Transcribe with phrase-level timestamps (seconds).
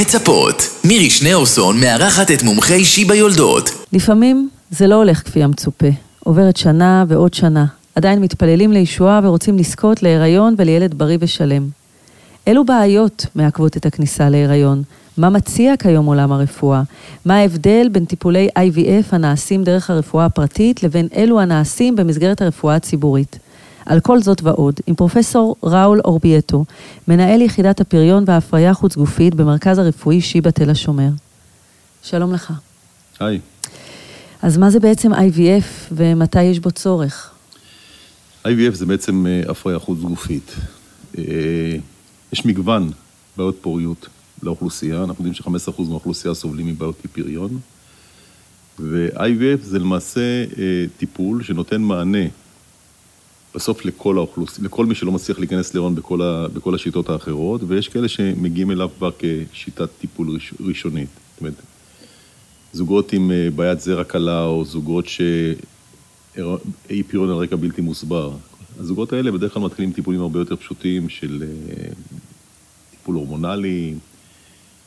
[0.00, 0.62] מצפות.
[0.84, 3.70] מירי שניאורסון מארחת את מומחי שיבא יולדות.
[3.92, 5.86] לפעמים זה לא הולך כפי המצופה.
[6.20, 7.66] עוברת שנה ועוד שנה.
[7.94, 11.68] עדיין מתפללים לישועה ורוצים לזכות להיריון ולילד בריא ושלם.
[12.46, 14.82] אילו בעיות מעכבות את הכניסה להיריון?
[15.16, 16.82] מה מציע כיום עולם הרפואה?
[17.24, 23.38] מה ההבדל בין טיפולי IVF הנעשים דרך הרפואה הפרטית לבין אלו הנעשים במסגרת הרפואה הציבורית?
[23.88, 26.64] על כל זאת ועוד, עם פרופסור ראול אורביאטו,
[27.08, 31.08] מנהל יחידת הפריון וההפריה החוץ גופית במרכז הרפואי שיבא תל השומר.
[32.02, 32.52] שלום לך.
[33.20, 33.40] היי.
[34.42, 37.30] אז מה זה בעצם IVF ומתי יש בו צורך?
[38.44, 40.54] IVF זה בעצם אה, הפריה חוץ גופית.
[41.18, 41.24] אה,
[42.32, 42.90] יש מגוון
[43.36, 44.08] בעיות פוריות
[44.42, 47.58] לאוכלוסייה, אנחנו יודעים ש-15% מהאוכלוסייה סובלים מבעיות פריון,
[48.78, 52.24] ו-IVF זה למעשה אה, טיפול שנותן מענה
[53.58, 57.88] בסוף לכל האוכלוסייה, לכל מי שלא מצליח להיכנס להיריון בכל, ה, בכל השיטות האחרות, ויש
[57.88, 59.10] כאלה שמגיעים אליו כבר
[59.52, 61.08] כשיטת טיפול ראש, ראשונית.
[61.30, 61.54] זאת אומרת,
[62.72, 68.32] זוגות עם אה, בעיית זרע קלה, או זוגות שאי פירון על רקע בלתי מוסבר.
[68.78, 71.88] הזוגות האלה בדרך כלל מתחילים טיפולים הרבה יותר פשוטים של אה,
[72.90, 73.94] טיפול הורמונלי,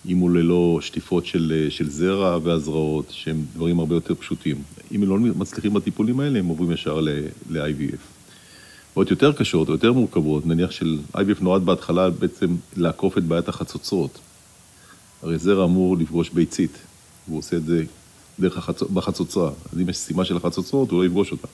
[0.05, 4.55] אם הוא ללא שטיפות של, אה, של זרע והזרעות, שהם דברים הרבה יותר פשוטים.
[4.91, 6.99] אם הם לא מצליחים בטיפולים האלה, הם עוברים ישר
[7.49, 8.10] ל-IVF.
[8.95, 13.49] בעיות יותר קשות או יותר מורכבות, נניח של IVF נועד בהתחלה בעצם לעקוף את בעיית
[13.49, 14.19] החצוצרות.
[15.23, 16.77] הרי זרע אמור לפגוש ביצית,
[17.27, 17.83] והוא עושה את זה
[18.39, 18.83] דרך החצ...
[18.83, 19.51] בחצוצרה.
[19.73, 21.47] אז אם יש סימה של החצוצרות, הוא לא יפגוש אותה.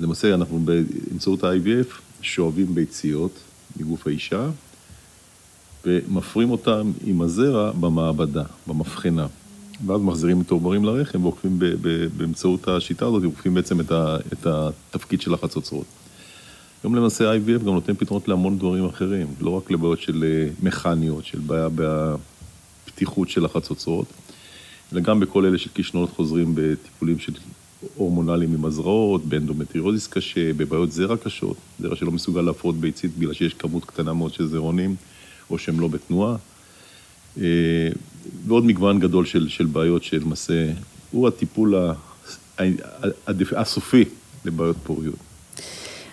[0.00, 3.32] למעשה, אנחנו באמצעות ה-IVF שואבים ביציות
[3.76, 4.50] מגוף האישה,
[5.84, 9.26] ומפרים אותם עם הזרע במעבדה, במבחנה.
[9.86, 11.58] ואז מחזירים את העוברים לרחם ועוקפים
[12.16, 15.86] באמצעות השיטה הזאת, ועוקפים בעצם את, ה, את התפקיד של החצוצרות.
[16.84, 21.24] היום למעשה IVF גם נותן פתרונות להמון דברים אחרים, לא רק לבעיות של אה, מכניות,
[21.24, 24.06] של בעיה בפתיחות של החצוצרות,
[24.92, 27.32] אלא גם בכל אלה של כישלונות חוזרים בטיפולים של
[27.94, 33.54] הורמונליים עם הזרעות, באנדומטריוזיס קשה, בבעיות זרע קשות, זרע שלא מסוגל להפרות ביצית בגלל שיש
[33.54, 34.96] כמות קטנה מאוד של זרעונים,
[35.50, 36.36] או שהם לא בתנועה.
[37.40, 37.88] אה,
[38.46, 40.72] ועוד מגוון גדול של, של בעיות שלמעשה
[41.10, 41.74] הוא הטיפול
[43.56, 44.04] הסופי
[44.44, 45.33] לבעיות פוריות.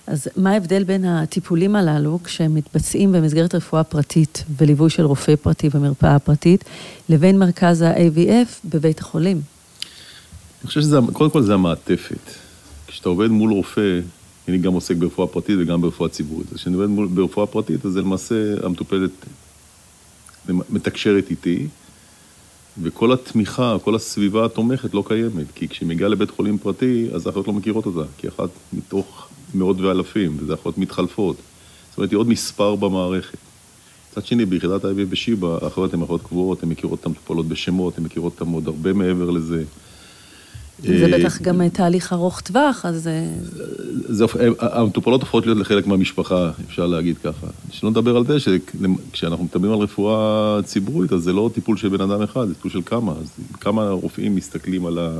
[0.07, 5.69] אז מה ההבדל בין הטיפולים הללו, כשהם מתבצעים במסגרת רפואה פרטית וליווי של רופא פרטי
[5.69, 6.63] במרפאה פרטית,
[7.09, 9.41] לבין מרכז ה-AVF בבית החולים?
[10.61, 12.31] אני חושב שזה, קודם כל זה המעטפת.
[12.88, 14.00] כשאתה עובד מול רופא,
[14.47, 16.47] אני גם עוסק ברפואה פרטית וגם ברפואה ציבורית.
[16.51, 19.11] אז כשאני עובד מול, ברפואה פרטית, אז למעשה המטופלת
[20.47, 21.67] מתקשרת איתי,
[22.81, 25.45] וכל התמיכה, כל הסביבה התומכת לא קיימת.
[25.56, 28.11] כי כשהיא מגיעה לבית חולים פרטי, אז האחיות לא מכירות אותה.
[28.17, 31.38] כי אחת מתוך מאות ואלפים, וזה אחות מתחלפות.
[31.89, 33.38] זאת אומרת, היא עוד מספר במערכת.
[34.12, 38.03] מצד שני, ביחידת ה-IVF בשיבא, האחיות הן אחות קבועות, הן מכירות את המטופלות בשמות, הן
[38.03, 39.63] מכירות אותן עוד הרבה מעבר לזה.
[40.79, 43.07] זה אה, בטח גם תהליך ארוך טווח, אז...
[43.07, 43.25] אה,
[43.90, 44.25] זה,
[44.59, 47.47] המטופלות הופכות להיות לחלק מהמשפחה, אפשר להגיד ככה.
[47.72, 52.01] שלא נדבר על זה שכשאנחנו מדברים על רפואה ציבורית, אז זה לא טיפול של בן
[52.01, 53.11] אדם אחד, זה טיפול של כמה.
[53.11, 55.19] אז כמה רופאים מסתכלים על ה...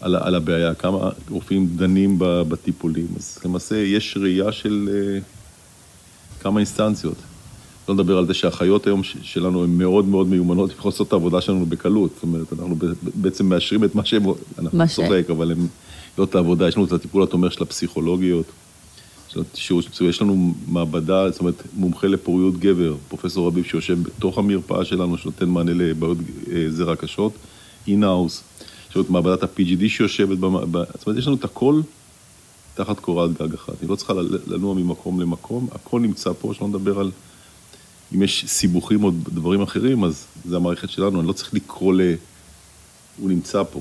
[0.00, 3.06] על, על הבעיה, כמה רופאים דנים בטיפולים.
[3.16, 7.16] אז למעשה יש ראייה של uh, כמה אינסטנציות.
[7.88, 11.40] לא לדבר על זה שהאחיות היום שלנו הן מאוד מאוד מיומנות, יכולות לעשות את העבודה
[11.40, 12.10] שלנו בקלות.
[12.14, 12.76] זאת אומרת, אנחנו
[13.14, 14.22] בעצם מאשרים את מה שהם,
[14.58, 15.66] אנחנו צוחק, אבל הם
[16.18, 18.46] לא את העבודה, יש לנו את הטיפול התומך של הפסיכולוגיות.
[20.08, 25.48] יש לנו מעבדה, זאת אומרת, מומחה לפוריות גבר, פרופסור רביב שיושב בתוך המרפאה שלנו, שנותן
[25.48, 26.18] מענה לבעיות
[26.52, 27.32] אה, זרע קשות,
[27.88, 28.42] in-house.
[28.96, 30.52] יש לנו את מעבדת ה-PGD שיושבת, במ...
[30.72, 31.80] זאת אומרת, יש לנו את הכל
[32.74, 33.80] תחת קורת גג אחת.
[33.80, 34.12] היא לא צריכה
[34.46, 37.10] לנוע ממקום למקום, הכל נמצא פה, שלא נדבר על...
[38.14, 42.00] אם יש סיבוכים או דברים אחרים, אז זה המערכת שלנו, אני לא צריך לקרוא ל...
[43.18, 43.80] הוא נמצא פה.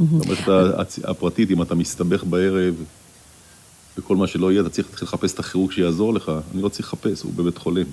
[0.00, 2.74] במערכת הפרטית, אם אתה מסתבך בערב
[3.98, 6.88] וכל מה שלא יהיה, אתה צריך להתחיל לחפש את הכירורג שיעזור לך, אני לא צריך
[6.88, 7.86] לחפש, הוא בבית חולים.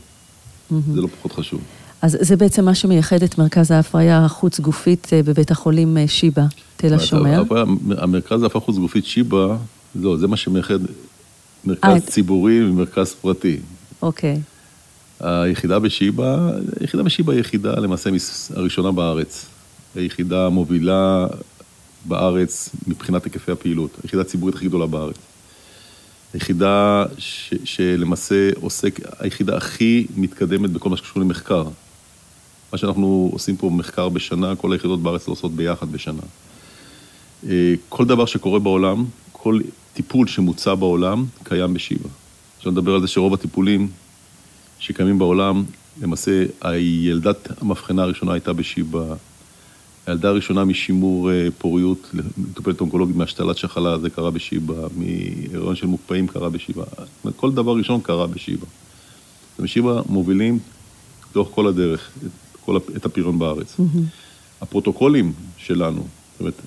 [0.94, 1.62] זה לא פחות חשוב.
[2.04, 6.44] אז זה בעצם מה שמייחד את מרכז ההפריה החוץ-גופית אה, בבית החולים אה, שיבא,
[6.76, 7.44] תל השומר.
[7.98, 9.58] המרכז ההפריה החוץ-גופית שיבא,
[9.96, 10.80] לא, זה מה שמייחד
[11.66, 13.60] מרכז אה, ציבורי ומרכז פרטי.
[14.02, 14.40] אוקיי.
[15.20, 18.10] היחידה בשיבא, היחידה בשיבא היא יחידה למעשה
[18.56, 19.46] הראשונה בארץ.
[19.96, 21.28] היחידה המובילה
[22.06, 23.92] בארץ מבחינת היקפי הפעילות.
[24.04, 25.16] היחידה הציבורית הכי גדולה בארץ.
[26.34, 31.64] היחידה ש, שלמעשה עוסק, היחידה הכי מתקדמת בכל מה שקשור למחקר.
[32.74, 36.22] מה שאנחנו עושים פה מחקר בשנה, כל היחידות בארץ לא עושות ביחד בשנה.
[37.50, 39.60] אה, כל דבר שקורה בעולם, כל
[39.94, 42.10] טיפול שמוצע בעולם, קיים בשיבא.
[42.58, 43.88] אפשר לדבר על זה שרוב הטיפולים
[44.80, 45.64] שקיימים בעולם,
[46.02, 49.16] למעשה, הילדת המבחנה הראשונה הייתה בשיבא.
[50.08, 56.28] הילדה הראשונה משימור אה, פוריות, מטופלת אונקולוגית מהשתלת שחלה, זה קרה בשיבא, מהיריון של מוקפאים
[56.28, 56.84] קרה בשיבא.
[57.36, 58.66] כל דבר ראשון קרה בשיבא.
[59.60, 60.60] בשיבא מובילים
[61.36, 63.76] לאורך כל הדרך את, כל, את הפריון בארץ.
[63.80, 64.00] Mm-hmm.
[64.62, 66.62] הפרוטוקולים שלנו, זאת אומרת,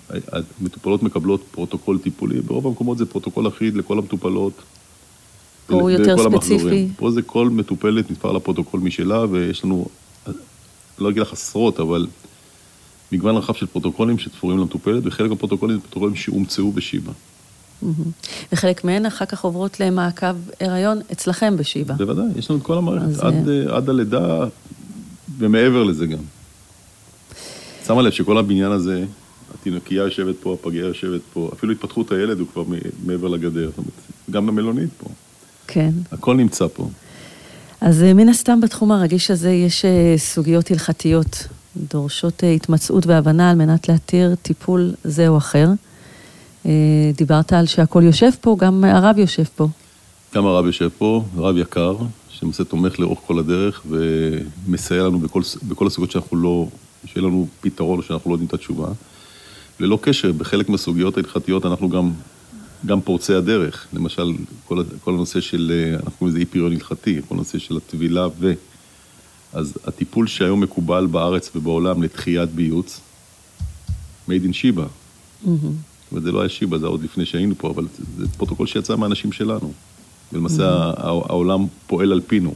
[0.60, 4.52] המטופלות מקבלות פרוטוקול טיפולי, ברוב המקומות זה פרוטוקול אחיד לכל המטופלות.
[5.66, 6.54] פה הוא יותר ספציפי.
[6.54, 6.92] המחזורים.
[6.96, 9.86] פה זה כל מטופלת נתפר לפרוטוקול משלה, ויש לנו,
[10.98, 12.06] לא אגיד לך עשרות, אבל
[13.12, 17.12] מגוון רחב של פרוטוקולים שתפורים למטופלת, וחלק מהפרוטוקולים זה פרוטוקולים שהומצאו בשיבא.
[18.52, 21.94] וחלק מהן אחר כך עוברות למעקב הריון אצלכם בשיבא.
[21.94, 23.20] בוודאי, יש לנו את כל המערכת, אז...
[23.20, 24.44] עד, אה, עד הלידה
[25.38, 26.22] ומעבר לזה גם.
[27.86, 29.04] שמה לב שכל הבניין הזה,
[29.54, 32.64] התינוקייה יושבת פה, הפגייה יושבת פה, אפילו התפתחות הילד הוא כבר
[33.06, 33.92] מעבר לגדר, זאת אומרת,
[34.30, 35.08] גם במלונית פה.
[35.66, 35.90] כן.
[36.12, 36.88] הכל נמצא פה.
[37.80, 43.56] אז אה, מן הסתם בתחום הרגיש הזה יש אה, סוגיות הלכתיות, דורשות התמצאות והבנה על
[43.56, 45.68] מנת להתיר טיפול זה או אחר.
[46.66, 46.70] אה,
[47.16, 49.68] דיברת על שהכל יושב פה, גם הרב יושב פה.
[50.34, 51.96] גם הרב יושב פה, רב יקר,
[52.40, 56.68] שלמעשה תומך לאורך כל הדרך ומסייע לנו בכל, בכל הסוגיות שאנחנו לא,
[57.04, 58.88] שיהיה לנו פתרון שאנחנו לא יודעים את התשובה.
[59.80, 62.10] ללא קשר, בחלק מהסוגיות ההלכתיות אנחנו גם,
[62.86, 63.86] גם פורצי הדרך.
[63.92, 64.32] למשל,
[64.64, 68.28] כל, כל הנושא של, אה, אנחנו קוראים לזה אי פריון הלכתי, כל הנושא של הטבילה
[68.38, 68.52] ו...
[69.52, 73.00] אז הטיפול שהיום מקובל בארץ ובעולם לדחיית ביוץ,
[74.28, 74.84] made in שיבא.
[74.84, 75.46] Mm-hmm.
[75.46, 77.86] זאת אומרת, זה לא היה שיבא, זה עוד לפני שהיינו פה, אבל
[78.16, 79.72] זה פרוטוקול שיצא מהאנשים שלנו.
[80.32, 81.00] ולמעשה mm-hmm.
[81.00, 82.54] העולם פועל על פינו.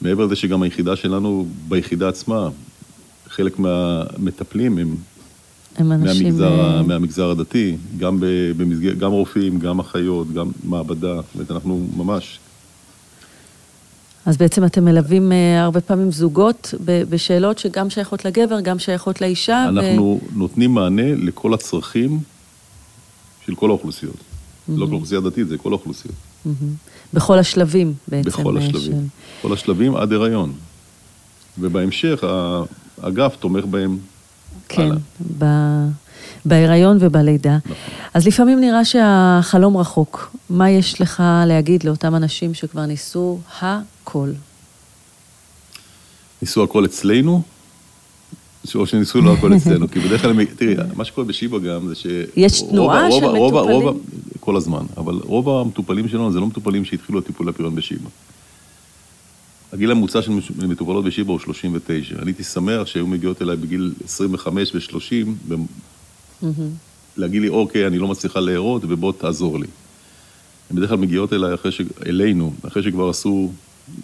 [0.00, 2.48] מעבר לזה שגם היחידה שלנו, ביחידה עצמה,
[3.28, 4.96] חלק מהמטפלים הם,
[5.76, 6.26] הם אנשים...
[6.26, 8.18] מהמגזר, אה, מהמגזר הדתי, גם,
[8.56, 12.38] במסגר, גם רופאים, גם אחיות, גם מעבדה, זאת אומרת, אנחנו ממש...
[14.26, 19.64] אז בעצם אתם מלווים אה, הרבה פעמים זוגות בשאלות שגם שייכות לגבר, גם שייכות לאישה.
[19.68, 20.38] אנחנו ו...
[20.38, 22.18] נותנים מענה לכל הצרכים
[23.46, 24.14] של כל האוכלוסיות.
[24.14, 24.72] Mm-hmm.
[24.76, 26.14] לא כל אוכלוסייה דתית, זה כל האוכלוסיות.
[27.14, 28.28] בכל השלבים בעצם.
[28.28, 28.80] בכל השלבים.
[28.80, 28.92] של...
[29.42, 30.52] כל השלבים עד הריון.
[31.58, 32.24] ובהמשך,
[33.02, 33.98] האגף תומך בהם
[34.68, 34.96] כן, הלאה.
[35.38, 35.44] ב...
[36.44, 37.56] בהיריון ובלידה.
[37.56, 37.76] נכון.
[38.14, 40.36] אז לפעמים נראה שהחלום רחוק.
[40.50, 44.32] מה יש לך להגיד לאותם אנשים שכבר ניסו הכל?
[46.42, 47.42] ניסו הכל אצלנו?
[48.74, 52.06] או שניסו לא הכל אצלנו, כי בדרך כלל, תראי, מה שקורה בשיבא גם זה ש...
[52.36, 53.98] יש תנועה של מטופלים?
[54.40, 58.08] כל הזמן, אבל רוב המטופלים שלנו זה לא מטופלים שהתחילו הטיפול הפריון בשיבא.
[59.72, 60.32] הגיל הממוצע של
[60.68, 62.14] מטופלות בשיבא הוא 39.
[62.14, 65.56] אני הייתי שמח שהיו מגיעות אליי בגיל 25 ו-30,
[67.16, 69.66] להגיד לי, אוקיי, אני לא מצליחה להרות, ובוא תעזור לי.
[70.70, 71.80] הן בדרך כלל מגיעות אליי אחרי ש...
[72.06, 73.52] אלינו, אחרי שכבר עשו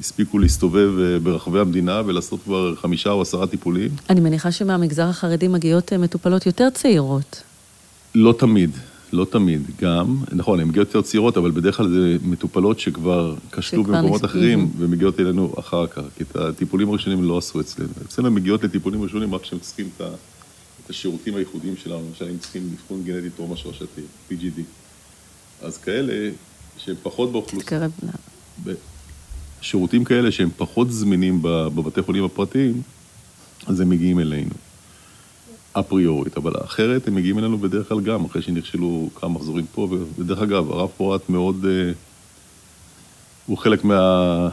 [0.00, 3.90] הספיקו להסתובב אה, ברחבי המדינה ולעשות כבר חמישה או עשרה טיפולים.
[4.10, 7.42] אני מניחה שמהמגזר החרדי מגיעות אה, מטופלות יותר צעירות.
[8.14, 8.70] לא תמיד,
[9.12, 9.62] לא תמיד.
[9.80, 14.70] גם, נכון, הן מגיעות יותר צעירות, אבל בדרך כלל זה מטופלות שכבר כשלו במקומות אחרים
[14.78, 17.90] ומגיעות אלינו אחר כך, כי את הטיפולים הראשונים לא עשו אצלנו.
[18.06, 20.02] אצלנו הן מגיעות לטיפולים ראשונים רק כשהם צריכים את,
[20.84, 24.60] את השירותים הייחודיים שלנו, למשל אם צריכים לבחון גנטי טרום השרשתי, PGD.
[25.62, 26.30] אז כאלה
[26.78, 27.62] שהם פחות באוכלוסייה.
[27.62, 27.90] תקרב
[29.62, 32.82] שירותים כאלה שהם פחות זמינים בבתי חולים הפרטיים,
[33.66, 34.50] אז הם מגיעים אלינו,
[35.72, 36.36] אפריורית.
[36.36, 40.70] אבל האחרת, הם מגיעים אלינו בדרך כלל גם, אחרי שנכשלו כמה מחזורים פה, ודרך אגב,
[40.72, 41.92] הרב פורט מאוד, אה,
[43.46, 44.48] הוא חלק מה...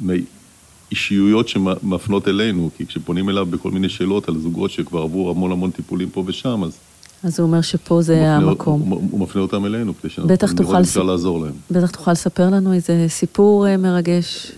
[0.00, 5.70] מהאישיויות שמפנות אלינו, כי כשפונים אליו בכל מיני שאלות על זוגות שכבר עברו המון המון
[5.70, 6.78] טיפולים פה ושם, אז...
[7.24, 8.80] אז הוא אומר שפה זה הוא המקום.
[8.80, 11.52] הוא, הוא, מפנה אותם אלינו, כדי שאנחנו אפשר לעזור להם.
[11.70, 14.52] בטח תוכל לספר לנו איזה סיפור אה, מרגש.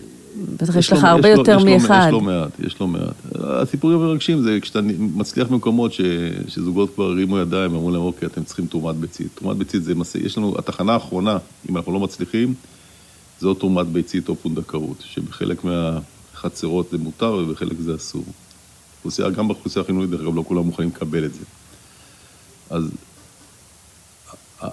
[0.61, 2.05] בטח יש לך הרבה יותר מאחד.
[2.07, 3.15] יש לא מעט, יש לא מעט.
[3.35, 6.01] הסיפורים המרגשים זה כשאתה מצליח במקומות ש,
[6.47, 9.27] שזוגות כבר הרימו ידיים, אמרו להם, אוקיי, אתם צריכים תרומת ביצית.
[9.35, 11.37] תרומת ביצית זה, יש לנו, התחנה האחרונה,
[11.69, 12.53] אם אנחנו לא מצליחים,
[13.39, 18.23] זו תרומת ביצית או פונדקאות, שבחלק מהחצרות זה מותר ובחלק זה אסור.
[19.35, 21.41] גם באוכלוסייה החינוכית, דרך אגב, לא כולם מוכנים לקבל את זה.
[22.69, 22.83] אז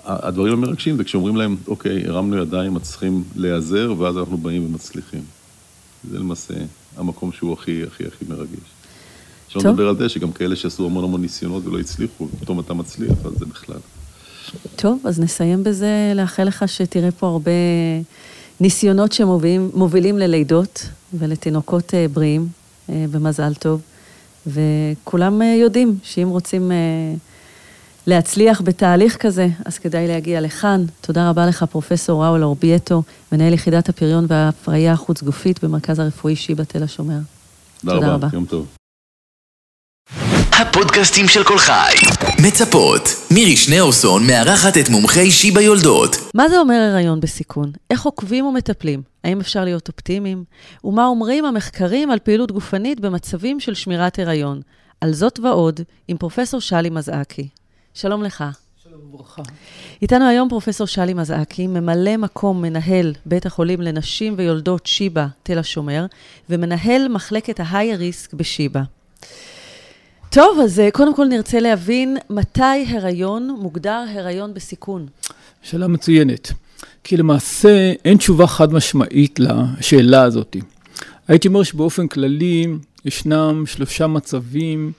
[0.05, 5.23] הדברים המרגשים זה כשאומרים להם, אוקיי, הרמנו ידיים, מצליחים להיעזר, ואז אנחנו באים ומצליחים.
[6.11, 6.55] זה למעשה
[6.97, 8.59] המקום שהוא הכי הכי הכי מרגש.
[9.47, 13.13] אפשר לדבר על זה שגם כאלה שעשו המון המון ניסיונות ולא הצליחו, ופתאום אתה מצליח,
[13.25, 13.77] אז זה בכלל.
[14.77, 17.51] טוב, אז נסיים בזה, לאחל לך שתראה פה הרבה
[18.61, 22.49] ניסיונות שמובילים ללידות ולתינוקות אה, בריאים,
[22.91, 23.81] אה, במזל טוב,
[24.47, 26.73] וכולם אה, יודעים שאם רוצים...
[28.07, 30.85] להצליח בתהליך כזה, אז כדאי להגיע לכאן.
[31.01, 36.83] תודה רבה לך, פרופסור ראול אורבייטו, מנהל יחידת הפריון וההפריה החוץ-גופית במרכז הרפואי שיבא תל
[36.83, 37.19] השומר.
[37.81, 38.29] תודה רבה, רבה.
[38.33, 38.67] יום טוב.
[40.61, 41.95] הפודקאסטים של כל חי.
[42.47, 43.03] מצפות.
[43.31, 46.17] מירי שניאורסון מארחת את מומחי שיבא יולדות.
[46.35, 47.73] מה זה אומר הריון בסיכון?
[47.91, 49.03] איך עוקבים ומטפלים?
[49.25, 50.45] האם אפשר להיות אופטימיים?
[50.85, 54.61] ומה אומרים המחקרים על פעילות גופנית במצבים של שמירת הריון?
[55.01, 57.49] על זאת ועוד, עם פרופסור שלי מזעקי.
[57.95, 58.45] שלום לך.
[58.83, 59.43] שלום וברכה.
[60.03, 66.07] איתנו היום פרופסור שלי מזעקי, ממלא מקום מנהל בית החולים לנשים ויולדות שיבא, תל השומר,
[66.51, 68.83] ומנהל מחלקת ההיי ריסק בשיבא.
[70.31, 75.07] טוב, אז אה, קודם כל נרצה להבין מתי הריון מוגדר הריון בסיכון.
[75.63, 76.53] שאלה מצוינת.
[77.05, 80.57] כי למעשה אין תשובה חד משמעית לשאלה הזאת.
[81.29, 82.67] הייתי אומר שבאופן כללי
[83.05, 84.93] ישנם שלושה מצבים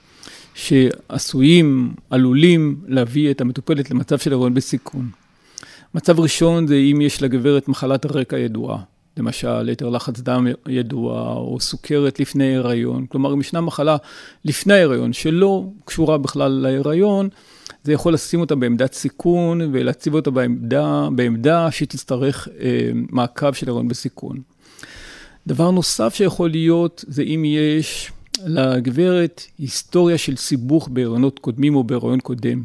[0.54, 5.10] שעשויים, עלולים להביא את המטופלת למצב של הריון בסיכון.
[5.94, 8.78] מצב ראשון זה אם יש לגברת מחלת הרקע ידועה,
[9.16, 13.96] למשל יתר לחץ דם ידוע או סוכרת לפני הריון, כלומר אם ישנה מחלה
[14.44, 17.28] לפני ההריון שלא קשורה בכלל להיריון,
[17.84, 23.68] זה יכול לשים אותה בעמדת סיכון ולהציב אותה בעמדה, בעמדה שהיא תצטרך אה, מעקב של
[23.68, 24.36] הריון בסיכון.
[25.46, 28.12] דבר נוסף שיכול להיות זה אם יש
[28.46, 32.62] לגברת היסטוריה של סיבוך בהריונות קודמים או בהריון קודם.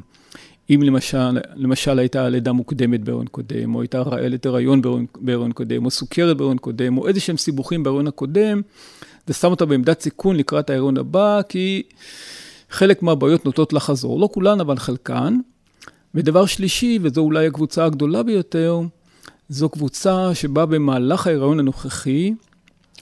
[0.69, 4.81] אם למשל, למשל הייתה לידה מוקדמת בהריון קודם, או הייתה רעלת הריון
[5.21, 8.61] בהריון קודם, או סוכרת בהריון קודם, או איזה שהם סיבוכים בהריון הקודם,
[9.27, 11.83] זה שם אותה בעמדת סיכון לקראת ההריון הבא, כי
[12.69, 15.37] חלק מהבעיות נוטות לחזור, לא כולן, אבל חלקן.
[16.15, 18.81] ודבר שלישי, וזו אולי הקבוצה הגדולה ביותר,
[19.49, 22.33] זו קבוצה שבה במהלך ההיריון הנוכחי,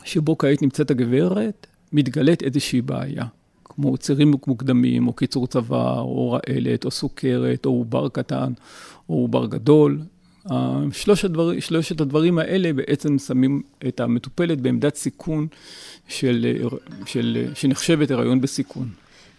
[0.04, 3.26] שבו כעת נמצאת הגברת, מתגלית איזושהי בעיה,
[3.64, 8.54] כמו צירים מוקדמים, או קיצור צבא, או רעלת, או סוכרת, או עובר קטן,
[9.10, 10.00] או עובר גדול.
[10.92, 15.48] שלושת, הדבר, שלושת הדברים האלה בעצם שמים את המטופלת בעמדת סיכון
[16.08, 16.58] של,
[17.06, 18.90] של, שנחשבת הריון בסיכון.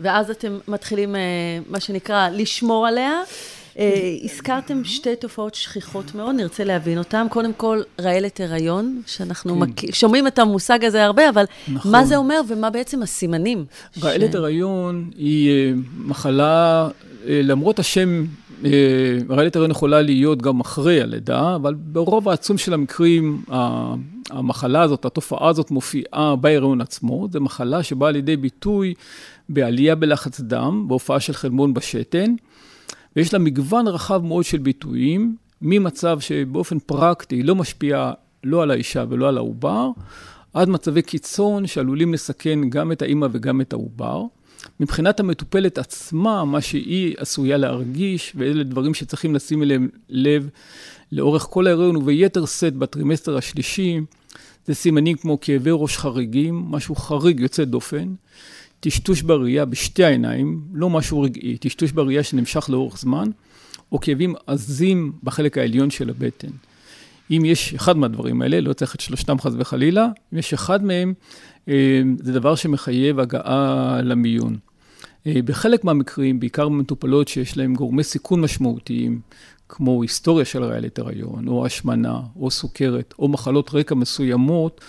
[0.00, 1.20] ואז אתם מתחילים, אה,
[1.68, 3.12] מה שנקרא, לשמור עליה.
[3.78, 7.26] אה, הזכרתם שתי תופעות שכיחות מאוד, נרצה להבין אותן.
[7.30, 9.92] קודם כל, רעלת הריון, שאנחנו כן.
[9.92, 11.92] שומעים את המושג הזה הרבה, אבל נכון.
[11.92, 13.64] מה זה אומר ומה בעצם הסימנים?
[14.02, 14.34] רעלת ש...
[14.34, 16.88] הריון היא אה, מחלה,
[17.24, 18.24] למרות השם,
[19.30, 23.42] רעלת הריון יכולה להיות גם אחרי הלידה, אבל ברוב העצום של המקרים,
[24.30, 27.28] המחלה הזאת, התופעה הזאת מופיעה בהיריון עצמו.
[27.32, 28.94] זו מחלה שבאה לידי ביטוי
[29.48, 32.34] בעלייה בלחץ דם, בהופעה של חלמון בשתן,
[33.16, 38.12] ויש לה מגוון רחב מאוד של ביטויים, ממצב שבאופן פרקטי לא משפיע
[38.44, 39.90] לא על האישה ולא על העובר,
[40.54, 44.22] עד מצבי קיצון שעלולים לסכן גם את האימא וגם את העובר.
[44.80, 50.48] מבחינת המטופלת עצמה, מה שהיא עשויה להרגיש, ואלה דברים שצריכים לשים אליהם לב
[51.12, 54.00] לאורך כל ההיריון וביתר שאת בטרימסטר השלישי,
[54.66, 58.14] זה סימנים כמו כאבי ראש חריגים, משהו חריג יוצא דופן,
[58.80, 63.30] טשטוש בראייה בשתי העיניים, לא משהו רגעי, טשטוש בראייה שנמשך לאורך זמן,
[63.92, 66.48] או כאבים עזים בחלק העליון של הבטן.
[67.30, 71.14] אם יש אחד מהדברים האלה, לא צריך את שלושתם חס וחלילה, אם יש אחד מהם,
[71.68, 74.56] אה, זה דבר שמחייב הגעה למיון.
[75.26, 79.20] אה, בחלק מהמקרים, בעיקר במטופלות שיש להן גורמי סיכון משמעותיים,
[79.68, 84.80] כמו היסטוריה של רעיית הריון, או השמנה, או סוכרת, או מחלות רקע מסוימות,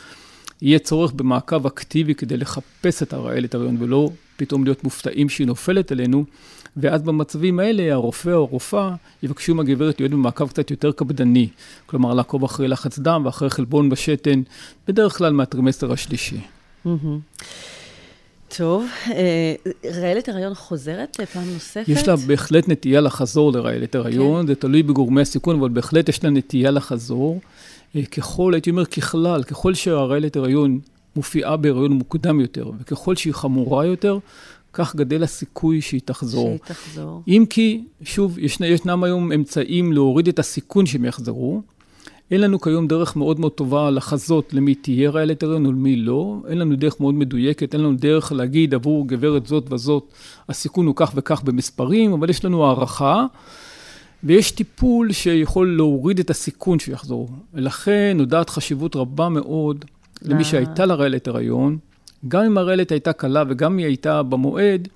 [0.61, 5.91] יהיה צורך במעקב אקטיבי כדי לחפש את הרעלת הריון, ולא פתאום להיות מופתעים שהיא נופלת
[5.91, 6.25] עלינו.
[6.77, 11.47] ואז במצבים האלה, הרופא או הרופאה יבקשו מהגברת להיות במעקב קצת יותר קפדני.
[11.85, 14.41] כלומר, לעקוב אחרי לחץ דם ואחרי חלבון בשתן,
[14.87, 16.39] בדרך כלל מהטרימסטר השלישי.
[18.57, 19.53] טוב, אה,
[19.85, 21.83] רעלת הריון חוזרת פעם נוספת?
[21.87, 24.47] יש לה בהחלט נטייה לחזור לרעלת הריון, כן.
[24.47, 27.39] זה תלוי בגורמי הסיכון, אבל בהחלט יש לה נטייה לחזור.
[27.95, 30.79] אה, ככל, הייתי אומר ככלל, ככל שהרעלת הריון
[31.15, 34.19] מופיעה בהריון מוקדם יותר, וככל שהיא חמורה יותר,
[34.73, 36.47] כך גדל הסיכוי שהיא תחזור.
[36.47, 37.23] שהיא תחזור.
[37.27, 41.61] אם כי, שוב, ישנ, ישנם היום אמצעים להוריד את הסיכון שהם יחזרו.
[42.31, 46.37] אין לנו כיום דרך מאוד מאוד טובה לחזות למי תהיה רעלת הריון ולמי לא.
[46.47, 50.03] אין לנו דרך מאוד מדויקת, אין לנו דרך להגיד עבור גברת זאת וזאת,
[50.49, 53.25] הסיכון הוא כך וכך במספרים, אבל יש לנו הערכה.
[54.23, 57.29] ויש טיפול שיכול להוריד את הסיכון שהוא יחזור.
[57.53, 59.85] ולכן נודעת חשיבות רבה מאוד
[60.21, 60.43] למי אה.
[60.43, 61.77] שהייתה לה רעלת הריון,
[62.27, 64.87] גם אם הרעלת הייתה קלה וגם אם היא הייתה במועד,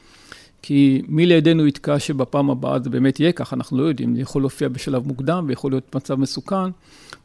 [0.65, 4.41] כי מי לידינו יתקע שבפעם הבאה זה באמת יהיה כך, אנחנו לא יודעים, זה יכול
[4.41, 6.69] להופיע בשלב מוקדם ויכול להיות מצב מסוכן.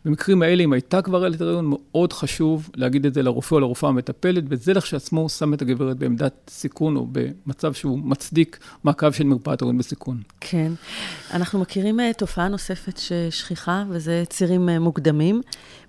[0.04, 3.90] במקרים האלה, אם הייתה כבר ילד הריון, מאוד חשוב להגיד את זה לרופא או לרופאה
[3.90, 9.62] המטפלת, וזה לכשעצמו שם את הגברת בעמדת סיכון או במצב שהוא מצדיק מעקב של מרפאת
[9.62, 10.22] הריון בסיכון.
[10.40, 10.72] כן.
[11.32, 15.40] אנחנו מכירים אה, תופעה נוספת ששכיחה, וזה צירים אה, מוקדמים.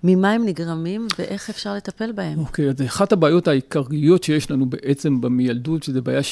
[0.04, 2.38] ממה הם נגרמים ואיך אפשר לטפל בהם?
[2.38, 6.22] אוקיי, okay, אז אחת הבעיות העיקריות שיש לנו בעצם במיילדות, שזו בעיה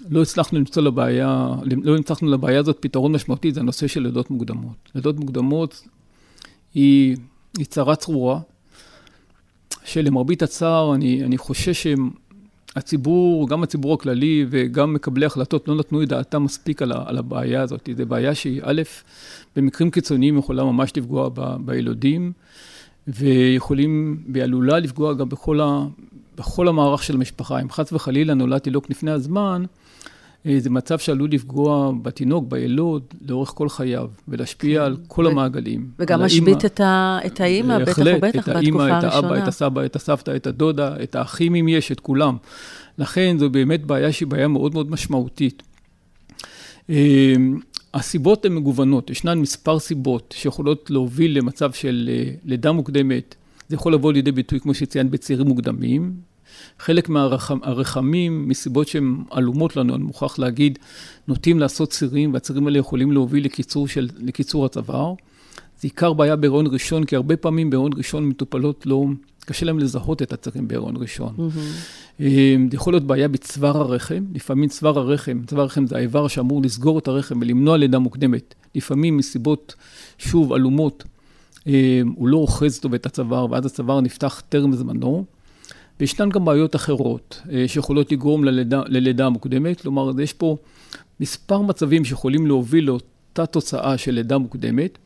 [0.00, 4.90] שלא הצלחנו למצוא לבעיה, לא הצלחנו לבעיה הזאת פתרון משמעותי, זה הנושא של לידות מוקדמות.
[4.94, 5.82] לידות מוקדמות
[6.74, 7.16] היא,
[7.58, 8.40] היא צרה צרורה,
[9.84, 11.86] שלמרבית הצער, אני, אני חושש
[12.74, 17.18] שהציבור, גם הציבור הכללי וגם מקבלי החלטות, לא נתנו את דעתם מספיק על, ה, על
[17.18, 17.88] הבעיה הזאת.
[17.96, 18.82] זו בעיה שהיא, א',
[19.56, 22.32] במקרים קיצוניים יכולה ממש לפגוע ב, בילודים,
[23.08, 25.86] ויכולים, והיא עלולה לפגוע גם בכל, ה,
[26.36, 27.60] בכל המערך של המשפחה.
[27.60, 29.64] אם חס וחלילה נולד תינוק לפני הזמן,
[30.58, 34.86] זה מצב שעלול לפגוע בתינוק, בילוד, לאורך כל חייו, ולהשפיע כן.
[34.86, 35.30] על כל ו...
[35.30, 35.90] המעגלים.
[35.98, 37.18] וגם משבית את, ה...
[37.26, 38.20] את האימא, בטח ובטח בתקופה הראשונה.
[38.20, 41.92] בהחלט, את האימא, את האבא, את הסבא, את הסבתא, את הדודה, את האחים אם יש,
[41.92, 42.36] את כולם.
[42.98, 45.62] לכן זו באמת בעיה שהיא בעיה מאוד מאוד משמעותית.
[46.90, 47.34] אה,
[47.94, 53.34] הסיבות הן מגוונות, ישנן מספר סיבות שיכולות להוביל למצב של אה, לידה מוקדמת.
[53.68, 56.12] זה יכול לבוא לידי ביטוי, כמו שציינת, בצעירים מוקדמים,
[56.78, 60.78] חלק מהרחמים, מסיבות שהן עלומות לנו, אני מוכרח להגיד,
[61.28, 65.14] נוטים לעשות צירים, והצירים האלה יכולים להוביל לקיצור, של, לקיצור הצוואר.
[65.80, 69.06] זה עיקר בעיה בהיריון ראשון, כי הרבה פעמים בהיריון ראשון מטופלות לא,
[69.46, 71.34] קשה להם לזהות את הצירים בהיריון ראשון.
[71.38, 72.22] Mm-hmm.
[72.70, 76.98] זה יכול להיות בעיה בצוואר הרחם, לפעמים צוואר הרחם, צוואר הרחם זה האיבר שאמור לסגור
[76.98, 78.54] את הרחם ולמנוע לידה מוקדמת.
[78.74, 79.74] לפעמים מסיבות,
[80.18, 81.04] שוב, עלומות,
[81.66, 81.72] אמ,
[82.16, 85.24] הוא לא אוחז טוב את הצוואר, ואז הצוואר נפתח טרם זמנו.
[86.00, 90.56] וישנן גם בעיות אחרות אה, שיכולות לגרום ללידה, ללידה מוקדמת, כלומר, יש פה
[91.20, 94.98] מספר מצבים שיכולים להוביל לאותה תוצאה של לידה מוקדמת.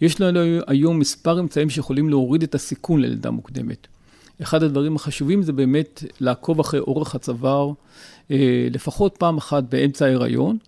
[0.00, 3.86] יש לנו היום מספר אמצעים שיכולים להוריד את הסיכון ללידה מוקדמת.
[4.42, 7.72] אחד הדברים החשובים זה באמת לעקוב אחרי אורך הצוואר
[8.30, 10.58] אה, לפחות פעם אחת באמצע ההיריון,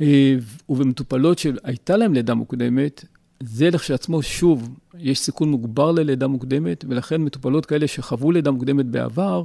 [0.00, 0.34] אה,
[0.68, 3.04] ובמטופלות שהייתה להן לידה מוקדמת,
[3.42, 4.68] זה לכשעצמו, שוב,
[5.02, 9.44] יש סיכון מוגבר ללידה מוקדמת, ולכן מטופלות כאלה שחוו לידה מוקדמת בעבר,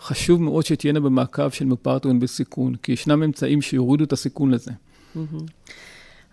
[0.00, 4.72] חשוב מאוד שתהיינה במעקב של מרפאת בסיכון, כי ישנם אמצעים שיורידו את הסיכון לזה.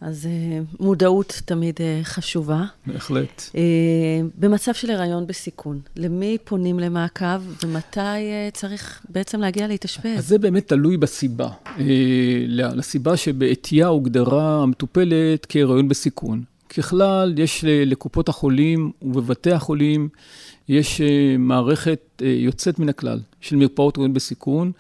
[0.02, 2.64] אז אה, מודעות תמיד אה, חשובה.
[2.88, 3.44] בהחלט.
[3.56, 3.62] אה,
[4.38, 7.26] במצב של הריון בסיכון, למי פונים למעקב
[7.64, 8.00] ומתי
[8.54, 10.18] צריך בעצם להגיע להתאשפז?
[10.18, 11.50] אז זה באמת תלוי בסיבה.
[12.58, 16.44] לסיבה שבעטייה הוגדרה המטופלת כהריון בסיכון.
[16.78, 20.10] ככלל, יש לקופות החולים ובבתי החולים,
[20.70, 24.72] יש אה, מערכת אה, יוצאת מן הכלל של מרפאות רואים בסיכון.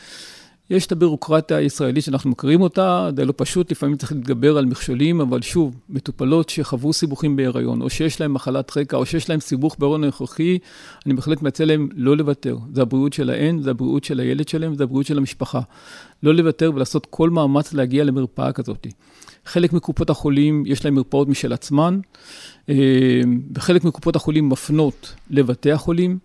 [0.69, 5.21] יש את הבירוקרטיה הישראלית שאנחנו מכירים אותה, זה לא פשוט, לפעמים צריך להתגבר על מכשולים,
[5.21, 9.75] אבל שוב, מטופלות שחוו סיבוכים בהיריון, או שיש להן מחלת רקע, או שיש להן סיבוך
[9.79, 10.57] בהיריון הנוכחי,
[11.05, 12.57] אני בהחלט מציע להן לא לוותר.
[12.73, 15.61] זה הבריאות שלהן, זה הבריאות של הילד שלהן, זה הבריאות של המשפחה.
[16.23, 18.87] לא לוותר ולעשות כל מאמץ להגיע למרפאה כזאת.
[19.45, 21.99] חלק מקופות החולים יש להם מרפאות משל עצמן,
[22.69, 23.21] אה,
[23.55, 26.17] וחלק מקופות החולים מפנות לבתי החולים.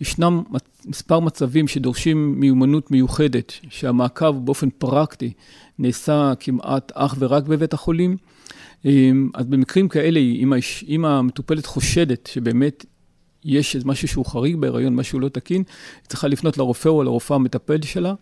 [0.00, 0.42] ישנם
[0.86, 5.32] מספר מצבים שדורשים מיומנות מיוחדת, שהמעקב באופן פרקטי
[5.78, 8.16] נעשה כמעט אך ורק בבית החולים.
[8.86, 12.84] אה, אז במקרים כאלה, אם, האש, אם המטופלת חושדת שבאמת
[13.44, 15.62] יש משהו שהוא חריג בהיריון, משהו לא תקין,
[16.02, 18.14] היא צריכה לפנות לרופא או לרופאה המטפל שלה,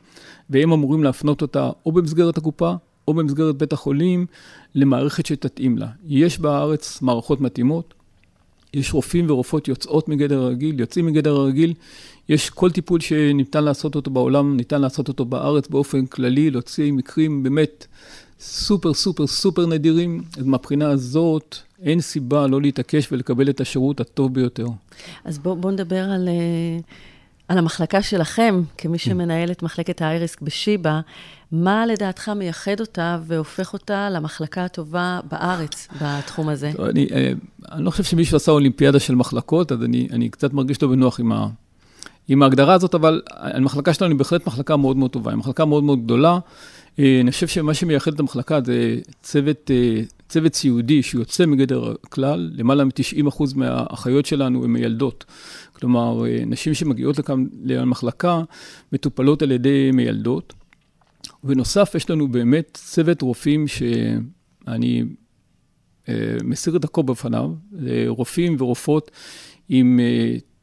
[0.51, 2.75] והם אמורים להפנות אותה או במסגרת הקופה
[3.09, 4.27] או במסגרת בית החולים
[4.75, 5.87] למערכת שתתאים לה.
[6.07, 7.95] יש בארץ מערכות מתאימות,
[8.75, 11.75] יש רופאים ורופאות יוצאות מגדר הרגיל, יוצאים מגדר הרגיל,
[12.29, 17.43] יש כל טיפול שניתן לעשות אותו בעולם, ניתן לעשות אותו בארץ באופן כללי, להוציא מקרים
[17.43, 17.87] באמת
[18.41, 24.35] סופר סופר סופר נדירים, אז מהבחינה הזאת אין סיבה לא להתעקש ולקבל את השירות הטוב
[24.35, 24.67] ביותר.
[25.25, 26.29] אז בואו בוא נדבר על...
[26.29, 26.83] Uh...
[27.49, 29.05] על המחלקה שלכם, כמי כן.
[29.05, 31.01] שמנהל את מחלקת האייריסק בשיבא,
[31.53, 36.73] מה לדעתך מייחד אותה והופך אותה למחלקה הטובה בארץ בתחום הזה?
[36.79, 37.33] אני, אה,
[37.73, 41.21] אני לא חושב שמישהו עשה אולימפיאדה של מחלקות, אז אני, אני קצת מרגיש לא בנוח
[41.21, 41.49] עם, ה,
[42.29, 45.85] עם ההגדרה הזאת, אבל המחלקה שלנו היא בהחלט מחלקה מאוד מאוד טובה, היא מחלקה מאוד
[45.85, 46.39] מאוד גדולה.
[46.99, 52.51] אה, אני חושב שמה שמייחד את המחלקה זה צוות, אה, צוות סיעודי שיוצא מגדר הכלל,
[52.55, 55.25] למעלה מ-90% מהאחיות שלנו הן מיילדות.
[55.73, 58.41] כלומר, נשים שמגיעות לכאן למחלקה
[58.93, 60.55] מטופלות על ידי מיילדות.
[61.45, 65.05] בנוסף, יש לנו באמת צוות רופאים שאני
[66.45, 67.51] מסיר את הקור בפניו,
[68.09, 69.11] רופאים ורופאות
[69.69, 70.01] עם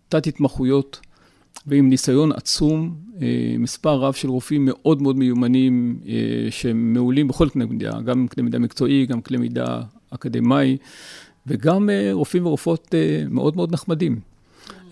[0.10, 1.00] תת-התמחויות
[1.68, 7.50] ועם ניסיון עצום, אה, מספר רב של רופאים מאוד מאוד מיומנים, אה, שהם מעולים בכל
[7.50, 10.78] קנה מידה, גם קנה מידה מקצועי, גם קנה מידה אקדמאי,
[11.48, 12.96] וגם אה, רופאים ורופאות
[13.30, 14.20] מאוד מאוד נחמדים.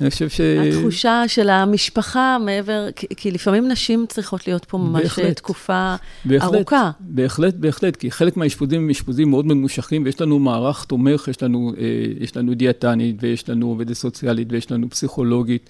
[0.02, 0.42] אני חושב ש...
[0.42, 6.54] התחושה של המשפחה מעבר, כי, כי לפעמים נשים צריכות להיות פה ממש בהחלט, תקופה בהחלט,
[6.56, 6.92] ארוכה.
[7.00, 11.74] בהחלט, בהחלט, כי חלק מהאשפוזים הם אשפוזים מאוד ממושכים, ויש לנו מערך תומך, יש לנו,
[12.20, 15.70] יש לנו דיאטנית, ויש לנו עובדת סוציאלית, ויש לנו פסיכולוגית.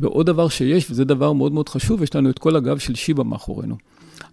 [0.00, 3.22] ועוד דבר שיש, וזה דבר מאוד מאוד חשוב, יש לנו את כל הגב של שיבא
[3.22, 3.76] מאחורינו.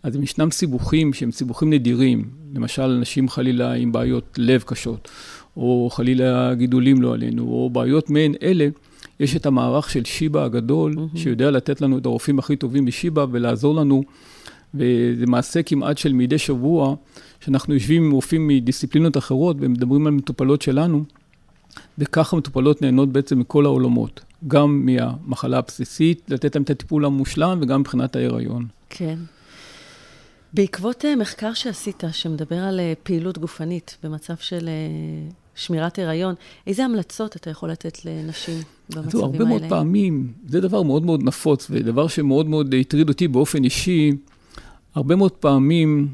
[0.03, 5.07] אז אם ישנם סיבוכים שהם סיבוכים נדירים, למשל אנשים חלילה עם בעיות לב קשות,
[5.57, 8.67] או חלילה גידולים לא עלינו, או בעיות מעין אלה,
[9.19, 11.17] יש את המערך של שיבא הגדול, mm-hmm.
[11.17, 14.03] שיודע לתת לנו את הרופאים הכי טובים בשיבא ולעזור לנו,
[14.73, 16.95] וזה מעשה כמעט של מדי שבוע,
[17.39, 21.03] שאנחנו יושבים עם רופאים מדיסציפלינות אחרות ומדברים על מטופלות שלנו,
[21.97, 24.21] וככה מטופלות נהנות בעצם מכל העולמות.
[24.47, 28.65] גם מהמחלה הבסיסית, לתת להם את הטיפול המושלם, וגם מבחינת ההיריון.
[28.89, 29.17] כן.
[30.53, 34.73] בעקבות אה, מחקר שעשית, שמדבר על אה, פעילות גופנית במצב של אה,
[35.57, 36.35] שמירת הריון,
[36.67, 39.25] איזה המלצות אתה יכול לתת לנשים במצבים האלה?
[39.25, 44.11] הרבה מאוד פעמים, זה דבר מאוד מאוד נפוץ, ודבר שמאוד מאוד הטריד אותי באופן אישי,
[44.95, 46.07] הרבה מאוד פעמים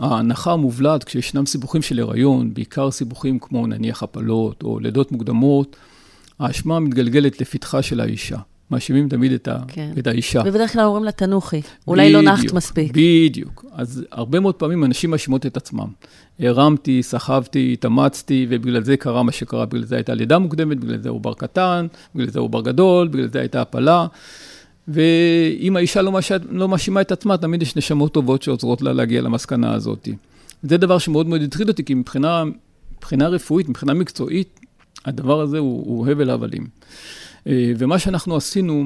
[0.00, 5.76] ההנחה המובלעת כשישנם סיבוכים של הריון, בעיקר סיבוכים כמו נניח הפלות או לידות מוקדמות,
[6.38, 8.38] האשמה מתגלגלת לפתחה של האישה.
[8.70, 9.92] מאשימים תמיד את, ה, כן.
[9.98, 10.42] את האישה.
[10.46, 12.92] ובדרך כלל אומרים לה, תנוחי, אולי לא נחת מספיק.
[12.94, 13.64] בדיוק.
[13.72, 15.86] אז הרבה מאוד פעמים אנשים מאשימות את עצמם.
[16.40, 21.08] הרמתי, סחבתי, התאמצתי, ובגלל זה קרה מה שקרה, בגלל זה הייתה לידה מוקדמת, בגלל זה
[21.08, 24.06] עובר קטן, בגלל זה עובר גדול, בגלל זה הייתה הפלה.
[24.88, 26.32] ואם האישה לא, מש...
[26.50, 30.08] לא מאשימה את עצמה, תמיד יש נשמות טובות שעוזרות לה להגיע למסקנה הזאת.
[30.62, 32.44] זה דבר שמאוד מאוד הטריד אותי, כי מבחינה,
[32.98, 34.60] מבחינה רפואית, מבחינה מקצועית,
[35.04, 36.66] הדבר הזה הוא, הוא הבל הבלים.
[37.46, 38.84] אה, ומה שאנחנו עשינו,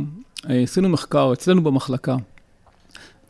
[0.51, 2.17] אה, עשינו מחקר אצלנו במחלקה,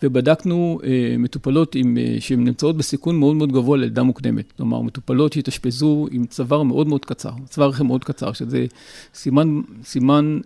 [0.03, 4.53] ובדקנו אה, מטופלות עם, שהן נמצאות בסיכון מאוד מאוד גבוה ללידה מוקדמת.
[4.57, 8.67] כלומר, מטופלות שהתאשפזו עם צוואר מאוד מאוד קצר, צוואר רחם מאוד קצר, שזה
[9.15, 10.39] סימן, סימן,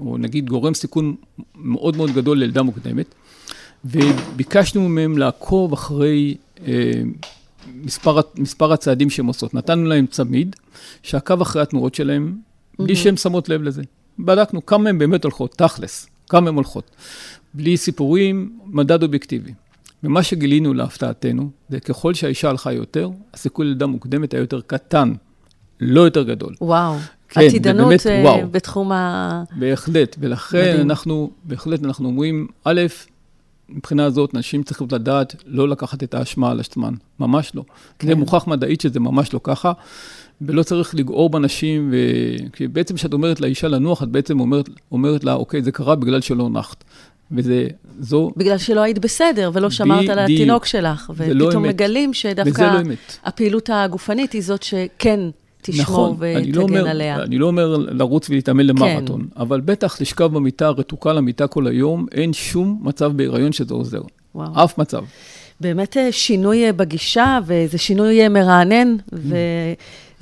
[0.00, 1.14] או נגיד גורם סיכון
[1.56, 3.14] מאוד מאוד גדול ללידה מוקדמת.
[3.84, 6.34] וביקשנו מהם לעקוב אחרי
[7.74, 9.54] מספר, מספר הצעדים שהן עושות.
[9.54, 10.56] נתנו להם צמיד
[11.02, 12.36] שעקב אחרי התנועות שלהם,
[12.78, 13.82] בלי שהן שמות לב לזה.
[14.18, 16.90] בדקנו כמה הן באמת הולכות, תכלס, כמה הן הולכות.
[17.54, 19.52] בלי סיפורים, מדד אובייקטיבי.
[20.04, 25.12] ומה שגילינו להפתעתנו, זה ככל שהאישה הלכה יותר, הסיכוי ללידה מוקדמת היה יותר קטן,
[25.80, 26.54] לא יותר גדול.
[26.60, 26.96] וואו.
[27.28, 28.48] כן, עתידנות באמת, אה, וואו.
[28.50, 29.44] בתחום ה...
[29.56, 30.90] בהחלט, ולכן מדהים.
[30.90, 32.80] אנחנו, בהחלט אנחנו אומרים, א',
[33.68, 37.64] מבחינה הזאת, נשים צריכות לדעת לא לקחת את האשמה על עצמן, ממש לא.
[37.98, 38.08] כן.
[38.08, 39.72] זה מוכח מדעית שזה ממש לא ככה,
[40.46, 41.96] ולא צריך לגעור בנשים, ו...
[42.52, 46.20] כי בעצם כשאת אומרת לאישה לנוח, את בעצם אומרת, אומרת לה, אוקיי, זה קרה בגלל
[46.20, 46.84] שלא נחת.
[47.32, 47.66] וזה,
[48.00, 48.30] זו...
[48.36, 52.94] בגלל שלא היית בסדר ולא שמרת על התינוק שלך, לא ופתאום לא מגלים שדווקא לא
[53.24, 55.20] הפעילות הגופנית היא זאת שכן
[55.62, 57.22] תשמור נכון, ותגן לא אומר, עליה.
[57.22, 59.40] אני לא אומר לרוץ ולהתאמן למרתון, כן.
[59.40, 64.00] אבל בטח לשכב במיטה, רתוקה למיטה כל היום, אין שום מצב בהיריון שזה עוזר.
[64.34, 64.64] וואו.
[64.64, 65.04] אף מצב.
[65.60, 69.16] באמת אה, שינוי אה, בגישה, וזה שינוי אה, מרענן, mm.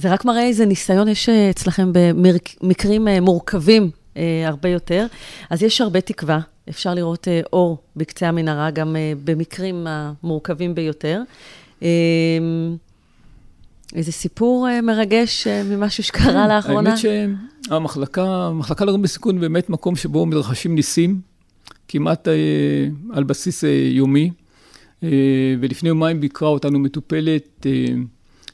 [0.00, 3.90] וזה רק מראה איזה ניסיון יש אצלכם במקרים מורכבים
[4.46, 5.06] הרבה יותר.
[5.50, 11.22] אז יש הרבה תקווה, אפשר לראות אור בקצה המנהרה, גם במקרים המורכבים ביותר.
[13.94, 16.90] איזה סיפור מרגש ממשהו שקרה לאחרונה?
[16.90, 17.02] האמת
[17.68, 21.20] שהמחלקה, המחלקה לרום בסיכון באמת מקום שבו מתרחשים ניסים,
[21.88, 22.28] כמעט
[23.12, 24.30] על בסיס יומי.
[25.60, 27.66] ולפני יומיים ביקרה אותנו מטופלת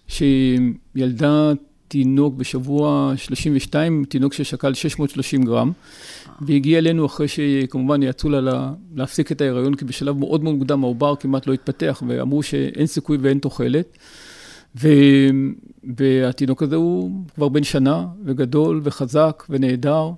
[0.08, 1.52] שילדה
[1.88, 5.72] תינוק בשבוע 32, תינוק ששקל 630 גרם,
[6.40, 10.84] והגיע אלינו אחרי שכמובן יעצו לה לה להפסיק את ההיריון, כי בשלב מאוד מאוד מוקדם
[10.84, 13.98] העובר כמעט לא התפתח, ואמרו שאין סיכוי ואין תוחלת.
[14.82, 14.88] ו...
[15.96, 20.10] והתינוק הזה הוא כבר בן שנה, וגדול, וחזק, ונהדר.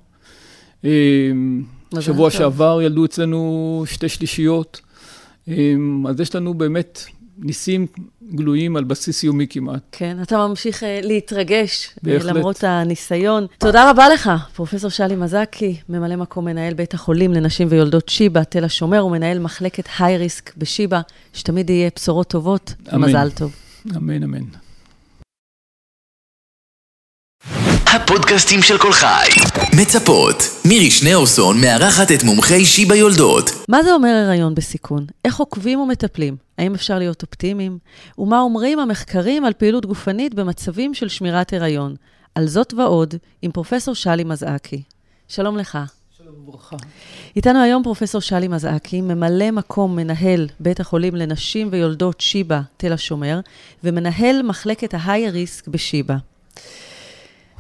[0.85, 1.63] אמ,
[2.01, 4.81] שבוע שעבר ילדו אצלנו שתי שלישיות.
[5.49, 7.05] אמ, אז יש לנו באמת
[7.39, 7.87] ניסים
[8.35, 9.83] גלויים על בסיס יומי כמעט.
[9.93, 12.37] כן, אתה ממשיך uh, להתרגש, אה, בהחלט.
[12.37, 13.47] למרות הניסיון.
[13.59, 18.65] תודה רבה לך, פרופ' שלי מזקי, ממלא מקום מנהל בית החולים לנשים ויולדות שיבא, תל
[18.65, 21.01] השומר, ומנהל מחלקת היי-ריסק בשיבא,
[21.33, 22.75] שתמיד יהיה בשורות טובות.
[22.95, 23.09] אמן.
[23.09, 23.53] מזל טוב.
[23.97, 24.45] אמן, אמן.
[27.95, 29.29] הפודקאסטים של כל חי.
[29.81, 30.58] מצפות.
[30.69, 33.51] מירי שניאורסון מארחת את מומחי שיבא יולדות.
[33.69, 35.07] מה זה אומר הריון בסיכון?
[35.25, 36.37] איך עוקבים ומטפלים?
[36.59, 37.79] האם אפשר להיות אופטימיים?
[38.19, 41.95] ומה אומרים המחקרים על פעילות גופנית במצבים של שמירת הריון?
[42.35, 44.83] על זאת ועוד, עם פרופסור שלי מזעקי.
[45.29, 45.79] שלום לך.
[46.19, 46.77] שלום וברכה.
[47.37, 53.41] איתנו היום פרופסור שלי מזעקי, ממלא מקום מנהל בית החולים לנשים ויולדות שיבא, תל השומר,
[53.85, 56.17] ומנהל מחלקת ההיי ריסק בשיבא.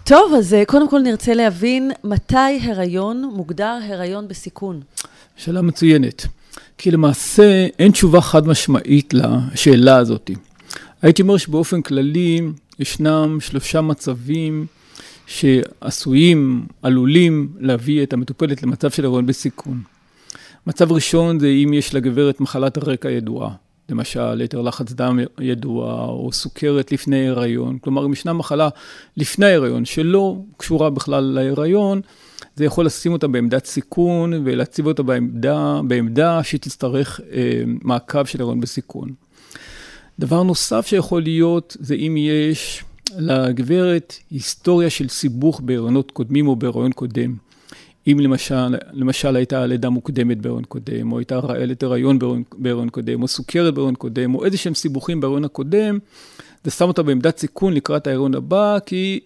[0.08, 4.80] טוב, אז אה, קודם כל נרצה להבין מתי הריון מוגדר הריון בסיכון.
[5.36, 6.26] שאלה מצוינת,
[6.78, 10.30] כי למעשה אין תשובה חד משמעית לשאלה הזאת.
[11.02, 12.40] הייתי אומר שבאופן כללי
[12.78, 14.66] ישנם שלושה מצבים
[15.26, 19.82] שעשויים, עלולים להביא את המטופלת למצב של הריון בסיכון.
[20.66, 23.50] מצב ראשון זה אם יש לגברת מחלת הרקע ידועה,
[23.88, 28.68] למשל יתר לחץ דם ידוע או סוכרת לפני הריון, כלומר אם ישנה מחלה
[29.16, 32.00] לפני ההריון שלא קשורה בכלל להיריון,
[32.56, 38.60] זה יכול לשים אותה בעמדת סיכון ולהציב אותה בעמדה, בעמדה שתצטרך אה, מעקב של הריון
[38.60, 39.08] בסיכון.
[40.18, 42.84] דבר נוסף שיכול להיות זה אם יש
[43.16, 47.47] לגברת היסטוריה של סיבוך בהריונות קודמים או בהריון קודם.
[48.06, 52.18] אם למשל, למשל הייתה לידה מוקדמת בהריון קודם, או הייתה רעלת הריון
[52.58, 55.98] בהריון קודם, או סוכרת בהריון קודם, או איזה שהם סיבוכים בהריון הקודם,
[56.64, 59.20] זה שם אותה בעמדת סיכון לקראת ההריון הבא, כי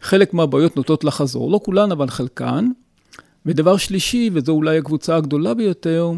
[0.00, 2.68] חלק מהבעיות נוטות לחזור, לא כולן, אבל חלקן.
[3.46, 6.12] ודבר שלישי, וזו אולי הקבוצה הגדולה ביותר,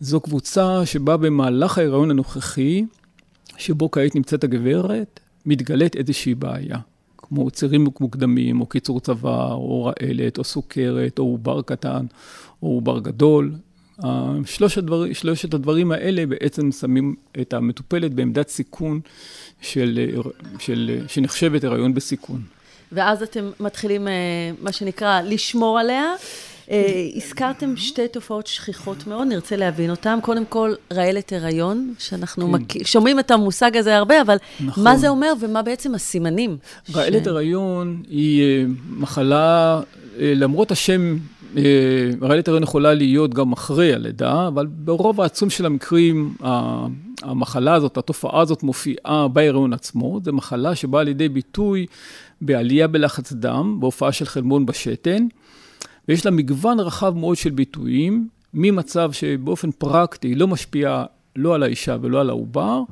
[0.00, 2.84] זו קבוצה שבה במהלך ההיריון הנוכחי,
[3.56, 6.78] שבו כעת נמצאת הגברת, מתגלית איזושהי בעיה,
[7.34, 12.06] כמו צירים מוקדמים, או קיצור צוואר, או רעלת, או סוכרת, או עובר קטן,
[12.62, 13.52] או עובר גדול.
[14.44, 19.00] שלושת, הדבר, שלושת הדברים האלה בעצם שמים את המטופלת בעמדת סיכון
[19.60, 20.10] של,
[20.58, 22.42] של, שנחשבת הריון בסיכון.
[22.92, 24.12] ואז אתם מתחילים, אה,
[24.60, 26.14] מה שנקרא, לשמור עליה.
[26.72, 30.18] אה, הזכרתם שתי תופעות שכיחות מאוד, נרצה להבין אותן.
[30.22, 32.84] קודם כל, רעלת הריון, שאנחנו כן.
[32.84, 34.84] שומעים את המושג הזה הרבה, אבל נכון.
[34.84, 36.56] מה זה אומר ומה בעצם הסימנים?
[36.94, 37.26] רעלת.
[37.26, 39.80] הריון היא אה, מחלה,
[40.20, 41.16] אה, למרות השם,
[42.22, 46.34] רעלת הריון יכולה להיות גם אחרי הלידה, אבל ברוב העצום של המקרים,
[47.22, 50.20] המחלה הזאת, התופעה הזאת מופיעה בהיריון עצמו.
[50.24, 51.86] זו מחלה שבאה לידי ביטוי
[52.40, 55.26] בעלייה בלחץ דם, בהופעה של חלמון בשתן.
[56.08, 61.04] ויש לה מגוון רחב מאוד של ביטויים, ממצב שבאופן פרקטי לא משפיע
[61.36, 62.82] לא על האישה ולא על העובר,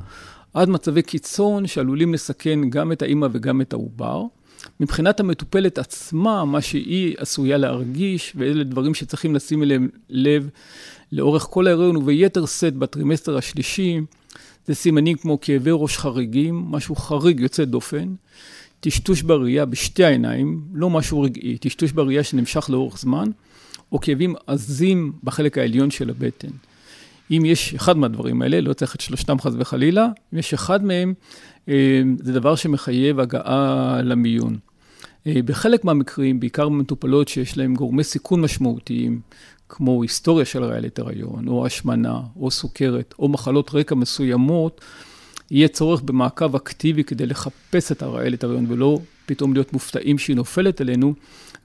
[0.54, 4.22] עד מצבי קיצון שעלולים לסכן גם את האימא וגם את העובר.
[4.80, 10.48] מבחינת המטופלת עצמה, מה שהיא עשויה להרגיש, ואלה דברים שצריכים לשים אליהם לב
[11.12, 14.00] לאורך כל ההיריון וביתר שאת בטרימסטר השלישי,
[14.66, 18.14] זה סימנים כמו כאבי ראש חריגים, משהו חריג יוצא דופן.
[18.80, 23.28] טשטוש בראייה בשתי העיניים, לא משהו רגעי, טשטוש בראייה שנמשך לאורך זמן,
[23.92, 26.48] או כאבים עזים בחלק העליון של הבטן.
[27.30, 31.14] אם יש אחד מהדברים האלה, לא צריך את שלושתם חס וחלילה, אם יש אחד מהם,
[31.68, 34.58] אה, זה דבר שמחייב הגעה למיון.
[35.26, 39.20] אה, בחלק מהמקרים, בעיקר במטופלות שיש להם גורמי סיכון משמעותיים,
[39.68, 44.80] כמו היסטוריה של רעיית הריון, או השמנה, או סוכרת, או מחלות רקע מסוימות,
[45.50, 50.80] יהיה צורך במעקב אקטיבי כדי לחפש את הרעלת הריון ולא פתאום להיות מופתעים שהיא נופלת
[50.80, 51.14] עלינו.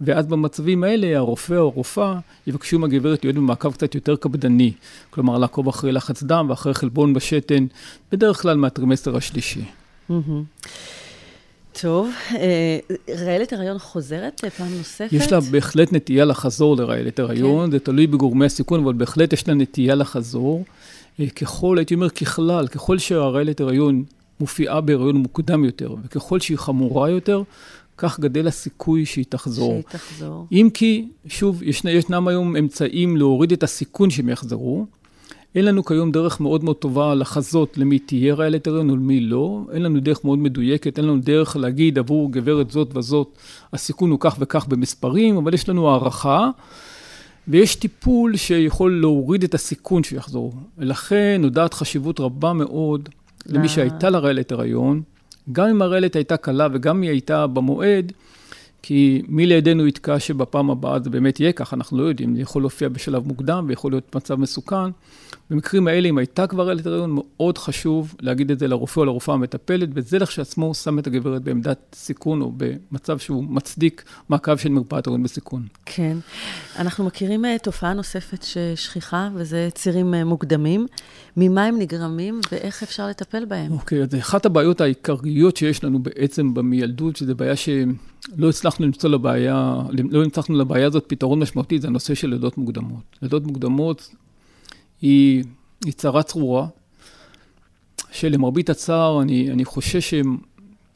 [0.02, 4.72] ואז במצבים האלה הרופא או הרופאה יבקשו מהגברת להיות במעקב קצת יותר קפדני.
[5.10, 7.66] כלומר, לעקוב אחרי לחץ דם ואחרי חלבון בשתן,
[8.12, 9.64] בדרך כלל מהטרימסטר השלישי.
[11.82, 15.08] טוב, אה, רעלת הריון חוזרת פעם נוספת?
[15.12, 17.72] יש לה בהחלט נטייה לחזור לרעלת הריון, כן.
[17.72, 20.64] זה תלוי בגורמי הסיכון, אבל בהחלט יש לה נטייה לחזור.
[21.20, 24.04] אה, ככל, הייתי אומר ככלל, ככל שהרעלת הריון
[24.40, 27.44] מופיעה בהריון מוקדם יותר, וככל שהיא חמורה יותר,
[27.98, 29.72] כך גדל הסיכוי שהיא תחזור.
[29.72, 30.48] שהיא תחזור.
[30.52, 34.86] אם כי, שוב, יש, ישנם היום אמצעים להוריד את הסיכון שהם יחזרו.
[35.56, 39.62] אין לנו כיום דרך מאוד מאוד טובה לחזות למי תהיה רעלת הריון ולמי לא.
[39.72, 43.38] אין לנו דרך מאוד מדויקת, אין לנו דרך להגיד עבור גברת זאת וזאת,
[43.74, 46.50] הסיכון הוא כך וכך במספרים, אבל יש לנו הערכה.
[47.48, 50.54] ויש טיפול שיכול להוריד את הסיכון שיחזור.
[50.78, 53.10] ולכן נודעת חשיבות רבה מאוד
[53.46, 53.68] למי אה.
[53.68, 55.02] שהייתה לה רעלת הריון,
[55.52, 58.12] גם אם הרעלת הייתה קלה וגם אם היא הייתה במועד,
[58.88, 62.62] כי מי לידינו יתקע שבפעם הבאה זה באמת יהיה כך, אנחנו לא יודעים, זה יכול
[62.62, 64.92] להופיע בשלב מוקדם ויכול להיות מצב מסוכן.
[65.50, 69.36] במקרים האלה, אם הייתה כבר רעלת הריון, מאוד חשוב להגיד את זה לרופא או לרופאה
[69.36, 75.08] המטפלת, וזה לכשעצמו שם את הגברת בעמדת סיכון או במצב שהוא מצדיק מעקב של מרפאת
[75.08, 75.68] הריון בסיכון.
[75.86, 76.18] כן.
[76.80, 80.88] אנחנו מכירים uh, תופעה נוספת ששכיחה, וזה צירים uh, מוקדמים.
[81.38, 83.72] ממה הם נגרמים ואיך אפשר לטפל בהם?
[83.72, 87.56] אוקיי, okay, אז אחת הבעיות העיקריות שיש לנו בעצם במילדות, שזו בעיה
[88.26, 89.76] שלא הצלחנו למצוא לבעיה,
[90.10, 93.04] לא הצלחנו לבעיה הזאת פתרון משמעותי, זה הנושא של לידות מוקדמות.
[93.22, 94.10] לידות מוקדמות
[95.02, 95.44] היא,
[95.86, 96.68] היא צרה צרורה,
[98.12, 100.14] שלמרבית הצער, אני, אני חושש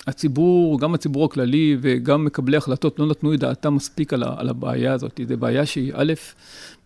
[0.08, 4.94] הציבור, גם הציבור הכללי וגם מקבלי החלטות לא נתנו את דעתם מספיק על, על הבעיה
[4.94, 5.20] הזאת.
[5.28, 6.14] זו בעיה שהיא, א',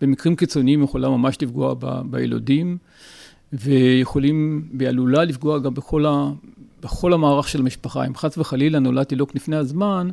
[0.01, 2.77] במקרים קיצוניים יכולה ממש לפגוע ב, בילודים,
[3.53, 6.31] ויכולים, והיא עלולה לפגוע גם בכל, ה,
[6.81, 8.05] בכל המערך של המשפחה.
[8.05, 10.09] אם חס וחלילה נולד תינוק לפני הזמן,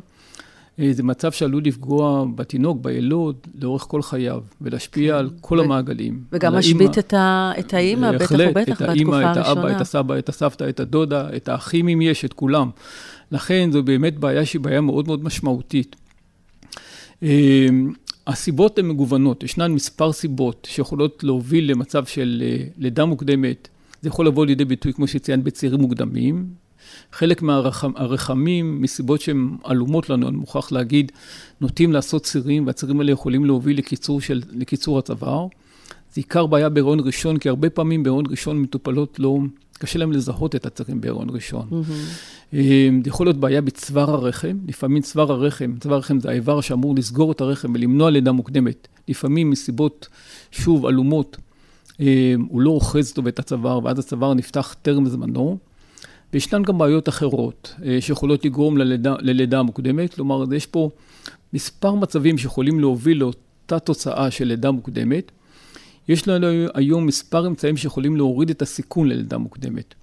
[0.91, 5.19] זה מצב שעלול לפגוע בתינוק, בילוד, לאורך כל חייו, ולהשפיע כן.
[5.19, 5.63] על כל ו...
[5.63, 6.23] המעגלים.
[6.31, 7.51] וגם משבית את, ה...
[7.59, 9.31] את האימא, בטח ובטח, בתקופה הראשונה.
[9.31, 12.69] את האבא, את הסבא, את הסבתא, את הדודה, את האחים אם יש, את כולם.
[13.31, 15.95] לכן זו באמת בעיה שהיא בעיה מאוד מאוד משמעותית.
[17.23, 17.67] אה,
[18.27, 23.67] הסיבות הן מגוונות, ישנן מספר סיבות שיכולות להוביל למצב של אה, לידה מוקדמת.
[24.01, 26.45] זה יכול לבוא לידי ביטוי, כמו שציינת, בצעירים מוקדמים,
[27.11, 31.11] חלק מהרחמים, מסיבות שהן עלומות לנו, אני מוכרח להגיד,
[31.61, 35.47] נוטים לעשות צירים, והצירים האלה יכולים להוביל לקיצור, של, לקיצור הצוואר.
[36.13, 39.39] זה עיקר בעיה בהיריון ראשון, כי הרבה פעמים בהיריון ראשון מטופלות לא,
[39.79, 41.67] קשה להם לזהות את הצירים בהיריון ראשון.
[41.71, 42.55] Mm-hmm.
[43.03, 47.31] זה יכול להיות בעיה בצוואר הרחם, לפעמים צוואר הרחם, צוואר הרחם זה האיבר שאמור לסגור
[47.31, 48.87] את הרחם ולמנוע לידה מוקדמת.
[49.07, 50.07] לפעמים מסיבות,
[50.51, 51.37] שוב, עלומות,
[52.49, 55.57] הוא לא אוחז טוב את הצוואר, ואז הצוואר נפתח טרם זמנו.
[56.33, 60.89] וישנן גם בעיות אחרות אה, שיכולות לגרום ללידה, ללידה מוקדמת, כלומר, יש פה
[61.53, 65.31] מספר מצבים שיכולים להוביל לאותה תוצאה של לידה מוקדמת.
[66.07, 69.93] יש לנו היום מספר אמצעים שיכולים להוריד את הסיכון ללידה מוקדמת.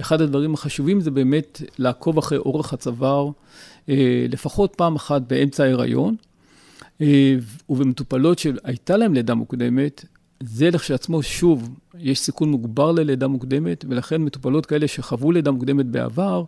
[0.00, 3.30] אחד הדברים החשובים זה באמת לעקוב אחרי אורך הצוואר
[3.88, 6.16] אה, לפחות פעם אחת באמצע ההיריון,
[7.00, 7.34] אה,
[7.68, 10.04] ובמטופלות שהייתה להן לידה מוקדמת,
[10.40, 16.44] זה לכשעצמו, שוב, יש סיכון מוגבר ללידה מוקדמת, ולכן מטופלות כאלה שחוו לידה מוקדמת בעבר,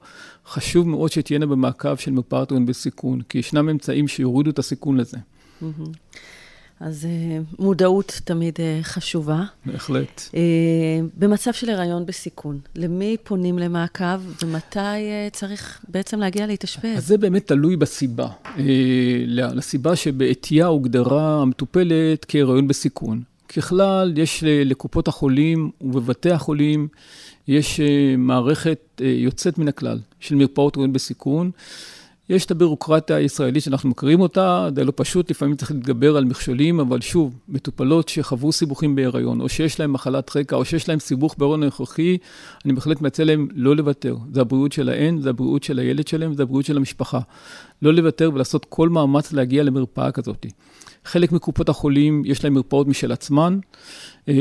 [0.47, 5.19] חשוב מאוד שתהיינה במעקב של מרפאת הון בסיכון, כי ישנם אמצעים שיורידו את הסיכון לזה.
[6.81, 9.45] אז אה, מודעות תמיד אה, חשובה.
[9.67, 10.23] בהחלט.
[10.35, 10.41] אה,
[11.17, 14.79] במצב של הריון בסיכון, למי פונים למעקב ומתי
[15.33, 16.97] צריך בעצם להגיע להתאשפז?
[16.99, 18.29] אז זה באמת תלוי בסיבה.
[19.29, 23.23] לסיבה שבעטייה הוגדרה המטופלת כהריון בסיכון.
[23.57, 26.88] ככלל, יש לקופות החולים ובבתי החולים,
[27.49, 31.51] יש אה, מערכת אה, יוצאת מן הכלל של מרפאות רואים בסיכון.
[32.29, 36.81] יש את הבירוקרטיה הישראלית שאנחנו מכירים אותה, זה לא פשוט, לפעמים צריך להתגבר על מכשולים,
[36.81, 41.35] אבל שוב, מטופלות שחוו סיבוכים בהיריון, או שיש להן מחלת רקע, או שיש להן סיבוך
[41.39, 42.19] בהיריון הנוכחי,
[42.65, 44.17] אני בהחלט מציע להן לא לוותר.
[44.33, 47.21] זה הבריאות שלהן, זה הבריאות של הילד שלהן, זה הבריאות של המשפחה.
[47.83, 50.47] לא לוותר ולעשות כל מאמץ להגיע למרפאה כזאת.
[51.05, 53.59] חלק מקופות החולים יש להם מרפאות משל עצמן,
[54.29, 54.35] אה,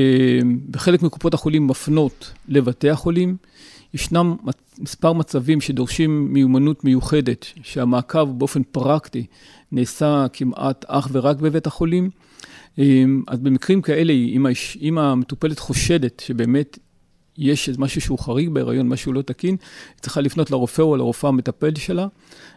[0.73, 3.37] וחלק מקופות החולים מפנות לבתי החולים.
[3.93, 4.35] ישנם
[4.83, 9.25] מספר מצבים שדורשים מיומנות מיוחדת, שהמעקב באופן פרקטי
[9.71, 12.09] נעשה כמעט אך ורק בבית החולים.
[12.79, 16.79] אה, אז במקרים כאלה, אם, האש, אם המטופלת חושדת שבאמת
[17.37, 19.55] יש משהו שהוא חריג בהיריון, משהו לא תקין,
[19.95, 22.07] היא צריכה לפנות לרופא או לרופאה המטפל שלה,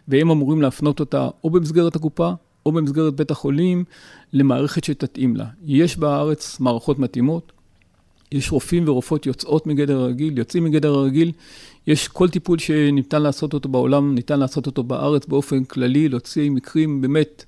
[0.08, 2.32] והם אמורים להפנות אותה או במסגרת הקופה
[2.66, 3.84] או במסגרת בית החולים
[4.32, 5.46] למערכת שתתאים לה.
[5.64, 7.52] יש בארץ מערכות מתאימות,
[8.32, 11.32] יש רופאים ורופאות יוצאות מגדר הרגיל, יוצאים מגדר הרגיל,
[11.86, 17.00] יש כל טיפול שניתן לעשות אותו בעולם, ניתן לעשות אותו בארץ באופן כללי, להוציא מקרים
[17.00, 17.44] באמת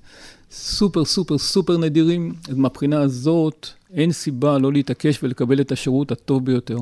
[0.51, 6.45] סופר סופר סופר נדירים, אז מהבחינה הזאת אין סיבה לא להתעקש ולקבל את השירות הטוב
[6.45, 6.77] ביותר.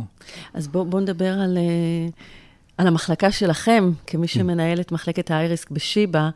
[0.53, 1.57] אז בואו בוא נדבר על...
[1.57, 2.11] Uh...
[2.77, 6.29] על המחלקה שלכם, כמי שמנהל את מחלקת האייריסק בשיבא,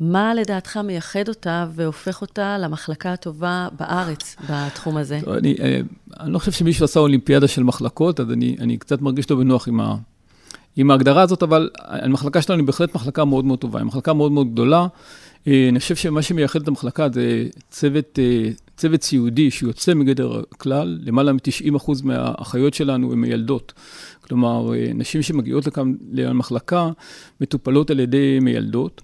[0.00, 5.20] מה לדעתך מייחד אותה והופך אותה למחלקה הטובה בארץ בתחום הזה?
[5.38, 5.80] אני, אה,
[6.20, 9.68] אני לא חושב שמישהו עשה אולימפיאדה של מחלקות, אז אני, אני קצת מרגיש לא בנוח
[9.68, 9.96] עם, ה,
[10.76, 14.32] עם ההגדרה הזאת, אבל המחלקה שלנו היא בהחלט מחלקה מאוד מאוד טובה, היא מחלקה מאוד
[14.32, 14.86] מאוד גדולה.
[15.46, 20.98] אה, אני חושב שמה שמייחד את המחלקה זה צוות, אה, צוות סיעודי שיוצא מגדר הכלל,
[21.02, 23.72] למעלה מ-90% מהאחיות שלנו הן מיילדות.
[24.20, 26.90] כלומר, אה, נשים שמגיעות לכאן למחלקה
[27.40, 29.02] מטופלות על ידי מיילדות.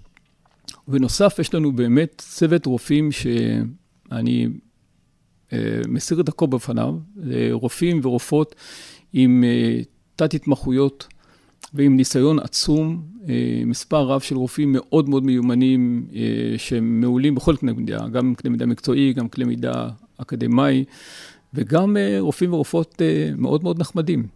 [0.89, 4.49] בנוסף, יש לנו באמת צוות רופאים שאני
[5.89, 6.95] מסיר את הכל בפניו,
[7.53, 8.55] רופאים ורופאות
[9.13, 9.45] עם
[10.17, 11.09] תת-התמחויות
[11.75, 16.21] ועם ניסיון עצום, אה, מספר רב של רופאים מאוד מאוד מיומנים, אה,
[16.59, 19.89] שהם מעולים בכל קנה מידה, גם קנה מידה מקצועי, גם קנה מידה
[20.23, 20.85] אקדמאי,
[21.55, 23.03] וגם אה, רופאים ורופאות
[23.37, 24.27] מאוד מאוד נחמדים.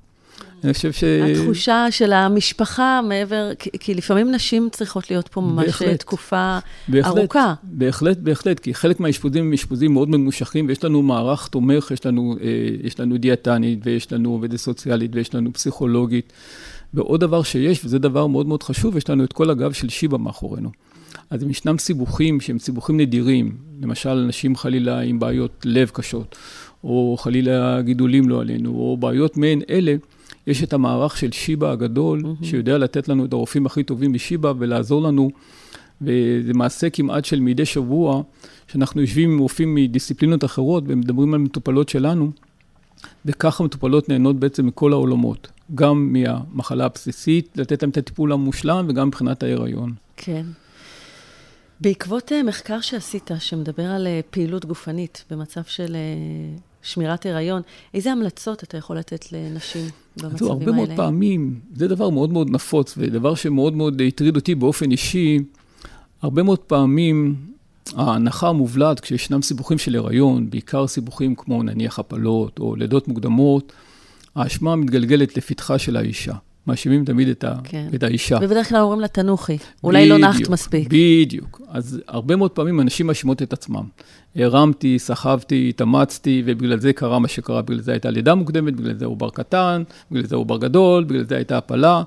[0.64, 1.04] אני חושב ש...
[1.04, 7.18] התחושה של המשפחה מעבר, כי, כי לפעמים נשים צריכות להיות פה ממש בהחלט, תקופה בהחלט,
[7.18, 7.54] ארוכה.
[7.62, 12.36] בהחלט, בהחלט, כי חלק מהאשפוזים הם אשפוזים מאוד ממושכים, ויש לנו מערך תומך, יש לנו,
[12.82, 16.32] יש לנו דיאטנית, ויש לנו עובדת סוציאלית, ויש לנו פסיכולוגית.
[16.94, 20.18] ועוד דבר שיש, וזה דבר מאוד מאוד חשוב, יש לנו את כל הגב של שיבא
[20.18, 20.70] מאחורינו.
[21.30, 26.36] אז אם ישנם סיבוכים שהם סיבוכים נדירים, למשל אנשים חלילה עם בעיות לב קשות,
[26.84, 29.96] או חלילה גידולים לא עלינו, או בעיות מעין אלה,
[30.46, 32.44] יש את המערך של שיבא הגדול, mm-hmm.
[32.44, 35.30] שיודע לתת לנו את הרופאים הכי טובים בשיבא ולעזור לנו,
[36.02, 38.22] וזה מעשה כמעט של מדי שבוע,
[38.68, 42.30] שאנחנו יושבים עם רופאים מדיסציפלינות אחרות ומדברים על מטופלות שלנו,
[43.26, 49.08] וככה מטופלות נהנות בעצם מכל העולמות, גם מהמחלה הבסיסית, לתת להם את הטיפול המושלם וגם
[49.08, 49.94] מבחינת ההיריון.
[50.16, 50.46] כן.
[51.80, 57.62] בעקבות אה, מחקר שעשית, שמדבר על אה, פעילות גופנית במצב של אה, שמירת הריון,
[57.94, 59.88] איזה המלצות אתה יכול לתת לנשים
[60.22, 60.60] במצבים האלה?
[60.60, 65.38] הרבה מאוד פעמים, זה דבר מאוד מאוד נפוץ, ודבר שמאוד מאוד הטריד אותי באופן אישי,
[66.22, 67.36] הרבה מאוד פעמים
[67.96, 73.72] ההנחה המובלעת כשישנם סיבוכים של הריון, בעיקר סיבוכים כמו נניח הפלות או לידות מוקדמות,
[74.36, 76.32] האשמה מתגלגלת לפתחה של האישה.
[76.66, 77.88] מאשימים תמיד את, ה, כן.
[77.94, 78.38] את האישה.
[78.42, 80.88] ובדרך כלל אומרים לה, תנוחי, אולי לא נחת מספיק.
[80.90, 81.60] בדיוק.
[81.68, 83.84] אז הרבה מאוד פעמים אנשים מאשימות את עצמם.
[84.36, 89.04] הרמתי, סחבתי, התאמצתי, ובגלל זה קרה מה שקרה, בגלל זה הייתה לידה מוקדמת, בגלל זה
[89.04, 92.02] עובר קטן, בגלל זה עובר גדול, בגלל זה הייתה הפלה.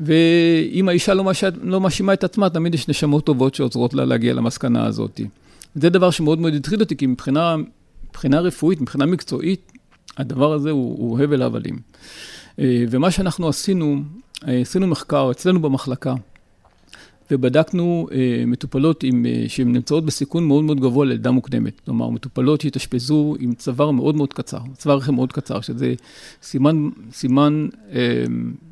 [0.00, 1.44] ואם האישה לא, מש...
[1.62, 5.20] לא מאשימה את עצמה, תמיד יש נשמות טובות שעוזרות לה להגיע למסקנה הזאת.
[5.74, 7.56] זה דבר שמאוד מאוד הטריד אותי, כי מבחינה,
[8.08, 9.72] מבחינה רפואית, מבחינה מקצועית,
[10.16, 11.78] הדבר הזה הוא, הוא הבל הבלים.
[12.58, 14.02] אה, ומה שאנחנו עשינו,
[14.48, 16.14] אה, עשינו מחקר אצלנו במחלקה,
[17.30, 19.04] ובדקנו אה, מטופלות
[19.48, 21.80] שהן נמצאות בסיכון מאוד מאוד גבוה ללידה מוקדמת.
[21.84, 25.94] כלומר, מטופלות שהתאשפזו עם צוואר מאוד מאוד קצר, צוואר רחם מאוד קצר, שזה
[26.42, 27.68] סימן, סימן,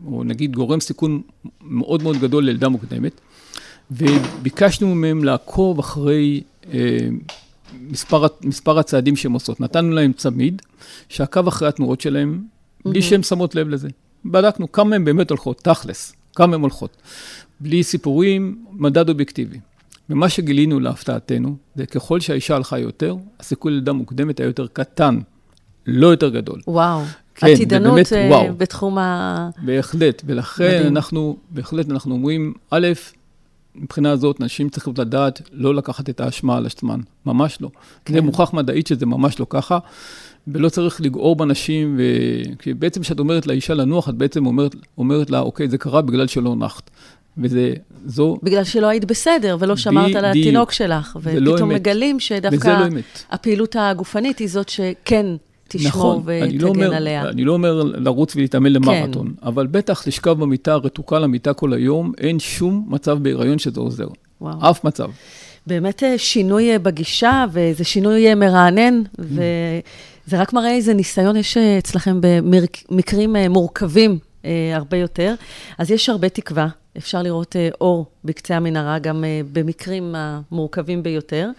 [0.06, 1.22] או נגיד גורם סיכון
[1.60, 3.20] מאוד מאוד גדול ללידה מוקדמת.
[3.90, 6.40] וביקשנו מהם לעקוב אחרי
[7.80, 9.60] מספר, מספר הצעדים שהן עושות.
[9.60, 10.62] נתנו להם צמיד
[11.08, 12.42] שעקב אחרי התנועות שלהם,
[12.84, 13.88] בלי שהן שמות לב לזה.
[14.24, 16.96] בדקנו כמה הן באמת הולכות, תכלס, כמה הן הולכות.
[17.60, 19.58] בלי סיפורים, מדד אובייקטיבי.
[20.10, 25.18] ומה שגילינו להפתעתנו, זה ככל שהאישה הלכה יותר, הסיכוי ללידה מוקדמת היה יותר קטן,
[25.86, 26.60] לא יותר גדול.
[26.66, 27.02] וואו.
[27.34, 28.54] כן, עתידנות באמת, אה, וואו.
[28.56, 29.50] בתחום ה...
[29.62, 30.96] בהחלט, ולכן מדהים.
[30.96, 32.88] אנחנו, בהחלט אנחנו אומרים, א',
[33.74, 37.70] מבחינה הזאת, נשים צריכות לדעת לא לקחת את האשמה על עצמן, ממש לא.
[38.04, 38.14] כן.
[38.14, 39.78] זה מוכח מדעית שזה ממש לא ככה.
[40.48, 42.02] ולא צריך לגעור בנשים, ו...
[42.58, 46.26] כי בעצם כשאת אומרת לאישה לנוח, את בעצם אומרת, אומרת לה, אוקיי, זה קרה בגלל
[46.26, 46.90] שלא נחת.
[47.38, 47.74] וזה,
[48.06, 48.36] זו...
[48.42, 51.16] בגלל שלא היית בסדר ולא שמרת על התינוק שלך.
[51.16, 53.00] לא ופתאום לא מגלים שדווקא לא
[53.30, 55.26] הפעילות הגופנית היא זאת שכן
[55.72, 57.28] תשמור נכון, ותגן לא אומר, עליה.
[57.28, 59.46] אני לא אומר לרוץ ולהתאמן למרתון, כן.
[59.46, 64.08] אבל בטח לשכב במיטה, רתוקה למיטה כל היום, אין שום מצב בהיריון שזה עוזר.
[64.40, 64.70] וואו.
[64.70, 65.10] אף מצב.
[65.66, 69.22] באמת אה, שינוי אה, בגישה, וזה שינוי אה, מרענן, mm.
[69.22, 74.18] וזה רק מראה איזה ניסיון יש אצלכם במקרים מורכבים
[74.74, 75.34] הרבה יותר.
[75.78, 81.50] אז יש הרבה תקווה, אפשר לראות אור בקצה המנהרה, גם במקרים המורכבים ביותר.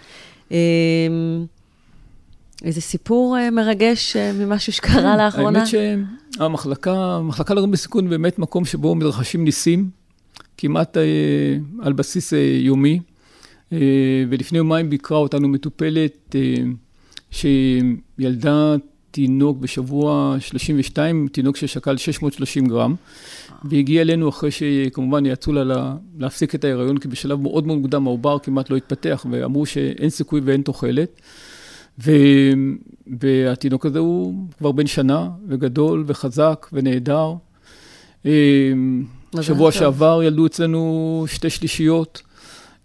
[2.64, 5.60] איזה סיפור מרגש ממשהו שקרה כן, לאחרונה?
[5.60, 5.70] האמת
[6.38, 9.90] שהמחלקה, המחלקה לרום בסיכון באמת מקום שבו מתרחשים ניסים,
[10.58, 10.98] כמעט
[11.82, 13.00] על בסיס יומי.
[13.74, 13.78] אה,
[14.30, 16.64] ולפני יומיים ביקרה אותנו מטופלת אה,
[17.32, 18.76] שילדה
[19.12, 22.96] תינוק בשבוע 32, תינוק ששקל 630 גרם,
[23.64, 28.40] והגיע אלינו אחרי שכמובן יעצו לה להפסיק את ההיריון, כי בשלב מאוד מאוד מוקדם העובר
[28.40, 31.22] כמעט לא התפתח, ואמרו שאין סיכוי ואין תוחלת.
[32.04, 32.12] ו...
[33.20, 37.34] והתינוק הזה הוא כבר בן שנה, וגדול, וחזק, ונהדר.
[38.26, 38.72] אה,
[39.42, 42.22] שבוע שעבר ילדו אצלנו שתי שלישיות.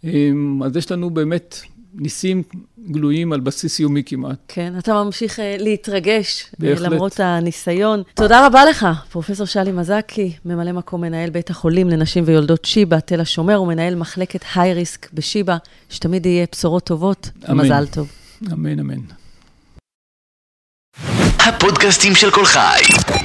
[0.04, 1.60] אמ, אז יש לנו באמת
[1.94, 2.42] ניסים
[2.90, 4.38] גלויים על בסיס יומי כמעט.
[4.48, 6.92] כן, אתה ממשיך uh, להתרגש, אה, בהחלט.
[6.92, 8.02] למרות הניסיון.
[8.14, 13.20] תודה רבה לך, פרופ' שלי מזקי, ממלא מקום מנהל בית החולים לנשים ויולדות שיבא, תל
[13.20, 15.56] השומר, ומנהל מחלקת היי-ריסק בשיבא,
[15.88, 17.30] שתמיד יהיה בשורות טובות.
[17.50, 17.64] אמן.
[17.64, 18.08] מזל טוב.
[18.52, 19.00] אמן, אמן.
[21.38, 22.80] הפודקאסטים של כל חי.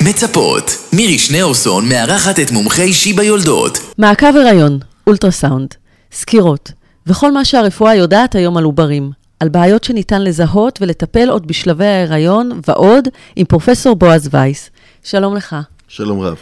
[0.10, 0.64] מצפות.
[0.94, 3.78] מירי שניאורסון מארחת את מומחי שיבא יולדות.
[3.98, 5.68] מעקב הריון, אולטרסאונד.
[6.12, 6.72] סקירות,
[7.08, 12.62] וכל מה שהרפואה יודעת היום על עוברים, על בעיות שניתן לזהות ולטפל עוד בשלבי ההיריון
[12.68, 14.70] ועוד, עם פרופסור בועז וייס.
[15.04, 15.56] שלום לך.
[15.88, 16.38] שלום רב.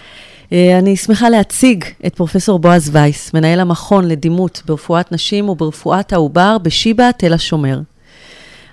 [0.52, 6.58] אה, אני שמחה להציג את פרופסור בועז וייס, מנהל המכון לדימות ברפואת נשים וברפואת העובר
[6.58, 7.80] בשיבא תל השומר.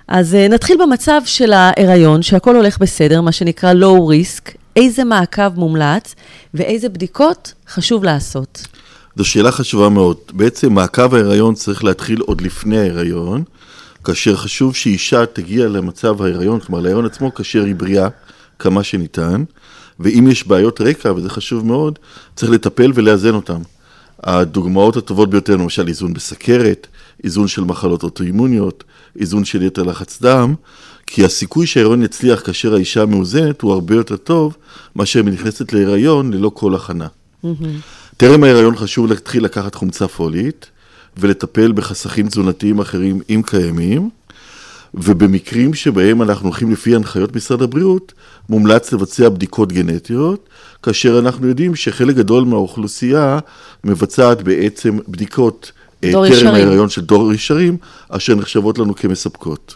[0.07, 5.49] אז אה, נתחיל במצב של ההיריון, שהכל הולך בסדר, מה שנקרא low risk, איזה מעקב
[5.55, 6.15] מומלץ
[6.53, 8.67] ואיזה בדיקות חשוב לעשות.
[9.15, 10.17] זו שאלה חשובה מאוד.
[10.33, 13.43] בעצם מעקב ההיריון צריך להתחיל עוד לפני ההיריון,
[14.03, 18.07] כאשר חשוב שאישה תגיע למצב ההיריון, כלומר להיריון עצמו, כאשר היא בריאה
[18.59, 19.43] כמה שניתן,
[19.99, 21.99] ואם יש בעיות רקע, וזה חשוב מאוד,
[22.35, 23.61] צריך לטפל ולאזן אותן.
[24.23, 26.87] הדוגמאות הטובות ביותר, למשל איזון בסכרת,
[27.23, 28.83] איזון של מחלות אוטואימוניות,
[29.19, 30.53] איזון של יתר לחץ דם,
[31.07, 34.57] כי הסיכוי שההיריון יצליח כאשר האישה מאוזנת הוא הרבה יותר טוב
[34.95, 37.07] מאשר אם היא נכנסת להיריון ללא כל הכנה.
[38.17, 40.65] טרם ההיריון חשוב להתחיל לקחת חומצה פולית
[41.17, 44.09] ולטפל בחסכים תזונתיים אחרים אם קיימים,
[44.93, 48.13] ובמקרים שבהם אנחנו הולכים לפי הנחיות משרד הבריאות,
[48.49, 50.49] מומלץ לבצע בדיקות גנטיות,
[50.83, 53.39] כאשר אנחנו יודעים שחלק גדול מהאוכלוסייה
[53.83, 55.71] מבצעת בעצם בדיקות
[56.01, 56.53] טרם ישרים.
[56.53, 57.77] ההיריון של דור ישרים,
[58.09, 59.75] אשר נחשבות לנו כמספקות.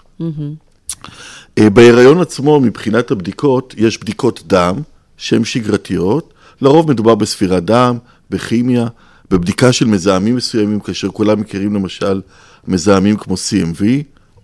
[1.58, 4.76] אה, בהיריון עצמו, מבחינת הבדיקות, יש בדיקות דם
[5.18, 7.98] שהן שגרתיות, לרוב מדובר בספירת דם,
[8.30, 8.88] בכימיה,
[9.32, 12.22] בבדיקה של מזהמים מסוימים, כאשר כולם מכירים למשל
[12.68, 13.84] מזהמים כמו CMV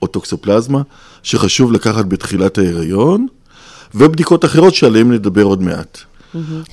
[0.01, 0.81] או טוקסופלזמה,
[1.23, 3.27] שחשוב לקחת בתחילת ההיריון,
[3.95, 5.97] ובדיקות אחרות שעליהן נדבר עוד מעט.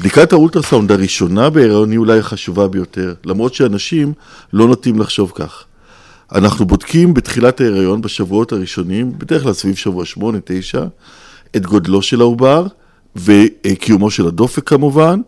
[0.01, 4.13] בדיקת האולטרסאונד הראשונה בהיריון היא אולי החשובה ביותר, למרות שאנשים
[4.53, 5.65] לא נוטים לחשוב כך.
[6.33, 10.19] אנחנו בודקים בתחילת ההיריון, בשבועות הראשונים, בדרך כלל סביב שבוע 8-9,
[11.57, 12.67] את גודלו של העובר
[13.17, 15.21] וקיומו של הדופק כמובן,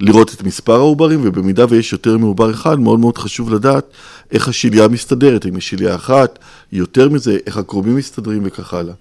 [0.00, 3.86] לראות את מספר העוברים, ובמידה ויש יותר מעובר אחד, מאוד מאוד חשוב לדעת
[4.32, 6.38] איך השליה מסתדרת, אם יש שליה אחת,
[6.72, 8.94] יותר מזה, איך הקרובים מסתדרים וכך הלאה.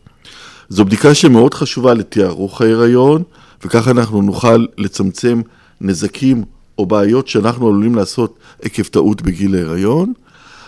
[0.70, 3.24] זו בדיקה שמאוד חשובה לתיארוך ההיריון,
[3.66, 5.41] וככה אנחנו נוכל לצמצם
[5.82, 6.43] נזקים
[6.78, 10.14] או בעיות שאנחנו עלולים לעשות עקב טעות בגיל ההיריון,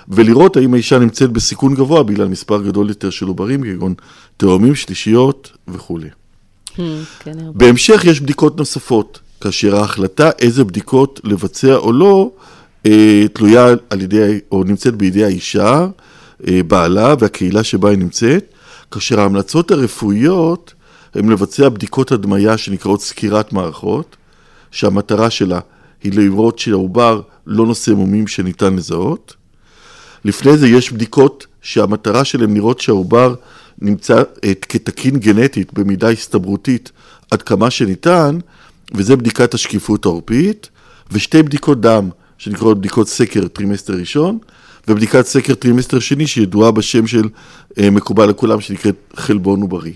[0.07, 3.93] ולראות האם האישה נמצאת בסיכון גבוה בגלל מספר גדול יותר של עוברים, כגון
[4.37, 6.09] תאומים, שלישיות וכולי.
[6.75, 6.83] כן,
[7.25, 7.51] הרבה.
[7.53, 12.31] בהמשך יש בדיקות נוספות, כאשר ההחלטה איזה בדיקות לבצע או לא,
[12.85, 15.87] אה, תלויה על ידי, או נמצאת בידי האישה,
[16.47, 18.53] אה, בעלה והקהילה שבה היא נמצאת,
[18.91, 20.73] כאשר ההמלצות הרפואיות
[21.15, 24.15] הן לבצע בדיקות הדמיה שנקראות סקירת מערכות,
[24.71, 25.59] שהמטרה שלה
[26.03, 29.35] היא לראות שהעובר לא נושא מומים שניתן לזהות.
[30.25, 33.35] לפני זה יש בדיקות שהמטרה שלהן לראות שהעובר
[33.81, 36.91] נמצא אה, כתקין גנטית במידה הסתברותית
[37.31, 38.39] עד כמה שניתן,
[38.93, 40.69] וזה בדיקת השקיפות העורפית,
[41.11, 44.37] ושתי בדיקות דם שנקראות בדיקות סקר טרימסטר ראשון,
[44.87, 47.29] ובדיקת סקר טרימסטר שני שידועה בשם של
[47.77, 49.93] אה, מקובל לכולם שנקראת חלבון עוברי.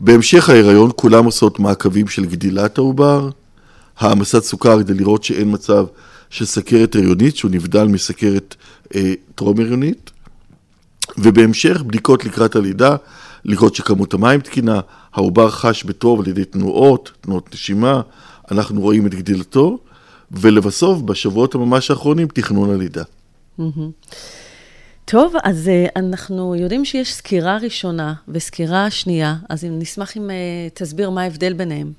[0.00, 3.28] בהמשך ההיריון כולם עושות מעקבים של גדילת העובר,
[3.98, 5.86] העמסת סוכר כדי לראות שאין מצב
[6.30, 8.54] של סכרת הריונית, שהוא נבדל מסכרת
[8.94, 10.10] אה, טרום הריונית,
[11.18, 12.96] ובהמשך בדיקות לקראת הלידה,
[13.44, 14.80] לראות שכמות המים תקינה,
[15.14, 18.00] העובר חש בטוב על ידי תנועות, תנועות נשימה,
[18.50, 19.78] אנחנו רואים את גדילתו,
[20.30, 23.02] ולבסוף, בשבועות הממש האחרונים, תכנון הלידה.
[25.04, 30.36] טוב, אז אה, אנחנו יודעים שיש סקירה ראשונה וסקירה שנייה, אז נשמח אם אה,
[30.74, 31.92] תסביר מה ההבדל ביניהם.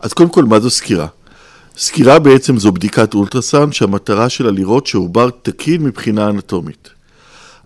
[0.00, 1.06] אז קודם כל, מה זו סקירה?
[1.76, 6.88] סקירה בעצם זו בדיקת אולטרסאונד שהמטרה שלה לראות שעובר תקין מבחינה אנטומית.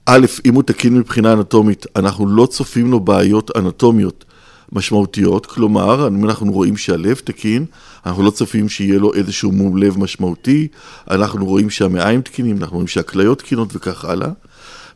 [0.06, 4.24] א', אם הוא תקין מבחינה אנטומית, אנחנו לא צופים לו בעיות אנטומיות
[4.72, 7.64] משמעותיות, כלומר, אם אנחנו רואים שהלב תקין,
[8.06, 10.68] אנחנו לא צופים שיהיה לו איזשהו מום לב משמעותי,
[11.10, 14.28] אנחנו רואים שהמעיים תקינים, אנחנו רואים שהכליות תקינות וכך הלאה.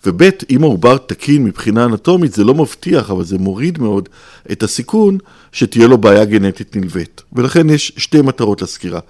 [0.07, 4.09] וב', אם העובר תקין מבחינה אנטומית, זה לא מבטיח, אבל זה מוריד מאוד
[4.53, 5.19] את הסיכון
[5.53, 7.23] שתהיה לו בעיה גנטית נלווית.
[7.33, 9.01] ולכן יש שתי מטרות לסקירה.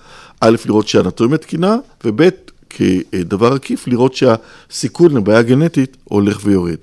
[0.40, 2.28] א', לראות שהאנטומיה תקינה, וב',
[2.70, 6.78] כדבר עקיף, לראות שהסיכון לבעיה גנטית הולך ויורד.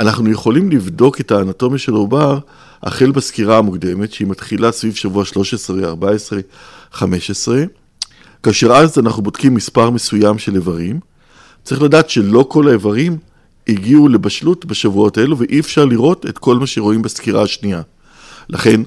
[0.00, 2.38] אנחנו יכולים לבדוק את האנטומיה של העובר
[2.82, 6.40] החל בסקירה המוקדמת, שהיא מתחילה סביב שבוע 13, 14,
[6.92, 7.64] 15,
[8.42, 11.00] כאשר אז אנחנו בודקים מספר מסוים של איברים.
[11.66, 13.18] צריך לדעת שלא כל האיברים
[13.68, 17.82] הגיעו לבשלות בשבועות האלו, ואי אפשר לראות את כל מה שרואים בסקירה השנייה.
[18.48, 18.80] לכן,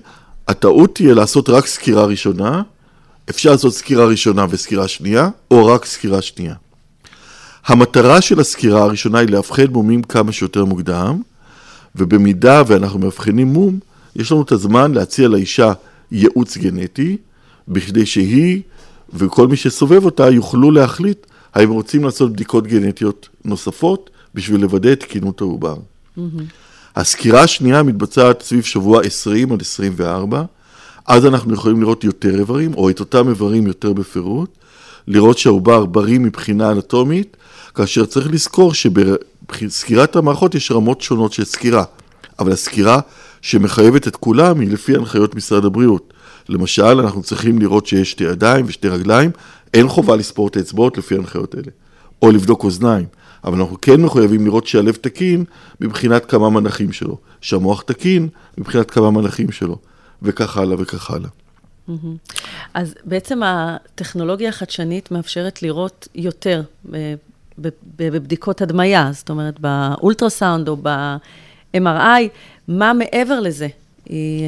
[0.48, 2.62] הטעות תהיה לעשות רק סקירה ראשונה,
[3.30, 6.56] אפשר לעשות סקירה ראשונה וסקירה שנייה, או רק סקירה שנייה.
[7.66, 11.22] המטרה של הסקירה הראשונה היא לאבחן מומים כמה שיותר מוקדם,
[11.96, 13.80] ובמידה ואנחנו מאבחנים מום,
[14.16, 15.74] יש לנו את הזמן להציע לאישה
[16.12, 17.18] ייעוץ גנטי,
[17.68, 18.62] בכדי שהיא
[19.14, 25.00] וכל מי שסובב אותה יוכלו להחליט האם רוצים לעשות בדיקות גנטיות נוספות בשביל לוודא את
[25.00, 25.76] תקינות העובר.
[26.96, 30.44] הסקירה השנייה מתבצעת סביב שבוע 20 עד 24,
[31.08, 34.50] אז אנחנו יכולים לראות יותר איברים, או את אותם איברים יותר בפירוט,
[35.08, 37.38] לראות שהעובר בריא מבחינה אנטומית,
[37.76, 41.84] כאשר צריך לזכור שבסקירת המערכות יש רמות שונות של סקירה,
[42.40, 43.00] אבל הסקירה
[43.42, 46.14] שמחייבת את כולם היא לפי הנחיות משרד הבריאות.
[46.50, 49.32] למשל, אנחנו צריכים לראות שיש שתי ידיים ושתי רגליים,
[49.74, 51.72] אין חובה לספור את האצבעות לפי ההנחיות האלה,
[52.22, 53.06] או לבדוק אוזניים,
[53.44, 55.46] אבל אנחנו כן מחויבים לראות שהלב תקין
[55.82, 59.78] מבחינת כמה מנחים שלו, שהמוח תקין מבחינת כמה מנחים שלו,
[60.22, 61.30] וכך הלאה וכך הלאה.
[62.74, 66.62] אז בעצם הטכנולוגיה החדשנית מאפשרת לראות יותר
[66.94, 67.14] אה,
[67.96, 70.78] בבדיקות הדמיה, זאת אומרת, באולטרסאונד או
[71.78, 72.28] MRI,
[72.68, 73.68] מה מעבר לזה?
[74.06, 74.44] היא...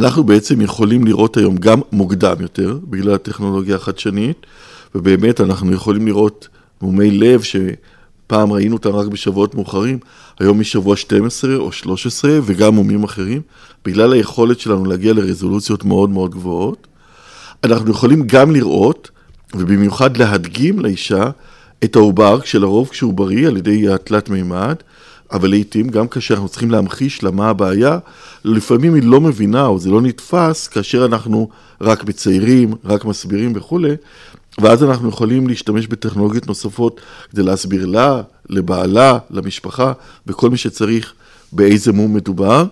[0.00, 4.46] אנחנו בעצם יכולים לראות היום גם מוקדם יותר, בגלל הטכנולוגיה החדשנית,
[4.94, 6.48] ובאמת אנחנו יכולים לראות
[6.82, 9.98] מומי לב שפעם ראינו אותם רק בשבועות מאוחרים,
[10.38, 13.40] היום משבוע 12 או 13, וגם מומים אחרים,
[13.84, 16.86] בגלל היכולת שלנו להגיע לרזולוציות מאוד מאוד גבוהות.
[17.64, 19.10] אנחנו יכולים גם לראות,
[19.54, 21.30] ובמיוחד להדגים לאישה,
[21.84, 24.76] את העובר, שלרוב כשהוא בריא על ידי התלת מימד,
[25.32, 27.98] אבל לעיתים, גם כאשר אנחנו צריכים להמחיש לה מה הבעיה,
[28.44, 31.48] לפעמים היא לא מבינה או זה לא נתפס כאשר אנחנו
[31.80, 33.94] רק מציירים, רק מסבירים וכולי,
[34.60, 37.00] ואז אנחנו יכולים להשתמש בטכנולוגיות נוספות
[37.30, 39.92] כדי להסביר לה, לבעלה, למשפחה,
[40.26, 41.12] וכל מי שצריך
[41.52, 42.64] באיזה מום מדובר,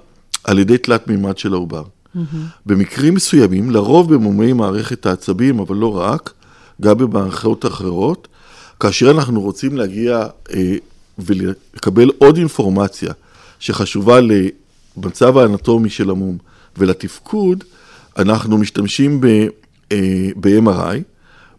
[0.45, 1.83] על ידי תלת מימד של העובר.
[1.83, 2.19] Mm-hmm.
[2.67, 6.33] במקרים מסוימים, לרוב במומי מערכת העצבים, אבל לא רק,
[6.81, 8.29] גם במערכות אחרות,
[8.81, 10.77] כאשר אנחנו רוצים להגיע אה,
[11.19, 13.12] ולקבל עוד אינפורמציה
[13.59, 16.39] שחשובה למצב האנטומי של המום
[16.77, 17.64] ולתפקוד,
[18.19, 20.99] אנחנו משתמשים ב-MRI, אה,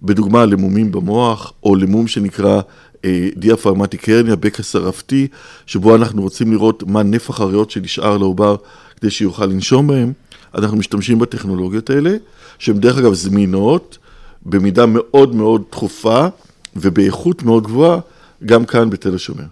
[0.01, 2.61] בדוגמה למומים במוח, או למום שנקרא
[3.05, 5.27] אה, דיאפרמטיק הרניה, בקע שרפתי,
[5.65, 8.55] שבו אנחנו רוצים לראות מה נפח הריאות שנשאר לעובר
[8.99, 10.13] כדי שיוכל לנשום בהם.
[10.55, 12.15] אנחנו משתמשים בטכנולוגיות האלה,
[12.59, 13.97] שהן דרך אגב זמינות,
[14.45, 16.27] במידה מאוד מאוד תכופה
[16.75, 17.99] ובאיכות מאוד גבוהה,
[18.45, 19.45] גם כאן בתל השומר.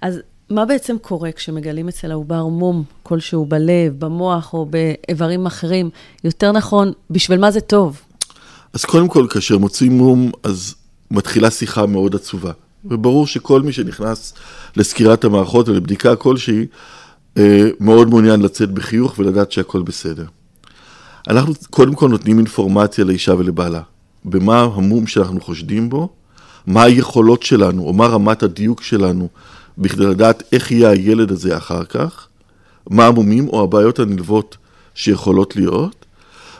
[0.00, 0.18] אז
[0.50, 5.90] מה בעצם קורה כשמגלים אצל העובר מום כלשהו בלב, במוח או באיברים אחרים?
[6.24, 8.00] יותר נכון, בשביל מה זה טוב?
[8.72, 10.74] אז קודם כל, כאשר מוצאים מום, אז
[11.10, 12.52] מתחילה שיחה מאוד עצובה.
[12.84, 14.34] וברור שכל מי שנכנס
[14.76, 16.66] לסקירת המערכות ולבדיקה כלשהי,
[17.38, 20.26] אה, מאוד מעוניין לצאת בחיוך ולדעת שהכל בסדר.
[21.28, 23.82] אנחנו קודם כל נותנים אינפורמציה לאישה ולבעלה.
[24.24, 26.08] במה המום שאנחנו חושדים בו,
[26.66, 29.28] מה היכולות שלנו, או מה רמת הדיוק שלנו,
[29.78, 32.26] בכדי לדעת איך יהיה הילד הזה אחר כך,
[32.90, 34.56] מה המומים או הבעיות הנלוות
[34.94, 36.04] שיכולות להיות,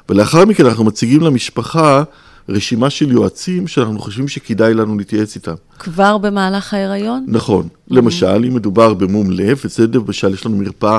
[0.09, 2.03] ולאחר מכן אנחנו מציגים למשפחה
[2.49, 5.55] רשימה של יועצים שאנחנו חושבים שכדאי לנו להתייעץ איתם.
[5.79, 7.25] כבר במהלך ההיריון?
[7.29, 7.63] נכון.
[7.63, 7.95] Mm-hmm.
[7.95, 10.99] למשל, אם מדובר במום לב, וזה למשל, יש לנו מרפאה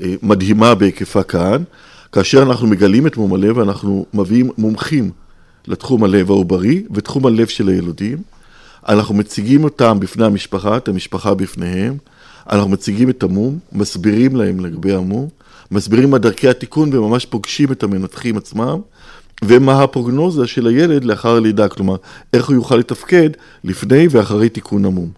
[0.00, 1.62] אה, מדהימה בהיקפה כאן,
[2.12, 5.10] כאשר אנחנו מגלים את מום הלב, אנחנו מביאים מומחים
[5.66, 8.18] לתחום הלב העוברי ותחום הלב של הילודים.
[8.88, 11.96] אנחנו מציגים אותם בפני המשפחה, את המשפחה בפניהם,
[12.50, 15.28] אנחנו מציגים את המום, מסבירים להם לגבי המום,
[15.70, 18.80] מסבירים מה דרכי התיקון וממש פוגשים את המנתחים עצמם,
[19.44, 21.96] ומה הפרוגנוזה של הילד לאחר הלידה, כלומר,
[22.32, 23.30] איך הוא יוכל לתפקד
[23.64, 25.10] לפני ואחרי תיקון המום.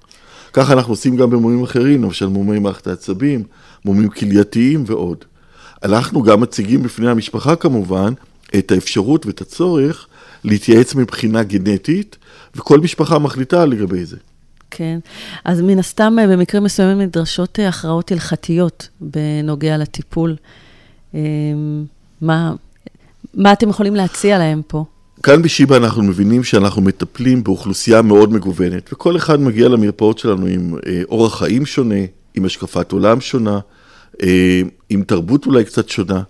[0.53, 3.43] ככה אנחנו עושים גם במומים אחרים, למשל מומי מערכת העצבים,
[3.85, 5.25] מומים כלייתיים ועוד.
[5.83, 8.13] אנחנו גם מציגים בפני המשפחה כמובן
[8.59, 10.07] את האפשרות ואת הצורך
[10.45, 12.17] להתייעץ מבחינה גנטית,
[12.57, 14.17] וכל משפחה מחליטה לגבי זה.
[14.77, 14.99] כן,
[15.45, 20.37] אז מן הסתם אה, במקרים מסוימים נדרשות אה, הכרעות הלכתיות בנוגע לטיפול.
[21.15, 21.21] אה,
[22.21, 22.55] מה,
[23.35, 24.85] מה אתם יכולים להציע להם פה?
[25.23, 30.75] כאן בשיבא אנחנו מבינים שאנחנו מטפלים באוכלוסייה מאוד מגוונת, וכל אחד מגיע למרפאות שלנו עם
[31.09, 32.01] אורח חיים שונה,
[32.35, 33.61] עם השקפת עולם שונה,
[34.89, 36.23] עם תרבות אולי קצת שונה,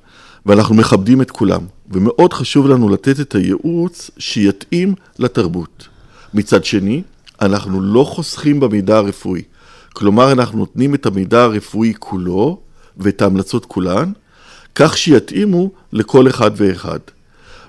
[0.46, 1.60] ואנחנו מכבדים את כולם.
[1.90, 5.88] ומאוד חשוב לנו לתת את הייעוץ שיתאים לתרבות.
[6.34, 7.02] מצד שני,
[7.42, 9.42] אנחנו לא חוסכים במידע הרפואי.
[9.92, 12.60] כלומר, אנחנו נותנים את המידע הרפואי כולו
[12.96, 14.12] ואת ההמלצות כולן,
[14.74, 16.98] כך שיתאימו לכל אחד ואחד.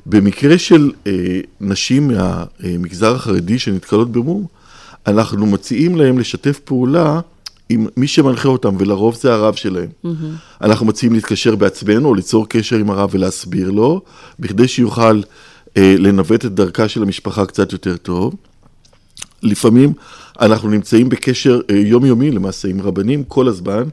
[0.06, 4.46] במקרה של אה, נשים מהמגזר החרדי שנתקלות במום,
[5.08, 7.20] אנחנו מציעים להם לשתף פעולה
[7.70, 9.88] עם מי שמנחה אותם, ולרוב זה הרב שלהם.
[10.06, 10.10] Mm-hmm.
[10.62, 14.02] אנחנו מציעים להתקשר בעצמנו, או ליצור קשר עם הרב ולהסביר לו,
[14.40, 15.22] בכדי שיוכל
[15.78, 18.36] אה, לנווט את דרכה של המשפחה קצת יותר טוב.
[19.44, 19.94] לפעמים
[20.42, 23.84] אנחנו נמצאים בקשר אה, יומיומי למעשה עם רבנים כל הזמן,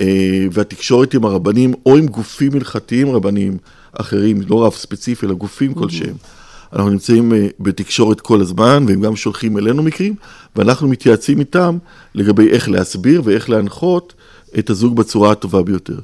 [0.00, 3.56] אה, והתקשורת עם הרבנים, או עם גופים הלכתיים רבניים
[3.92, 5.78] אחרים, לא רב ספציפי, אלא גופים mm-hmm.
[5.78, 6.14] כלשהם.
[6.72, 10.14] אנחנו נמצאים אה, בתקשורת כל הזמן, והם גם שולחים אלינו מקרים,
[10.56, 11.78] ואנחנו מתייעצים איתם
[12.14, 14.14] לגבי איך להסביר ואיך להנחות
[14.58, 15.98] את הזוג בצורה הטובה ביותר.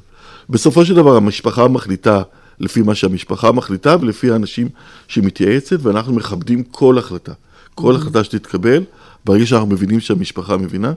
[0.49, 2.21] בסופו של דבר המשפחה מחליטה
[2.59, 4.69] לפי מה שהמשפחה מחליטה ולפי האנשים
[5.07, 7.33] שמתייעצת, ואנחנו מכבדים כל החלטה.
[7.75, 7.97] כל mm-hmm.
[7.97, 8.83] החלטה שתתקבל,
[9.25, 10.93] ברגע שאנחנו מבינים שהמשפחה מבינה,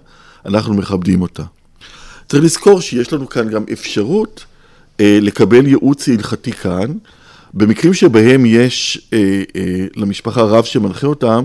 [0.47, 1.43] אנחנו מכבדים אותה.
[2.29, 4.45] צריך לזכור שיש לנו כאן גם אפשרות
[5.01, 6.93] אה, לקבל ייעוץ הלכתי כאן,
[7.55, 11.44] במקרים שבהם יש אה, אה, למשפחה רב שמנחה אותם,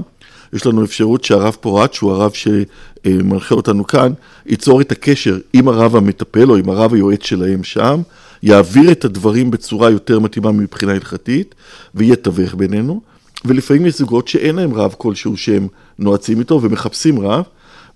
[0.53, 4.13] יש לנו אפשרות שהרב פורט, שהוא הרב שמנחה אותנו כאן,
[4.45, 8.01] ייצור את הקשר עם הרב המטפל או עם הרב היועץ שלהם שם,
[8.43, 11.55] יעביר את הדברים בצורה יותר מתאימה מבחינה הלכתית,
[11.95, 13.01] ויתווך בינינו.
[13.45, 15.67] ולפעמים יש זוגות שאין להם רב כלשהו שהם
[15.99, 17.43] נועצים איתו ומחפשים רב,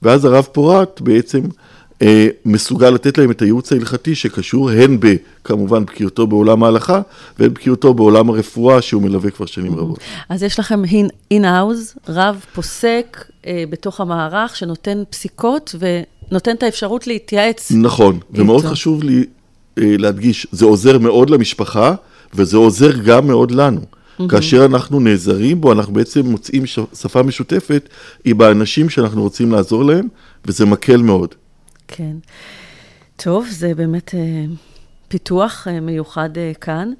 [0.01, 1.41] ואז הרב פורט בעצם
[2.45, 7.01] מסוגל לתת להם את הייעוץ ההלכתי שקשור הן בכמובן בקיאותו בעולם ההלכה
[7.39, 9.99] והן בקיאותו בעולם הרפואה שהוא מלווה כבר שנים רבות.
[10.29, 10.81] אז יש לכם
[11.31, 17.71] אין-האוז, רב פוסק אה, בתוך המערך שנותן פסיקות ונותן את האפשרות להתייעץ.
[17.71, 18.65] נכון, ומאוד.
[18.65, 19.25] חשוב לי
[19.77, 21.95] אה, להדגיש, זה עוזר מאוד למשפחה
[22.33, 23.81] וזה עוזר גם מאוד לנו.
[24.29, 27.89] כאשר אנחנו נעזרים בו, אנחנו בעצם מוצאים שפה משותפת
[28.25, 30.07] עם האנשים שאנחנו רוצים לעזור להם,
[30.45, 31.35] וזה מקל מאוד.
[31.91, 32.15] כן.
[33.15, 34.45] טוב, זה באמת אה,
[35.07, 36.93] פיתוח אה, מיוחד אה, כאן.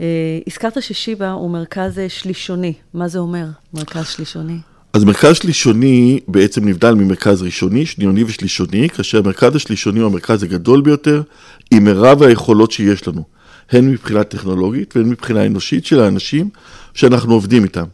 [0.00, 0.06] אה,
[0.46, 2.72] הזכרת ששיבא הוא מרכז אה, שלישוני.
[2.94, 4.58] מה זה אומר, מרכז שלישוני?
[4.92, 10.80] אז מרכז שלישוני בעצם נבדל ממרכז ראשוני, שניוני ושלישוני, כאשר המרכז השלישוני הוא המרכז הגדול
[10.80, 11.22] ביותר,
[11.70, 13.22] עם מירב היכולות שיש לנו,
[13.70, 16.50] הן מבחינה טכנולוגית והן מבחינה אנושית של האנשים
[16.94, 17.84] שאנחנו עובדים איתם.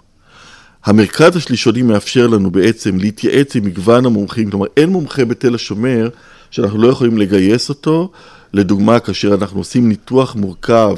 [0.84, 6.08] המרכז השלישוני מאפשר לנו בעצם להתייעץ עם מגוון המומחים, כלומר אין מומחה בתל השומר
[6.50, 8.10] שאנחנו לא יכולים לגייס אותו,
[8.52, 10.96] לדוגמה כאשר אנחנו עושים ניתוח מורכב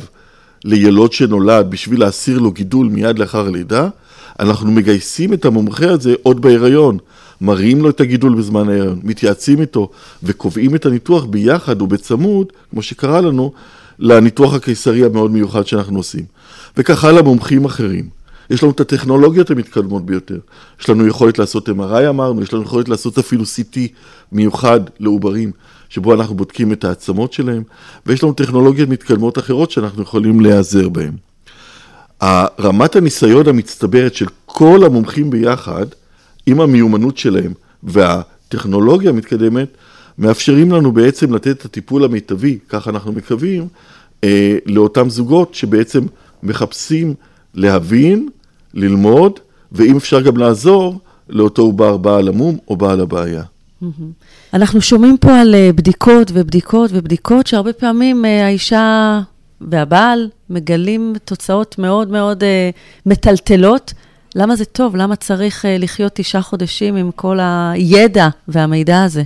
[0.65, 3.89] לילוד שנולד בשביל להסיר לו גידול מיד לאחר הלידה,
[4.41, 6.99] אנחנו מגייסים את המומחה הזה עוד בהיריון,
[7.41, 9.91] מראים לו את הגידול בזמן ההיריון, מתייעצים איתו
[10.23, 13.53] וקובעים את הניתוח ביחד ובצמוד, כמו שקרה לנו,
[13.99, 16.25] לניתוח הקיסרי המאוד מיוחד שאנחנו עושים.
[16.77, 18.18] וכך הלאה מומחים אחרים.
[18.51, 20.39] יש לנו את הטכנולוגיות המתקדמות ביותר.
[20.81, 23.79] יש לנו יכולת לעשות MRI אמרנו, יש לנו יכולת לעשות אפילו CT
[24.33, 25.53] מיוחד לעוברים,
[25.89, 27.63] שבו אנחנו בודקים את העצמות שלהם,
[28.07, 31.13] ויש לנו טכנולוגיות מתקדמות אחרות שאנחנו יכולים להיעזר בהן.
[32.61, 35.87] רמת הניסיון המצטברת של כל המומחים ביחד,
[36.47, 39.69] עם המיומנות שלהם והטכנולוגיה המתקדמת,
[40.19, 43.69] מאפשרים לנו בעצם לתת את הטיפול המיטבי, כך אנחנו מקווים,
[44.25, 46.07] אה, לאותם זוגות שבעצם
[46.43, 47.15] מחפשים
[47.55, 48.29] להבין,
[48.75, 49.41] ללמוד,
[49.73, 53.43] ואם אפשר גם לעזור לאותו עובר בעל המום או בעל הבעיה.
[54.55, 59.21] אנחנו שומעים פה על אה, בדיקות ובדיקות ובדיקות, שהרבה פעמים אה, האישה
[59.61, 62.71] והבעל מגלים תוצאות מאוד מאוד אה,
[63.07, 63.93] מטלטלות.
[64.35, 64.97] למה זה טוב?
[64.97, 69.23] למה צריך לחיות תשעה חודשים עם כל הידע והמידע הזה?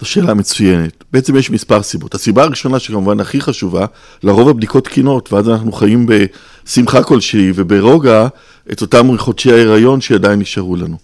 [0.00, 1.04] זו שאלה מצוינת.
[1.12, 2.14] בעצם יש מספר סיבות.
[2.14, 3.86] הסיבה הראשונה, שכמובן הכי חשובה,
[4.22, 8.26] לרוב הבדיקות תקינות, ואז אנחנו חיים בשמחה כלשהי וברוגע
[8.72, 10.96] את אותם חודשי ההיריון שעדיין נשארו לנו.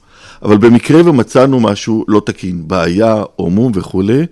[0.42, 4.26] אבל במקרה ומצאנו משהו לא תקין, בעיה או מום וכולי,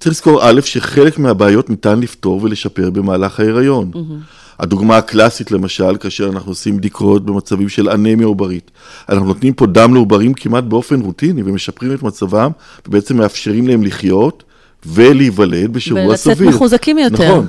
[0.00, 3.90] צריך לזכור א', שחלק מהבעיות ניתן לפתור ולשפר במהלך ההיריון.
[3.94, 4.42] Mm-hmm.
[4.58, 8.70] הדוגמה הקלאסית למשל, כאשר אנחנו עושים בדיקות במצבים של אנמיה עוברית.
[9.08, 12.50] אנחנו נותנים פה דם לעוברים כמעט באופן רוטיני ומשפרים את מצבם,
[12.88, 14.42] ובעצם מאפשרים להם לחיות
[14.86, 16.48] ולהיוולד בשבוע ולצאת סביר.
[16.48, 17.28] מחוזקים יותר.
[17.30, 17.46] נכון.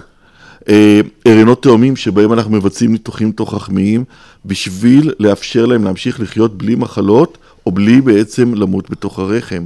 [0.69, 4.03] אה, הריונות תאומים שבהם אנחנו מבצעים ניתוחים תוך-רחמיים,
[4.45, 9.65] בשביל לאפשר להם להמשיך לחיות בלי מחלות, או בלי בעצם למות בתוך הרחם.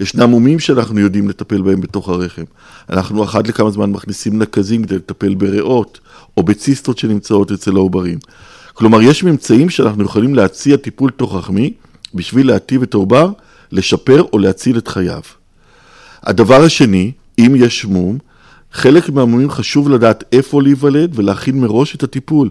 [0.00, 2.42] ישנם מומים שאנחנו יודעים לטפל בהם בתוך הרחם.
[2.90, 6.00] אנחנו אחת לכמה זמן מכניסים נקזים כדי לטפל בריאות,
[6.36, 8.18] או בציסטות שנמצאות אצל העוברים.
[8.74, 11.72] כלומר, יש ממצאים שאנחנו יכולים להציע טיפול תוך-רחמי,
[12.14, 13.32] בשביל להטיב את העובר,
[13.72, 15.20] לשפר או להציל את חייו.
[16.22, 18.18] הדבר השני, אם יש מום,
[18.72, 22.50] חלק מהמומים חשוב לדעת איפה להיוולד ולהכין מראש את הטיפול.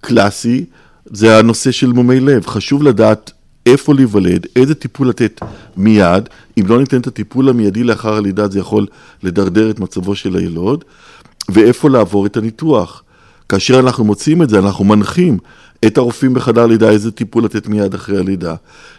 [0.00, 0.64] קלאסי,
[1.06, 2.46] זה הנושא של מומי לב.
[2.46, 3.32] חשוב לדעת
[3.66, 5.40] איפה להיוולד, איזה טיפול לתת
[5.76, 6.28] מיד.
[6.60, 8.86] אם לא ניתן את הטיפול המיידי לאחר הלידה, זה יכול
[9.22, 10.84] לדרדר את מצבו של הילוד,
[11.48, 13.02] ואיפה לעבור את הניתוח.
[13.48, 15.38] כאשר אנחנו מוצאים את זה, אנחנו מנחים
[15.86, 18.54] את הרופאים בחדר לידה איזה טיפול לתת מיד אחרי הלידה,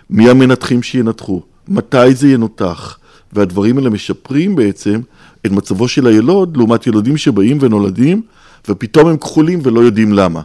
[0.09, 2.99] מי המנתחים שינתחו, מתי זה ינותח,
[3.33, 5.01] והדברים האלה משפרים בעצם
[5.45, 8.21] את מצבו של הילוד לעומת ילודים שבאים ונולדים,
[8.69, 10.41] ופתאום הם כחולים ולא יודעים למה.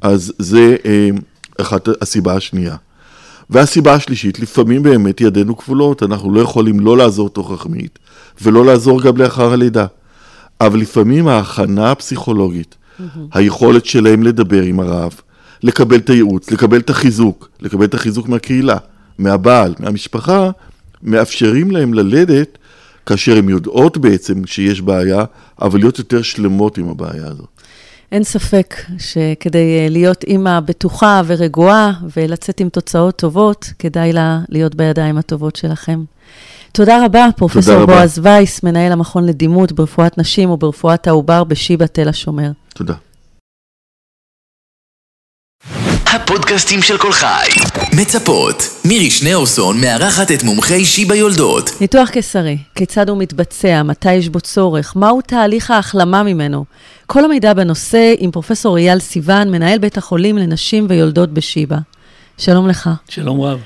[0.00, 1.08] אז זה אה,
[1.60, 2.76] אחת הסיבה השנייה.
[3.50, 7.98] והסיבה השלישית, לפעמים באמת ידינו כבולות, אנחנו לא יכולים לא לעזור תוך רחמית,
[8.42, 9.86] ולא לעזור גם לאחר הלידה.
[10.60, 12.76] אבל לפעמים ההכנה הפסיכולוגית,
[13.32, 15.12] היכולת שלהם לדבר עם הרב,
[15.62, 18.76] לקבל את הייעוץ, לקבל את החיזוק, לקבל את החיזוק מהקהילה,
[19.18, 20.50] מהבעל, מהמשפחה,
[21.02, 22.58] מאפשרים להם ללדת
[23.06, 25.24] כאשר הן יודעות בעצם שיש בעיה,
[25.62, 27.48] אבל להיות יותר שלמות עם הבעיה הזאת.
[28.12, 34.74] אין ספק שכדי אה, להיות אימא בטוחה ורגועה ולצאת עם תוצאות טובות, כדאי לה להיות
[34.74, 36.04] בידיים הטובות שלכם.
[36.72, 37.86] תודה רבה, פרופסור.
[37.86, 42.50] בועז וייס, מנהל המכון לדימות ברפואת נשים וברפואת העובר בשיבא תל השומר.
[42.74, 42.94] תודה.
[46.14, 47.48] הפודקאסטים של כל חי.
[48.00, 48.62] מצפות.
[48.84, 51.70] מירי שניאורסון מארחת את מומחי שיבא יולדות.
[51.80, 56.64] ניתוח קיסרי, כיצד הוא מתבצע, מתי יש בו צורך, מהו תהליך ההחלמה ממנו.
[57.06, 61.76] כל המידע בנושא עם פרופסור אייל סיוון, מנהל בית החולים לנשים ויולדות בשיבא.
[62.38, 62.90] שלום לך.
[63.08, 63.58] שלום רב.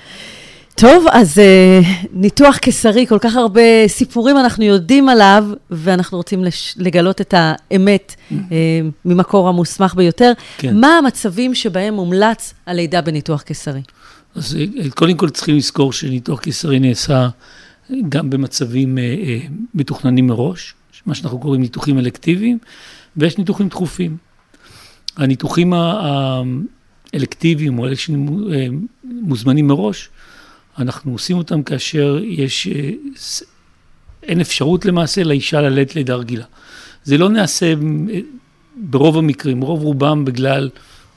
[0.76, 6.74] טוב, אז uh, ניתוח קיסרי, כל כך הרבה סיפורים אנחנו יודעים עליו, ואנחנו רוצים לש...
[6.78, 8.34] לגלות את האמת uh,
[9.04, 10.32] ממקור המוסמך ביותר.
[10.58, 10.80] כן.
[10.80, 13.80] מה המצבים שבהם מומלץ הלידה בניתוח קיסרי?
[14.36, 17.28] אז אה, קודם כל צריכים לזכור שניתוח קיסרי נעשה
[18.08, 19.38] גם במצבים אה, אה,
[19.74, 20.74] מתוכננים מראש,
[21.06, 22.58] מה שאנחנו קוראים ניתוחים אלקטיביים,
[23.16, 24.16] ויש ניתוחים דחופים.
[25.16, 25.72] הניתוחים
[27.12, 30.08] האלקטיביים, או אלה שמוזמנים מראש,
[30.78, 32.90] אנחנו עושים אותם כאשר יש, אה,
[34.22, 36.44] אין אפשרות למעשה לאישה ללדת לידה רגילה.
[37.04, 38.20] זה לא נעשה אה,
[38.76, 40.70] ברוב המקרים, רוב רובם בגלל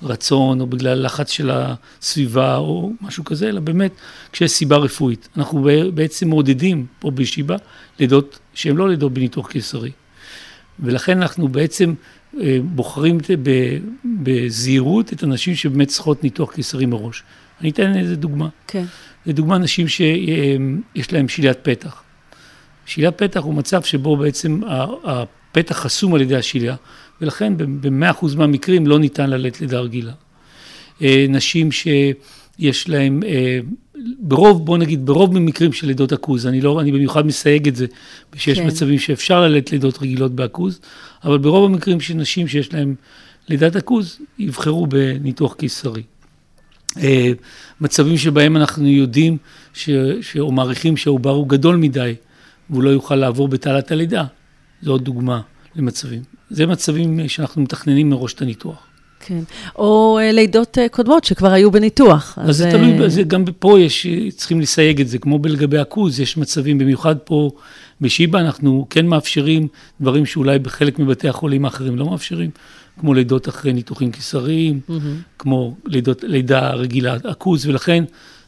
[0.03, 3.91] רצון או בגלל לחץ של הסביבה או משהו כזה, אלא באמת
[4.32, 5.30] כשיש סיבה רפואית.
[5.38, 7.55] אנחנו בעצם מעודדים פה בשיבא
[7.99, 9.91] לידות שהן לא לידות בניתוח קיסרי.
[10.80, 11.93] ולכן אנחנו בעצם
[12.41, 13.18] אה, בוחרים
[14.24, 17.24] בזהירות את הנשים שבאמת צריכות ניתוח קיסרי מראש.
[17.62, 18.47] אני אתן איזה דוגמה.
[18.68, 18.86] כן.
[19.26, 22.03] לדוגמה, נשים שיש להן שליית פתח.
[22.86, 24.61] שליית פתח הוא מצב שבו בעצם
[25.03, 26.76] הפתח חסום על ידי השליה,
[27.22, 30.11] ולכן ב-100% מהמקרים לא ניתן ללדת לידה רגילה.
[31.01, 33.59] אה, נשים שיש להן, אה,
[34.20, 37.86] ברוב, בוא נגיד, ברוב ממקרים של לידות עכוז, אני, לא, אני במיוחד מסייג את זה,
[38.36, 38.63] שיש כן.
[38.63, 38.67] כן.
[38.67, 40.80] מצבים שאפשר ללדת לידות רגילות בעכוז,
[41.24, 42.95] אבל ברוב המקרים של נשים שיש להן
[43.49, 46.03] לידת עכוז, יבחרו בניתוח קיסרי.
[46.98, 47.32] אה,
[47.82, 49.38] מצבים שבהם אנחנו יודעים
[49.74, 49.90] ש,
[50.22, 52.16] ש, או מעריכים שהעובר הוא גדול מדי
[52.70, 54.24] והוא לא יוכל לעבור בתעלת הלידה.
[54.82, 55.42] זו עוד דוגמה
[55.76, 56.22] למצבים.
[56.50, 58.90] זה מצבים שאנחנו מתכננים מראש את הניתוח.
[59.26, 59.40] כן.
[59.76, 62.38] או אה, לידות אה, קודמות שכבר היו בניתוח.
[62.42, 66.20] אז זה אה, תלוי, זה, גם פה יש, צריכים לסייג את זה, כמו לגבי עכוז,
[66.20, 67.52] יש מצבים, במיוחד פה
[68.02, 69.68] בשיבא, אנחנו כן מאפשרים
[70.02, 72.50] דברים שאולי בחלק מבתי החולים האחרים לא מאפשרים,
[73.00, 74.80] כמו לידות אחרי ניתוחים קיסריים,
[75.39, 78.04] כמו לידות, לידה רגילה עכוז, ולכן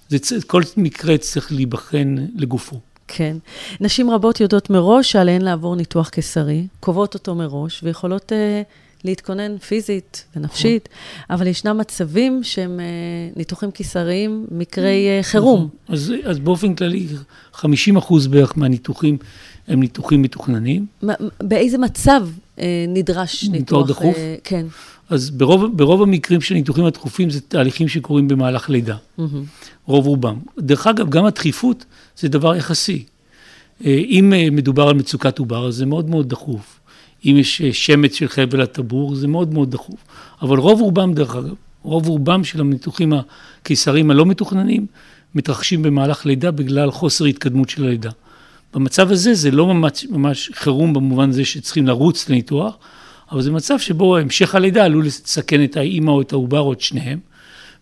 [0.10, 2.80] זה, כל מקרה צריך להיבחן לגופו.
[3.08, 3.38] כן.
[3.82, 8.62] נשים רבות יודעות מראש שעליהן לעבור ניתוח קיסרי, קובעות אותו מראש, ויכולות אה,
[9.04, 10.90] להתכונן פיזית ונפשית,
[11.30, 12.86] אבל ישנם מצבים שהם אה,
[13.36, 15.70] ניתוחים קיסריים, מקרי אה, חירום.
[15.88, 17.08] אז, אז באופן כללי,
[17.54, 19.18] 50 אחוז בערך מהניתוחים
[19.68, 20.86] הם ניתוחים מתוכננים.
[21.02, 22.28] מה- באיזה מצב
[22.88, 23.90] נדרש ניתוח ניתוח?
[23.90, 24.16] דחוף?
[24.18, 24.66] אה, כן.
[25.10, 28.96] אז ברוב, ברוב המקרים של ניתוחים הדחופים זה תהליכים שקורים במהלך לידה.
[29.18, 29.44] מהמם.
[29.86, 30.40] רוב רובם.
[30.60, 31.86] דרך אגב, גם הדחיפות
[32.18, 33.06] זה דבר יחסי.
[33.86, 36.80] אה, אם אה, מדובר על מצוקת עובר, אז זה מאוד מאוד דחוף.
[37.26, 40.00] אם יש אה, שמץ של חבל הטבור, זה מאוד מאוד דחוף.
[40.42, 41.54] אבל רוב רובם, דרך אגב,
[41.84, 44.86] רוב רובם של הניתוחים הקיסריים הלא מתוכננים,
[45.36, 48.12] מתרחשים במהלך לידה בגלל חוסר התקדמות של הלידה.
[48.74, 52.78] במצב הזה זה לא ממש, ממש חירום במובן הזה שצריכים לרוץ לניתוח,
[53.32, 56.82] אבל זה מצב שבו המשך הלידה עלול לסכן את האימא או את העובר או את
[56.82, 57.20] שניהם,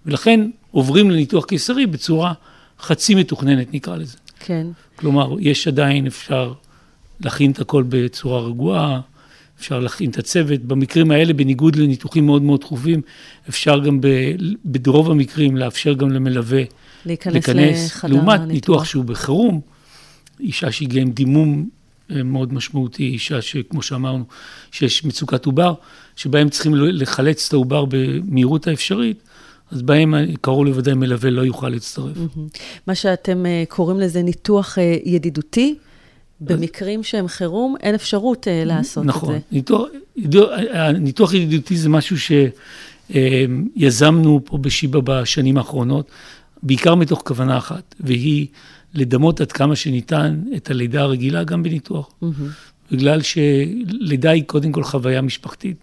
[0.05, 2.33] ולכן עוברים לניתוח קיסרי בצורה
[2.79, 4.17] חצי מתוכננת, נקרא לזה.
[4.39, 4.67] כן.
[4.95, 6.53] כלומר, יש עדיין, אפשר
[7.21, 8.99] להכין את הכל בצורה רגועה,
[9.59, 10.61] אפשר להכין את הצוות.
[10.61, 13.01] במקרים האלה, בניגוד לניתוחים מאוד מאוד דחופים,
[13.49, 14.07] אפשר גם ב,
[14.65, 16.63] ברוב המקרים לאפשר גם למלווה
[17.05, 18.53] להיכנס, להיכנס, לחדר לעומת הניתוח.
[18.53, 19.61] ניתוח שהוא בחירום,
[20.39, 21.69] אישה שהגיעה עם דימום
[22.11, 24.23] אה, מאוד משמעותי, אישה שכמו שאמרנו,
[24.71, 25.73] שיש מצוקת עובר,
[26.15, 29.23] שבהם צריכים לחלץ את העובר במהירות האפשרית,
[29.71, 32.17] אז בהם אה, קרוב לוודאי מלווה לא יוכל להצטרף.
[32.87, 35.75] מה שאתם אה, קוראים לזה ניתוח ידידותי,
[36.41, 39.35] במקרים שהם חירום, אין אפשרות לעשות נכון.
[39.35, 39.45] את זה.
[39.51, 40.49] ניתוח, ניתוח,
[40.99, 42.15] ניתוח ידידותי זה משהו
[43.09, 46.11] שיזמנו פה בשיבא בשנים האחרונות,
[46.63, 48.47] בעיקר מתוך כוונה אחת, והיא
[48.93, 52.09] לדמות עד כמה שניתן את הלידה הרגילה גם בניתוח.
[52.21, 52.49] מהמם.
[52.91, 55.77] בגלל שלידה היא קודם כל חוויה משפחתית,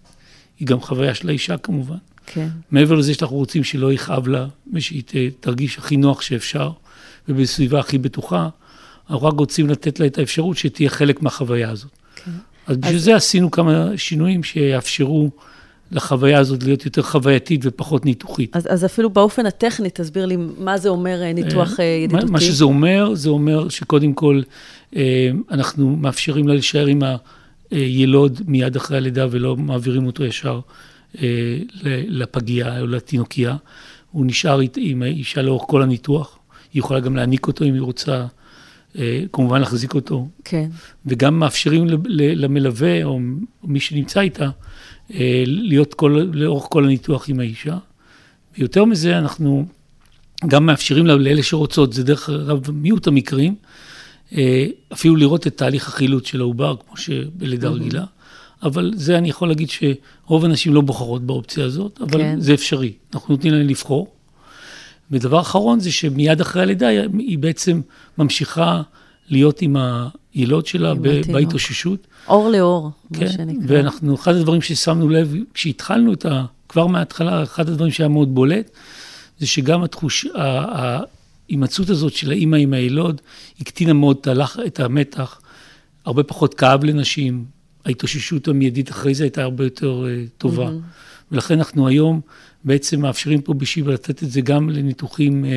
[0.59, 1.97] היא גם חוויה של האישה כמובן.
[2.25, 2.47] כן.
[2.71, 5.03] מעבר לזה שאנחנו רוצים שלא יכאב לה, ושהיא
[5.39, 6.71] תרגיש הכי נוח שאפשר,
[7.29, 8.49] ובסביבה הכי בטוחה,
[9.09, 11.91] אנחנו רק רוצים לתת לה את האפשרות שתהיה חלק מהחוויה הזאת.
[12.15, 12.31] כן.
[12.67, 15.31] אז בשביל זה עשינו כמה שינויים שיאפשרו
[15.91, 18.55] לחוויה הזאת להיות יותר חווייתית ופחות ניתוחית.
[18.55, 22.31] אז, אז אפילו באופן הטכני, תסביר לי מה זה אומר אה, ניתוח אה, מה- ידידותי.
[22.31, 24.41] מה שזה אומר, זה אומר שקודם כל
[24.95, 27.01] אה, אנחנו מאפשרים לה להישאר עם
[27.71, 30.59] הילוד מיד אחרי הלידה ולא מעבירים אותו ישר
[31.21, 31.57] אה,
[32.07, 33.55] לפגייה או לתינוקייה.
[34.11, 36.37] הוא נשאר עם האישה לאורך כל הניתוח.
[36.73, 38.25] היא יכולה גם להעניק אותו אם היא רוצה,
[38.97, 40.27] אה, כמובן להחזיק אותו.
[40.43, 40.69] כן.
[41.05, 41.87] וגם מאפשרים
[42.35, 43.19] למלווה או
[43.63, 44.49] מי שנמצא איתה אה,
[45.45, 47.77] להיות כל, לאורך כל הניתוח עם האישה.
[48.57, 49.65] ויותר מזה, אנחנו
[50.47, 53.55] גם מאפשרים לה- לאלה שרוצות, זה דרך אגב מיעוט המקרים,
[54.37, 58.03] אה, אפילו לראות את תהליך החילוץ של העובר, כמו שבלידה רגילה.
[58.63, 62.39] אבל זה אני יכול להגיד שרוב הנשים לא בוחרות באופציה הזאת, אבל כן.
[62.39, 62.93] זה אפשרי.
[63.13, 64.07] אנחנו נותנים להן לבחור.
[65.11, 66.87] ודבר אחרון זה שמיד אחרי הלידה
[67.17, 67.81] היא בעצם
[68.17, 68.81] ממשיכה
[69.29, 69.75] להיות עם
[70.37, 70.93] היילוד שלה.
[71.33, 72.07] בהתאוששות.
[72.27, 73.63] אור לאור, מה כן, שנקרא.
[73.67, 76.45] ואנחנו, אחד הדברים ששמנו לב, כשהתחלנו את ה...
[76.69, 78.69] כבר מההתחלה, אחד הדברים שהיה מאוד בולט,
[79.39, 80.27] זה שגם התחוש...
[81.49, 83.21] ההימצאות הזאת של האימא עם היילוד,
[83.61, 84.27] הקטינה מאוד
[84.65, 85.41] את המתח,
[86.05, 87.45] הרבה פחות כאב לנשים,
[87.85, 90.69] ההתאוששות המיידית אחרי זה הייתה הרבה יותר uh, טובה.
[91.31, 92.21] ולכן אנחנו היום
[92.63, 95.47] בעצם מאפשרים פה בשיבא לתת את זה גם לניתוחים uh,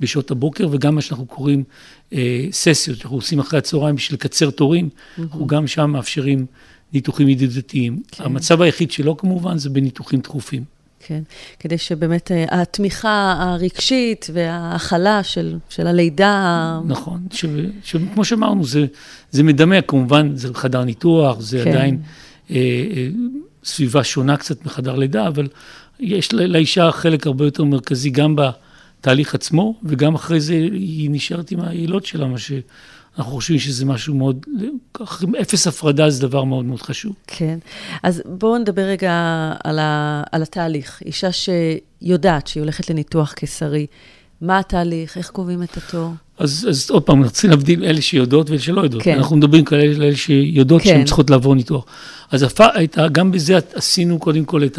[0.00, 1.64] בשעות הבוקר, וגם מה שאנחנו קוראים
[2.10, 2.14] uh,
[2.50, 4.88] ססיות, שאנחנו עושים אחרי הצהריים בשביל לקצר תורים,
[5.18, 6.46] אנחנו גם שם מאפשרים
[6.92, 8.02] ניתוחים ידידותיים.
[8.12, 8.24] כן.
[8.24, 10.64] המצב היחיד שלא כמובן זה בניתוחים דחופים.
[11.06, 11.22] כן,
[11.60, 17.44] כדי שבאמת אה, התמיכה הרגשית וההכלה של, של הלידה, נכון, ש-
[17.84, 18.86] שכמו שאמרנו, זה,
[19.30, 21.70] זה מדמה, כמובן, זה חדר ניתוח, זה כן.
[21.70, 21.98] עדיין
[22.50, 23.08] אה, אה,
[23.64, 25.48] סביבה שונה קצת מחדר לידה, אבל
[26.00, 28.36] יש לאישה חלק הרבה יותר מרכזי גם
[29.00, 34.14] בתהליך עצמו, וגם אחרי זה היא נשארת עם היילוד שלה, מה שאנחנו חושבים שזה משהו
[34.14, 34.46] מאוד,
[35.40, 37.12] אפס הפרדה זה דבר מאוד מאוד חשוב.
[37.26, 37.58] כן.
[38.02, 39.12] אז בואו נדבר רגע
[39.64, 41.02] על, ה, על התהליך.
[41.06, 43.86] אישה שיודעת שהיא הולכת לניתוח קיסרי,
[44.40, 46.12] מה התהליך, איך קובעים את התור?
[46.38, 49.02] אז, אז עוד פעם, צריכים להבדיל אלה שיודעות ואלה שלא יודעות.
[49.02, 49.16] כן.
[49.16, 50.88] אנחנו מדברים כאלה אלה שיודעות כן.
[50.88, 51.84] שהן צריכות לעבור ניתוח.
[52.30, 52.60] אז הפ...
[53.12, 54.78] גם בזה עשינו קודם כל את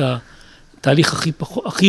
[0.80, 1.86] התהליך הכי פחות, הכי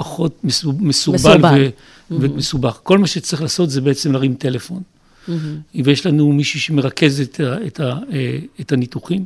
[0.00, 1.68] פחות מסור- מסורבל מסורבל.
[2.10, 2.14] ו...
[2.20, 2.80] ומסובך.
[2.82, 4.82] כל מה שצריך לעשות זה בעצם להרים טלפון.
[5.28, 5.58] מהמם.
[5.84, 9.24] ויש לנו מישהי שמרכז את, ה- את, ה- אה, את הניתוחים.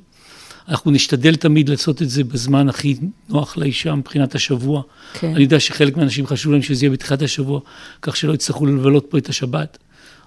[0.68, 2.96] אנחנו נשתדל תמיד לעשות את זה בזמן הכי
[3.28, 4.82] נוח לאישה מבחינת השבוע.
[5.14, 5.34] כן.
[5.34, 7.60] אני יודע שחלק מהאנשים חשוב להם שזה יהיה בתחילת השבוע,
[8.02, 9.78] כך שלא יצטרכו לבלות פה את השבת.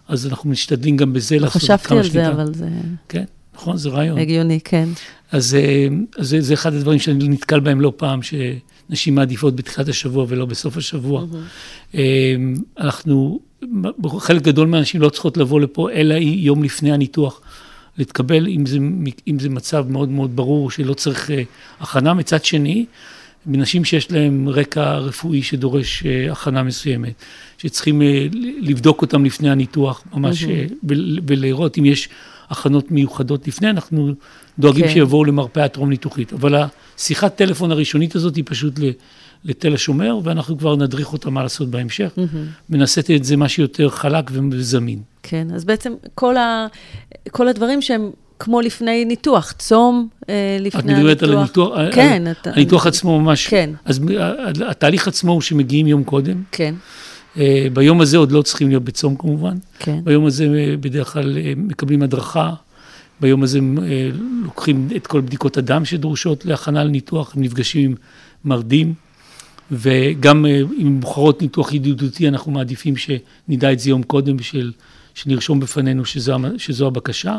[0.07, 2.31] אז אנחנו משתדלים גם בזה לא לעשות חשבתי כמה על זה, שניתן.
[2.31, 2.67] אבל זה
[3.09, 3.23] כן,
[3.55, 4.17] נכון, זה רעיון.
[4.17, 4.89] הגיוני, כן.
[5.31, 5.87] אז, אה,
[6.17, 8.19] אז זה, זה אחד הדברים שאני נתקל בהם לא פעם,
[8.89, 11.25] שנשים מעדיפות בתחילת השבוע ולא בסוף השבוע.
[11.95, 12.35] אה,
[12.79, 13.39] אנחנו,
[14.19, 17.41] חלק גדול מהאנשים לא צריכות לבוא לפה, אלא יום לפני הניתוח.
[17.97, 18.77] להתקבל, אם זה,
[19.27, 21.43] אם זה מצב מאוד מאוד ברור שלא צריך אה,
[21.79, 22.13] הכנה.
[22.13, 22.85] מצד שני,
[23.45, 27.13] בנשים שיש להן רקע רפואי שדורש אה, הכנה מסוימת,
[27.57, 28.27] שצריכים אה,
[28.61, 30.45] לבדוק אותם לפני הניתוח, ממש,
[30.83, 32.09] ול- ולראות אם יש
[32.49, 34.13] הכנות מיוחדות לפני, אנחנו
[34.59, 34.91] דואגים כן.
[34.93, 36.33] שיבואו למרפאה טרום ניתוחית.
[36.33, 36.55] אבל
[36.97, 38.79] השיחת טלפון הראשונית הזאת היא פשוט
[39.43, 42.11] לתל השומר, ואנחנו כבר נדריך אותה מה לעשות בהמשך,
[42.69, 44.99] ונעשה את זה מה שיותר חלק וזמין.
[45.23, 46.67] כן, אז בעצם כל, ה,
[47.31, 50.99] כל הדברים שהם כמו לפני ניתוח, צום אה, לפני את הניתוח.
[50.99, 52.21] מדברת על הניתוח, כן.
[52.25, 53.69] על- אתה- הניתוח עצמו ממש, כן.
[53.85, 53.99] אז
[54.67, 56.75] התהליך עצמו הוא שמגיעים יום קודם, כן,
[57.37, 59.99] אה, ביום הזה עוד לא צריכים להיות בצום כמובן, כן.
[60.03, 62.53] ביום הזה אה, בדרך כלל מקבלים הדרכה,
[63.21, 64.09] ביום הזה אה,
[64.43, 67.95] לוקחים את כל בדיקות הדם שדרושות להכנה לניתוח, הם נפגשים עם
[68.45, 68.93] מרדים,
[69.71, 74.71] וגם אה, אם בוחרות ניתוח ידידותי, אנחנו מעדיפים שנדע את זה יום קודם בשביל
[75.15, 77.37] שנרשום בפנינו שזו, שזו הבקשה,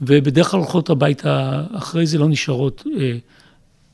[0.00, 3.16] ובדרך כלל הולכות הביתה אחרי זה, לא נשארות אה,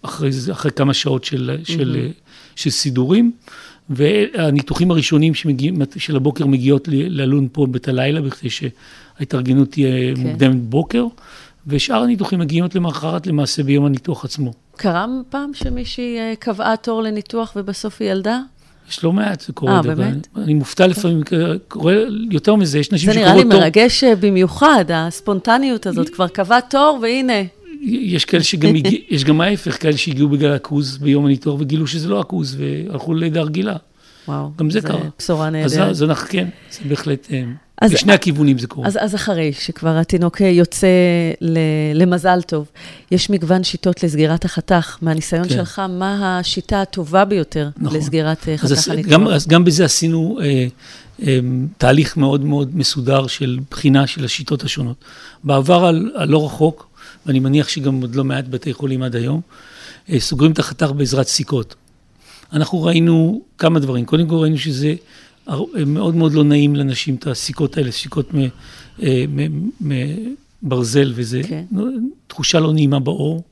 [0.02, 2.10] אחרי, אחרי כמה שעות של, של, אה,
[2.56, 3.32] של סידורים.
[3.90, 8.48] והניתוחים הראשונים שמגיעים, של הבוקר מגיעות ללון פה בית הלילה, בכדי
[9.22, 10.20] שההתארגנות תהיה כן.
[10.20, 11.06] מוקדמת בוקר,
[11.66, 14.52] ושאר הניתוחים מגיעים למחרת למעשה ביום הניתוח עצמו.
[14.76, 18.40] קרה פעם שמישהי אה, קבעה תור לניתוח ובסוף היא ילדה?
[18.88, 19.76] יש לא מעט, זה קורה.
[19.76, 20.28] אה, באמת?
[20.36, 21.20] אני מופתע לפעמים,
[21.68, 21.94] קורה
[22.30, 23.52] יותר מזה, יש נשים זה נראה לי תור.
[23.52, 26.08] מרגש אה, במיוחד, הספונטניות הזאת.
[26.08, 27.42] כבר קבע תור, והנה.
[27.82, 28.74] יש כאלה שגם
[29.10, 33.42] יש גם ההפך, כאלה שהגיעו בגלל הכוז ביום הניתוח וגילו שזה לא הכוז, והלכו ללידה
[33.42, 33.76] רגילה.
[34.28, 35.00] וואו, גם זה קרה.
[35.18, 35.70] בשורה אז נהדרת.
[35.96, 37.42] זה- אז כן, זה בהחלט, אה,
[37.82, 38.86] אז- בשני הכיוונים זה קורה.
[38.86, 40.86] אז, אז אחרי שכבר התינוק יוצא
[41.40, 41.58] ל,
[41.94, 42.70] למזל טוב,
[43.10, 44.98] יש מגוון שיטות לסגירת החתך.
[45.02, 45.48] מהניסיון כן.
[45.54, 47.98] שלך, מה השיטה הטובה ביותר נכון.
[47.98, 49.12] לסגירת אה, אז חתך עש- הניתוח?
[49.12, 50.66] גם, אז גם בזה עשינו אה,
[51.26, 51.38] אה,
[51.78, 54.96] תהליך מאוד מאוד מסודר של בחינה של השיטות השונות.
[55.44, 56.88] בעבר הלא רחוק,
[57.26, 59.40] ואני מניח שגם עוד לא מעט בתי חולים עד היום,
[60.10, 61.74] אה, סוגרים את החתך בעזרת סיכות.
[62.52, 64.04] אנחנו ראינו כמה דברים.
[64.04, 64.94] קודם כל ראינו שזה
[65.86, 68.48] מאוד מאוד לא נעים לנשים, את הסיכות האלה, סיכות מ-
[69.02, 69.24] אה,
[69.80, 71.64] מברזל, וזה כן.
[72.26, 73.42] תחושה לא נעימה בעור,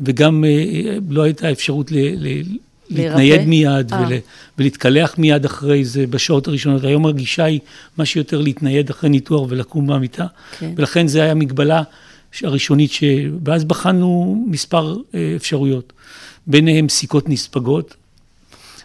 [0.00, 1.96] וגם אה, לא הייתה אפשרות ל-
[2.28, 2.42] ל-?
[2.90, 4.00] להתנייד מיד אה.
[4.00, 4.12] ול,
[4.58, 6.84] ולהתקלח מיד אחרי זה בשעות הראשונות.
[6.84, 7.60] היום הגישה היא
[7.96, 10.26] מה שיותר להתנייד אחרי ניתוח ולקום מהמיטה,
[10.58, 10.72] כן.
[10.76, 11.82] ולכן זו הייתה מגבלה
[12.42, 13.04] הראשונית, ש...
[13.44, 14.96] ואז בחנו מספר
[15.36, 15.92] אפשרויות,
[16.46, 17.94] ביניהם סיכות נספגות,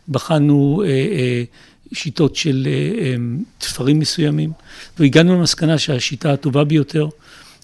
[0.09, 1.43] בחנו אה, אה,
[1.93, 3.15] שיטות של אה,
[3.57, 4.51] תפרים מסוימים,
[4.99, 7.07] והגענו למסקנה שהשיטה הטובה ביותר,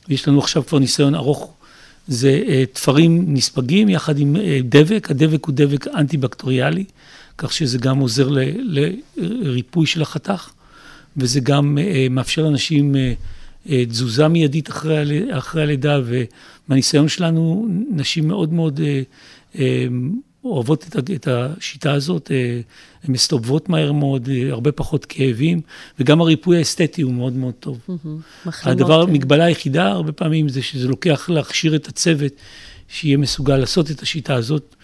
[0.09, 1.53] ויש לנו עכשיו כבר ניסיון ארוך
[2.07, 2.41] זה
[2.73, 6.83] תפרים נספגים יחד עם דבק, הדבק הוא דבק אנטי-בקטוריאלי,
[7.37, 8.29] כך שזה גם עוזר
[9.15, 10.49] לריפוי של החתך,
[11.17, 11.77] וזה גם
[12.09, 12.95] מאפשר לאנשים
[13.67, 18.79] תזוזה מיידית אחרי, אחרי הלידה, ומהניסיון שלנו, נשים מאוד מאוד
[20.43, 22.31] אוהבות את, את השיטה הזאת,
[23.03, 25.61] הן מסתובבות מהר מאוד, הרבה פחות כאבים,
[25.99, 27.79] וגם הריפוי האסתטי הוא מאוד מאוד טוב.
[28.63, 32.31] הדבר, המגבלה היחידה הרבה פעמים זה שזה לוקח להכשיר את הצוות
[32.87, 34.75] שיהיה מסוגל לעשות את השיטה הזאת,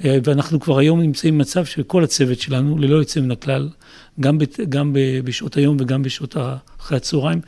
[0.00, 3.68] ואנחנו כבר היום נמצאים במצב שכל הצוות שלנו, ללא יוצא מן הכלל,
[4.20, 6.36] גם, ב, גם בשעות היום וגם בשעות
[6.80, 7.40] אחרי הצהריים,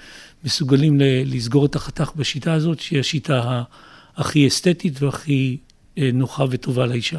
[0.45, 3.62] מסוגלים לסגור את החתך בשיטה הזאת, שהיא השיטה
[4.17, 5.66] הכי אסתטית והכי אה,
[5.97, 7.19] נוחה וטובה לאישה.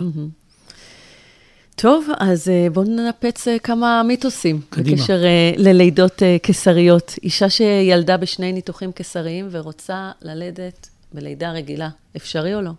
[1.76, 4.62] טוב, אז אה, בואו ננפץ אה, כמה מיתוסים.
[4.70, 4.98] קדימה.
[4.98, 5.18] בקשר
[5.58, 7.16] ללידות קיסריות.
[7.24, 12.72] אישה שילדה בשני ניתוחים קיסריים ורוצה ללדת בלידה רגילה, אפשרי או לא?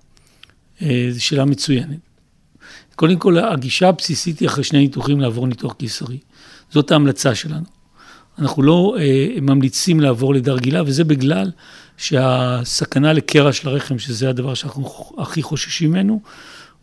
[1.11, 1.99] זו שאלה מצוינת.
[2.97, 6.19] קודם כל, הגישה הבסיסית היא אחרי שני ניתוחים לעבור ניתוח קיסרי.
[6.71, 7.65] זאת ההמלצה שלנו.
[8.39, 11.51] אנחנו לא אה, ממליצים לעבור לידה רגילה, וזה בגלל
[11.99, 16.21] שהסכנה לקרע של הרחם, שזה הדבר שאנחנו הכי חוששים ממנו,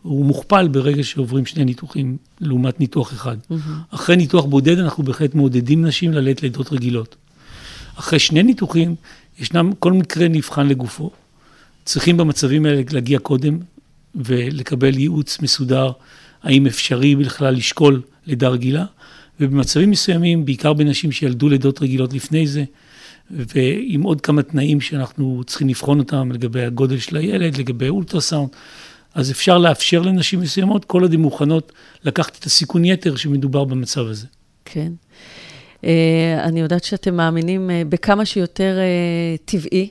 [0.01, 3.37] הוא מוכפל ברגע שעוברים שני ניתוחים לעומת ניתוח אחד.
[3.51, 3.55] Mm-hmm.
[3.89, 7.15] אחרי ניתוח בודד אנחנו בהחלט מעודדים נשים ללדת לידות רגילות.
[7.95, 8.95] אחרי שני ניתוחים,
[9.39, 11.11] ישנם, כל מקרה נבחן לגופו.
[11.85, 13.59] צריכים במצבים האלה להגיע קודם
[14.15, 15.91] ולקבל ייעוץ מסודר,
[16.43, 18.85] האם אפשרי בכלל לשקול לידה רגילה,
[19.39, 22.63] ובמצבים מסוימים, בעיקר בנשים שילדו לידות רגילות לפני זה,
[23.31, 28.49] ועם עוד כמה תנאים שאנחנו צריכים לבחון אותם לגבי הגודל של הילד, לגבי אולטרסאונד,
[29.13, 31.71] אז אפשר לאפשר לנשים מסוימות, כל עוד הן מוכנות
[32.03, 34.27] לקחת את הסיכון יתר שמדובר במצב הזה.
[34.65, 34.91] כן.
[35.81, 35.85] Uh,
[36.43, 39.89] אני יודעת שאתם מאמינים uh, בכמה שיותר uh, טבעי,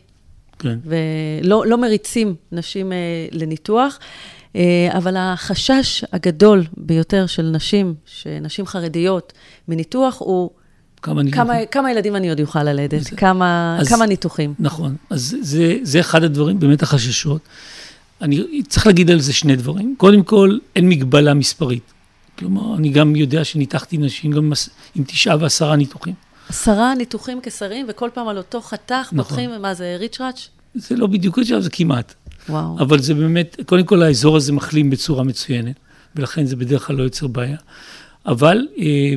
[0.59, 0.79] כן.
[0.85, 2.93] ולא לא מריצים נשים
[3.33, 3.99] לניתוח,
[4.91, 9.33] אבל החשש הגדול ביותר של נשים, שנשים חרדיות,
[9.69, 10.51] מניתוח, הוא
[11.05, 14.55] כמה, כמה, כמה ילדים אני עוד אוכל ללדת, זה, כמה, אז, כמה ניתוחים.
[14.59, 17.41] נכון, אז זה, זה אחד הדברים, באמת החששות.
[18.23, 19.95] אני צריך להגיד על זה שני דברים.
[19.99, 21.93] קודם כל, אין מגבלה מספרית.
[22.39, 24.53] כלומר, אני גם יודע שניתחתי נשים גם
[24.95, 26.15] עם תשעה ועשרה ניתוחים.
[26.49, 29.17] עשרה ניתוחים קיסריים, וכל פעם על אותו חתך נכון.
[29.17, 30.49] פותחים, מה זה, ריצ'ראץ'?
[30.75, 32.15] זה לא בדיוק ריצ'ראץ', זה כמעט.
[32.49, 32.79] וואו.
[32.79, 35.77] אבל זה באמת, קודם כל האזור הזה מחלים בצורה מצוינת,
[36.17, 37.57] ולכן זה בדרך כלל לא יוצר בעיה.
[38.27, 39.15] אבל אה,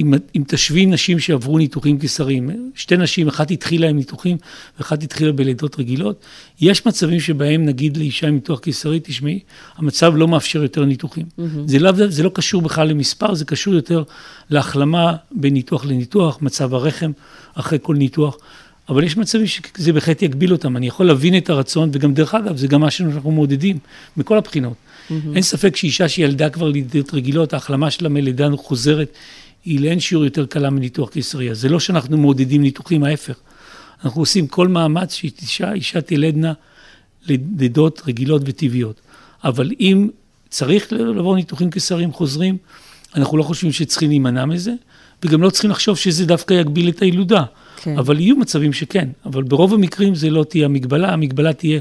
[0.00, 4.36] אם, אם תשווי נשים שעברו ניתוחים קיסריים, שתי נשים, אחת התחילה עם ניתוחים
[4.78, 6.20] ואחת התחילה בלידות רגילות,
[6.60, 9.38] יש מצבים שבהם נגיד לאישה עם ניתוח קיסרי, תשמעי,
[9.76, 11.24] המצב לא מאפשר יותר ניתוחים.
[11.24, 11.42] Mm-hmm.
[11.66, 14.02] זה, לא, זה לא קשור בכלל למספר, זה קשור יותר
[14.50, 17.10] להחלמה בין ניתוח לניתוח, מצב הרחם
[17.54, 18.36] אחרי כל ניתוח.
[18.88, 20.76] אבל יש מצבים שזה בהחלט יגביל אותם.
[20.76, 23.78] אני יכול להבין את הרצון, וגם דרך אגב, זה גם מה שאנחנו מעודדים
[24.16, 24.72] מכל הבחינות.
[24.72, 25.12] Mm-hmm.
[25.34, 29.12] אין ספק שאישה שילדה כבר לידות רגילות, ההחלמה שלה מלידה חוזרת,
[29.64, 31.54] היא לאין שיעור יותר קלה מניתוח קיסריה.
[31.54, 33.36] זה לא שאנחנו מעודדים ניתוחים, ההפך.
[34.04, 36.52] אנחנו עושים כל מאמץ שאישה אישה תלדנה
[37.28, 39.00] לידות רגילות וטבעיות.
[39.44, 40.08] אבל אם
[40.48, 42.56] צריך לעבור ניתוחים קיסריים חוזרים,
[43.14, 44.72] אנחנו לא חושבים שצריכים להימנע מזה,
[45.22, 47.44] וגם לא צריכים לחשוב שזה דווקא יגביל את הילודה.
[47.76, 47.98] כן.
[47.98, 51.80] אבל יהיו מצבים שכן, אבל ברוב המקרים זה לא תהיה המגבלה, המגבלה תהיה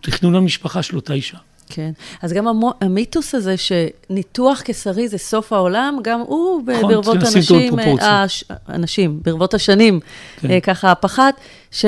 [0.00, 1.38] תכנון המשפחה של אותה אישה.
[1.74, 2.46] כן, אז גם
[2.80, 9.54] המיתוס הזה שניתוח קיסרי זה סוף העולם, גם הוא נכון, ברבות אנשים, הש, אנשים, ברבות
[9.54, 10.00] השנים,
[10.36, 10.50] כן.
[10.50, 11.34] אה, ככה פחת,
[11.70, 11.84] ש...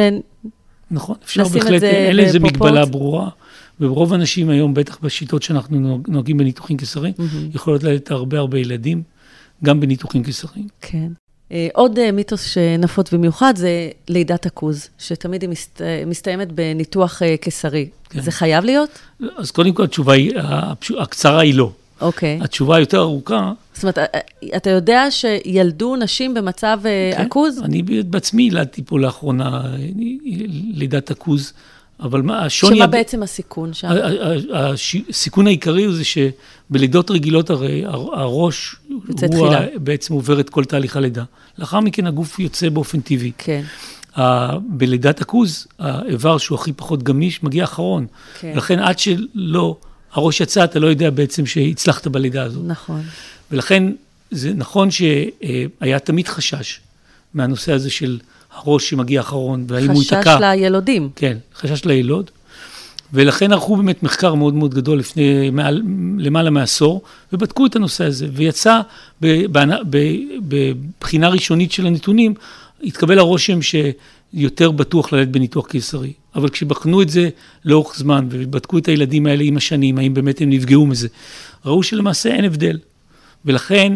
[0.90, 3.28] נכון, אפשר בהחלט, אין לזה מגבלה ברורה.
[3.80, 7.54] וברוב האנשים היום, בטח בשיטות שאנחנו נוהגים בניתוחים קיסריים, mm-hmm.
[7.56, 9.02] יכולות ללדת הרבה הרבה ילדים,
[9.64, 10.68] גם בניתוחים קיסריים.
[10.80, 11.12] כן.
[11.52, 15.80] אה, עוד אה, מיתוס שנפוץ במיוחד זה לידת הכוז, שתמיד היא מסת...
[16.06, 17.88] מסתיימת בניתוח אה, קיסרי.
[18.10, 18.20] כן.
[18.20, 18.90] זה חייב להיות?
[19.36, 20.32] אז קודם כל התשובה היא,
[20.98, 21.70] הקצרה היא לא.
[22.00, 22.38] אוקיי.
[22.42, 23.52] התשובה היותר ארוכה...
[23.74, 23.98] זאת אומרת,
[24.56, 27.62] אתה יודע שילדו נשים במצב כן, עכוז?
[27.64, 29.62] אני בעצמי ילדתי פה לאחרונה
[30.72, 31.52] לידת הכוז.
[32.00, 32.76] אבל מה, השוני...
[32.76, 33.88] שמה בעצם הסיכון שם?
[35.10, 39.66] הסיכון העיקרי הוא זה שבלידות רגילות הרי הראש, הוא תחילה.
[39.76, 41.24] בעצם עובר את כל תהליך הלידה.
[41.58, 43.32] לאחר מכן הגוף יוצא באופן טבעי.
[43.38, 43.62] כן.
[44.68, 48.06] בלידת הכוז, האיבר שהוא הכי פחות גמיש, מגיע אחרון.
[48.40, 48.52] כן.
[48.56, 49.76] לכן עד שלא,
[50.12, 52.62] הראש יצא, אתה לא יודע בעצם שהצלחת בלידה הזאת.
[52.66, 53.02] נכון.
[53.50, 53.92] ולכן
[54.30, 56.80] זה נכון שהיה תמיד חשש
[57.34, 58.18] מהנושא הזה של...
[58.56, 60.20] הראש שמגיע אחרון, והאם הוא ייתקע.
[60.20, 61.08] חשש לילודים.
[61.16, 62.30] כן, חשש לילוד.
[63.12, 65.82] ולכן ערכו באמת מחקר מאוד מאוד גדול לפני מעל,
[66.18, 67.02] למעלה מעשור,
[67.32, 68.80] ובדקו את הנושא הזה, ויצא
[69.20, 72.34] בבחינה ראשונית של הנתונים,
[72.84, 73.58] התקבל הרושם
[74.32, 76.12] יותר בטוח ללדת בניתוח קיסרי.
[76.34, 77.28] אבל כשבחנו את זה
[77.64, 81.08] לאורך זמן, ובדקו את הילדים האלה עם השנים, האם באמת הם נפגעו מזה,
[81.64, 82.78] ראו שלמעשה אין הבדל.
[83.44, 83.92] ולכן,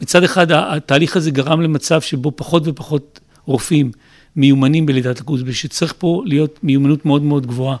[0.00, 3.90] מצד אחד, התהליך הזה גרם למצב שבו פחות ופחות רופאים
[4.36, 7.76] מיומנים בלידת הקוזבי, שצריך פה להיות מיומנות מאוד מאוד גבוהה.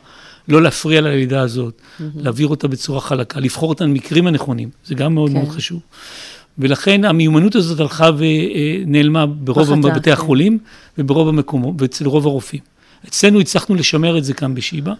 [0.48, 2.02] לא להפריע ללידה הזאת, mm-hmm.
[2.14, 5.36] להעביר אותה בצורה חלקה, לבחור אותה במקרים הנכונים, זה גם מאוד כן.
[5.36, 5.80] מאוד חשוב.
[6.58, 10.12] ולכן המיומנות הזאת הלכה ונעלמה ברוב בתי כן.
[10.12, 10.58] החולים
[10.98, 12.60] וברוב המקומות, ואצל רוב הרופאים.
[13.08, 14.92] אצלנו הצלחנו לשמר את זה כאן בשיבא,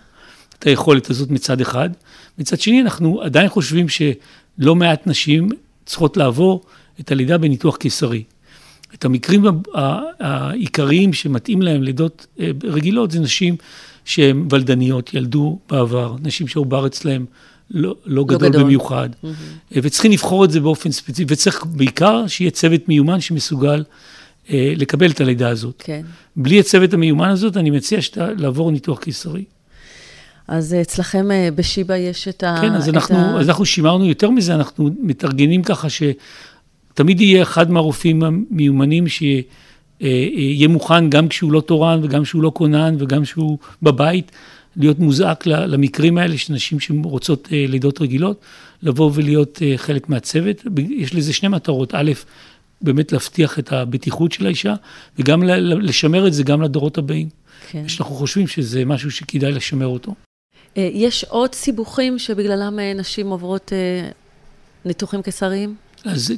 [0.59, 1.91] את היכולת הזאת מצד אחד.
[2.39, 5.49] מצד שני, אנחנו עדיין חושבים שלא מעט נשים
[5.87, 6.65] צריכות לעבור
[7.01, 8.23] את הלידה בניתוח קיסרי.
[8.99, 9.45] את המקרים
[10.21, 13.57] העיקריים שמתאים להם לידות אה, רגילות זה נשים
[14.05, 17.25] שהן ולדניות, ילדו בעבר, נשים שהיו בארץ להם
[17.71, 19.27] לא, לא, לא גדול, גדול במיוחד, mm-hmm.
[19.73, 23.85] וצריכים לבחור את זה באופן ספציפי, וצריך בעיקר שיהיה צוות מיומן שמסוגל
[24.51, 25.83] אה, לקבל את הלידה הזאת.
[25.85, 26.03] כן.
[26.37, 29.45] בלי הצוות המיומן הזאת, אני מציע שאתה לעבור ניתוח קיסרי.
[30.49, 32.59] אז אצלכם אה, בשיבא יש את ה...
[32.61, 33.41] כן, אז אנחנו, ה...
[33.41, 35.89] אז אנחנו שימרנו יותר מזה, אנחנו מתארגנים ככה
[36.97, 39.43] שתמיד יהיה אחד מהרופאים המיומנים שיהיה
[40.63, 44.33] אה, מוכן גם כשהוא לא תורן וגם כשהוא לא כונן וגם כשהוא בבית.
[44.77, 48.41] להיות מוזעק למקרים האלה של נשים שרוצות אה, לידות רגילות,
[48.83, 50.65] לבוא ולהיות אה, חלק מהצוות.
[50.91, 51.95] יש לזה שני מטרות.
[51.95, 52.13] א',
[52.83, 54.75] באמת להבטיח את הבטיחות של האישה,
[55.19, 55.43] וגם
[55.81, 57.29] לשמר את זה גם לדורות הבאים.
[57.71, 57.89] כן.
[57.89, 60.15] שאנחנו חושבים שזה משהו שכדאי לשמר אותו.
[60.77, 63.73] אה, יש עוד סיבוכים שבגללם נשים עוברות
[64.85, 65.86] ניתוחים קיסריים?
[66.07, 66.33] אז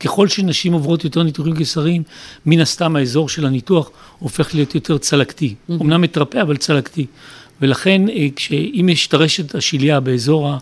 [0.00, 2.02] ככל שנשים עוברות יותר ניתוחים קיסריים,
[2.46, 5.54] מן הסתם האזור של הניתוח הופך להיות יותר צלקתי.
[5.70, 7.06] אמנם מתרפא, אבל צלקתי.
[7.60, 10.54] ולכן, אה, אם יש טרשת השליה באזור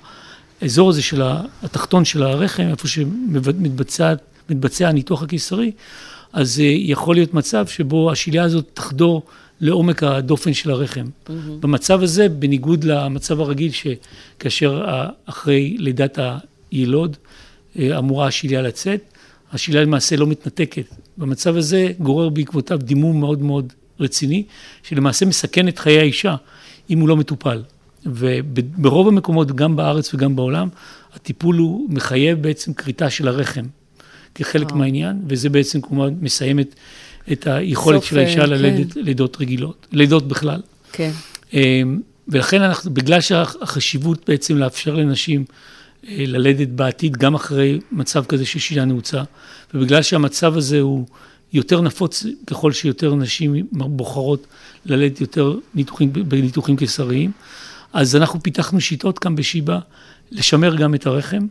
[0.61, 1.23] האזור הזה של
[1.63, 5.73] התחתון של הרחם, איפה שמתבצע הניתוח הקיסרי,
[6.33, 9.23] אז אה, יכול להיות מצב שבו השליה הזאת תחדור
[9.61, 11.05] לעומק הדופן של הרחם.
[11.05, 11.31] Mm-hmm.
[11.61, 14.85] במצב הזה, בניגוד למצב הרגיל, שכאשר
[15.27, 16.19] אחרי לידת
[16.71, 17.44] הילוד אה,
[17.79, 19.01] אמורה השליה לצאת,
[19.53, 20.87] השליה למעשה לא מתנתקת.
[21.19, 24.45] במצב הזה גורר בעקבותיו דימום מאוד מאוד רציני,
[24.83, 26.37] שלמעשה מסכן את חיי האישה.
[26.91, 27.63] אם הוא לא מטופל.
[28.07, 30.69] וברוב המקומות, גם בארץ וגם בעולם,
[31.15, 33.65] הטיפול הוא מחייב בעצם כריתה של הרחם
[34.35, 34.77] כחלק أو.
[34.77, 36.75] מהעניין, וזה בעצם כמובן מסיים את,
[37.33, 38.51] את היכולת סוף, של האישה כן.
[38.51, 40.61] ללדת לידות רגילות, לידות בכלל.
[40.93, 41.11] כן.
[41.53, 45.55] אמ, ולכן אנחנו, בגלל שהחשיבות בעצם לאפשר לנשים אה,
[46.09, 49.23] ללדת בעתיד, גם אחרי מצב כזה של שילה נעוצה,
[49.75, 51.07] ובגלל שהמצב הזה הוא
[51.53, 54.47] יותר נפוץ ככל שיותר נשים בוחרות
[54.87, 57.31] ללדת יותר ניתוחים, בניתוחים קיסריים.
[57.93, 59.79] אז אנחנו פיתחנו שיטות כאן בשיבא,
[60.33, 61.47] לשמר גם את הרחם,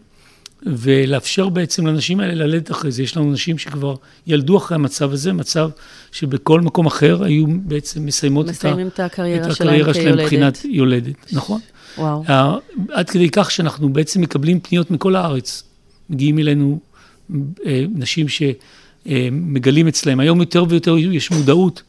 [0.66, 3.04] ולאפשר בעצם לנשים האלה ללדת אחרי זה.
[3.04, 3.96] יש לנו נשים שכבר
[4.28, 5.70] ילדו אחרי המצב הזה, מצב
[6.12, 11.34] שבכל מקום אחר היו בעצם מסיימות את, את הקריירה, את הקריירה שלהם, שלהם מבחינת יולדת,
[11.34, 11.60] נכון?
[11.98, 12.24] וואו.
[12.90, 15.64] עד כדי כך שאנחנו בעצם מקבלים פניות מכל הארץ.
[16.10, 16.80] מגיעים אלינו
[17.66, 20.20] אה, נשים שמגלים אצלהם.
[20.20, 21.84] היום יותר ויותר יש מודעות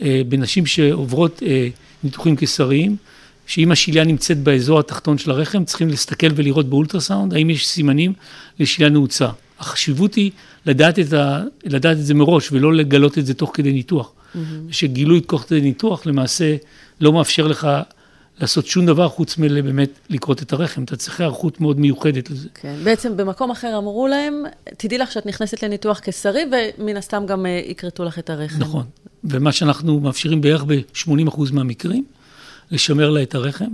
[0.00, 1.68] אה, בנשים שעוברות אה,
[2.04, 2.96] ניתוחים קיסריים,
[3.46, 8.12] שאם השליה נמצאת באזור התחתון של הרחם, צריכים להסתכל ולראות באולטרסאונד, האם יש סימנים
[8.60, 9.28] לשליה נעוצה.
[9.60, 10.30] החשיבות היא
[10.66, 14.12] לדעת את, ה, לדעת את זה מראש ולא לגלות את זה תוך כדי ניתוח.
[14.12, 14.38] Mm-hmm.
[14.70, 16.56] שגילוי תוך כדי ניתוח למעשה
[17.00, 17.68] לא מאפשר לך
[18.40, 20.84] לעשות שום דבר חוץ מלבאמת לקרות את הרחם.
[20.84, 22.48] אתה צריך היערכות מאוד מיוחדת לזה.
[22.54, 24.44] כן, בעצם במקום אחר אמרו להם,
[24.76, 26.42] תדעי לך שאת נכנסת לניתוח קיסרי,
[26.78, 28.58] ומן הסתם גם uh, יכרתו לך את הרחם.
[28.58, 28.84] נכון,
[29.24, 32.04] ומה שאנחנו מאפשרים בערך ב-80% מהמקרים,
[32.70, 33.70] לשמר לה את הרחם,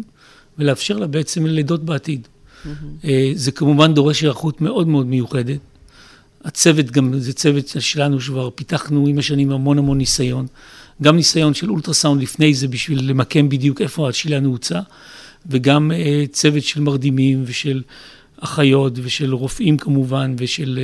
[0.59, 2.29] ולאפשר לה בעצם לידות בעתיד.
[2.65, 3.07] Mm-hmm.
[3.35, 5.59] זה כמובן דורש היערכות מאוד מאוד מיוחדת.
[6.45, 10.47] הצוות גם, זה צוות שלנו שכבר פיתחנו עם השנים המון המון ניסיון.
[11.03, 14.81] גם ניסיון של אולטרסאונד לפני זה בשביל למקם בדיוק איפה השלילה נעוצה,
[15.47, 17.83] וגם uh, צוות של מרדימים ושל
[18.41, 20.79] אחיות ושל רופאים כמובן, ושל,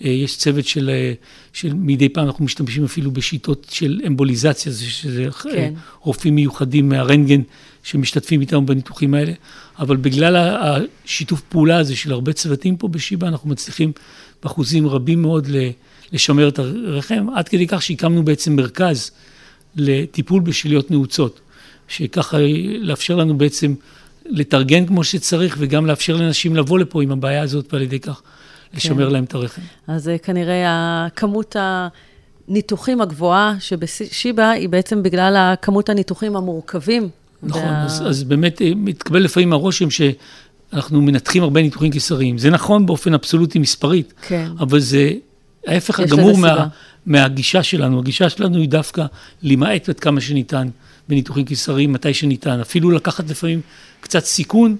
[0.00, 5.28] uh, יש צוות של, uh, של מדי פעם אנחנו משתמשים אפילו בשיטות של אמבוליזציה, שזה
[5.42, 5.74] כן.
[6.00, 7.40] רופאים מיוחדים מהרנטגן
[7.82, 9.32] שמשתתפים איתנו בניתוחים האלה,
[9.78, 13.92] אבל בגלל השיתוף פעולה הזה של הרבה צוותים פה בשיבא, אנחנו מצליחים
[14.42, 15.48] באחוזים רבים מאוד
[16.12, 19.10] לשמר את הרחם, עד כדי כך שהקמנו בעצם מרכז.
[19.76, 21.40] לטיפול בשליות נעוצות,
[21.88, 22.38] שככה
[22.80, 23.74] לאפשר לנו בעצם
[24.26, 28.22] לתרגן כמו שצריך, וגם לאפשר לנשים לבוא לפה עם הבעיה הזאת, ועל ידי כך
[28.74, 29.12] לשמר כן.
[29.12, 29.62] להם את הרחם.
[29.86, 30.64] אז אה, כנראה
[31.06, 31.56] הכמות
[32.48, 37.08] הניתוחים הגבוהה שבשיבא היא בעצם בגלל הכמות הניתוחים המורכבים.
[37.42, 37.84] נכון, וה...
[37.84, 42.38] אז, אז באמת אה, מתקבל לפעמים הרושם שאנחנו מנתחים הרבה ניתוחים קיסריים.
[42.38, 44.48] זה נכון באופן אבסולוטי מספרית, כן.
[44.58, 45.10] אבל זה
[45.66, 46.66] ההפך הגמור מה,
[47.06, 47.98] מהגישה שלנו.
[47.98, 49.06] הגישה שלנו היא דווקא
[49.42, 50.68] למעט עד כמה שניתן
[51.08, 52.60] בניתוחים קיסריים, מתי שניתן.
[52.60, 53.60] אפילו לקחת לפעמים
[54.00, 54.76] קצת סיכון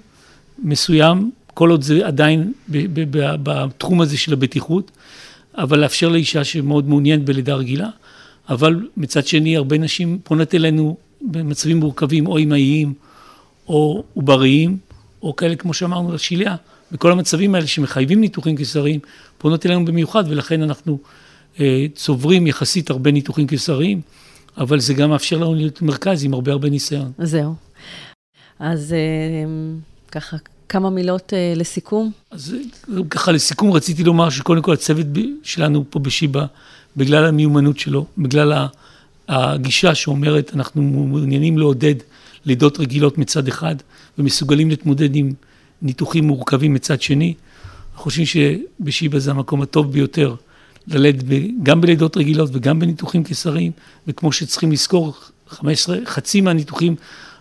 [0.63, 4.91] מסוים, כל עוד זה עדיין בתחום הזה של הבטיחות,
[5.57, 7.89] אבל לאפשר לאישה שמאוד מעוניינת בלידה רגילה.
[8.49, 12.93] אבל מצד שני, הרבה נשים פונות אלינו במצבים מורכבים, או אמהיים,
[13.67, 14.77] או עובריים,
[15.21, 16.55] או כאלה, כמו שאמרנו, לשיליה.
[16.91, 18.99] בכל המצבים האלה שמחייבים ניתוחים קיסריים,
[19.43, 20.97] פונות אלינו במיוחד, ולכן אנחנו
[21.59, 24.01] אה, צוברים יחסית הרבה ניתוחים קיסריים,
[24.57, 27.11] אבל זה גם מאפשר לנו להיות מרכז עם הרבה הרבה ניסיון.
[27.17, 27.55] זהו.
[28.59, 28.97] אז אה,
[30.11, 30.37] ככה,
[30.69, 32.11] כמה מילות אה, לסיכום.
[32.31, 32.55] אז
[32.93, 35.07] אה, ככה לסיכום רציתי לומר שקודם כל הצוות
[35.43, 36.45] שלנו פה בשיבא,
[36.97, 38.67] בגלל המיומנות שלו, בגלל
[39.27, 41.95] הגישה שאומרת אנחנו מעוניינים לעודד
[42.45, 43.75] לידות רגילות מצד אחד,
[44.17, 45.33] ומסוגלים להתמודד עם
[45.81, 47.33] ניתוחים מורכבים מצד שני.
[48.03, 50.35] חושבים שבשיבא זה המקום הטוב ביותר
[50.87, 51.23] ללדת
[51.63, 53.71] גם בלידות רגילות וגם בניתוחים קיסריים,
[54.07, 55.13] וכמו שצריכים לזכור,
[55.47, 56.95] 15, חצי מהניתוחים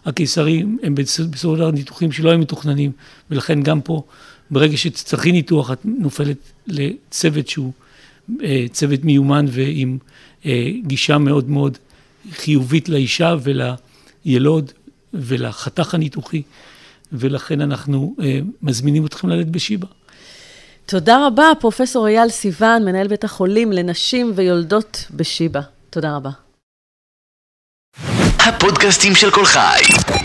[0.05, 2.93] הקיסריים הם בסופו של דבר ניתוחים שלא היו מתוכננים,
[3.31, 4.03] ולכן גם פה,
[4.51, 6.37] ברגע שתצטרכי ניתוח, את נופלת
[6.67, 7.73] לצוות שהוא
[8.43, 9.99] אה, צוות מיומן ועם
[10.47, 11.79] אה, גישה מאוד מאוד
[12.33, 14.73] חיובית לאישה ולילוד
[15.15, 16.43] ולחתך הניתוחי,
[17.13, 19.87] ולכן אנחנו אה, מזמינים אתכם ללדת בשיבא.
[20.93, 25.61] תודה רבה, פרופסור אייל סיוון, מנהל בית החולים לנשים ויולדות בשיבא.
[25.91, 26.31] תודה רבה.
[28.39, 29.81] הפודקאסטים של כל חי.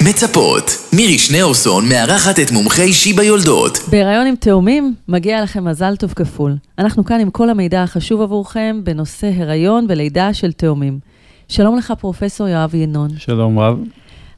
[0.10, 0.64] מצפות.
[0.94, 3.78] מירי שניאורסון מארחת את מומחי שיבא יולדות.
[3.92, 6.56] בהיריון עם תאומים, מגיע לכם מזל טוב כפול.
[6.80, 11.00] אנחנו כאן עם כל המידע החשוב עבורכם בנושא הריון ולידה של תאומים.
[11.48, 13.10] שלום לך, פרופסור יואב ינון.
[13.18, 13.78] שלום רב.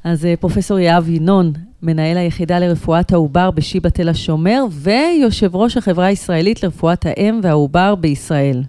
[0.03, 1.53] אז אה, פרופסור יואב ינון,
[1.83, 8.63] מנהל היחידה לרפואת העובר בשיבא תל השומר, ויושב ראש החברה הישראלית לרפואת האם והעובר בישראל.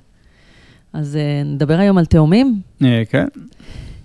[0.93, 2.61] אז אה, נדבר היום על תאומים?
[2.85, 3.27] אה, כן.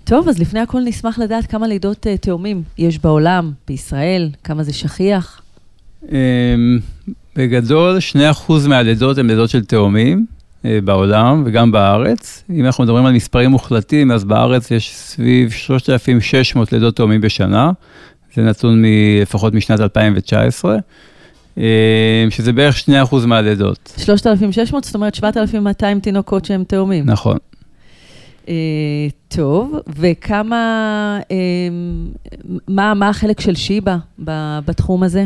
[0.04, 5.42] טוב, אז לפני הכל נשמח לדעת כמה לידות תאומים יש בעולם, בישראל, כמה זה שכיח.
[6.04, 6.10] Um,
[7.36, 7.98] בגדול,
[8.48, 10.26] 2% מהלידות הן לידות של תאומים
[10.84, 12.44] בעולם וגם בארץ.
[12.50, 17.72] אם אנחנו מדברים על מספרים מוחלטים, אז בארץ יש סביב 3,600 לידות תאומים בשנה.
[18.36, 18.84] זה נתון
[19.22, 20.78] לפחות משנת 2019.
[21.58, 22.78] אה, שזה בערך
[23.12, 23.94] 2% מהלידות.
[23.98, 27.06] 3,600, זאת אומרת 7,200 תינוקות שהם תאומים.
[27.06, 27.38] נכון.
[28.46, 28.48] Uh,
[29.28, 31.32] טוב, וכמה, uh,
[32.68, 33.98] מה, מה החלק של שיבא
[34.66, 35.26] בתחום הזה?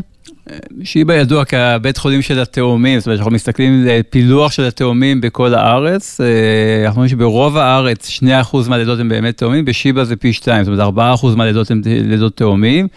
[0.83, 5.53] שיבא ידוע כבית חולים של התאומים, זאת אומרת, אנחנו מסתכלים על פילוח של התאומים בכל
[5.53, 6.21] הארץ.
[6.21, 8.23] אה, אנחנו רואים שברוב הארץ 2%
[8.69, 12.87] מהלידות הם באמת תאומים, בשיבא זה פי 2, זאת אומרת 4% מהלידות הם לידות תאומים.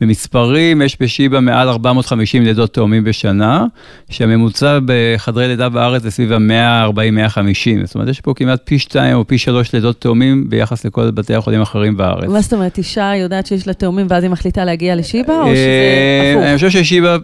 [0.00, 3.64] במספרים יש בשיבא מעל 450 לידות תאומים בשנה,
[4.10, 7.86] שהממוצע בחדרי לידה בארץ זה סביב ה-140-150.
[7.86, 11.34] זאת אומרת, יש פה כמעט פי 2 או פי 3 לידות תאומים ביחס לכל בתי
[11.34, 12.28] החולים האחרים בארץ.
[12.28, 15.54] מה זאת אומרת, אישה יודעת שיש לה תאומים ואז היא מחליטה להגיע לשיבא, או שזה
[15.56, 16.60] אה, הפוך?
[16.78, 17.16] חושב שישיבה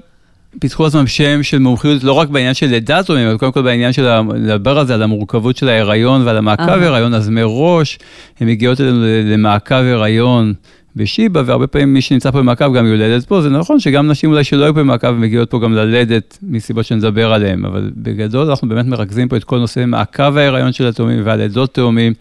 [0.61, 3.93] פיתחו לעצמם שם של מומחיות, לא רק בעניין של לידת הורים, אבל קודם כל בעניין
[3.93, 7.99] של לדבר על זה, על המורכבות של ההיריון ועל המעקב הריון, אז מראש
[8.41, 10.55] הן מגיעות אלינו למעקב הריון
[10.97, 14.45] בשיבא, והרבה פעמים מי שנמצא פה במעקב גם יולדת פה, זה נכון שגם נשים אולי
[14.45, 18.87] שלא היו פה במעקב מגיעות פה גם ללדת מסיבות שנדבר עליהן, אבל בגדול אנחנו באמת
[18.87, 22.13] מרכזים פה את כל נושא מעקב ההיריון של התאומים והלידות תאומים.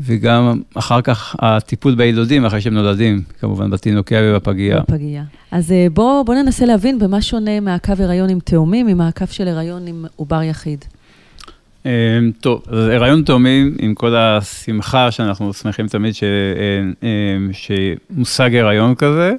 [0.00, 4.80] וגם אחר כך הטיפול ביילודים אחרי שהם נולדים, כמובן בתינוקיה ובפגייה.
[4.80, 5.22] בפגייה.
[5.50, 9.86] אז אה, בואו בוא ננסה להבין במה שונה מעקב הריון עם תאומים ממעקב של הריון
[9.86, 10.84] עם עובר יחיד.
[11.86, 11.90] אמ,
[12.40, 16.24] טוב, אז הריון תאומים, עם כל השמחה שאנחנו שמחים תמיד ש...
[17.02, 17.08] אה,
[17.52, 19.32] שמושג הריון כזה,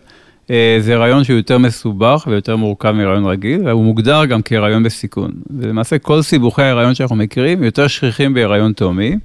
[0.52, 5.32] אה, זה הריון שהוא יותר מסובך ויותר מורכב מהריון רגיל, והוא מוגדר גם כהריון בסיכון.
[5.60, 9.20] ולמעשה כל סיבוכי ההריון שאנחנו מכירים יותר שכיחים בהריון תאומים.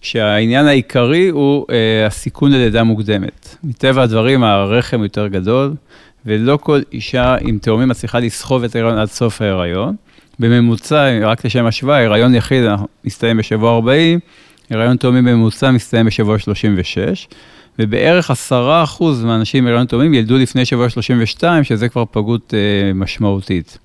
[0.00, 3.56] שהעניין העיקרי הוא אה, הסיכון ללידה מוקדמת.
[3.64, 5.74] מטבע הדברים הרחם יותר גדול,
[6.26, 9.96] ולא כל אישה עם תאומים מצליחה לסחוב את ההיריון עד סוף ההיריון.
[10.38, 12.64] בממוצע, רק לשם השוואה, הריון יחיד
[13.04, 14.18] מסתיים בשבוע 40,
[14.70, 17.28] הריון תאומים בממוצע מסתיים בשבוע 36,
[17.78, 18.54] ובערך 10%
[19.24, 23.78] מהאנשים עם הריון תאומים ילדו לפני שבוע 32, שזה כבר פגות אה, משמעותית.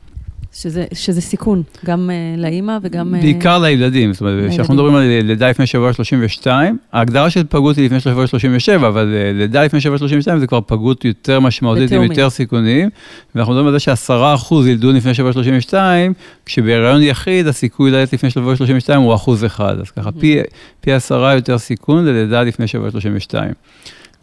[0.55, 3.15] שזה, שזה סיכון, גם uh, לאימא וגם...
[3.15, 7.77] Uh, בעיקר לילדים, זאת אומרת, כשאנחנו מדברים על לידה לפני שבוע 32, ההגדרה של פגות
[7.77, 11.91] היא לפני שבוע 37, אבל uh, לידה לפני שבוע 32 זה כבר פגות יותר משמעותית
[11.91, 12.89] עם יותר סיכונים,
[13.35, 16.13] ואנחנו מדברים על זה שעשרה אחוז ילדו לפני שבוע 32,
[16.45, 20.39] כשבהיריון יחיד הסיכוי ללדת לפני שבוע 32 הוא אחוז אחד, אז ככה פי,
[20.81, 23.51] פי עשרה יותר סיכון ללידה לפני שבוע 32.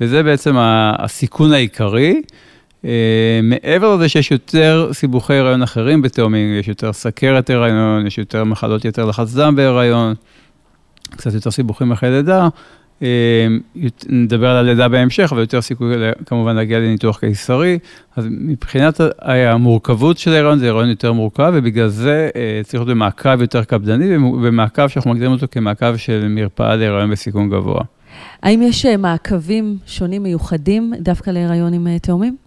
[0.00, 2.22] וזה בעצם הסיכון העיקרי.
[2.84, 8.44] אה, מעבר לזה שיש יותר סיבוכי הריון אחרים בתאומים, יש יותר סכרת הריון, יש יותר
[8.44, 10.14] מחלות יתר לחץ דם בהריון,
[11.10, 12.48] קצת יותר סיבוכים אחרי לידה,
[13.02, 13.46] אה,
[14.09, 15.94] נדבר על הלידה בהמשך, אבל יותר סיכוי
[16.26, 17.78] כמובן להגיע לניתוח קיסרי.
[18.16, 23.40] אז מבחינת המורכבות של ההיריון, זה הריון יותר מורכב, ובגלל זה אה, צריך להיות במעקב
[23.40, 27.82] יותר קפדני, ומעקב שאנחנו מגדירים אותו כמעקב של מרפאה להיריון בסיכון גבוה.
[28.42, 32.41] האם יש מעקבים שונים מיוחדים דווקא להיריון עם תאומים?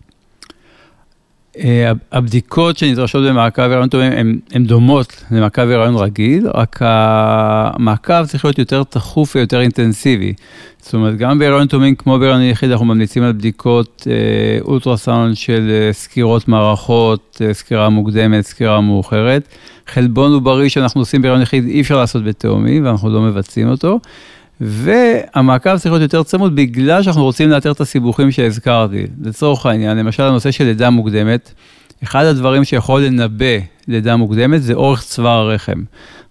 [1.60, 8.60] אה, הבדיקות שנדרשות במעקב הריון טובים הן דומות למעקב הריון רגיל, רק המעקב צריך להיות
[8.60, 10.34] יותר תכוף ויותר אינטנסיבי.
[10.82, 15.70] זאת אומרת, גם בהריון טובים כמו בהריון יחיד, אנחנו ממליצים על בדיקות אה, אולטרסאונד של
[15.70, 19.48] אה, סקירות מערכות, סקירה מוקדמת, סקירה מאוחרת.
[19.88, 24.00] חלבון עוברי שאנחנו עושים בהריון יחיד אי אפשר לעשות בתאומים, ואנחנו לא מבצעים אותו.
[24.62, 29.06] והמעקב צריך להיות יותר צמוד בגלל שאנחנו רוצים לאתר את הסיבוכים שהזכרתי.
[29.24, 31.52] לצורך העניין, למשל הנושא של לידה מוקדמת,
[32.04, 33.56] אחד הדברים שיכול לנבא
[33.88, 35.84] לידה מוקדמת זה אורך צוואר הרחם.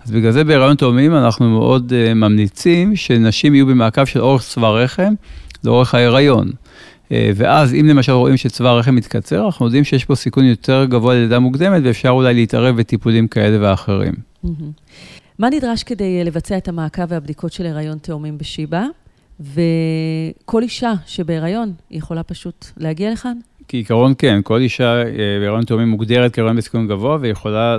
[0.05, 4.77] אז בגלל זה בהיריון תאומים אנחנו מאוד uh, ממליצים שנשים יהיו במעקב של אורך צוואר
[4.77, 5.15] רחם
[5.65, 6.49] לאורך ההיריון.
[6.49, 11.15] Uh, ואז אם למשל רואים שצוואר הרחם מתקצר, אנחנו יודעים שיש פה סיכון יותר גבוה
[11.15, 14.13] ללידה מוקדמת ואפשר אולי להתערב בטיפולים כאלה ואחרים.
[14.45, 14.49] Mm-hmm.
[15.39, 18.87] מה נדרש כדי אה, לבצע את המעקב והבדיקות של הריון תאומים בשיבא?
[19.41, 23.37] וכל אישה שבהיריון יכולה פשוט להגיע לכאן?
[23.69, 25.05] כעיקרון כן, כל אישה אה,
[25.39, 27.79] בהיריון תאומים מוגדרת כהיריון בסיכון גבוה ויכולה, אה,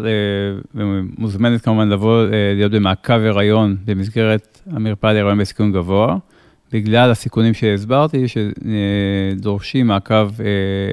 [0.75, 2.25] ומוזמנת כמובן לבוא
[2.55, 6.17] להיות במעקב הריון במסגרת המרפאה להיריון בסיכון גבוה,
[6.71, 10.29] בגלל הסיכונים שהסברתי, שדורשים מעקב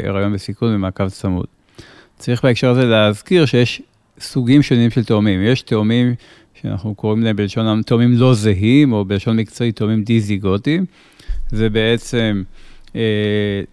[0.04, 1.46] הריון בסיכון ומעקב צמוד.
[2.18, 3.82] צריך בהקשר הזה להזכיר שיש
[4.20, 5.42] סוגים שונים של תאומים.
[5.42, 6.14] יש תאומים
[6.62, 10.84] שאנחנו קוראים להם בלשון תאומים לא זהים, או בלשון מקצועית תאומים דיזיגוטיים.
[11.50, 12.42] זה בעצם
[12.96, 13.00] אה,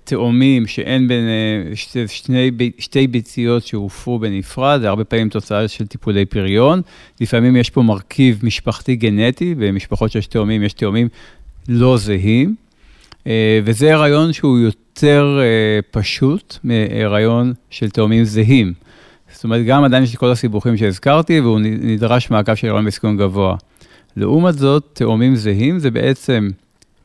[0.04, 5.88] תאומים שאין בין אה, שתי, שני, שתי ביציות שהופרו בנפרד, זה הרבה פעמים תוצאה של
[5.88, 6.82] טיפולי פריון.
[7.22, 11.08] לפעמים יש פה מרכיב משפחתי גנטי, במשפחות שיש תאומים, יש תאומים
[11.68, 12.56] לא זהים.
[13.28, 18.74] אה, וזה הריון שהוא יותר אה, פשוט מהריון של תאומים זהים.
[19.34, 23.18] זאת אומרת, גם עדיין יש את כל הסיבוכים שהזכרתי, והוא נדרש מעקב של הריון בסיכון
[23.18, 23.56] גבוה.
[24.18, 26.50] לעומת זאת, תאומים זהים זה בעצם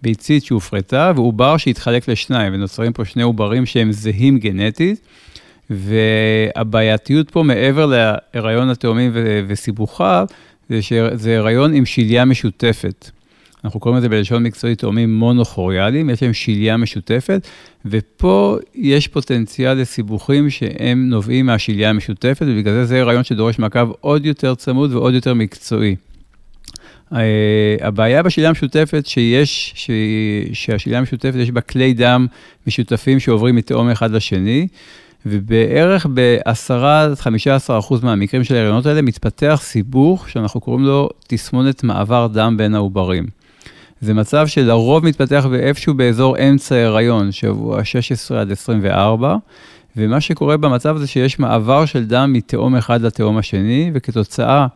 [0.03, 5.01] ביצית שהופרטה ועובר שהתחלק לשניים, ונוצרים פה שני עוברים שהם זהים גנטית,
[5.71, 7.87] והבעייתיות פה מעבר
[8.35, 9.11] להיריון התאומים
[9.49, 10.27] וסיבוכיו,
[10.71, 13.11] זה שזה הריון עם שליה משותפת.
[13.65, 17.49] אנחנו קוראים לזה בלשון מקצועית תאומים מונוכוריאליים, יש להם שליה משותפת,
[17.85, 24.27] ופה יש פוטנציאל לסיבוכים שהם נובעים מהשליה המשותפת, ובגלל זה זה רעיון שדורש מעקב עוד
[24.27, 25.97] יותר צמוד ועוד יותר מקצועי.
[27.13, 29.91] אה, הבעיה בשליה המשותפת שיש, ש...
[30.53, 32.27] שהשליה המשותפת יש בה כלי דם
[32.67, 34.69] משותפים שעוברים מתאום אחד לשני,
[35.27, 42.75] ובערך ב-10-15% מהמקרים של ההריונות האלה מתפתח סיבוך שאנחנו קוראים לו תסמונת מעבר דם בין
[42.75, 43.44] העוברים.
[44.05, 49.37] זה מצב שלרוב מתפתח באיפשהו באזור אמצע ההיריון, שבוע 16 עד 24,
[49.97, 54.67] ומה שקורה במצב הזה שיש מעבר של דם מתאום אחד לתאום השני, וכתוצאה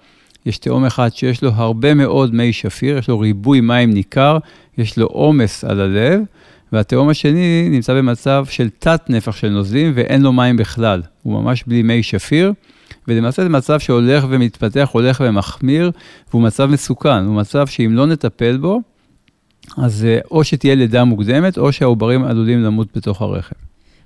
[0.46, 4.38] יש תאום אחד שיש לו הרבה מאוד מי שפיר, יש לו ריבוי מים ניכר,
[4.78, 6.20] יש לו עומס על הלב,
[6.72, 11.64] והתאום השני נמצא במצב של תת נפח של נוזלים ואין לו מים בכלל, הוא ממש
[11.66, 12.52] בלי מי שפיר.
[13.08, 15.90] ולמעשה זה מצב שהולך ומתפתח, הולך ומחמיר,
[16.30, 18.80] והוא מצב מסוכן, הוא מצב שאם לא נטפל בו,
[19.76, 23.54] אז אה, או שתהיה לידה מוקדמת, או שהעוברים עלולים למות בתוך הרחם.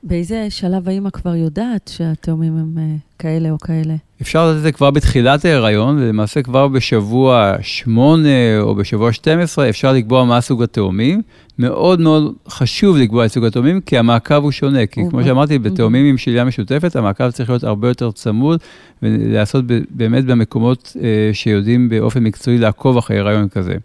[0.03, 3.95] באיזה שלב האימא כבר יודעת שהתאומים הם אה, כאלה או כאלה?
[4.23, 8.29] אפשר לדעת את זה כבר בתחילת ההיריון, ולמעשה כבר בשבוע 8
[8.61, 11.23] או בשבוע 12 אפשר לקבוע מה סוג התאומים.
[11.59, 14.87] מאוד מאוד חשוב לקבוע את סוג התאומים, כי המעקב הוא שונה.
[14.87, 18.61] כי כמו שאמרתי, בתאומים עם שליה משותפת, המעקב צריך להיות הרבה יותר צמוד,
[19.03, 23.77] ולעשות באמת במקומות אה, שיודעים באופן מקצועי לעקוב אחרי הריון כזה.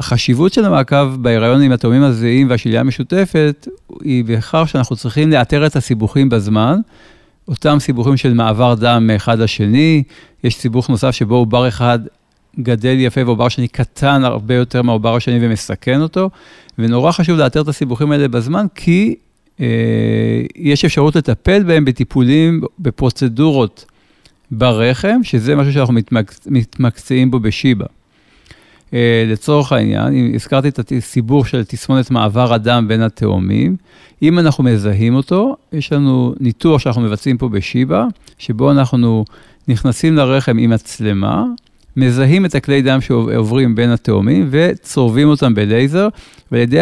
[0.00, 3.68] החשיבות של המעקב בהיריון עם התאומים הזהים והשליה המשותפת,
[4.02, 6.78] היא בכך שאנחנו צריכים לאתר את הסיבוכים בזמן,
[7.48, 10.02] אותם סיבוכים של מעבר דם מאחד לשני,
[10.44, 11.98] יש סיבוך נוסף שבו עובר אחד
[12.60, 16.30] גדל יפה ועובר שני קטן הרבה יותר מהעובר השני ומסכן אותו,
[16.78, 19.14] ונורא חשוב לאתר את הסיבוכים האלה בזמן, כי
[19.60, 19.66] אה,
[20.56, 23.84] יש אפשרות לטפל בהם בטיפולים, בפרוצדורות
[24.50, 26.46] ברחם, שזה משהו שאנחנו מתמקצ...
[26.46, 27.86] מתמקצעים בו בשיבא.
[28.94, 33.76] אה, לצורך העניין, אם הזכרתי את הסיבור של תסמונת מעבר הדם בין התאומים,
[34.22, 38.04] אם אנחנו מזהים אותו, יש לנו ניתוח שאנחנו מבצעים פה בשיבא,
[38.38, 39.24] שבו אנחנו
[39.68, 41.44] נכנסים לרחם עם מצלמה,
[41.96, 46.08] מזהים את הכלי דם שעוברים בין התאומים וצורבים אותם בלייזר,
[46.52, 46.80] ועל ידי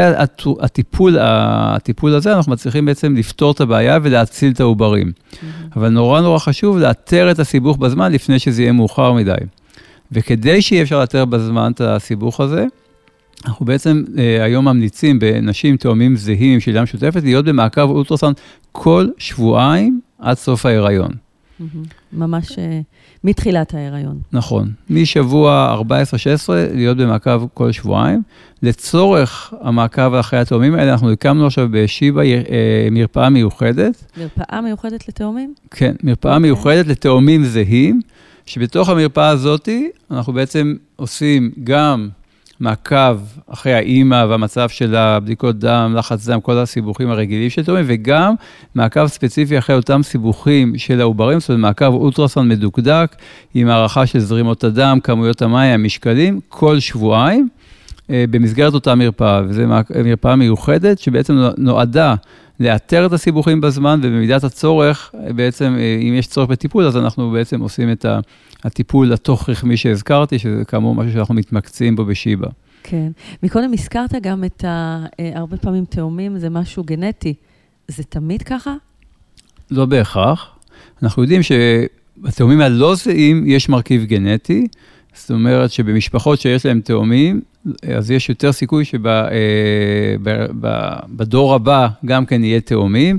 [0.60, 5.06] הטיפול, הטיפול הזה אנחנו מצליחים בעצם לפתור את הבעיה ולהציל את העוברים.
[5.06, 5.36] Mm-hmm.
[5.76, 9.32] אבל נורא נורא חשוב לאתר את הסיבוך בזמן לפני שזה יהיה מאוחר מדי.
[10.12, 12.66] וכדי שיהיה אפשר לאתר בזמן את הסיבוך הזה,
[13.44, 18.36] אנחנו בעצם אה, היום ממליצים בנשים תאומים זהים עם שלילה משותפת, להיות במעקב אולטרסאונד
[18.72, 21.10] כל שבועיים עד סוף ההיריון.
[22.12, 22.80] ממש אה,
[23.24, 24.18] מתחילת ההיריון.
[24.32, 24.72] נכון.
[24.90, 25.76] משבוע
[26.46, 28.22] 14-16 להיות במעקב כל שבועיים.
[28.62, 34.04] לצורך המעקב אחרי התאומים האלה, אנחנו הקמנו עכשיו בשיבא אה, מרפאה מיוחדת.
[34.16, 35.54] מרפאה מיוחדת לתאומים?
[35.70, 36.34] כן, מרפאה okay.
[36.34, 36.50] אוקיי.
[36.50, 38.00] מיוחדת לתאומים זהים,
[38.48, 39.68] שבתוך המרפאה הזאת
[40.10, 42.08] אנחנו בעצם עושים גם
[42.60, 48.34] מעקב אחרי האימא והמצב של הבדיקות דם, לחץ דם, כל הסיבוכים הרגילים של תאומים, וגם
[48.74, 53.16] מעקב ספציפי אחרי אותם סיבוכים של העוברים, זאת אומרת מעקב אולטרסון מדוקדק,
[53.54, 57.48] עם הערכה של זרימות הדם, כמויות המים, המשקלים, כל שבועיים,
[58.10, 59.62] אה, במסגרת אותה מרפאה, וזו
[60.04, 62.14] מרפאה מיוחדת שבעצם נועדה
[62.60, 67.60] לאתר את הסיבוכים בזמן, ובמידת הצורך, בעצם, אה, אם יש צורך בטיפול, אז אנחנו בעצם
[67.60, 68.06] עושים את
[68.64, 72.48] הטיפול התוך-רחמי שהזכרתי, שזה כאמור משהו שאנחנו מתמקצעים בו בשיבא.
[72.82, 73.10] כן.
[73.42, 75.04] מקודם הזכרת גם את ה...
[75.20, 77.34] אה, הרבה פעמים תאומים זה משהו גנטי.
[77.88, 78.74] זה תמיד ככה?
[79.70, 80.50] לא בהכרח.
[81.02, 84.66] אנחנו יודעים שבתאומים הלא זהים יש מרכיב גנטי,
[85.14, 87.40] זאת אומרת שבמשפחות שיש להם תאומים,
[87.96, 89.10] אז יש יותר סיכוי שבדור
[91.50, 93.18] אה, הבא גם כן יהיה תאומים.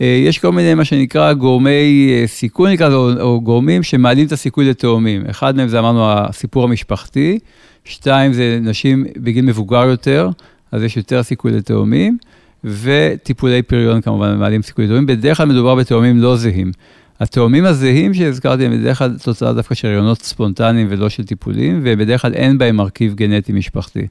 [0.00, 4.32] אה, יש כל מיני, מה שנקרא, גורמי אה, סיכון, נקרא לזה, או גורמים שמעלים את
[4.32, 5.22] הסיכוי לתאומים.
[5.30, 7.38] אחד מהם זה אמרנו הסיפור המשפחתי,
[7.84, 10.28] שתיים זה נשים בגיל מבוגר יותר,
[10.72, 12.18] אז יש יותר סיכוי לתאומים,
[12.64, 15.06] וטיפולי פריון כמובן מעלים סיכוי לתאומים.
[15.06, 16.72] בדרך כלל מדובר בתאומים לא זהים.
[17.20, 22.22] התאומים הזהים שהזכרתי הם בדרך כלל תוצאה דווקא של הריונות ספונטניים ולא של טיפולים, ובדרך
[22.22, 24.06] כלל אין בהם מרכיב גנטי משפחתי.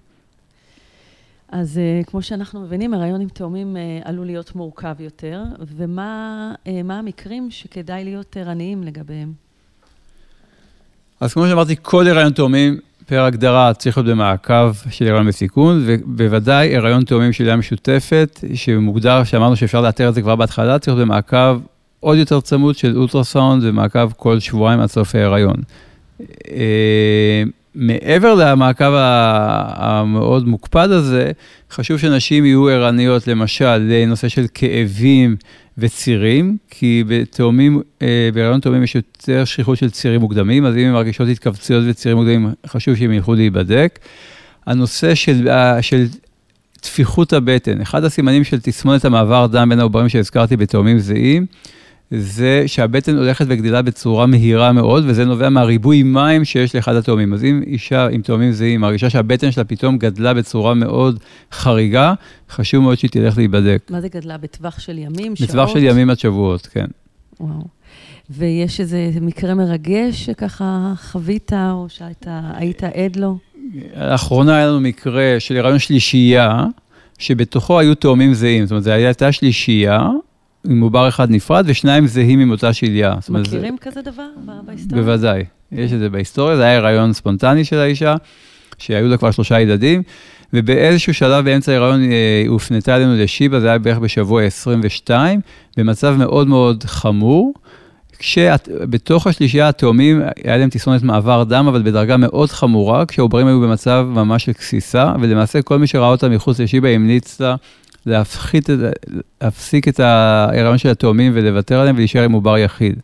[1.52, 5.44] אז uh, כמו שאנחנו מבינים, הריון עם תאומים uh, עלול להיות מורכב יותר,
[5.78, 9.34] ומה uh, המקרים שכדאי להיות ערניים לגביהם?
[11.20, 16.76] אז כמו שאמרתי, כל הריון תאומים, פר הגדרה, צריך להיות במעקב של הריון בסיכון, ובוודאי
[16.76, 21.08] הריון תאומים של ים משותפת, שמוגדר, שאמרנו שאפשר לאתר את זה כבר בהתחלה, צריך להיות
[21.08, 21.60] במעקב
[22.00, 25.56] עוד יותר צמוד של אולטרסאונד ומעקב כל שבועיים עד סוף ההיריון.
[26.52, 27.44] אה,
[27.76, 31.32] מעבר למעקב המאוד מוקפד הזה,
[31.72, 35.36] חשוב שנשים יהיו ערניות למשל לנושא של כאבים
[35.78, 40.92] וצירים, כי בתאומים, אה, בהיריון תאומים יש יותר שכיחות של צירים מוקדמים, אז אם הן
[40.92, 44.00] מרגישות התכווצויות וצירים מוקדמים, חשוב שהם ילכו להיבדק.
[44.66, 46.06] הנושא של, אה, של
[46.82, 51.46] טפיחות הבטן, אחד הסימנים של תסמונת המעבר דם בין העוברים שהזכרתי בתאומים זהים,
[52.12, 57.34] זה שהבטן הולכת וגדלה בצורה מהירה מאוד, וזה נובע מהריבוי מים שיש לאחד התאומים.
[57.34, 61.20] אז אם אישה עם תאומים זהים מרגישה שהבטן שלה פתאום גדלה בצורה מאוד
[61.52, 62.14] חריגה,
[62.50, 63.88] חשוב מאוד שהיא תלך להיבדק.
[63.90, 64.38] מה זה גדלה?
[64.38, 65.50] בטווח של ימים, שעות?
[65.50, 66.86] בטווח של ימים עד שבועות, כן.
[67.40, 67.64] וואו.
[68.30, 73.38] ויש איזה מקרה מרגש שככה חווית, או שהיית עד לו?
[73.98, 76.66] לאחרונה היה לנו מקרה של הריון שלישייה,
[77.18, 78.66] שבתוכו היו תאומים זהים.
[78.66, 80.08] זאת אומרת, זו הייתה שלישייה,
[80.66, 83.16] עם עובר אחד נפרד ושניים זהים עם אותה שליה.
[83.30, 83.90] מכירים זה...
[83.90, 84.28] כזה דבר
[84.66, 85.04] בהיסטוריה?
[85.04, 88.16] בוודאי, יש את זה בהיסטוריה, זה היה רעיון ספונטני של האישה,
[88.78, 90.04] שהיו לה כבר שלושה ילדים,
[90.54, 95.42] ובאיזשהו שלב באמצע ההיריון היא אה, הופנתה אלינו לשיבא, זה היה בערך בשבוע 22,
[95.78, 97.54] במצב מאוד מאוד חמור.
[98.20, 104.06] כשבתוך השלישייה התאומים, היה להם תסמונת מעבר דם, אבל בדרגה מאוד חמורה, כשהעוברים היו במצב
[104.10, 107.56] ממש של גסיסה, ולמעשה כל מי שראה אותה מחוץ לשיבא המליץ לה
[108.10, 108.70] להפחית,
[109.42, 113.00] להפסיק את ההיריון של התאומים ולוותר עליהם ולהישאר עם עובר יחיד.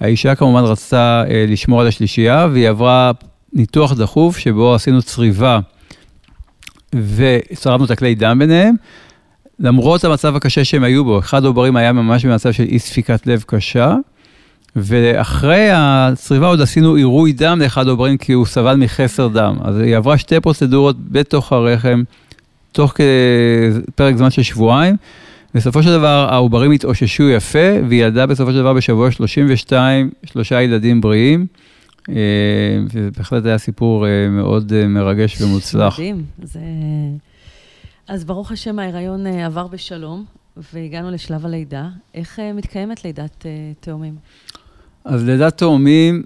[0.00, 3.10] האישה כמובן רצתה אה, לשמור על השלישייה, והיא עברה
[3.52, 5.60] ניתוח דחוף שבו עשינו צריבה
[6.94, 8.74] וצרבנו את הכלי דם ביניהם.
[9.60, 13.44] למרות המצב הקשה שהם היו בו, אחד העוברים היה ממש במצב של אי ספיקת לב
[13.46, 13.94] קשה,
[14.76, 19.56] ואחרי הצריבה עוד עשינו עירוי דם לאחד העוברים כי הוא סבל מחסר דם.
[19.64, 22.02] אז היא עברה שתי פרוצדורות בתוך הרחם.
[22.78, 22.94] תוך
[23.94, 24.96] פרק זמן של שבועיים.
[25.54, 31.00] בסופו של דבר העוברים התאוששו יפה, והיא ילדה בסופו של דבר בשבוע 32, שלושה ילדים
[31.00, 31.46] בריאים.
[32.08, 32.14] אה,
[32.86, 35.98] וזה בהחלט היה סיפור אה, מאוד אה, מרגש ומוצלח.
[35.98, 36.24] מדהים.
[36.42, 36.60] זה...
[38.08, 40.24] אז ברוך השם ההיריון עבר בשלום,
[40.72, 41.88] והגענו לשלב הלידה.
[42.14, 43.46] איך מתקיימת לידת
[43.80, 44.14] תאומים?
[45.04, 46.22] אז לידת תאומים,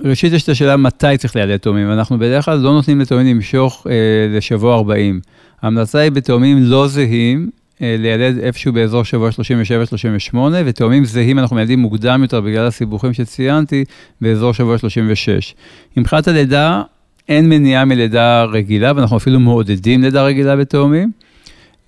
[0.00, 1.92] ראשית יש את השאלה מתי צריך לילד תאומים.
[1.92, 5.20] אנחנו בדרך כלל לא נותנים לתאומים למשוך אה, לשבוע 40.
[5.64, 7.50] ההמלצה היא בתאומים לא זהים,
[7.82, 10.36] אה, לילד איפשהו באזור שבוע 37-38,
[10.66, 13.84] ותאומים זהים אנחנו מילדים מוקדם יותר בגלל הסיבוכים שציינתי,
[14.20, 15.54] באזור שבוע 36.
[15.96, 16.82] מבחינת הלידה,
[17.28, 21.10] אין מניעה מלידה רגילה, ואנחנו אפילו מעודדים לידה רגילה בתאומים.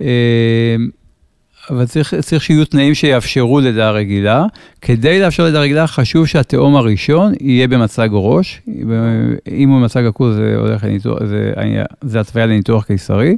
[0.01, 0.77] אה,
[1.71, 4.45] אבל צריך, צריך שיהיו תנאים שיאפשרו לידה רגילה.
[4.81, 8.61] כדי לאפשר לידה רגילה, חשוב שהתאום הראשון יהיה במצג ראש.
[9.49, 11.53] אם הוא במצג עכוז, זה הולך לניתוח, זה,
[12.03, 13.37] זה התוויה לניתוח קיסרי.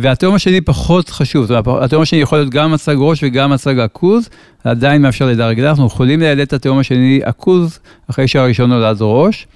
[0.00, 3.78] והתאום השני פחות חשוב, זאת אומרת, התאום השני יכול להיות גם מצג ראש וגם מצג
[3.78, 4.28] עכוז,
[4.64, 7.78] עדיין מאפשר רגילה, אנחנו יכולים לילד את התאום השני עכוז
[8.10, 9.46] אחרי שהראשון נולד ראש.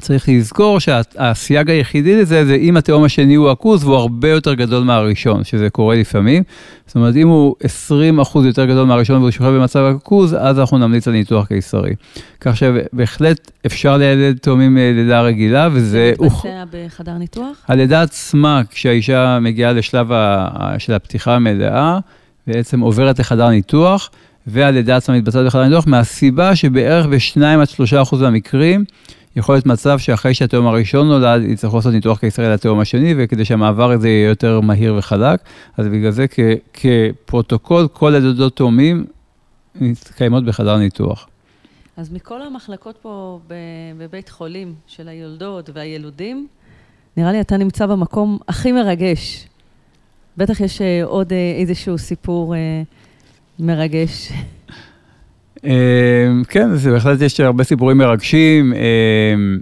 [0.00, 4.84] צריך לזכור שהסייג היחידי לזה זה אם התאום השני הוא עכוז והוא הרבה יותר גדול
[4.84, 6.42] מהראשון, שזה קורה לפעמים.
[6.86, 10.78] זאת אומרת, אם הוא 20 אחוז יותר גדול מהראשון והוא שוכב במצב עכוז, אז אנחנו
[10.78, 11.94] נמליץ על ניתוח קיסרי.
[12.40, 16.12] כך שבהחלט אפשר לילד תאומים אה, לידה רגילה, וזה...
[16.18, 17.56] זה מתבצע בחדר ניתוח?
[17.68, 20.48] הלידה עצמה, כשהאישה מגיעה לשלב ה...
[20.78, 21.98] של הפתיחה המלאה,
[22.46, 24.10] בעצם עוברת לחדר ניתוח,
[24.46, 28.84] והלידה עצמה מתבצעת בחדר ניתוח, מהסיבה שבערך ב-2 עד 3 אחוז מהמקרים,
[29.36, 33.90] יכול להיות מצב שאחרי שהתאום הראשון נולד, יצטרכו לעשות ניתוח קיסרי לתאום השני, וכדי שהמעבר
[33.90, 35.40] הזה יהיה יותר מהיר וחלק.
[35.76, 36.40] אז בגלל זה כ,
[36.72, 39.06] כפרוטוקול, כל לידות תאומים
[39.74, 41.28] מתקיימות בחדר ניתוח.
[41.96, 43.40] אז מכל המחלקות פה
[43.98, 46.46] בבית חולים של היולדות והילודים,
[47.16, 49.46] נראה לי אתה נמצא במקום הכי מרגש.
[50.36, 52.82] בטח יש אה, עוד אה, איזשהו סיפור אה,
[53.58, 54.32] מרגש.
[55.64, 58.72] אמ, כן, זה בהחלט יש הרבה סיפורים מרגשים.
[58.72, 59.58] אמ,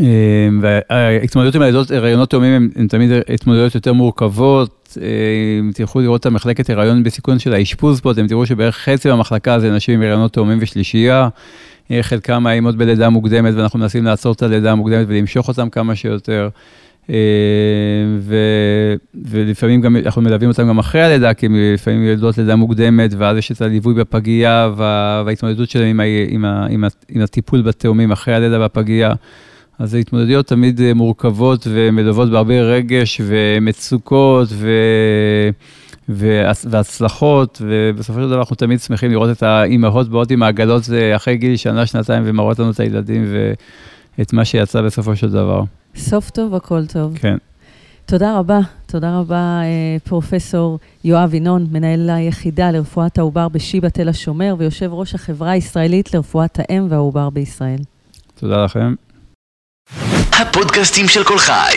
[0.00, 4.98] אמ, וההתמודדות עם הלידות הריונות תאומים הן תמיד התמודדויות יותר מורכבות.
[5.60, 9.60] אם תלכו לראות את המחלקת הריון בסיכון של האשפוז פה, אתם תראו שבערך חצי מהמחלקה
[9.60, 11.28] זה נשים עם הריונות תאומים ושלישייה.
[12.00, 16.48] חלקם האימות בלידה מוקדמת, ואנחנו מנסים לעצור את הלידה המוקדמת ולמשוך אותם כמה שיותר.
[17.10, 17.16] אה,
[18.18, 18.36] ו,
[19.14, 23.36] ולפעמים גם, אנחנו מלווים אותם גם אחרי הלידה, כי הם לפעמים ילדות לידה מוקדמת, ואז
[23.36, 27.62] יש את הליווי בפגייה וה, וההתמודדות שלהם עם, ה, עם, ה, עם, ה, עם הטיפול
[27.62, 29.12] בתאומים אחרי הלידה בפגייה.
[29.78, 34.70] אז ההתמודדויות תמיד אה, מורכבות ומלוות בהרבה רגש ומצוקות ו...
[36.08, 41.36] והצלחות, ובסופו של דבר אנחנו תמיד שמחים לראות את האימהות באות עם העגלות אה, אחרי
[41.36, 43.24] גיל שנה, שנתיים, ומראות לנו את הילדים
[44.18, 45.62] ואת מה שיצא בסופו של דבר.
[45.96, 47.18] סוף טוב, הכל טוב.
[47.18, 47.36] כן.
[48.06, 54.54] תודה רבה, תודה רבה, אה, פרופסור יואב ינון, מנהל היחידה לרפואת העובר בשיבא תל השומר
[54.58, 57.78] ויושב ראש החברה הישראלית לרפואת האם והעובר בישראל.
[58.34, 58.94] תודה לכם.
[60.32, 61.76] הפודקאסטים של כל חי.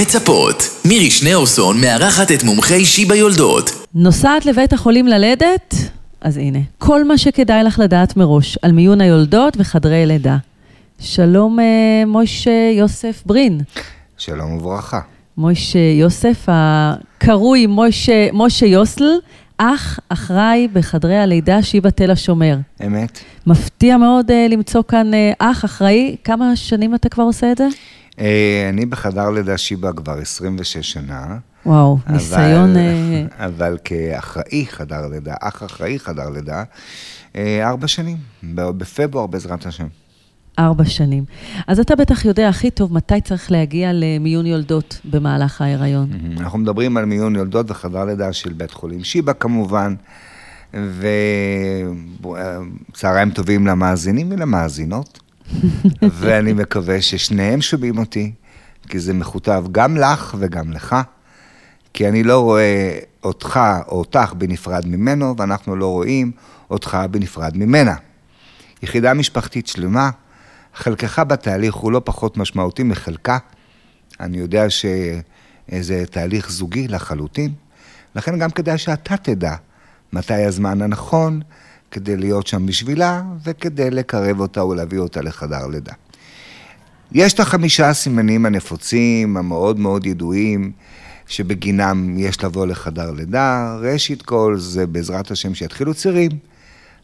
[0.00, 0.62] מצפות.
[0.88, 3.70] מירי שניאורסון מארחת את מומחי שיבא יולדות.
[3.94, 5.74] נוסעת לבית החולים ללדת?
[6.20, 10.36] אז הנה, כל מה שכדאי לך לדעת מראש על מיון היולדות וחדרי לידה.
[11.02, 11.64] שלום, אה,
[12.06, 13.60] מוישה יוסף ברין.
[14.18, 15.00] שלום וברכה.
[15.36, 19.04] מוישה יוסף, הקרוי מוישה, מוישה יוסל,
[19.58, 22.58] אח אחראי בחדרי הלידה שיבא תל השומר.
[22.86, 23.18] אמת.
[23.46, 26.16] מפתיע מאוד uh, למצוא כאן uh, אח אחראי.
[26.24, 27.68] כמה שנים אתה כבר עושה את זה?
[28.10, 28.20] Uh,
[28.68, 31.38] אני בחדר לידה שיבא כבר 26 שנה.
[31.66, 32.74] וואו, אבל, ניסיון...
[33.46, 36.64] אבל כאחראי חדר לידה, אח אחראי חדר לידה,
[37.36, 39.86] ארבע שנים, בפברואר בעזרת השם.
[40.58, 41.24] ארבע שנים.
[41.66, 46.10] אז אתה בטח יודע הכי טוב מתי צריך להגיע למיון יולדות במהלך ההיריון.
[46.40, 49.94] אנחנו מדברים על מיון יולדות וחדר לידה של בית חולים שיבא כמובן,
[52.92, 55.20] וצהריים טובים למאזינים ולמאזינות,
[56.20, 58.32] ואני מקווה ששניהם שומעים אותי,
[58.88, 60.96] כי זה מכותב גם לך וגם לך,
[61.94, 66.32] כי אני לא רואה אותך או אותך בנפרד ממנו, ואנחנו לא רואים
[66.70, 67.94] אותך בנפרד ממנה.
[68.82, 70.10] יחידה משפחתית שלמה,
[70.80, 73.38] חלקך בתהליך הוא לא פחות משמעותי מחלקה.
[74.20, 77.52] אני יודע שזה תהליך זוגי לחלוטין,
[78.14, 79.54] לכן גם כדאי שאתה תדע
[80.12, 81.40] מתי הזמן הנכון
[81.90, 85.92] כדי להיות שם בשבילה וכדי לקרב אותה ולהביא אותה לחדר לידה.
[87.12, 90.72] יש את החמישה הסימנים הנפוצים, המאוד מאוד ידועים,
[91.26, 93.76] שבגינם יש לבוא לחדר לידה.
[93.80, 96.30] ראשית כל זה בעזרת השם שיתחילו צירים.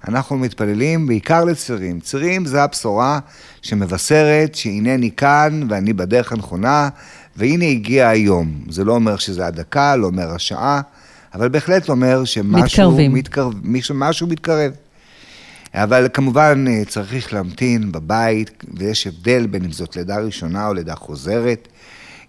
[0.08, 2.00] אנחנו מתפללים בעיקר לצירים.
[2.00, 3.18] צירים זה הבשורה
[3.62, 6.88] שמבשרת שהנני כאן ואני בדרך הנכונה,
[7.36, 8.60] והנה הגיע היום.
[8.68, 10.80] זה לא אומר שזה הדקה, לא אומר השעה,
[11.34, 13.52] אבל בהחלט אומר שמשהו מתקרב,
[13.94, 14.72] משהו מתקרב.
[15.74, 20.94] אבל כמובן אה, צריך להמתין בבית, ויש הבדל בין אם זאת לידה ראשונה או לידה
[20.94, 21.68] חוזרת.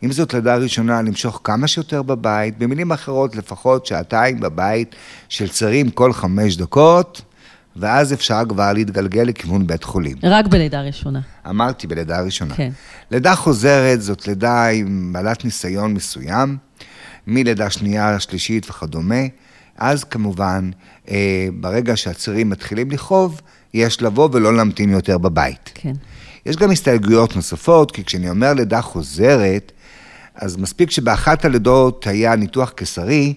[0.04, 4.96] אם זאת לידה ראשונה, למשוך כמה שיותר בבית, במילים אחרות, לפחות שעתיים בבית
[5.30, 7.22] של צרים כל חמש דקות,
[7.80, 10.18] ואז אפשר כבר להתגלגל לכיוון בית חולים.
[10.24, 11.20] רק בלידה ראשונה.
[11.50, 12.56] אמרתי, בלידה ראשונה.
[12.56, 12.72] כן.
[13.12, 16.58] לידה חוזרת זאת לידה עם בעלת ניסיון מסוים,
[17.28, 19.22] מלידה שנייה, שלישית וכדומה.
[19.78, 20.70] אז כמובן,
[21.10, 23.42] אה, ברגע שהצירים מתחילים לכאוב,
[23.74, 25.72] יש לבוא ולא להמתין יותר בבית.
[25.74, 25.94] כן.
[26.46, 29.72] יש גם הסתייגויות נוספות, כי כשאני אומר לידה חוזרת,
[30.36, 33.34] אז מספיק שבאחת הלידות היה ניתוח קיסרי,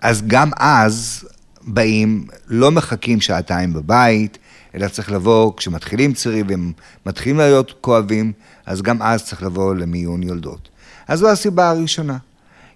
[0.00, 1.24] אז גם אז
[1.64, 4.38] באים, לא מחכים שעתיים בבית,
[4.74, 6.72] אלא צריך לבוא, כשמתחילים צירים והם
[7.06, 8.32] מתחילים להיות כואבים,
[8.66, 10.68] אז גם אז צריך לבוא למיון יולדות.
[11.08, 12.18] אז זו הסיבה הראשונה.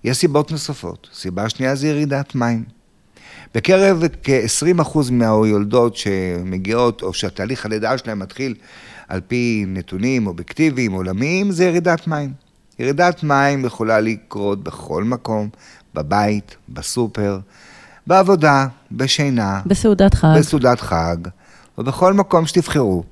[0.04, 1.08] יש סיבות נוספות.
[1.14, 2.64] סיבה שנייה זה ירידת מים.
[3.54, 8.54] בקרב כ-20% מהיולדות שמגיעות, או שהתהליך הלידה שלהם מתחיל
[9.08, 12.32] על פי נתונים אובייקטיביים עולמיים, זה ירידת מים.
[12.78, 15.48] ירידת מים יכולה לקרות בכל מקום,
[15.94, 17.38] בבית, בסופר,
[18.06, 19.60] בעבודה, בשינה.
[19.66, 20.34] בסעודת חג.
[20.38, 21.16] בסעודת חג,
[21.78, 23.04] ובכל מקום שתבחרו.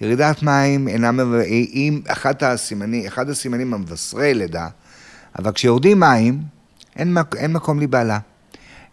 [0.00, 4.68] ירידת מים אינה מביא, אחד הסימנים, אחד הסימנים המבשרי לידה,
[5.38, 6.42] אבל כשיורדים מים,
[6.96, 8.18] אין, אין מקום לבעלה.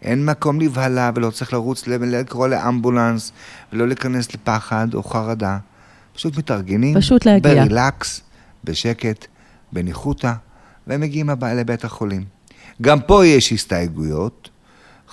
[0.02, 3.32] אין מקום לבהלה ולא צריך לרוץ לקרוא לאמבולנס
[3.72, 5.58] ולא להיכנס לפחד או חרדה.
[6.14, 6.98] פשוט מתארגנים.
[6.98, 7.54] פשוט להגיע.
[7.54, 8.20] ברילקס,
[8.64, 9.26] בשקט,
[9.72, 10.32] בניחותא,
[10.86, 12.24] והם מגיעים לבית החולים.
[12.82, 14.50] גם פה יש הסתייגויות.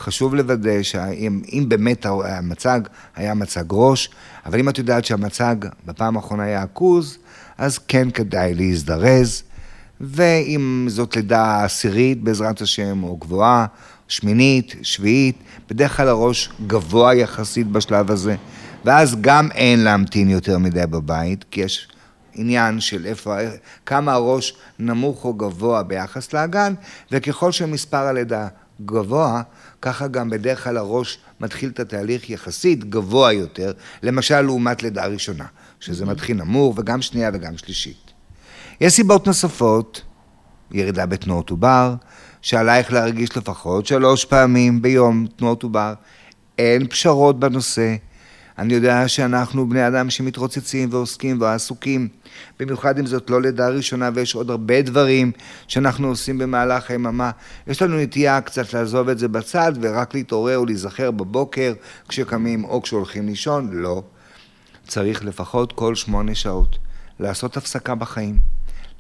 [0.02, 2.82] חשוב לוודא שאם באמת המצג
[3.16, 4.10] היה מצג ראש,
[4.46, 5.56] אבל אם את יודעת שהמצג
[5.86, 7.18] בפעם האחרונה היה עכוז,
[7.58, 9.44] אז כן כדאי להזדרז.
[10.02, 13.66] ואם זאת לידה עשירית בעזרת השם, או גבוהה,
[14.08, 15.36] שמינית, שביעית,
[15.70, 18.36] בדרך כלל הראש גבוה יחסית בשלב הזה,
[18.86, 21.88] ואז גם אין להמתין יותר מדי בבית, כי יש
[22.34, 23.36] עניין של איפה,
[23.86, 26.74] כמה הראש נמוך או גבוה ביחס לאגן,
[27.12, 28.48] וככל שמספר הלידה
[28.86, 29.42] גבוה,
[29.82, 33.72] ככה גם בדרך כלל הראש מתחיל את התהליך יחסית גבוה יותר,
[34.04, 35.46] למשל לעומת לידה ראשונה,
[35.80, 38.12] שזה מתחיל נמוך וגם שנייה וגם שלישית.
[38.82, 40.02] יש סיבות נוספות,
[40.72, 41.96] ירידה בתנועות עובר,
[42.42, 45.94] שעלייך להרגיש לפחות שלוש פעמים ביום תנועות עובר.
[46.58, 47.96] אין פשרות בנושא.
[48.58, 52.08] אני יודע שאנחנו בני אדם שמתרוצצים ועוסקים ועסוקים,
[52.60, 55.32] במיוחד אם זאת לא לידה ראשונה ויש עוד הרבה דברים
[55.68, 57.32] שאנחנו עושים במהלך היממה.
[57.68, 61.74] יש לנו נטייה קצת לעזוב את זה בצד ורק להתעורר ולהיזכר בבוקר
[62.08, 63.70] כשקמים או כשהולכים לישון.
[63.72, 64.04] לא.
[64.88, 66.78] צריך לפחות כל שמונה שעות
[67.20, 68.40] לעשות הפסקה בחיים,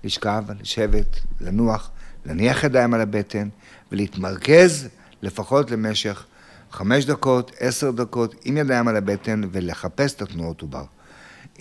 [0.04, 1.90] לשכב, לשבת, לנוח,
[2.26, 3.50] להניח ידיים על הבטן
[3.92, 4.88] ולהתמרכז
[5.22, 6.26] לפחות למשך
[6.72, 10.84] חמש דקות, עשר דקות, עם ידיים על הבטן ולחפש את התנועות עובר.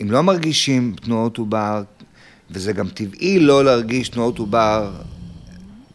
[0.02, 1.82] אם לא מרגישים תנועות עובר,
[2.50, 4.90] וזה גם טבעי לא להרגיש תנועות עובר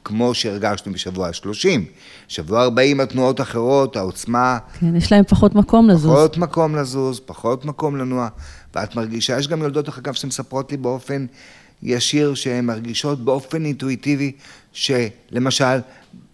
[0.04, 1.80] כמו שהרגשנו בשבוע ה-30.
[2.28, 4.58] שבוע 40 התנועות אחרות, העוצמה...
[4.80, 6.12] כן, יש להם פחות מקום לזוז.
[6.12, 8.28] פחות מקום לזוז, פחות מקום לנוע.
[8.76, 11.26] ואת מרגישה, יש גם יולדות, דרך אגב, שמספרות לי באופן
[11.84, 14.32] ישיר, שהן מרגישות באופן אינטואיטיבי,
[14.74, 15.80] שלמשל,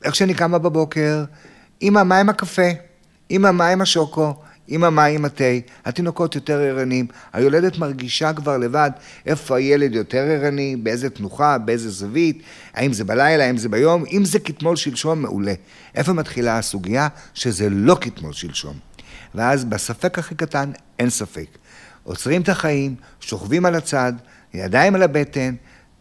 [0.03, 1.23] איך שאני קמה בבוקר,
[1.81, 2.69] אמא, מה עם הקפה?
[3.31, 4.33] אמא, מה עם השוקו?
[4.71, 5.43] עם התה?
[5.85, 7.07] התינוקות יותר ערניים.
[7.33, 8.91] היולדת מרגישה כבר לבד
[9.25, 12.41] איפה הילד יותר ערני, באיזה תנוחה, באיזה זווית,
[12.73, 15.53] האם זה בלילה, האם זה ביום, אם זה כתמול שלשום, מעולה.
[15.95, 17.07] איפה מתחילה הסוגיה?
[17.33, 18.77] שזה לא כתמול שלשום.
[19.35, 21.57] ואז בספק הכי קטן, אין ספק.
[22.03, 24.13] עוצרים את החיים, שוכבים על הצד,
[24.53, 25.55] ידיים על הבטן,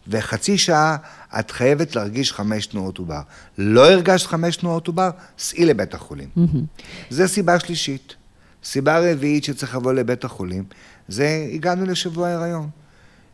[0.07, 0.97] וחצי שעה
[1.39, 3.21] את חייבת להרגיש חמש תנועות עובר.
[3.57, 6.29] לא הרגשת חמש תנועות עובר, סעי לבית החולים.
[6.37, 6.81] Mm-hmm.
[7.09, 8.15] זה סיבה שלישית.
[8.63, 10.63] סיבה רביעית שצריך לבוא לבית החולים,
[11.07, 12.69] זה הגענו לשבוע הריון.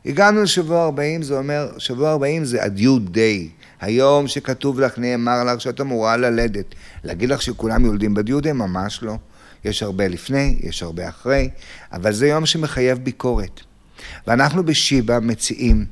[0.05, 3.65] הגענו לשבוע 40, זה אומר, שבוע 40 זה ה-due day.
[3.81, 6.65] היום שכתוב לך, נאמר לך שאת אמורה ללדת.
[7.03, 8.53] להגיד לך שכולם יולדים ב-due?
[8.53, 9.15] ממש לא.
[9.65, 11.49] יש הרבה לפני, יש הרבה אחרי,
[11.93, 13.61] אבל זה יום שמחייב ביקורת.
[14.27, 15.85] ואנחנו בשיבא מציעים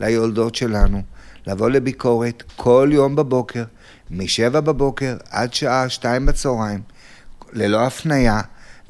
[0.00, 1.02] ליולדות שלנו
[1.46, 3.64] לבוא לביקורת כל יום בבוקר,
[4.10, 6.80] משבע בבוקר עד שעה שתיים בצהריים,
[7.52, 8.40] ללא הפנייה,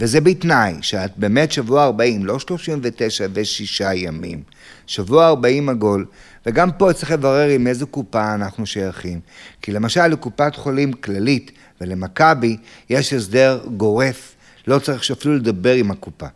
[0.01, 4.43] וזה בתנאי שאת באמת שבוע 40, לא 39 ושישה ימים,
[4.87, 6.07] שבוע 40 עגול,
[6.47, 9.21] וגם פה צריך לברר עם איזו קופה אנחנו שייכים.
[9.63, 12.57] כי למשל לקופת חולים כללית ולמכבי
[12.91, 14.35] יש הסדר גורף,
[14.67, 16.27] לא צריך שאפילו לדבר עם הקופה.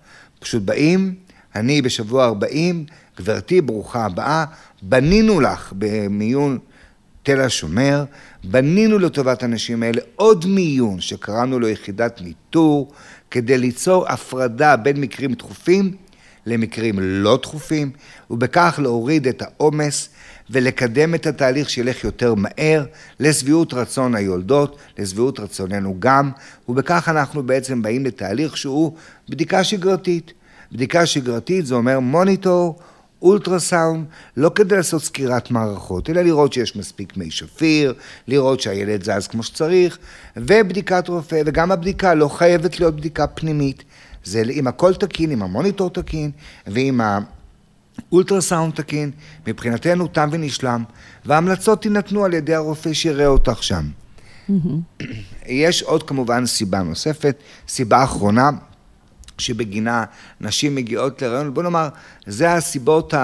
[0.41, 1.15] פשוט באים,
[1.55, 2.85] אני בשבוע 40,
[3.19, 4.45] גברתי, ברוכה הבאה,
[4.83, 6.59] בנינו לך במיון
[7.23, 8.05] תל השומר,
[8.45, 12.93] בנינו לטובת האנשים האלה עוד מיון שקראנו לו יחידת ניטור,
[13.31, 15.93] כדי ליצור הפרדה בין מקרים דחופים
[16.47, 17.91] למקרים לא דחופים,
[18.31, 20.09] ובכך להוריד את העומס
[20.51, 22.85] ולקדם את התהליך שילך יותר מהר
[23.21, 26.31] לשביעות רצון היולדות, לשביעות רצוננו גם,
[26.69, 28.93] ובכך אנחנו בעצם באים לתהליך שהוא
[29.29, 30.33] בדיקה שגרתית.
[30.73, 32.79] בדיקה שגרתית זה אומר מוניטור,
[33.23, 37.95] אולטרסאונד, לא כדי לעשות סקירת מערכות, אלא לראות שיש מספיק מי שפיר,
[38.29, 39.99] לראות שהילד זז כמו שצריך,
[40.37, 43.85] ובדיקת רופא, וגם הבדיקה לא חייבת להיות בדיקה פנימית.
[44.25, 46.31] זה אם הכל תקין, אם המוניטור תקין,
[46.67, 47.01] ואם
[48.11, 49.11] האולטרסאונד תקין,
[49.47, 50.85] מבחינתנו תם ונשלם,
[51.25, 53.85] וההמלצות תינתנו על ידי הרופא שיראה אותך שם.
[55.47, 57.37] יש עוד כמובן סיבה נוספת,
[57.69, 58.51] סיבה אחרונה,
[59.39, 60.05] שבגינה
[60.41, 61.89] נשים מגיעות להיריון, בוא נאמר,
[62.27, 63.15] זה הסיבות,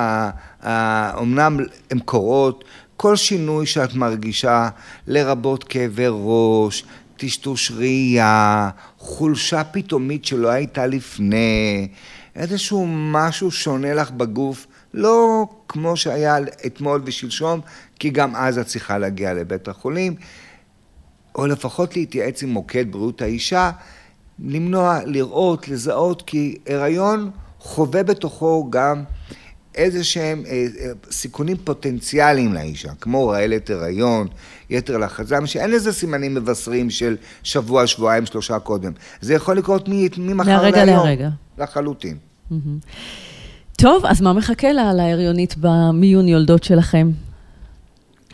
[1.15, 1.59] אומנם
[1.91, 2.65] הן קורות,
[2.97, 4.69] כל שינוי שאת מרגישה,
[5.07, 6.85] לרבות כאבי ראש,
[7.17, 11.89] טשטוש ראייה, חולשה פתאומית שלא הייתה לפני,
[12.37, 16.37] איזשהו משהו שונה לך בגוף, לא כמו שהיה
[16.67, 17.61] אתמול ושלשום,
[17.99, 20.15] כי גם אז את צריכה להגיע לבית החולים,
[21.35, 23.71] או לפחות להתייעץ עם מוקד בריאות האישה,
[24.39, 27.31] למנוע, לראות, לזהות, כי הריון
[27.61, 29.05] חווה בתוכו גם
[29.75, 34.29] איזה שהם אה, אה, סיכונים פוטנציאליים לאישה, כמו רעלת הריון,
[34.71, 38.93] יתר לחץ דם, שאין לזה סימנים מבשרים של שבוע, שבועיים, שלושה קודם.
[39.21, 40.47] זה יכול לקרות ממחר להיום.
[40.47, 41.29] מהרגע להרגע.
[41.59, 42.17] לחלוטין.
[43.77, 47.11] טוב, אז מה מחכה לה להריונית במיון יולדות שלכם?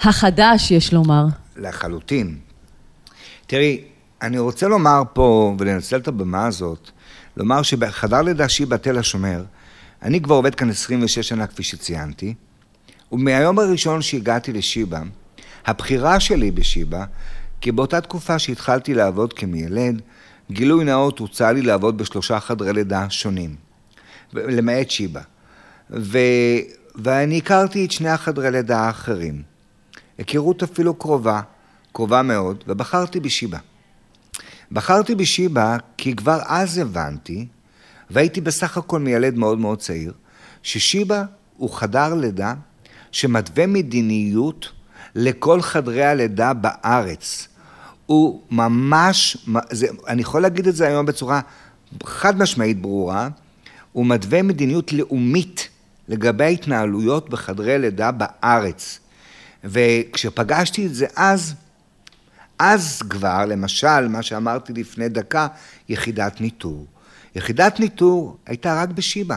[0.00, 1.24] החדש, יש לומר.
[1.56, 2.36] לחלוטין.
[3.46, 3.84] תראי,
[4.22, 6.90] אני רוצה לומר פה, ולנצל את הבמה הזאת,
[7.36, 9.44] לומר שבחדר לידה שיבא תל השומר,
[10.02, 12.34] אני כבר עובד כאן 26 שנה, כפי שציינתי,
[13.12, 15.00] ומהיום הראשון שהגעתי לשיבא,
[15.66, 17.04] הבחירה שלי בשיבא,
[17.60, 20.02] כי באותה תקופה שהתחלתי לעבוד כמיילד,
[20.50, 23.56] גילוי נאות הוצע לי לעבוד בשלושה חדרי לידה שונים,
[24.32, 25.20] למעט שיבא.
[25.90, 26.18] ו...
[26.94, 29.42] ואני הכרתי את שני החדרי לידה האחרים.
[30.18, 31.40] היכרות אפילו קרובה,
[31.92, 33.58] קרובה מאוד, ובחרתי בשיבא.
[34.72, 37.46] בחרתי בשיבא כי כבר אז הבנתי,
[38.10, 40.12] והייתי בסך הכל מיילד מאוד מאוד צעיר,
[40.62, 41.24] ששיבא
[41.56, 42.54] הוא חדר לידה
[43.12, 44.72] שמתווה מדיניות
[45.14, 47.48] לכל חדרי הלידה בארץ.
[48.06, 49.36] הוא ממש,
[49.70, 51.40] זה, אני יכול להגיד את זה היום בצורה
[52.04, 53.28] חד משמעית ברורה,
[53.92, 55.68] הוא מתווה מדיניות לאומית
[56.08, 58.98] לגבי ההתנהלויות בחדרי לידה בארץ.
[59.64, 61.54] וכשפגשתי את זה אז,
[62.62, 65.46] אז כבר, למשל, מה שאמרתי לפני דקה,
[65.88, 66.86] יחידת ניטור.
[67.36, 69.36] יחידת ניטור הייתה רק בשיבא.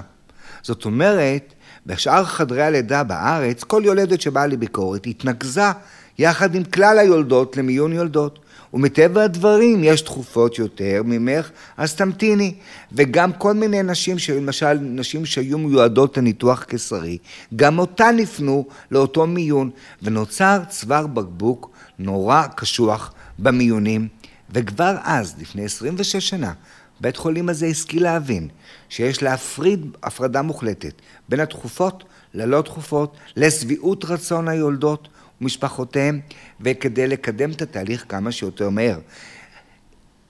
[0.62, 1.54] זאת אומרת,
[1.86, 5.72] בשאר חדרי הלידה בארץ, כל יולדת שבאה לביקורת התנקזה
[6.20, 8.40] יחד עם כלל היולדות למיון יולדות.
[8.74, 12.54] ומטבע הדברים יש תכופות יותר ממך, אז תמתיני.
[12.92, 17.18] וגם כל מיני נשים, למשל נשים שהיו מיועדות לניתוח קיסרי,
[17.56, 19.70] גם אותן הפנו לאותו מיון,
[20.02, 21.70] ונוצר צוואר בקבוק
[22.00, 24.08] נורא קשוח במיונים.
[24.50, 26.54] וכבר אז, לפני 26 שנה,
[27.02, 28.48] בית חולים הזה השכיל להבין
[28.90, 30.94] שיש להפריד הפרדה מוחלטת
[31.30, 32.04] בין התכופות
[32.34, 35.08] ללא תכופות, לשביעות רצון היולדות
[35.42, 36.20] ומשפחותיהם,
[36.62, 39.00] וכדי לקדם את התהליך כמה שיותר מהר.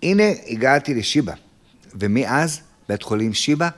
[0.04, 1.34] הנה הגעתי לשיבא,
[1.96, 3.70] ומאז בית חולים שיבא,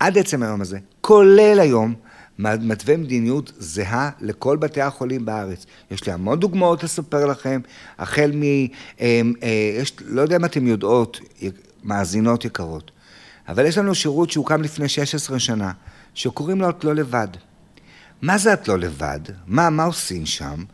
[0.00, 1.94] עד עצם היום הזה, כולל היום,
[2.38, 5.66] מתווה מדיניות זהה לכל בתי החולים בארץ.
[5.90, 7.60] יש לי המון דוגמאות לספר לכם,
[7.98, 8.42] החל מ...
[8.42, 8.66] אה,
[9.42, 11.20] אה, יש, לא יודע אם אתם יודעות,
[11.84, 12.90] מאזינות יקרות,
[13.48, 15.72] אבל יש לנו שירות שהוקם לפני 16 שנה,
[16.14, 17.28] שקוראים לו את לא לבד.
[18.22, 19.20] מה זה את לא לבד?
[19.46, 20.64] מה, מה עושים שם?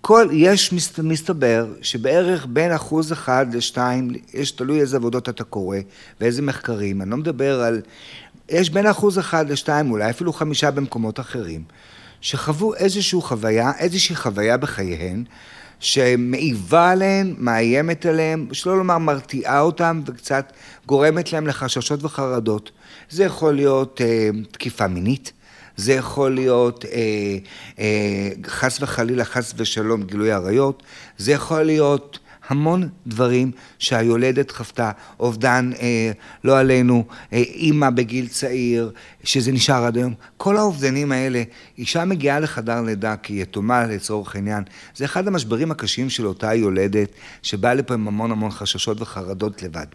[0.00, 5.78] כל, יש, מסתבר, שבערך בין אחוז אחד לשתיים, יש תלוי איזה עבודות אתה קורא
[6.20, 7.80] ואיזה מחקרים, אני לא מדבר על...
[8.48, 11.62] יש בין אחוז אחד לשתיים, אולי אפילו חמישה במקומות אחרים,
[12.20, 15.24] שחוו איזושהי חוויה, איזושהי חוויה בחייהן,
[15.80, 20.52] שמעיבה עליהן, מאיימת עליהן, שלא לומר מרתיעה אותן וקצת
[20.86, 22.70] גורמת להן לחששות וחרדות.
[23.10, 25.32] זה יכול להיות אה, תקיפה מינית,
[25.76, 27.38] זה יכול להיות אה,
[27.78, 30.82] אה, חס וחלילה, חס ושלום, גילוי עריות,
[31.18, 34.90] זה יכול להיות המון דברים שהיולדת חוותה,
[35.20, 36.12] אובדן, אה,
[36.44, 38.92] לא עלינו, אה, אימא בגיל צעיר,
[39.24, 40.14] שזה נשאר עד היום.
[40.36, 41.42] כל האובדנים האלה,
[41.78, 44.64] אישה מגיעה לחדר לידה כיתומה לצורך העניין,
[44.96, 47.08] זה אחד המשברים הקשים של אותה יולדת,
[47.42, 49.86] שבאה לפה עם המון המון חששות וחרדות לבד.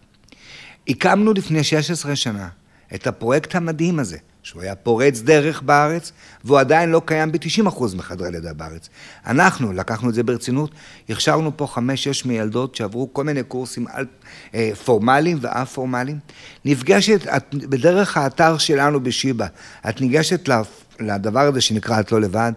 [0.88, 2.48] הקמנו לפני 16 שנה
[2.96, 6.12] את הפרויקט המדהים הזה, שהוא היה פורץ דרך בארץ,
[6.44, 8.90] והוא עדיין לא קיים ב-90% מחדרי לידה בארץ.
[9.26, 10.72] אנחנו לקחנו את זה ברצינות,
[11.10, 14.06] הכשרנו פה חמש-שש מיילדות שעברו כל מיני קורסים על,
[14.56, 16.20] אה, פורמליים ואף-פורמליים.
[16.66, 19.48] נפגשת, את, בדרך האתר שלנו בשיבא,
[19.90, 20.50] את ניגשת
[21.00, 22.52] לדבר הזה שנקרא את לא לבד,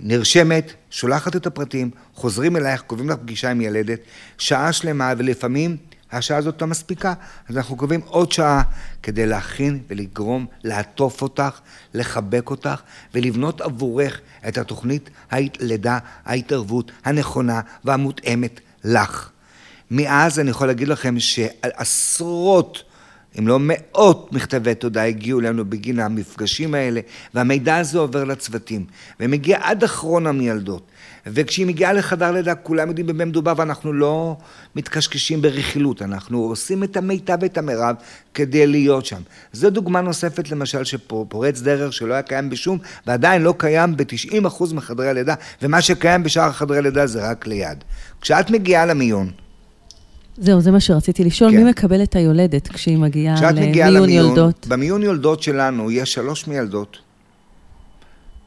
[0.00, 3.98] נרשמת, שולחת את הפרטים, חוזרים אלייך, קובעים לך פגישה עם ילדת,
[4.38, 5.76] שעה שלמה, ולפעמים
[6.12, 7.14] השעה הזאת לא מספיקה,
[7.48, 8.62] אז אנחנו קובעים עוד שעה
[9.02, 11.60] כדי להכין ולגרום, לעטוף אותך,
[11.94, 12.80] לחבק אותך
[13.14, 19.30] ולבנות עבורך את התוכנית הלידה, ההתערבות הנכונה והמותאמת לך.
[19.90, 22.82] מאז אני יכול להגיד לכם שעשרות
[23.38, 27.00] אם לא מאות מכתבי תודה הגיעו אלינו בגין המפגשים האלה,
[27.34, 28.86] והמידע הזה עובר לצוותים,
[29.20, 30.82] ומגיע עד אחרון המיילדות.
[31.26, 34.36] וכשהיא מגיעה לחדר לידה, כולם יודעים במה מדובר, ואנחנו לא
[34.76, 37.96] מתקשקשים ברכילות, אנחנו עושים את המיטב ואת המרב
[38.34, 39.20] כדי להיות שם.
[39.52, 45.08] זו דוגמה נוספת, למשל, שפורץ דרך שלא היה קיים בשום, ועדיין לא קיים ב-90% מחדרי
[45.08, 47.84] הלידה, ומה שקיים בשאר חדרי לידה זה רק ליד.
[48.20, 49.30] כשאת מגיעה למיון,
[50.40, 51.50] זהו, זה מה שרציתי לשאול.
[51.50, 51.56] כן.
[51.56, 54.66] מי מקבל את היולדת כשהיא מגיעה כשאת מגיעה למיון למיון, יולדות?
[54.66, 56.98] במיון יולדות שלנו יש שלוש מיילדות,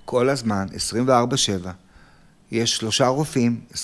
[0.06, 0.66] כל הזמן,
[1.08, 1.83] 24-7.
[2.54, 3.76] יש שלושה רופאים, 24-7.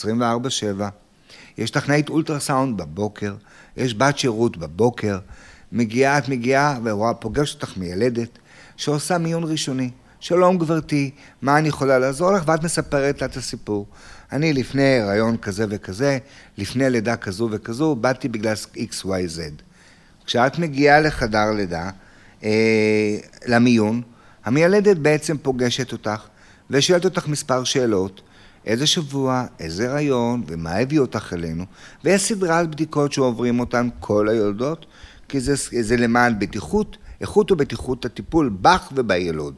[1.57, 3.35] יש טכנאית אולטרסאונד בבוקר,
[3.77, 5.19] יש בת שירות בבוקר.
[5.71, 8.29] מגיעה, את מגיעה ופוגשת אותך מיילדת
[8.77, 9.89] שעושה מיון ראשוני.
[10.19, 12.43] שלום גברתי, מה אני יכולה לעזור לך?
[12.47, 13.87] ואת מספרת לה את הסיפור.
[14.31, 16.17] אני לפני הריון כזה וכזה,
[16.57, 19.39] לפני לידה כזו וכזו, באתי בגלל XYZ.
[20.25, 21.89] כשאת מגיעה לחדר לידה,
[22.43, 23.17] אה,
[23.47, 24.01] למיון,
[24.45, 26.27] המיילדת בעצם פוגשת אותך
[26.69, 28.21] ושואלת אותך מספר שאלות,
[28.65, 31.65] איזה שבוע, איזה הריון ומה הביא אותך אלינו,
[32.03, 34.85] ויש סדרת בדיקות שעוברים אותן כל היולדות,
[35.29, 39.53] כי זה, זה למען בטיחות, איכות ובטיחות הטיפול בך ובילוד.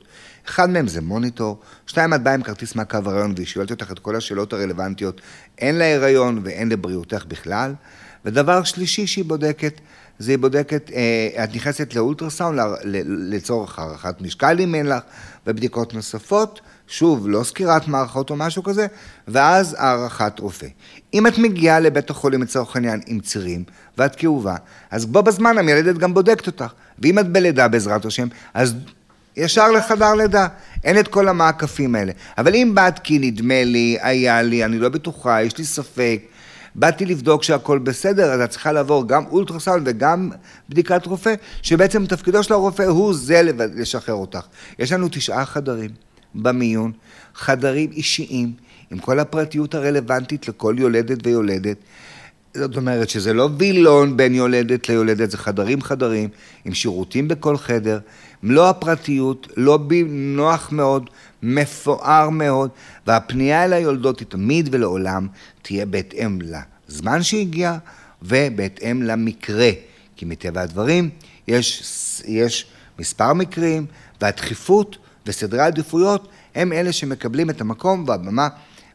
[0.47, 3.99] אחד מהם זה מוניטור, שתיים את באה עם כרטיס מעקב הריון והיא שואלת אותך את
[3.99, 5.21] כל השאלות הרלוונטיות,
[5.59, 7.73] הן להיריון והן לבריאותך בכלל.
[8.25, 9.81] ודבר שלישי שהיא בודקת,
[10.19, 12.59] זה היא בודקת, אה, את נכנסת לאולטרסאונד
[13.05, 15.03] לצורך הערכת משקל אם אין לך,
[15.47, 16.61] ובדיקות נוספות,
[16.91, 18.87] שוב, לא סקירת מערכות או משהו כזה,
[19.27, 20.67] ואז הערכת רופא.
[21.13, 23.63] אם את מגיעה לבית החולים לצורך העניין עם צירים,
[23.97, 24.55] ואת כאובה,
[24.91, 26.71] אז בו בזמן המיילדת גם בודקת אותך.
[26.99, 28.75] ואם את בלידה בעזרת השם, אז
[29.37, 30.47] ישר לחדר לידה.
[30.83, 32.11] אין את כל המעקפים האלה.
[32.37, 36.21] אבל אם באת כי נדמה לי, היה לי, אני לא בטוחה, יש לי ספק,
[36.75, 40.29] באתי לבדוק שהכל בסדר, אז את צריכה לעבור גם אולטרסאונד וגם
[40.69, 43.41] בדיקת רופא, שבעצם תפקידו של הרופא הוא זה
[43.75, 44.45] לשחרר אותך.
[44.79, 46.91] יש לנו תשעה חדרים במיון,
[47.35, 48.53] חדרים אישיים,
[48.91, 51.77] עם כל הפרטיות הרלוונטית לכל יולדת ויולדת.
[52.53, 56.29] זאת אומרת שזה לא וילון בין יולדת ליולדת, זה חדרים חדרים,
[56.65, 57.99] עם שירותים בכל חדר,
[58.43, 61.09] מלוא הפרטיות, לובי נוח מאוד,
[61.43, 62.69] מפואר מאוד,
[63.07, 65.27] והפנייה אל היולדות היא תמיד ולעולם
[65.61, 66.39] תהיה בהתאם
[66.89, 67.77] לזמן שהגיע
[68.21, 69.69] ובהתאם למקרה.
[70.15, 71.09] כי מטבע הדברים
[71.47, 71.83] יש,
[72.25, 72.65] יש
[72.99, 73.85] מספר מקרים,
[74.21, 78.47] והדחיפות וסדרי העדיפויות הם אלה שמקבלים את המקום והבמה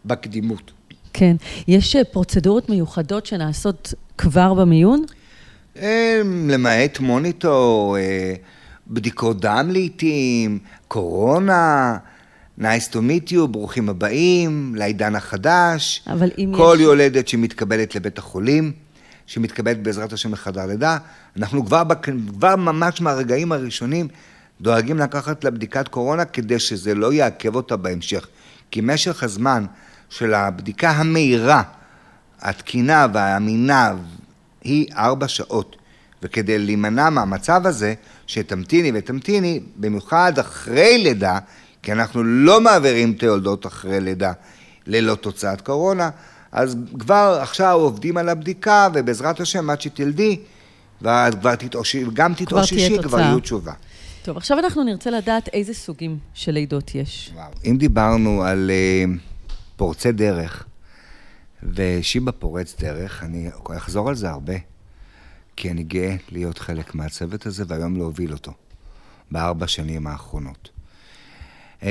[0.04, 0.72] בקדימות.
[1.12, 1.36] כן.
[1.68, 5.04] יש אה, פרוצדורות מיוחדות שנעשות כבר במיון?
[5.78, 8.34] אה, למעט מוניטור, אה,
[8.88, 10.58] בדיקות דם לעיתים,
[10.88, 11.96] קורונה,
[12.60, 16.02] nice to meet you, ברוכים הבאים, לעידן החדש.
[16.06, 18.72] אבל אם כל יש- יולדת שמתקבלת לבית החולים,
[19.26, 20.98] שמתקבלת בעזרת השם לחדר לידה,
[21.36, 21.82] אנחנו כבר.
[22.28, 24.08] כבר ממש מהרגעים הראשונים
[24.60, 28.26] דואגים לקחת לה בדיקת קורונה כדי שזה לא יעכב אותה בהמשך.
[28.70, 29.66] כי משך הזמן
[30.10, 31.62] של הבדיקה המהירה,
[32.40, 33.94] התקינה והאמינה,
[34.64, 35.76] היא ארבע שעות.
[36.22, 37.94] וכדי להימנע מהמצב הזה,
[38.26, 41.38] שתמתיני ותמתיני, במיוחד אחרי לידה,
[41.82, 44.32] כי אנחנו לא מעבירים את היולדות אחרי לידה
[44.86, 46.10] ללא תוצאת קורונה,
[46.52, 50.40] אז כבר עכשיו עובדים על הבדיקה, ובעזרת השם, עד שתלדי,
[51.02, 53.20] ואת כבר תתאושי, גם תתאוששי, כבר תוצאה.
[53.20, 53.72] יהיו תשובה.
[54.26, 57.30] טוב, עכשיו אנחנו נרצה לדעת איזה סוגים של לידות יש.
[57.34, 57.50] וואו.
[57.64, 59.18] אם דיברנו על uh,
[59.76, 60.66] פורצי דרך,
[61.62, 64.54] ושיבה פורץ דרך, אני אחזור על זה הרבה,
[65.56, 68.52] כי אני גאה להיות חלק מהצוות הזה, והיום להוביל אותו,
[69.30, 70.70] בארבע שנים האחרונות.
[71.80, 71.84] Uh,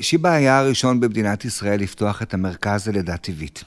[0.00, 3.64] שיבה היה הראשון במדינת ישראל לפתוח את המרכז ללידה טבעית.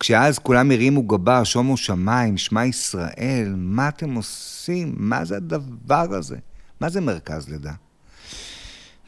[0.00, 4.94] כשאז כולם הרימו גבה, שומו שמיים, שמע ישראל, מה אתם עושים?
[4.96, 6.36] מה זה הדבר הזה?
[6.84, 7.72] מה זה מרכז לידה?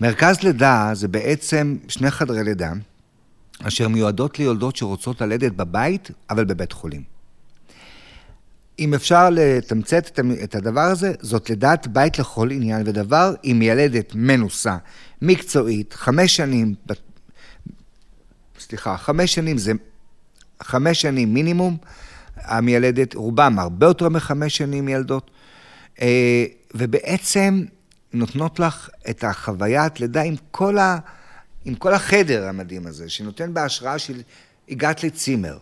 [0.01, 2.73] מרכז לידה זה בעצם שני חדרי לידה,
[3.63, 7.03] אשר מיועדות ליולדות שרוצות ללדת בבית, אבל בבית חולים.
[8.79, 14.77] אם אפשר לתמצת את הדבר הזה, זאת לידת בית לכל עניין ודבר, עם ילדת מנוסה,
[15.23, 16.75] מקצועית, חמש שנים,
[18.59, 19.73] סליחה, חמש שנים זה
[20.63, 21.77] חמש שנים מינימום,
[22.37, 25.31] המיילדת, רובם הרבה יותר מחמש שנים ילדות,
[26.01, 26.45] אה,
[26.75, 27.65] ובעצם
[28.13, 30.99] נותנות לך את החוויית לידה עם כל, ה,
[31.65, 34.23] עם כל החדר המדהים הזה, שנותן בהשראה של
[34.69, 35.59] הגעת לצימר.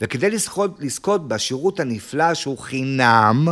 [0.00, 3.48] וכדי לזכות, לזכות בשירות הנפלא שהוא חינם,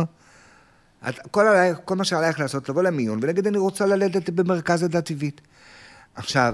[1.09, 5.01] את, כל, עלייך, כל מה שעלייך לעשות, לבוא למיון ולהגיד, אני רוצה ללדת במרכז לידה
[5.01, 5.41] טבעית.
[6.15, 6.53] עכשיו,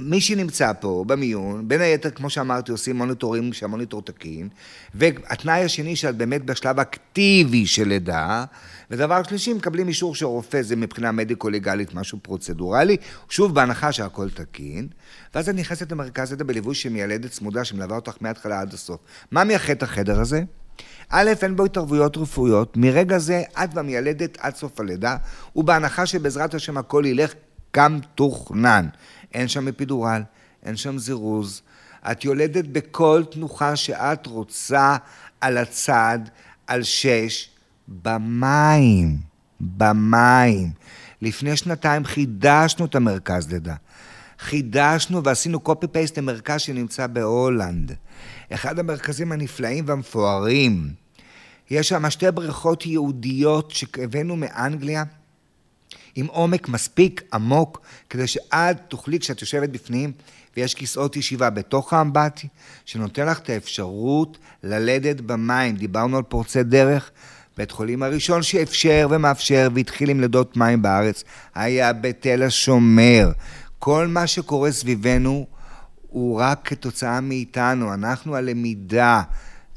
[0.00, 4.48] מי שנמצא פה במיון, בין היתר, כמו שאמרתי, עושים מוניטורים שהמוניטור תקין,
[4.94, 8.44] והתנאי השני שאת באמת בשלב אקטיבי של לידה,
[8.90, 12.96] ודבר שלישי, מקבלים אישור של רופא, זה מבחינה מדיקו-לגלית משהו פרוצדורלי,
[13.28, 14.88] שוב, בהנחה שהכל תקין,
[15.34, 19.00] ואז את נכנסת למרכז לידה בליווי של מיילדת צמודה שמלווה אותך מההתחלה עד הסוף.
[19.30, 20.42] מה מייחד את החדר הזה?
[21.08, 25.16] א', אין בו התערבויות רפואיות, מרגע זה את והמיילדת עד סוף הלידה,
[25.56, 27.34] ובהנחה שבעזרת השם הכל ילך
[27.72, 28.86] כמתוכנן.
[29.34, 30.22] אין שם אפידורל,
[30.62, 31.62] אין שם זירוז.
[32.10, 34.96] את יולדת בכל תנוחה שאת רוצה
[35.40, 36.18] על הצד,
[36.66, 37.50] על שש,
[37.88, 39.16] במים.
[39.60, 40.70] במים.
[41.22, 43.74] לפני שנתיים חידשנו את המרכז לידה.
[44.38, 47.92] חידשנו ועשינו copy-paste למרכז שנמצא בהולנד.
[48.52, 50.92] אחד המרכזים הנפלאים והמפוארים.
[51.70, 55.04] יש שם שתי בריכות ייעודיות שהבאנו מאנגליה,
[56.18, 57.80] עם עומק מספיק עמוק,
[58.10, 60.12] כדי שאת תוכלי, כשאת יושבת בפנים,
[60.56, 62.48] ויש כיסאות ישיבה בתוך האמבטי,
[62.84, 65.76] שנותן לך את האפשרות ללדת במים.
[65.76, 67.10] דיברנו על פורצי דרך.
[67.56, 71.24] בית חולים הראשון שאפשר ומאפשר והתחיל עם לידות מים בארץ
[71.54, 73.30] היה בתל השומר.
[73.78, 75.46] כל מה שקורה סביבנו
[76.08, 79.22] הוא רק כתוצאה מאיתנו, אנחנו הלמידה.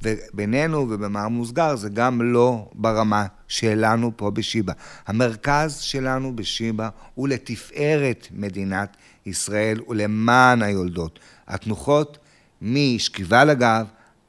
[0.03, 4.73] ובינינו ובמאמר מוסגר זה גם לא ברמה שלנו פה בשיבא.
[5.07, 11.19] המרכז שלנו בשיבא הוא לתפארת מדינת ישראל ולמען היולדות.
[11.47, 12.17] התנוחות
[12.61, 13.85] משכיבה לגב,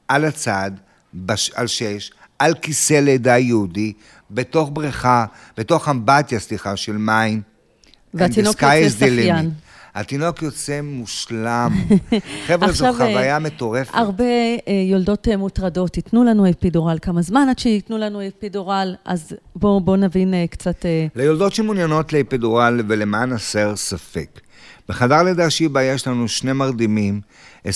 [0.07, 0.71] על הצד,
[1.13, 3.93] בש, על שש, על כיסא לידה יהודי,
[4.31, 5.25] בתוך בריכה,
[5.57, 7.41] בתוך אמבטיה, סליחה, של מים.
[8.13, 9.51] והתינוק יוצא שחיין.
[9.95, 11.71] התינוק יוצא מושלם.
[12.47, 13.91] חבר'ה, זו עכשיו, חוויה מטורפת.
[13.93, 19.33] הרבה אה, יולדות אה, מוטרדות, ייתנו לנו אפידורל, כמה זמן עד שייתנו לנו אפידורל, אז
[19.55, 20.85] בואו בוא נבין אה, קצת...
[20.85, 24.39] אה, ליולדות שמעוניינות לאפידורל ולמען הסר ספק.
[24.89, 27.21] בחדר לידה שיבא יש לנו שני מרדימים,
[27.65, 27.67] 24-7,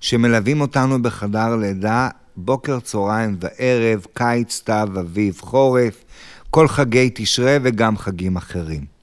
[0.00, 6.04] שמלווים אותנו בחדר לידה בוקר, צהריים וערב, קיץ, סתיו, אביב, חורף,
[6.50, 8.93] כל חגי תשרי וגם חגים אחרים.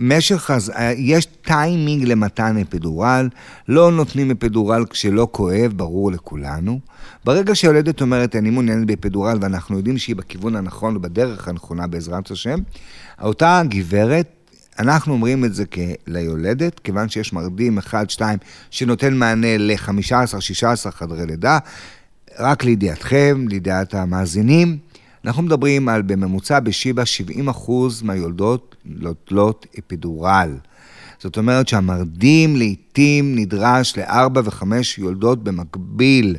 [0.00, 0.72] משך, הז...
[0.96, 3.28] יש טיימינג למתן אפידורל,
[3.68, 6.80] לא נותנים אפידורל כשלא כואב, ברור לכולנו.
[7.24, 12.58] ברגע שהיולדת אומרת, אני מעוניינת באפידורל, ואנחנו יודעים שהיא בכיוון הנכון ובדרך הנכונה בעזרת השם,
[13.22, 14.26] אותה גברת,
[14.78, 15.64] אנחנו אומרים את זה
[16.06, 18.20] ליולדת, כיוון שיש מרדים 1-2
[18.70, 21.58] שנותן מענה ל-15-16 חדרי לידה,
[22.38, 24.78] רק לידיעתכם, לידיעת המאזינים,
[25.24, 30.56] אנחנו מדברים על בממוצע בשיבא 70 אחוז מהיולדות נוטלות אפידורל.
[31.18, 36.36] זאת אומרת שהמרדים לעיתים נדרש לארבע וחמש יולדות במקביל.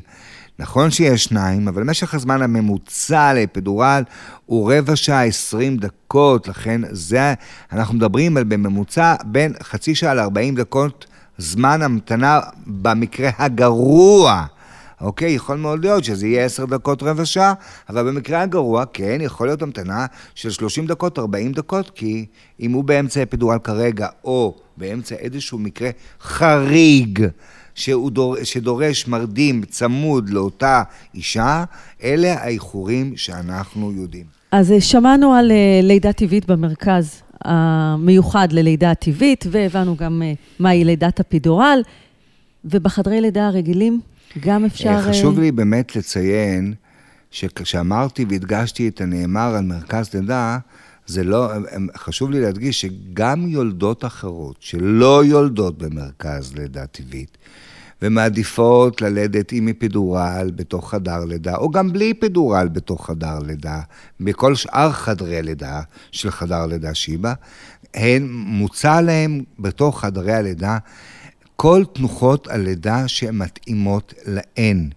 [0.60, 4.04] נכון שיש שניים, אבל משך הזמן הממוצע לאפידורל
[4.46, 7.34] הוא רבע שעה, עשרים דקות, לכן זה,
[7.72, 11.06] אנחנו מדברים על בממוצע בין חצי שעה ל-40 דקות
[11.38, 14.46] זמן המתנה במקרה הגרוע.
[15.02, 15.32] אוקיי?
[15.32, 17.54] יכול מאוד להיות שזה יהיה עשר דקות, רבע שעה,
[17.90, 20.06] אבל במקרה הגרוע, כן, יכול להיות המתנה
[20.36, 22.26] של 30 דקות, 40 דקות, כי
[22.60, 25.90] אם הוא באמצע אפידורל כרגע, או באמצע איזשהו מקרה
[26.22, 27.26] חריג,
[28.12, 30.84] דור, שדורש מרדים צמוד לאותה
[31.16, 31.64] אישה,
[32.04, 34.26] אלה האיחורים שאנחנו יודעים.
[34.52, 40.84] אז אה, שמענו על אה, לידה טבעית במרכז המיוחד ללידה טבעית, והבנו גם אה, מהי
[40.84, 41.82] לידת אפידורל,
[42.66, 44.02] ובחדרי לידה הרגילים
[44.40, 44.90] גם אפשר...
[44.90, 46.74] אה, חשוב לי באמת לציין
[47.32, 50.58] שכשאמרתי והדגשתי את הנאמר על מרכז לידה,
[51.06, 51.50] זה לא,
[51.98, 57.38] חשוב לי להדגיש שגם יולדות אחרות שלא יולדות במרכז לידה טבעית,
[58.02, 63.82] ומעדיפות ללדת עם אפידורל בתוך חדר לידה, או גם בלי אפידורל בתוך חדר לידה,
[64.20, 65.82] בכל שאר חדרי לידה
[66.12, 67.34] של חדר לידה שיבא,
[67.94, 70.78] הן מוצע להם בתוך חדרי הלידה
[71.62, 74.90] כל תנוחות הלידה שמתאימות להן.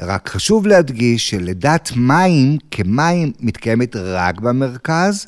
[0.00, 5.26] רק חשוב להדגיש שלידת מים כמים מתקיימת רק במרכז,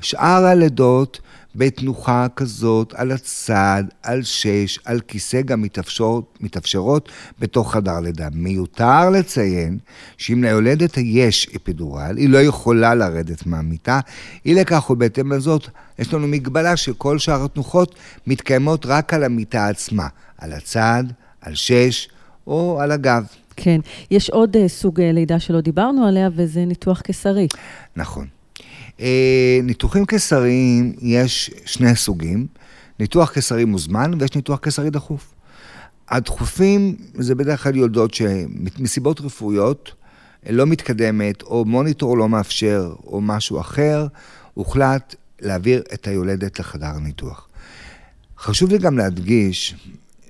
[0.00, 1.20] שאר הלידות
[1.54, 7.08] בתנוחה כזאת על הצד, על שש, על כיסא גם מתאפשרות, מתאפשרות
[7.38, 8.28] בתוך חדר לידה.
[8.32, 9.78] מיותר לציין
[10.16, 14.00] שאם ליולדת יש אפידורל, היא לא יכולה לרדת מהמיטה,
[14.46, 15.68] אי לכך ובהתאם לזאת,
[15.98, 17.94] יש לנו מגבלה שכל שאר התנוחות
[18.26, 20.08] מתקיימות רק על המיטה עצמה,
[20.38, 21.04] על הצד,
[21.40, 22.08] על שש
[22.46, 23.24] או על הגב.
[23.56, 23.80] כן.
[24.10, 27.48] יש עוד uh, סוג uh, לידה שלא דיברנו עליה, וזה ניתוח קיסרי.
[27.96, 28.39] נכון.
[29.00, 32.46] אה, ניתוחים קיסריים, יש שני סוגים.
[33.00, 35.34] ניתוח קיסרי מוזמן ויש ניתוח קיסרי דחוף.
[36.08, 39.92] הדחופים זה בדרך כלל יולדות שמסיבות רפואיות
[40.50, 44.06] לא מתקדמת, או מוניטור לא מאפשר, או משהו אחר,
[44.54, 47.48] הוחלט להעביר את היולדת לחדר ניתוח.
[48.38, 49.74] חשוב לי גם להדגיש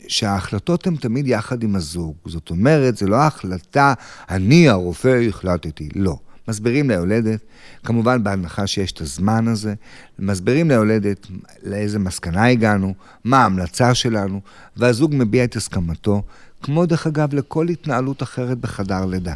[0.09, 2.15] שההחלטות הן תמיד יחד עם הזוג.
[2.27, 3.95] זאת אומרת, זה לא החלטה,
[4.31, 6.17] אני הרופא החלטתי, לא.
[6.49, 7.41] מסבירים ליולדת,
[7.85, 9.75] כמובן בהנחה שיש את הזמן הזה,
[10.19, 11.27] מסבירים ליולדת
[11.63, 12.95] לאיזה מסקנה הגענו,
[13.25, 14.41] מה ההמלצה שלנו,
[14.77, 16.23] והזוג מביע את הסכמתו,
[16.63, 19.35] כמו דרך אגב לכל התנהלות אחרת בחדר לידה.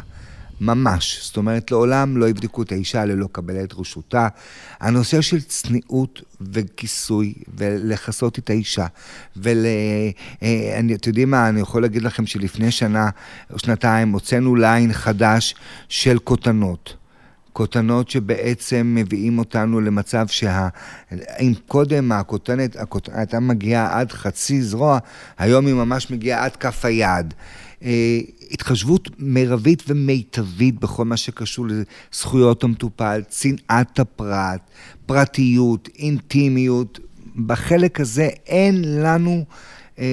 [0.61, 1.19] ממש.
[1.23, 4.27] זאת אומרת, לעולם לא יבדקו את האישה ללא קבל את רשותה.
[4.79, 8.85] הנושא של צניעות וכיסוי, ולכסות את האישה,
[9.37, 9.65] ול...
[10.43, 13.09] אה, אתם יודעים מה, אני יכול להגיד לכם שלפני שנה
[13.53, 15.55] או שנתיים הוצאנו ליין חדש
[15.89, 16.95] של כותנות.
[17.55, 20.67] כותנות שבעצם מביאים אותנו למצב שה...
[21.39, 24.99] אם קודם הכותנת, הכותנת הייתה מגיעה עד חצי זרוע,
[25.37, 27.33] היום היא ממש מגיעה עד כף היד.
[27.85, 28.19] אה,
[28.51, 31.65] התחשבות מרבית ומיטבית בכל מה שקשור
[32.11, 34.61] לזכויות המטופל, צנעת הפרט,
[35.05, 36.99] פרטיות, אינטימיות.
[37.45, 39.45] בחלק הזה אין לנו,
[39.99, 40.05] אה,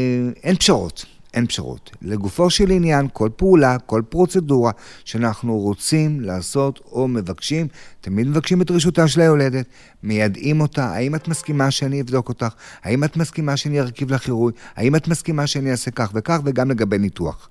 [0.42, 1.04] אין פשרות.
[1.34, 1.90] אין פשרות.
[2.02, 4.72] לגופו של עניין, כל פעולה, כל פרוצדורה
[5.04, 7.66] שאנחנו רוצים לעשות או מבקשים,
[8.00, 9.66] תמיד מבקשים את רשותה של היולדת,
[10.02, 12.54] מיידעים אותה, האם את מסכימה שאני אבדוק אותך?
[12.82, 14.52] האם את מסכימה שאני ארכיב לך עירוי?
[14.76, 16.40] האם את מסכימה שאני אעשה כך וכך?
[16.44, 17.48] וגם לגבי ניתוח.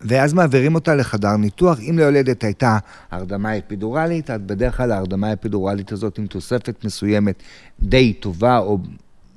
[0.00, 1.80] ואז מעבירים אותה לחדר ניתוח.
[1.80, 2.78] אם ליולדת הייתה
[3.10, 7.42] הרדמה אפידורלית, אז בדרך כלל ההרדמה האפידורלית הזאת עם תוספת מסוימת
[7.80, 8.78] די טובה, או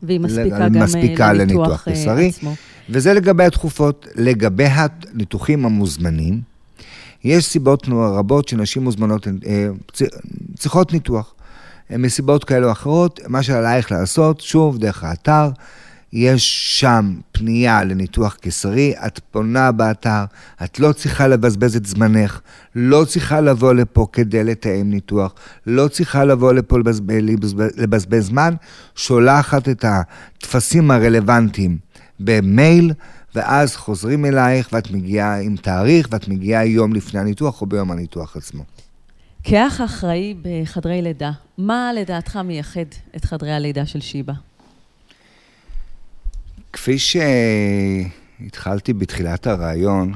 [0.03, 2.27] והיא מספיקה גם מספיקה לניתוח קיסרי.
[2.27, 2.55] עצמו.
[2.89, 4.07] וזה לגבי התכופות.
[4.15, 6.41] לגבי הניתוחים המוזמנים,
[7.23, 9.67] יש סיבות רבות שנשים מוזמנות, אה,
[10.55, 11.33] צריכות ניתוח.
[11.91, 15.49] אה, מסיבות כאלה או אחרות, מה שעלייך לעשות, שוב, דרך האתר,
[16.15, 20.23] יש שם פנייה לניתוח קיסרי, את פונה באתר,
[20.63, 22.41] את לא צריכה לבזבז את זמנך,
[22.75, 25.33] לא צריכה לבוא לפה כדי לתאם ניתוח,
[25.67, 28.53] לא צריכה לבוא לפה לבזבז, לבזבז, לבזבז זמן,
[28.95, 31.77] שולחת את הטפסים הרלוונטיים
[32.19, 32.93] במייל,
[33.35, 38.37] ואז חוזרים אלייך ואת מגיעה עם תאריך, ואת מגיעה יום לפני הניתוח או ביום הניתוח
[38.37, 38.63] עצמו.
[39.43, 42.85] כאח אחראי בחדרי לידה, מה לדעתך מייחד
[43.15, 44.33] את חדרי הלידה של שיבא?
[46.75, 46.97] כפי
[48.39, 50.13] שהתחלתי בתחילת הרעיון,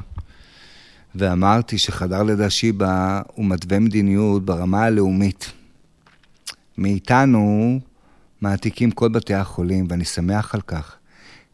[1.14, 5.52] ואמרתי שחדר לידה שיבא הוא מתווה מדיניות ברמה הלאומית.
[6.78, 7.78] מאיתנו
[8.40, 10.96] מעתיקים כל בתי החולים, ואני שמח על כך,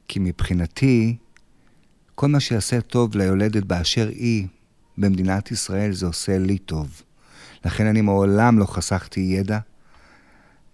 [0.08, 1.16] כי מבחינתי,
[2.14, 4.46] כל מה שיעשה טוב ליולדת באשר היא
[4.98, 7.02] במדינת ישראל, זה עושה לי טוב.
[7.64, 9.58] לכן אני מעולם לא חסכתי ידע,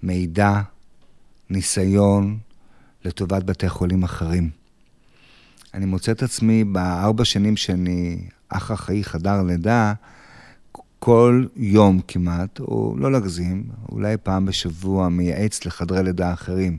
[0.03, 0.61] מידע,
[1.51, 2.39] ניסיון,
[3.05, 4.51] לטובת בתי חולים אחרים.
[5.75, 9.93] אני מוצא את עצמי בארבע שנים שאני אח אחראי חדר לידה,
[10.99, 16.79] כל יום כמעט, או לא להגזים, אולי פעם בשבוע, מייעץ לחדרי לידה אחרים.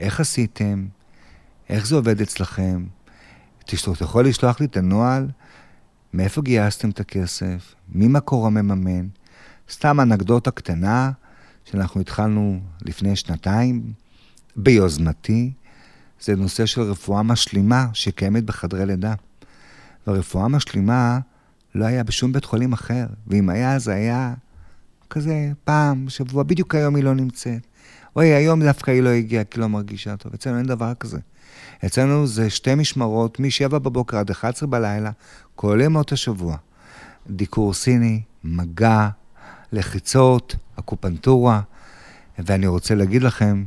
[0.00, 0.86] איך עשיתם?
[1.68, 2.84] איך זה עובד אצלכם?
[3.64, 5.28] תשלח, אתה יכול לשלוח לי את הנוהל?
[6.14, 7.74] מאיפה גייסתם את הכסף?
[7.88, 9.06] מי מקור המממן?
[9.70, 11.10] סתם אנקדוטה קטנה,
[11.64, 13.92] שאנחנו התחלנו לפני שנתיים,
[14.62, 15.52] ביוזמתי,
[16.20, 19.14] זה נושא של רפואה משלימה שקיימת בחדרי לידה.
[20.06, 21.18] והרפואה משלימה
[21.74, 24.34] לא היה בשום בית חולים אחר, ואם היה, זה היה
[25.10, 27.66] כזה פעם, שבוע, בדיוק היום היא לא נמצאת.
[28.16, 30.34] אוי, היום דווקא היא לא הגיעה כי לא מרגישה טוב.
[30.34, 31.18] אצלנו אין דבר כזה.
[31.86, 35.10] אצלנו זה שתי משמרות, מ-7 בבוקר עד 11 בלילה,
[35.56, 36.56] כל ימות השבוע.
[37.30, 39.08] דיקור סיני, מגע,
[39.72, 41.60] לחיצות, אקופנטורה,
[42.38, 43.64] ואני רוצה להגיד לכם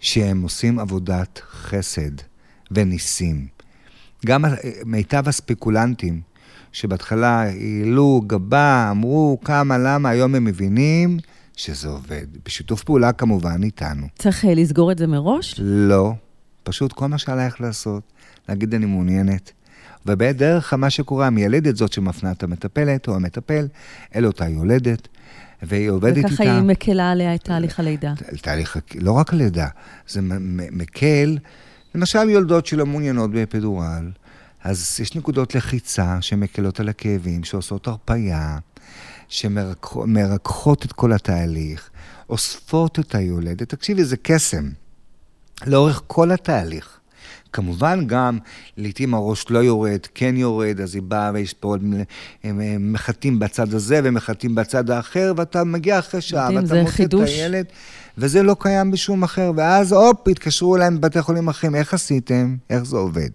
[0.00, 2.10] שהם עושים עבודת חסד
[2.70, 3.46] וניסים.
[4.26, 4.44] גם
[4.84, 6.20] מיטב הספקולנטים,
[6.72, 11.18] שבהתחלה העלו גבה, אמרו כמה, למה, היום הם מבינים
[11.56, 12.26] שזה עובד.
[12.44, 14.06] בשיתוף פעולה כמובן איתנו.
[14.18, 15.54] צריך אה, לסגור את זה מראש?
[15.58, 16.12] לא,
[16.62, 18.02] פשוט כל מה שעלייך לעשות,
[18.48, 19.52] להגיד אני מעוניינת.
[20.06, 23.68] ובדרך מה שקורה, המיילדת זאת שמפנה את המטפלת או המטפל,
[24.14, 25.08] אל אותה יולדת,
[25.62, 26.28] והיא עובדת איתה.
[26.28, 28.12] וככה היא מקלה עליה את תהליך הלידה.
[28.42, 29.68] תהליך, לא רק הלידה,
[30.08, 30.20] זה
[30.72, 31.38] מקל,
[31.94, 34.10] למשל יולדות שלא מעוניינות באפידורל,
[34.64, 38.58] אז יש נקודות לחיצה שמקלות על הכאבים, שעושות הרפייה,
[39.28, 41.90] שמרככות את כל התהליך,
[42.30, 43.68] אוספות את היולדת.
[43.68, 44.70] תקשיבי, זה קסם.
[45.66, 46.99] לאורך כל התהליך.
[47.52, 48.38] כמובן גם,
[48.76, 51.84] לעתים הראש לא יורד, כן יורד, אז היא באה ויש פה עוד,
[52.80, 57.14] מחטאים בצד הזה ומחטאים בצד האחר, ואתה מגיע אחרי שעה, ואתה מוצא את.
[57.28, 57.64] הילד,
[58.18, 59.52] וזה לא קיים בשום אחר.
[59.56, 62.56] ואז הופ, התקשרו אליהם בבתי חולים אחרים, איך עשיתם?
[62.70, 63.30] איך זה עובד?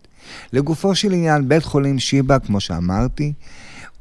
[0.53, 3.33] לגופו של עניין, בית חולים שיבא, כמו שאמרתי,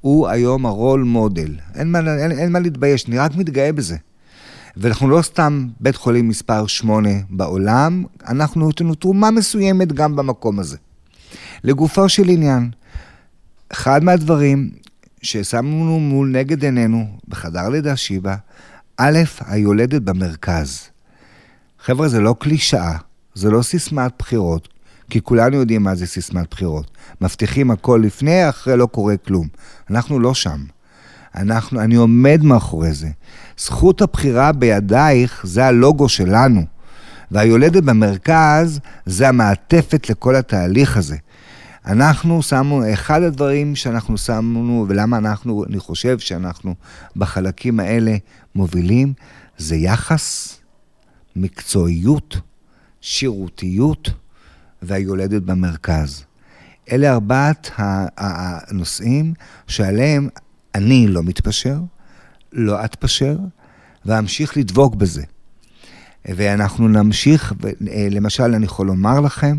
[0.00, 1.54] הוא היום הרול מודל.
[1.74, 3.96] אין מה, אין, אין מה להתבייש, אני רק מתגאה בזה.
[4.76, 10.76] ואנחנו לא סתם בית חולים מספר 8 בעולם, אנחנו לנו תרומה מסוימת גם במקום הזה.
[11.64, 12.70] לגופו של עניין,
[13.72, 14.70] אחד מהדברים
[15.22, 18.36] ששמנו מול נגד עינינו בחדר לידה שיבא,
[18.96, 20.82] א', היולדת במרכז.
[21.80, 22.96] חבר'ה, זה לא קלישאה,
[23.34, 24.68] זה לא סיסמת בחירות,
[25.10, 26.90] כי כולנו יודעים מה זה סיסמת בחירות.
[27.20, 29.48] מבטיחים הכל לפני, אחרי לא קורה כלום.
[29.90, 30.64] אנחנו לא שם.
[31.36, 33.08] אנחנו, אני עומד מאחורי זה.
[33.58, 36.62] זכות הבחירה בידייך, זה הלוגו שלנו.
[37.30, 41.16] והיולדת במרכז, זה המעטפת לכל התהליך הזה.
[41.86, 46.74] אנחנו שמנו, אחד הדברים שאנחנו שמנו, ולמה אנחנו, אני חושב שאנחנו
[47.16, 48.16] בחלקים האלה
[48.54, 49.12] מובילים,
[49.58, 50.56] זה יחס,
[51.36, 52.36] מקצועיות,
[53.00, 54.10] שירותיות
[54.82, 56.24] והיולדת במרכז.
[56.92, 59.34] אלה ארבעת הנושאים
[59.66, 60.28] שעליהם
[60.74, 61.78] אני לא מתפשר,
[62.52, 63.36] לא אתפשר,
[64.04, 65.22] ואמשיך לדבוק בזה.
[66.28, 67.52] ואנחנו נמשיך,
[68.10, 69.56] למשל, אני יכול לומר לכם,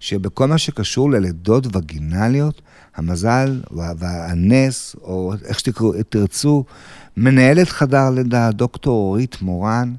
[0.00, 2.62] שבכל מה שקשור ללידות וגינליות,
[2.96, 3.62] המזל
[3.98, 6.64] והנס, או איך שתרצו,
[7.16, 9.94] מנהלת חדר לידה, דוקטור אורית מורן,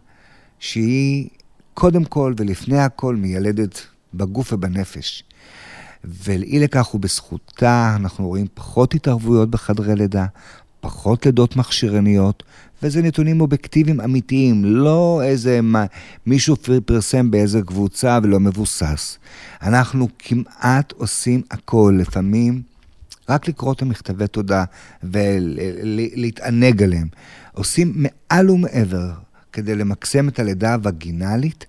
[0.60, 1.30] שהיא
[1.74, 3.82] קודם כל ולפני הכל מיילדת
[4.14, 5.24] בגוף ובנפש.
[6.08, 10.26] ואי לכך ובזכותה אנחנו רואים פחות התערבויות בחדרי לידה,
[10.82, 12.44] פחות לידות מכשירניות,
[12.84, 15.86] וזה נתונים אובייקטיביים אמיתיים, לא איזה מה,
[16.26, 16.56] מישהו
[16.86, 19.18] פרסם באיזה קבוצה ולא מבוסס.
[19.62, 22.62] אנחנו כמעט עושים הכל, לפעמים
[23.30, 24.64] רק לקרוא את המכתבי תודה
[25.04, 27.08] ולהתענג עליהם.
[27.54, 29.12] עושים מעל ומעבר
[29.54, 31.66] כדי למקסם את הלידה הווגינלית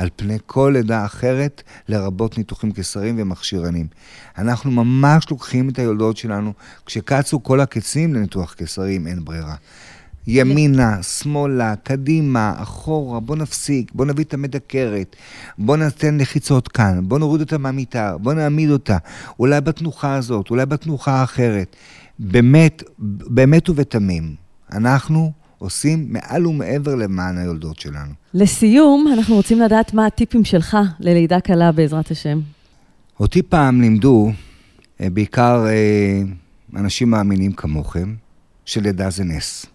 [0.00, 3.86] על פני כל לידה אחרת, לרבות ניתוחים קיסריים ומכשירנים.
[4.38, 6.52] אנחנו ממש לוקחים את היולדות שלנו,
[6.86, 9.54] כשקצו כל הקצים לניתוח קיסרי, אין ברירה.
[10.26, 15.16] ימינה, שמאלה, קדימה, אחורה, בוא נפסיק, בוא נביא את המדקרת,
[15.58, 18.96] בוא ניתן לחיצות כאן, בוא נוריד אותה מהמיטה, בוא נעמיד אותה,
[19.38, 21.76] אולי בתנוחה הזאת, אולי בתנוחה האחרת.
[22.18, 24.34] באמת, באמת ובתמים,
[24.72, 28.12] אנחנו עושים מעל ומעבר למען היולדות שלנו.
[28.34, 32.40] לסיום, אנחנו רוצים לדעת מה הטיפים שלך ללידה קלה בעזרת השם.
[33.20, 34.32] אותי פעם לימדו,
[35.00, 36.22] אה, בעיקר אה,
[36.76, 38.14] אנשים מאמינים כמוכם,
[38.64, 39.66] שלידה זה נס.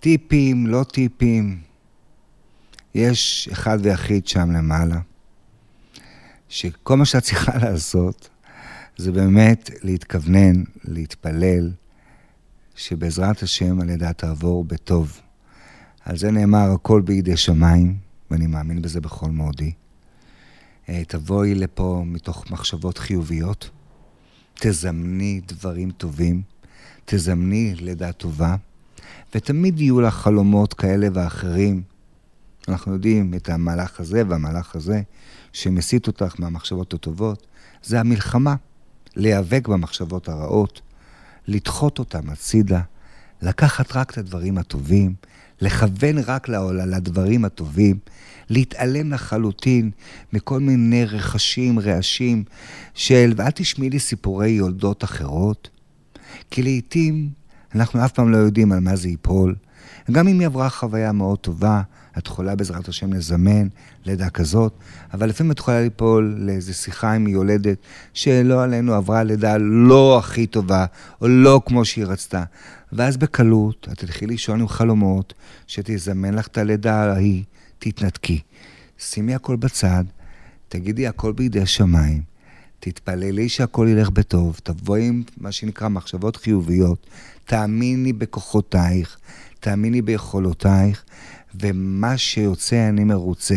[0.00, 1.58] טיפים, לא טיפים,
[2.94, 5.00] יש אחד ויחיד שם למעלה,
[6.48, 8.28] שכל מה שאת צריכה לעשות
[8.96, 11.70] זה באמת להתכוונן, להתפלל,
[12.76, 15.20] שבעזרת השם הלידה תעבור בטוב.
[16.08, 17.96] על זה נאמר, הכל בידי שמיים,
[18.30, 19.72] ואני מאמין בזה בכל מאודי.
[20.88, 23.70] אה, תבואי לפה מתוך מחשבות חיוביות,
[24.54, 26.42] תזמני דברים טובים,
[27.04, 28.56] תזמני לידה טובה,
[29.34, 31.82] ותמיד יהיו לך חלומות כאלה ואחרים.
[32.68, 35.02] אנחנו יודעים את המהלך הזה והמהלך הזה,
[35.52, 37.46] שמסיט אותך מהמחשבות הטובות,
[37.82, 38.54] זה המלחמה.
[39.16, 40.80] להיאבק במחשבות הרעות,
[41.46, 42.80] לדחות אותם הצידה,
[43.42, 45.14] לקחת רק את הדברים הטובים,
[45.60, 47.98] לכוון רק לדברים הטובים,
[48.50, 49.90] להתעלם לחלוטין
[50.32, 52.44] מכל מיני רכשים, רעשים
[52.94, 55.68] של, ואל תשמעי לי סיפורי יולדות אחרות,
[56.50, 57.30] כי לעתים
[57.74, 59.54] אנחנו אף פעם לא יודעים על מה זה ייפול.
[60.10, 61.82] גם אם היא עברה חוויה מאוד טובה,
[62.18, 63.68] את יכולה בעזרת השם לזמן
[64.04, 64.72] לידה כזאת,
[65.14, 67.78] אבל לפעמים את יכולה ליפול לאיזו שיחה עם יולדת
[68.14, 70.86] שלא עלינו עברה לידה לא הכי טובה,
[71.20, 72.44] או לא כמו שהיא רצתה.
[72.92, 75.34] ואז בקלות את תלכי לישון עם חלומות,
[75.66, 77.44] שתזמן לך את הלידה ההיא,
[77.78, 78.40] תתנתקי.
[78.98, 80.04] שימי הכל בצד,
[80.68, 82.22] תגידי הכל בידי שמיים,
[82.80, 87.06] תתפללי שהכל ילך בטוב, תבואי עם מה שנקרא מחשבות חיוביות,
[87.44, 89.16] תאמיני בכוחותייך,
[89.60, 91.04] תאמיני ביכולותייך,
[91.60, 93.56] ומה שיוצא אני מרוצה.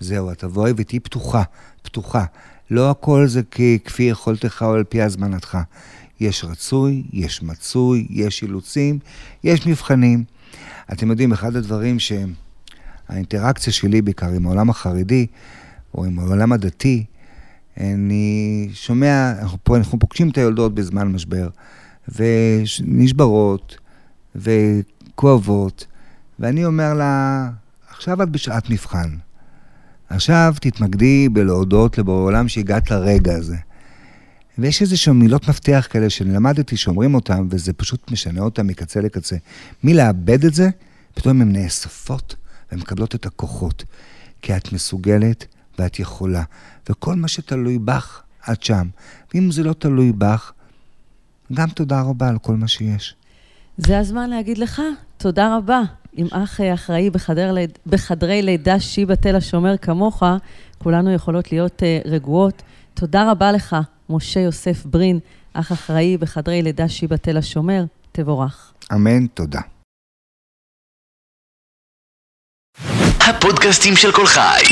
[0.00, 1.42] זהו, את תבואי ותהיי פתוחה,
[1.82, 2.24] פתוחה.
[2.70, 3.42] לא הכל זה
[3.84, 5.58] כפי יכולתך או על פי הזמנתך.
[6.20, 8.98] יש רצוי, יש מצוי, יש אילוצים,
[9.44, 10.24] יש מבחנים.
[10.92, 15.26] אתם יודעים, אחד הדברים שהאינטראקציה שלי בעיקר עם העולם החרדי,
[15.94, 17.04] או עם העולם הדתי,
[17.80, 21.48] אני שומע, אנחנו, פה, אנחנו פוגשים את היולדות בזמן משבר,
[22.08, 23.78] ונשברות,
[24.36, 25.86] וכואבות,
[26.38, 27.48] ואני אומר לה,
[27.90, 29.16] עכשיו את בשעת מבחן.
[30.08, 33.56] עכשיו תתמקדי בלהודות לבורא עולם שהגעת לרגע הזה.
[34.58, 39.00] ויש איזה שהן מילות מפתח כאלה שאני למדתי שאומרים אותן, וזה פשוט משנה אותן מקצה
[39.00, 39.36] לקצה.
[39.84, 40.68] מלאבד את זה,
[41.14, 42.34] פתאום הן נאספות
[42.72, 43.84] ומקבלות את הכוחות.
[44.42, 45.46] כי את מסוגלת
[45.78, 46.42] ואת יכולה.
[46.88, 48.22] וכל מה שתלוי בך,
[48.52, 48.88] את שם.
[49.34, 50.52] ואם זה לא תלוי בך,
[51.52, 53.14] גם תודה רבה על כל מה שיש.
[53.76, 54.82] זה הזמן להגיד לך
[55.16, 55.82] תודה רבה.
[56.12, 57.54] עם אח אחראי בחדר,
[57.86, 60.22] בחדרי לידה שיבא תל השומר כמוך,
[60.78, 62.62] כולנו יכולות להיות uh, רגועות.
[62.94, 63.76] תודה רבה לך,
[64.10, 65.18] משה יוסף ברין,
[65.52, 67.84] אח אחראי בחדרי לידה שיבא תל השומר.
[68.12, 68.72] תבורך.
[68.92, 69.60] אמן, תודה.
[73.20, 74.62] הפודקאסטים של כל חי.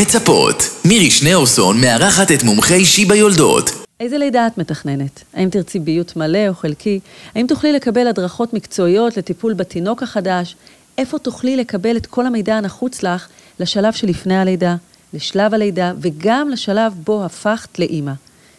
[0.00, 0.56] מצפות.
[0.84, 3.70] מירי שניאורסון מארחת את מומחי שיבא יולדות.
[4.00, 5.24] איזה לידה את מתכננת?
[5.34, 7.00] האם תרצי ביות מלא או חלקי?
[7.34, 10.56] האם תוכלי לקבל הדרכות מקצועיות לטיפול בתינוק החדש?
[10.98, 13.28] איפה תוכלי לקבל את כל המידע הנחוץ לך
[13.60, 14.76] לשלב שלפני הלידה,
[15.12, 18.12] לשלב הלידה וגם לשלב בו הפכת לאימא?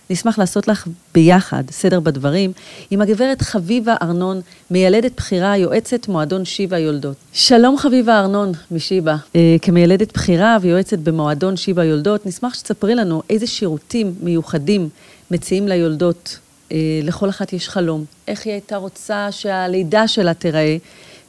[0.09, 2.51] נשמח לעשות לך ביחד סדר בדברים
[2.91, 4.41] עם הגברת חביבה ארנון,
[4.71, 7.15] מיילדת בכירה, יועצת מועדון שיבא יולדות.
[7.33, 9.15] שלום חביבה ארנון משיבא.
[9.35, 14.89] אה, כמיילדת בכירה ויועצת במועדון שיבא יולדות, נשמח שתספרי לנו איזה שירותים מיוחדים
[15.31, 16.39] מציעים ליולדות.
[16.71, 20.77] אה, לכל אחת יש חלום, איך היא הייתה רוצה שהלידה שלה תיראה,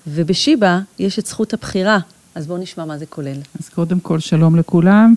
[0.07, 1.99] ובשיבא יש את זכות הבחירה.
[2.35, 3.37] אז בואו נשמע מה זה כולל.
[3.61, 5.15] אז קודם כל, שלום לכולם.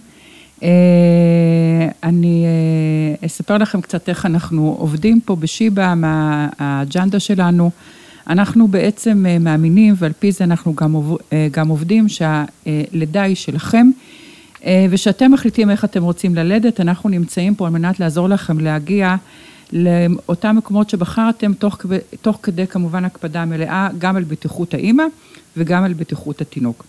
[0.64, 7.72] אה, אני אה, אספר לכם קצת איך אנחנו עובדים פה בשיבא, מה האג'נדה שלנו.
[8.28, 10.96] אנחנו בעצם אה, מאמינים, ועל פי זה אנחנו גם,
[11.52, 13.90] גם עובדים, שהלידה היא שלכם,
[14.90, 19.16] ושאתם מחליטים איך אתם רוצים ללדת, אנחנו נמצאים פה על מנת לעזור לכם להגיע
[19.74, 21.86] לאותם מקומות שבחרתם, תוך,
[22.22, 25.04] תוך כדי כמובן הקפדה מלאה, גם על בטיחות האימא
[25.58, 26.86] וגם על בטיחות התינוק.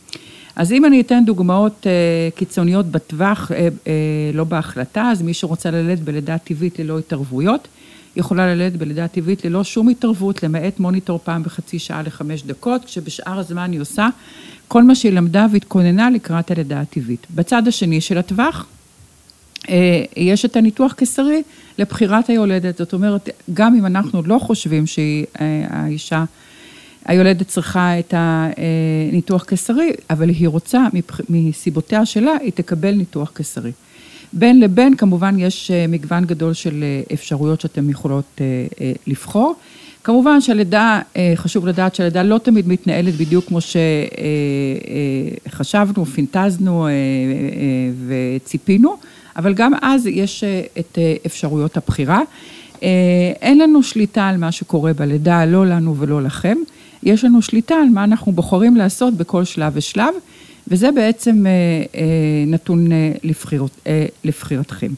[0.56, 1.92] אז אם אני אתן דוגמאות אה,
[2.34, 3.92] קיצוניות בטווח, אה, אה,
[4.34, 7.68] לא בהחלטה, אז מי שרוצה ללדת בלידה טבעית ללא התערבויות,
[8.16, 13.38] יכולה ללדת בלידה טבעית ללא שום התערבות, למעט מוניטור פעם בחצי שעה לחמש דקות, כשבשאר
[13.38, 14.08] הזמן היא עושה
[14.68, 17.26] כל מה שהיא למדה והתכוננה לקראת הלידה הטבעית.
[17.34, 18.66] בצד השני של הטווח,
[20.16, 21.42] יש את הניתוח קיסרי
[21.78, 26.24] לבחירת היולדת, זאת אומרת, גם אם אנחנו לא חושבים שהאישה
[27.04, 30.86] היולדת צריכה את הניתוח קיסרי, אבל היא רוצה,
[31.28, 33.72] מסיבותיה שלה, היא תקבל ניתוח קיסרי.
[34.32, 38.66] בין לבין, כמובן, יש אה, מגוון גדול של אה, אפשרויות שאתן יכולות אה,
[39.06, 39.54] לבחור.
[40.04, 41.00] כמובן שהלידה,
[41.34, 43.58] חשוב לדעת שהלידה לא תמיד מתנהלת בדיוק כמו
[45.46, 46.88] שחשבנו, פינטזנו
[48.06, 48.96] וציפינו,
[49.36, 50.44] אבל גם אז יש
[50.78, 52.20] את אפשרויות הבחירה.
[53.40, 56.56] אין לנו שליטה על מה שקורה בלידה, לא לנו ולא לכם.
[57.02, 60.14] יש לנו שליטה על מה אנחנו בוחרים לעשות בכל שלב ושלב,
[60.68, 61.52] וזה בעצם אה,
[61.94, 63.80] אה, נתון אה, לבחירות,
[64.24, 64.92] לבחירתכם.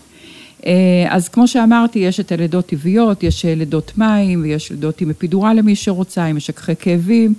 [1.08, 5.76] אז כמו שאמרתי, יש את הלידות טבעיות, יש לידות מים, ויש לידות עם אפידורל למי
[5.76, 7.34] שרוצה, עם משככי כאבים.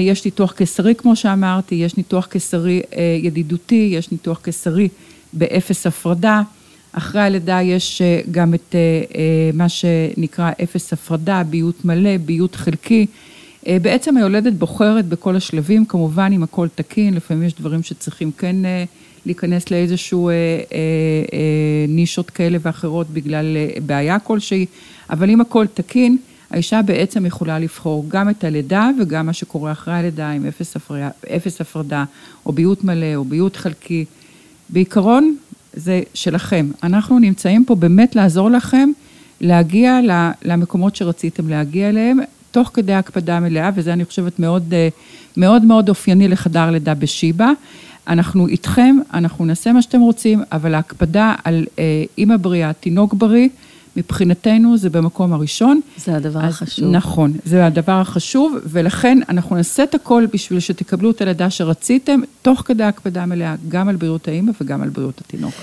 [0.00, 2.82] יש ניתוח קיסרי, כמו שאמרתי, יש ניתוח קיסרי
[3.22, 4.88] ידידותי, יש ניתוח קיסרי
[5.32, 6.42] באפס הפרדה.
[6.92, 8.74] אחרי הלידה יש גם את
[9.54, 13.06] מה שנקרא אפס הפרדה, ביות מלא, ביות חלקי.
[13.66, 18.64] אה, בעצם היולדת בוחרת בכל השלבים, כמובן אם הכל תקין, לפעמים יש דברים שצריכים כן
[18.64, 18.84] אה,
[19.26, 20.34] להיכנס לאיזשהו אה,
[21.88, 23.56] נישות כאלה ואחרות בגלל
[23.86, 24.66] בעיה כלשהי,
[25.10, 26.16] אבל אם הכל תקין,
[26.50, 31.10] האישה בעצם יכולה לבחור גם את הלידה וגם מה שקורה אחרי הלידה עם אפס, הפריה,
[31.36, 32.04] אפס הפרדה,
[32.46, 34.04] או ביות מלא, או ביות חלקי.
[34.68, 35.36] בעיקרון,
[35.72, 36.70] זה שלכם.
[36.82, 38.90] אנחנו נמצאים פה באמת לעזור לכם
[39.40, 40.00] להגיע
[40.42, 42.18] למקומות שרציתם להגיע אליהם.
[42.50, 44.88] תוך כדי הקפדה מלאה, וזה אני חושבת מאוד אה,
[45.36, 47.50] מאוד, מאוד אופייני לחדר לידה בשיבא.
[48.08, 53.48] אנחנו איתכם, אנחנו נעשה מה שאתם רוצים, אבל ההקפדה על אה, אימא בריאה, תינוק בריא,
[53.96, 55.80] מבחינתנו זה במקום הראשון.
[55.96, 56.90] זה הדבר אז, החשוב.
[56.90, 62.62] נכון, זה הדבר החשוב, ולכן אנחנו נעשה את הכל בשביל שתקבלו את הלידה שרציתם, תוך
[62.66, 65.54] כדי הקפדה מלאה, גם על בריאות האימא וגם על בריאות התינוק.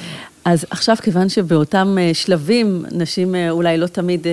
[0.46, 4.28] אז עכשיו, כיוון שבאותם אה, שלבים, נשים אולי לא תמיד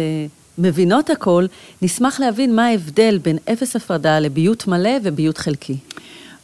[0.59, 1.47] מבינות הכל,
[1.83, 5.77] נשמח להבין מה ההבדל בין אפס הפרדה לביות מלא וביות חלקי.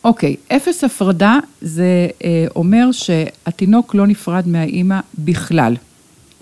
[0.05, 5.75] אוקיי, okay, אפס הפרדה זה אה, אומר שהתינוק לא נפרד מהאימא בכלל.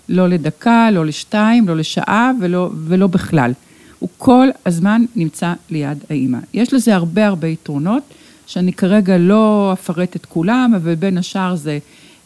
[0.08, 3.52] לא לדקה, לא לשתיים, לא לשעה ולא, ולא בכלל.
[3.98, 6.38] הוא כל הזמן נמצא ליד האימא.
[6.54, 8.02] יש לזה הרבה הרבה יתרונות,
[8.46, 11.78] שאני כרגע לא אפרט את כולם, אבל בין השאר זה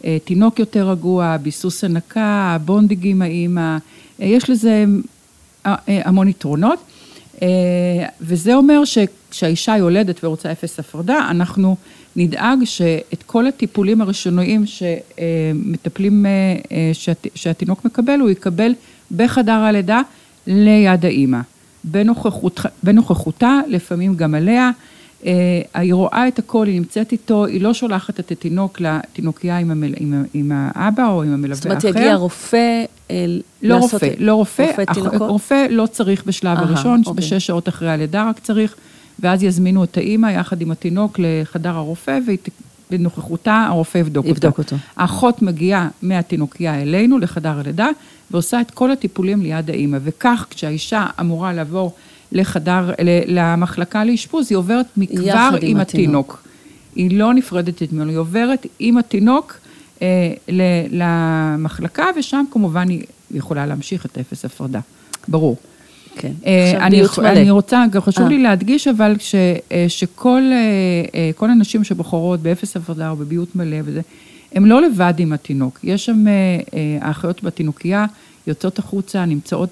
[0.04, 3.76] אה, תינוק יותר רגוע, ביסוס הנקה, bonding עם האימא,
[4.20, 4.84] אה, יש לזה
[5.64, 6.78] המון יתרונות,
[7.42, 7.48] אה,
[8.20, 11.76] וזה אומר שכשהאישה יולדת ורוצה אפס הפרדה, אנחנו
[12.16, 16.26] נדאג שאת כל הטיפולים הראשוניים שמטפלים,
[16.92, 18.72] שהת, שהתינוק מקבל, הוא יקבל
[19.16, 20.00] בחדר הלידה
[20.46, 21.40] ליד האימא.
[21.84, 24.70] בנוכחות, בנוכחותה, לפעמים גם עליה.
[25.74, 29.94] היא רואה את הכל, היא נמצאת איתו, היא לא שולחת את התינוק לתינוקיה עם, המל,
[29.97, 31.55] עם, עם האבא או עם המלווה אחר.
[31.55, 32.84] זאת אומרת, יגיע רופא
[33.62, 37.14] לא רופא, לא רופא, רופא, רופא לא צריך בשלב Aha, הראשון, אוקיי.
[37.14, 38.76] בשש שעות אחרי הלידה רק צריך,
[39.18, 42.18] ואז יזמינו את האימא יחד עם התינוק לחדר הרופא,
[42.90, 44.74] ובנוכחותה הרופא יבדוק, יבדוק אותה.
[44.74, 44.84] אותו.
[44.97, 47.88] האחות מגיעה מהתינוקייה אלינו, לחדר הלידה,
[48.30, 49.98] ועושה את כל הטיפולים ליד האימא.
[50.02, 51.94] וכך, כשהאישה אמורה לעבור
[52.32, 52.90] לחדר,
[53.27, 55.81] למחלקה לאשפוז, היא עוברת מכבר עם עם התינוק.
[55.81, 56.43] התינוק.
[56.94, 59.59] היא לא נפרדת ממנו, היא עוברת עם התינוק
[60.02, 60.07] אה,
[60.90, 64.81] למחלקה, ושם כמובן היא יכולה להמשיך את אפס הפרדה.
[65.28, 65.57] ברור.
[66.16, 66.32] כן.
[66.47, 67.28] אה, עכשיו אני, ביות יכ- מלא.
[67.28, 68.28] אני רוצה, גם חשוב אה.
[68.28, 69.35] לי להדגיש אבל ש,
[69.73, 70.57] אה, שכל אה,
[71.15, 74.01] אה, כל הנשים שבוחרות באפס הפרדה או בביות מלא וזה,
[74.55, 75.78] הן לא לבד עם התינוק.
[75.85, 76.32] יש שם אה,
[76.74, 78.07] אה, האחיות בתינוקייה,
[78.46, 79.70] יוצאות החוצה, נמצאות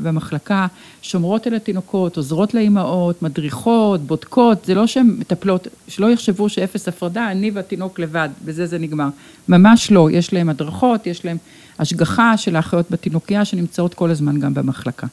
[0.00, 0.66] במחלקה,
[1.02, 7.30] שומרות על התינוקות, עוזרות לאימהות, מדריכות, בודקות, זה לא שהן מטפלות, שלא יחשבו שאפס הפרדה,
[7.30, 9.08] אני והתינוק לבד, בזה זה נגמר.
[9.48, 11.36] ממש לא, יש להם הדרכות, יש להם
[11.78, 15.06] השגחה של האחיות בתינוקייה שנמצאות כל הזמן גם במחלקה.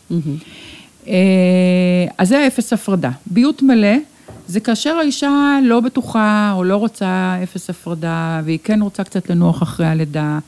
[1.08, 1.14] אה,
[2.18, 3.12] אז זה אפס הפרדה.
[3.26, 3.98] ביות מלא
[4.48, 9.64] זה כאשר האישה לא בטוחה או לא רוצה אפס הפרדה, והיא כן רוצה קצת לנוח
[9.64, 10.40] אחרי הלידה,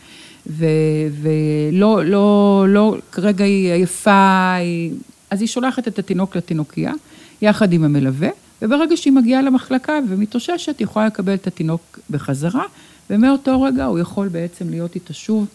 [0.50, 4.92] ולא, לא, לא, כרגע היא עייפה, היא...
[5.30, 6.94] אז היא שולחת את התינוק לתינוקייה,
[7.42, 8.30] יחד עם המלווה,
[8.62, 12.64] וברגע שהיא מגיעה למחלקה ומתאוששת, היא יכולה לקבל את התינוק בחזרה,
[13.10, 15.48] ומאותו רגע הוא יכול בעצם להיות איתה שוב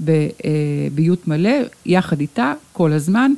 [0.00, 3.32] בביות מלא, יחד איתה, כל הזמן,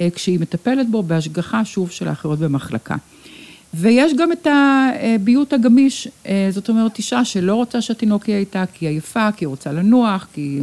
[0.00, 2.96] אה, כשהיא מטפלת בו בהשגחה שוב של האחרות במחלקה.
[3.76, 8.86] ויש גם את הביות הגמיש, אה, זאת אומרת, אישה שלא רוצה שהתינוק יהיה איתה, כי
[8.86, 10.60] היא עייפה, כי היא רוצה לנוח, כי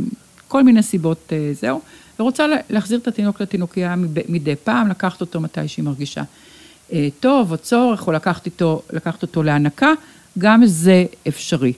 [0.47, 1.81] כל מיני סיבות אה, זהו,
[2.19, 6.23] ורוצה לה- להחזיר את התינוק לתינוקייה מב- מדי פעם, לקחת אותו מתי שהיא מרגישה
[6.93, 9.91] אה, טוב או צורך, או לקחת, איתו, לקחת אותו להנקה,
[10.37, 11.73] גם זה אפשרי.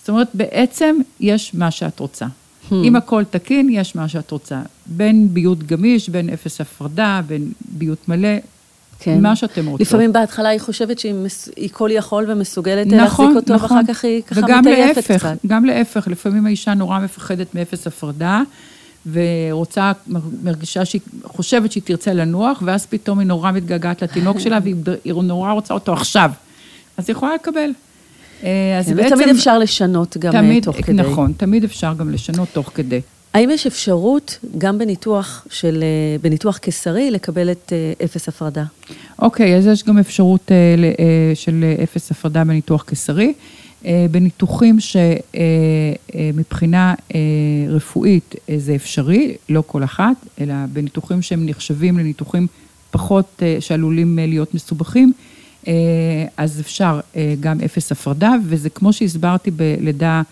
[0.00, 2.26] זאת אומרת, בעצם יש מה שאת רוצה.
[2.72, 4.62] אם הכל תקין, יש מה שאת רוצה.
[4.86, 8.28] בין ביות גמיש, בין אפס הפרדה, בין ביות מלא,
[9.04, 9.20] כן.
[9.22, 9.80] מה שאתם רוצות.
[9.86, 13.76] לפעמים בהתחלה היא חושבת שהיא מס- כל יכול ומסוגלת נכון, להחזיק אותו, נכון.
[13.76, 15.36] ואחר כך היא ככה וגם מטייפת להפך, קצת.
[15.46, 18.42] גם להפך, לפעמים האישה נורא מפחדת מאפס הפרדה,
[19.12, 19.92] ורוצה,
[20.42, 24.74] מרגישה שהיא חושבת שהיא תרצה לנוח, ואז פתאום היא נורא מתגעגעת לתינוק שלה, והיא
[25.04, 26.30] היא נורא רוצה אותו עכשיו.
[26.96, 27.70] אז היא יכולה לקבל.
[28.44, 29.14] אה, אז כן, בעצם...
[29.14, 30.92] ותמיד אפשר לשנות גם אה, תמיד, תוך כדי.
[30.92, 33.00] נכון, תמיד אפשר גם לשנות תוך כדי.
[33.34, 38.64] האם יש אפשרות, גם בניתוח של, אה, בניתוח קיסרי, לקבל את אה, אפס הפרדה?
[39.18, 40.56] אוקיי, אז יש גם אפשרות אה,
[41.34, 43.32] של אפס הפרדה בניתוח קיסרי.
[44.10, 44.76] בניתוחים
[46.14, 46.94] שמבחינה
[47.68, 52.46] רפואית זה אפשרי, לא כל אחת, אלא בניתוחים שהם נחשבים לניתוחים
[52.90, 55.12] פחות, שעלולים להיות מסובכים,
[56.36, 57.00] אז אפשר
[57.40, 60.22] גם אפס הפרדה, וזה כמו שהסברתי בלידה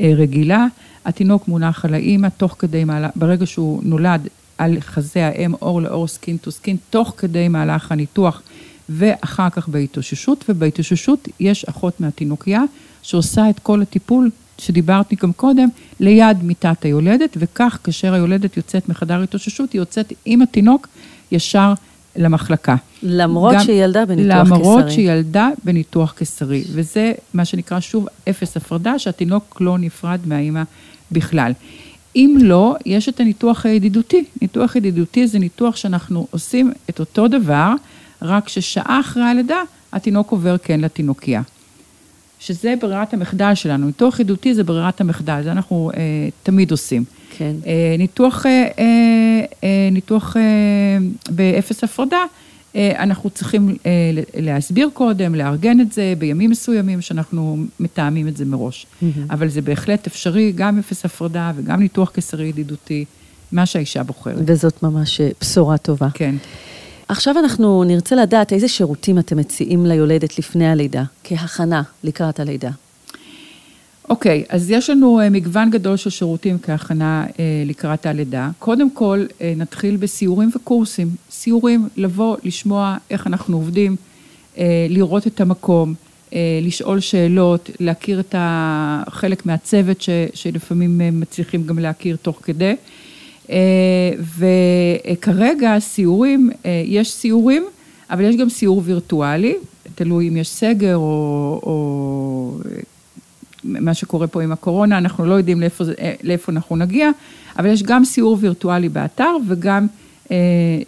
[0.00, 0.66] רגילה,
[1.06, 4.28] התינוק מונח על האימא תוך כדי מהלך, ברגע שהוא נולד
[4.58, 8.42] על חזה האם, עור לעור, skin to skin, תוך כדי מהלך הניתוח
[8.88, 12.62] ואחר כך בהתאוששות, ובהתאוששות יש אחות מהתינוקייה
[13.02, 15.68] שעושה את כל הטיפול שדיברתי גם קודם,
[16.00, 20.88] ליד מיטת היולדת, וכך כאשר היולדת יוצאת מחדר התאוששות, היא יוצאת עם התינוק
[21.32, 21.72] ישר
[22.16, 22.76] למחלקה.
[23.02, 24.94] למרות גם- שהיא ילדה בניתוח למרות קיסרי.
[24.94, 30.62] שהיא ילדה בניתוח קיסרי, וזה מה שנקרא שוב אפס הפרדה, שהתינוק לא נפרד מהאימא
[31.12, 31.52] בכלל.
[32.16, 34.24] אם לא, יש את הניתוח הידידותי.
[34.42, 37.72] ניתוח ידידותי זה ניתוח שאנחנו עושים את אותו דבר,
[38.22, 39.62] רק ששעה אחרי הלידה
[39.92, 41.42] התינוק עובר כן לתינוקייה.
[42.40, 43.86] שזה ברירת המחדל שלנו.
[43.86, 46.00] ניתוח ידידותי זה ברירת המחדל, זה אנחנו אה,
[46.42, 47.04] תמיד עושים.
[47.38, 47.52] כן.
[47.66, 50.42] אה, ניתוח, אה, אה, אה, ניתוח אה,
[51.30, 52.24] באפס הפרדה,
[52.98, 53.90] אנחנו צריכים אה,
[54.34, 58.86] להסביר קודם, לארגן את זה בימים מסוימים שאנחנו מתאמים את זה מראש.
[59.30, 63.04] אבל זה בהחלט אפשרי, גם אפס הפרדה וגם ניתוח קיסרי ידידותי,
[63.52, 64.42] מה שהאישה בוחרת.
[64.46, 66.08] וזאת ממש אה, בשורה טובה.
[66.14, 66.34] כן.
[67.08, 72.70] עכשיו אנחנו נרצה לדעת איזה שירותים אתם מציעים ליולדת לפני הלידה, כהכנה לקראת הלידה.
[74.08, 78.50] אוקיי, אז יש לנו אה, מגוון גדול של שירותים כהכנה אה, לקראת הלידה.
[78.58, 81.08] קודם כל, אה, נתחיל בסיורים וקורסים.
[81.30, 83.96] סיורים, לבוא, לשמוע איך אנחנו עובדים,
[84.88, 85.94] לראות את המקום,
[86.62, 88.34] לשאול שאלות, להכיר את
[89.10, 92.74] חלק מהצוות ש, שלפעמים מצליחים גם להכיר תוך כדי.
[94.38, 97.66] וכרגע סיורים, אה, יש סיורים,
[98.10, 99.54] אבל יש גם סיור וירטואלי,
[99.94, 102.58] תלוי אם יש סגר או, או
[103.66, 107.10] מה שקורה פה עם הקורונה, אנחנו לא יודעים לאיפה, אה, לאיפה אנחנו נגיע,
[107.58, 109.86] אבל יש גם סיור וירטואלי באתר וגם
[110.30, 110.36] אה,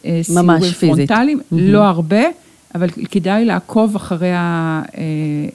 [0.04, 0.78] אה, סיורים פיזית.
[0.80, 1.64] פרונטליים, מהמם.
[1.64, 2.22] לא הרבה,
[2.74, 5.02] אבל כדאי לעקוב אחרי, ה, אה,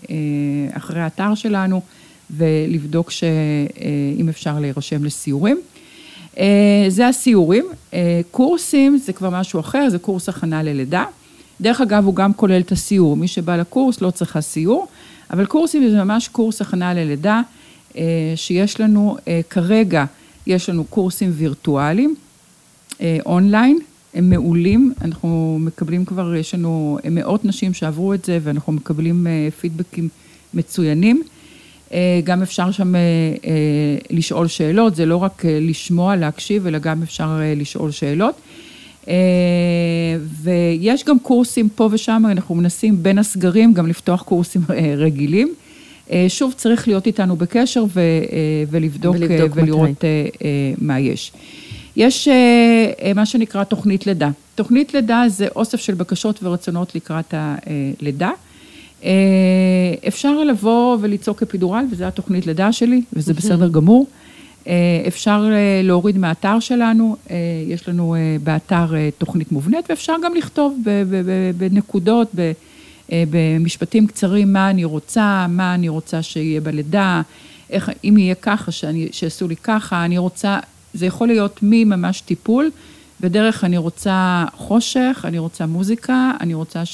[0.09, 1.81] אה, אחרי האתר שלנו
[2.31, 5.57] ולבדוק שאם אפשר להירשם לסיורים.
[6.37, 7.65] אה, זה הסיורים.
[7.93, 11.05] אה, קורסים זה כבר משהו אחר, זה קורס הכנה ללידה.
[11.61, 13.17] דרך אגב, הוא גם כולל את הסיור.
[13.17, 14.87] מי שבא לקורס לא צריכה סיור,
[15.31, 17.41] אבל קורסים זה ממש קורס הכנה ללידה,
[17.97, 20.05] אה, שיש לנו אה, כרגע,
[20.47, 22.15] יש לנו קורסים וירטואליים,
[23.01, 23.79] אה, אונליין,
[24.13, 29.27] הם מעולים, אנחנו מקבלים כבר, יש לנו מאות נשים שעברו את זה ואנחנו מקבלים
[29.59, 30.09] פידבקים
[30.53, 31.23] מצוינים.
[32.23, 32.93] גם אפשר שם
[34.09, 38.35] לשאול שאלות, זה לא רק לשמוע, להקשיב, אלא גם אפשר לשאול שאלות.
[40.43, 44.61] ויש גם קורסים פה ושם, אנחנו מנסים בין הסגרים גם לפתוח קורסים
[44.97, 45.53] רגילים.
[46.27, 48.01] שוב, צריך להיות איתנו בקשר ו,
[48.69, 50.29] ולבדוק, ולבדוק ולראות מתי.
[50.81, 51.31] מה יש.
[51.95, 52.27] יש
[53.15, 54.29] מה שנקרא תוכנית לידה.
[54.55, 58.31] תוכנית לידה זה אוסף של בקשות ורצונות לקראת הלידה.
[60.07, 64.07] אפשר לבוא ולצעוק אפידורל, וזו התוכנית לידה שלי, וזה בסדר גמור.
[65.07, 65.49] אפשר
[65.83, 67.15] להוריד מהאתר שלנו,
[67.67, 68.85] יש לנו באתר
[69.17, 70.79] תוכנית מובנית, ואפשר גם לכתוב
[71.57, 72.31] בנקודות,
[73.09, 77.21] במשפטים קצרים, מה אני רוצה, מה אני רוצה שיהיה בלידה,
[77.69, 80.59] איך, אם יהיה ככה, שאני, שיעשו לי ככה, אני רוצה,
[80.93, 82.71] זה יכול להיות מממש טיפול,
[83.21, 86.85] בדרך אני רוצה חושך, אני רוצה מוזיקה, אני רוצה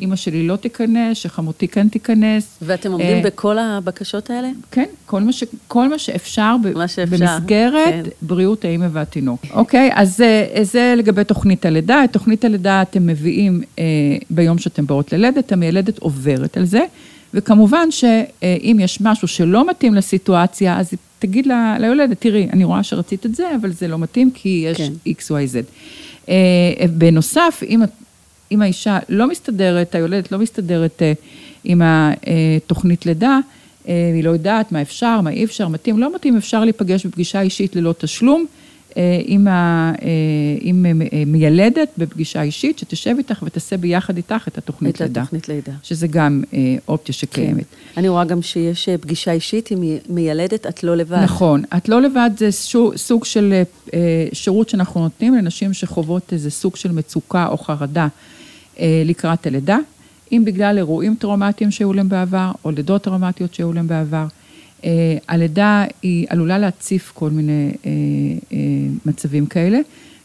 [0.00, 2.58] שאימא שלי לא תיכנס, שחמותי כן תיכנס.
[2.62, 4.48] ואתם עומדים uh, בכל הבקשות האלה?
[4.70, 8.10] כן, כל מה, ש, כל מה שאפשר, מה שאפשר במסגרת כן.
[8.22, 9.42] בריאות האימא והתינוק.
[9.52, 12.04] אוקיי, אז זה, זה לגבי תוכנית הלידה.
[12.04, 13.78] את תוכנית הלידה אתם מביאים uh,
[14.30, 16.84] ביום שאתם באות ללדת, המיילדת עוברת על זה,
[17.34, 23.26] וכמובן שאם יש משהו שלא מתאים לסיטואציה, אז תגיד ל, ליולדת, תראי, אני רואה שרצית
[23.26, 24.92] את זה, אבל זה לא מתאים כי יש כן.
[25.08, 25.56] X, Y, Z.
[26.26, 26.28] Uh,
[26.90, 27.82] בנוסף, אם,
[28.52, 31.18] אם האישה לא מסתדרת, היולדת לא מסתדרת uh,
[31.64, 36.36] עם התוכנית לידה, uh, היא לא יודעת מה אפשר, מה אי אפשר, מתאים, לא מתאים,
[36.36, 38.46] אפשר להיפגש בפגישה אישית ללא תשלום.
[39.24, 39.92] עם, ה,
[40.60, 40.86] עם
[41.26, 45.20] מיילדת בפגישה אישית, שתשב איתך ותעשה ביחד איתך את התוכנית את לידה.
[45.20, 45.72] את התוכנית לידה.
[45.82, 46.42] שזה גם
[46.88, 47.56] אופציה שקיימת.
[47.56, 48.00] כן.
[48.00, 51.20] אני רואה גם שיש פגישה אישית עם מיילדת, את לא לבד.
[51.22, 52.48] נכון, את לא לבד זה
[52.96, 53.62] סוג של
[54.32, 58.08] שירות שאנחנו נותנים לנשים שחוות איזה סוג של מצוקה או חרדה
[59.04, 59.78] לקראת הלידה,
[60.32, 64.26] אם בגלל אירועים טראומטיים שהיו להם בעבר, או לידות טראומטיות שהיו להם בעבר.
[64.80, 64.84] Uh,
[65.28, 68.54] הלידה היא עלולה להציף כל מיני uh,
[69.06, 69.78] מצבים כאלה,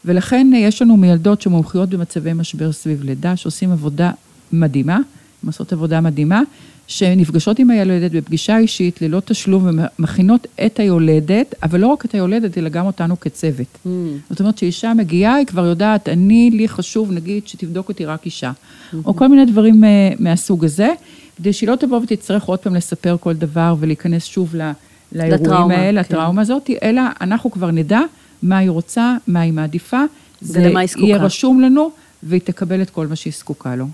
[0.05, 4.11] ולכן יש לנו מילדות שמומחיות במצבי משבר סביב לידה, שעושים עבודה
[4.51, 6.41] מדהימה, הן עושות עבודה מדהימה,
[6.87, 12.57] שנפגשות עם הילדת בפגישה אישית ללא תשלום ומכינות את היולדת, אבל לא רק את היולדת,
[12.57, 13.67] אלא גם אותנו כצוות.
[13.85, 13.89] Mm.
[14.29, 18.51] זאת אומרת שאישה מגיעה, היא כבר יודעת, אני, לי חשוב, נגיד, שתבדוק אותי רק אישה.
[18.51, 18.95] Mm-hmm.
[19.05, 19.87] או כל מיני דברים uh,
[20.19, 20.89] מהסוג הזה.
[21.37, 24.65] כדי שהיא לא תבוא ותצטרך עוד פעם לספר כל דבר ולהיכנס שוב לא,
[25.11, 26.15] לאירועים לטראומה, האלה, כן.
[26.15, 27.99] לטראומה הזאת, אלא אנחנו כבר נדע
[28.43, 30.01] מה היא רוצה, מה היא מעדיפה.
[30.41, 31.05] ולמה היא זקוקה.
[31.05, 31.91] יהיה רשום לנו,
[32.23, 33.85] והיא תקבל את כל מה שהיא זקוקה לו.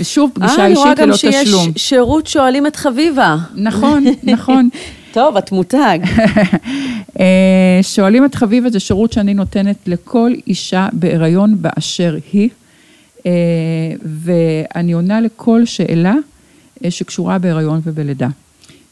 [0.00, 1.32] ושוב, פגישה אישית ללא תשלום.
[1.34, 3.36] אה, אני רואה גם שיש שירות שואלים את חביבה.
[3.54, 4.68] נכון, נכון.
[5.12, 5.98] טוב, את מותג.
[7.20, 12.48] אה, שואלים את חביבה זה שירות שאני נותנת לכל אישה בהיריון באשר היא,
[13.26, 13.32] אה,
[14.04, 16.14] ואני עונה לכל שאלה.
[16.90, 18.28] שקשורה בהיריון ובלידה.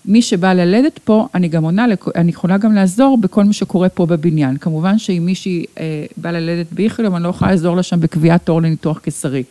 [0.04, 1.86] מי שבא ללדת פה, אני גם עונה,
[2.16, 4.56] אני יכולה גם לעזור בכל מה שקורה פה בבניין.
[4.56, 8.62] כמובן שאם מישהי אה, באה ללדת באיכילוב, אני לא יכולה לעזור לה שם בקביעת תור
[8.62, 9.42] לניתוח קיסרי.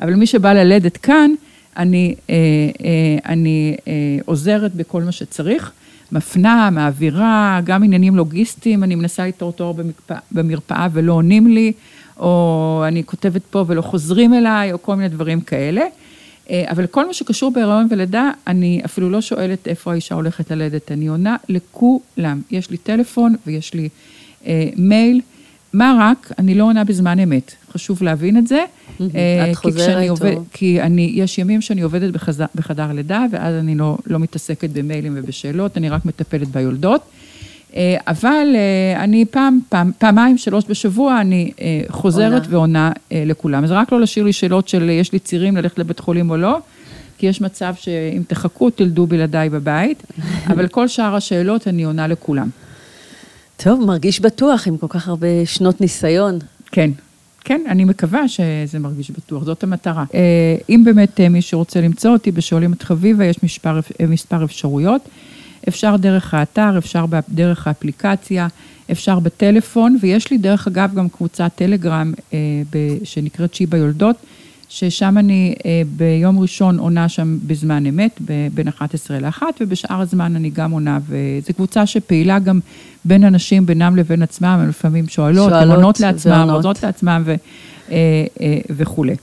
[0.00, 1.30] אבל מי שבא ללדת כאן,
[1.76, 2.34] אני, אה,
[2.84, 3.92] אה, אני אה,
[4.24, 5.72] עוזרת בכל מה שצריך.
[6.12, 9.74] מפנה, מעבירה, גם עניינים לוגיסטיים, אני מנסה לתור תור
[10.32, 11.72] במרפאה, ולא עונים לי,
[12.16, 15.82] או אני כותבת פה ולא חוזרים אליי, או כל מיני דברים כאלה.
[16.50, 21.06] אבל כל מה שקשור בהיריון ולידה, אני אפילו לא שואלת איפה האישה הולכת ללדת, אני
[21.06, 22.40] עונה לכולם.
[22.50, 23.88] יש לי טלפון ויש לי
[24.46, 25.20] אה, מייל.
[25.72, 28.64] מה רק, אני לא עונה בזמן אמת, חשוב להבין את זה.
[29.14, 30.16] אה, את חוזרת או...
[30.52, 35.12] כי אני, יש ימים שאני עובדת בחזר, בחדר לידה, ואז אני לא, לא מתעסקת במיילים
[35.16, 37.00] ובשאלות, אני רק מטפלת ביולדות.
[37.76, 41.50] אה, אבל אה, אני פעם, פעם, פעמיים, שלוש בשבוע, אני
[41.88, 42.48] חוזרת עונה.
[42.50, 43.64] ועונה לכולם.
[43.64, 46.58] אז רק לא להשאיר לי שאלות של יש לי צירים ללכת לבית חולים או לא,
[47.18, 50.02] כי יש מצב שאם תחכו, תלדו בלעדיי בבית,
[50.52, 52.48] אבל כל שאר השאלות אני עונה לכולם.
[53.56, 56.38] טוב, מרגיש בטוח עם כל כך הרבה שנות ניסיון.
[56.72, 56.90] כן.
[57.48, 60.04] כן, אני מקווה שזה מרגיש בטוח, זאת המטרה.
[60.68, 65.08] אם באמת מי שרוצה למצוא אותי בשואלים את חביבה, יש מספר, מספר אפשרויות.
[65.68, 68.46] אפשר דרך האתר, אפשר דרך האפליקציה,
[68.92, 72.38] אפשר בטלפון, ויש לי דרך אגב גם קבוצת טלגרם אה,
[73.04, 74.16] שנקראת שיבא יולדות,
[74.68, 78.20] ששם אני אה, ביום ראשון עונה שם בזמן אמת,
[78.54, 82.60] בין 11 ל-1, ובשאר הזמן אני גם עונה, וזו קבוצה שפעילה גם
[83.04, 87.34] בין אנשים, בינם לבין עצמם, הם לפעמים שואלות, שואלות עונות לעצמם, עונות לעצמם ו,
[87.90, 87.96] אה,
[88.40, 89.14] אה, וכולי.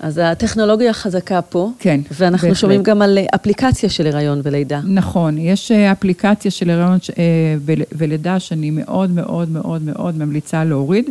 [0.00, 1.70] אז הטכנולוגיה חזקה פה.
[1.78, 2.60] כן, ואנחנו בהחלט.
[2.60, 4.80] שומעים גם על אפליקציה של הריון ולידה.
[4.84, 6.98] נכון, יש אפליקציה של הריון
[7.92, 11.10] ולידה שאני מאוד מאוד מאוד מאוד ממליצה להוריד.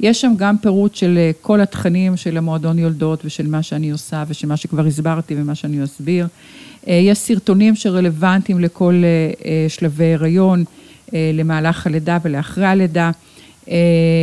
[0.00, 4.24] יש שם גם פירוט של אה, כל התכנים של המועדון יולדות ושל מה שאני עושה
[4.28, 6.26] ושל מה שכבר הסברתי ומה שאני אסביר.
[6.88, 10.64] אה, יש סרטונים שרלוונטיים לכל אה, שלבי הריון,
[11.12, 13.10] למהלך הלידה ולאחרי הלידה.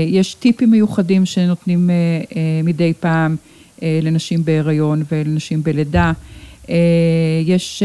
[0.07, 1.89] יש טיפים מיוחדים שנותנים
[2.63, 3.35] מדי פעם
[3.81, 6.11] לנשים בהיריון ולנשים בלידה.
[7.45, 7.83] יש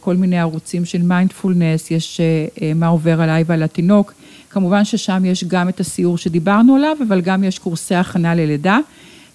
[0.00, 2.20] כל מיני ערוצים של מיינדפולנס, יש
[2.74, 4.12] מה עובר עליי ועל התינוק.
[4.50, 8.78] כמובן ששם יש גם את הסיור שדיברנו עליו, אבל גם יש קורסי הכנה ללידה,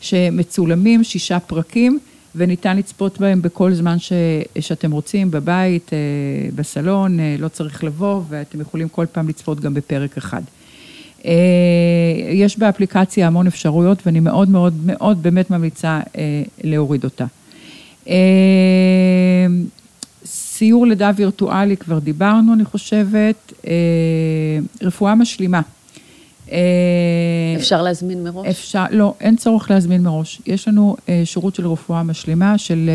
[0.02, 2.00] שמצולמים, שישה פרקים,
[2.36, 4.14] וניתן לצפות בהם בכל זמן ש,
[4.60, 5.98] שאתם רוצים, בבית, אה,
[6.56, 10.42] בסלון, אה, לא צריך לבוא, ואתם יכולים כל פעם לצפות גם בפרק אחד.
[11.26, 11.32] אה,
[12.32, 16.00] יש באפליקציה המון אפשרויות, ואני מאוד מאוד מאוד באמת ממליצה
[16.64, 17.26] להוריד אותה.
[20.54, 23.54] סיור לידה וירטואלי, כבר דיברנו, אני חושבת.
[23.68, 23.74] אה,
[24.82, 25.62] רפואה משלימה.
[26.52, 26.58] אה,
[27.58, 28.48] אפשר להזמין מראש?
[28.48, 30.42] אפשר, לא, אין צורך להזמין מראש.
[30.46, 32.90] יש לנו אה, שירות של רפואה משלימה, של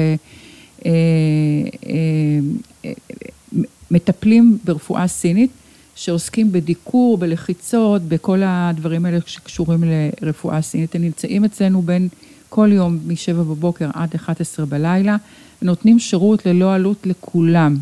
[3.91, 5.51] מטפלים ברפואה סינית,
[5.95, 9.85] שעוסקים בדיקור, בלחיצות, בכל הדברים האלה שקשורים
[10.23, 10.95] לרפואה סינית.
[10.95, 12.09] הם נמצאים אצלנו בין
[12.49, 15.17] כל יום מ-7 בבוקר עד 11 בלילה,
[15.62, 17.77] ונותנים שירות ללא עלות לכולם.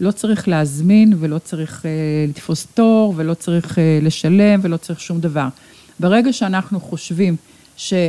[0.00, 1.90] לא צריך להזמין ולא צריך אה,
[2.28, 5.48] לתפוס תור ולא צריך אה, לשלם ולא צריך שום דבר.
[6.00, 7.36] ברגע שאנחנו חושבים
[7.76, 8.00] שזה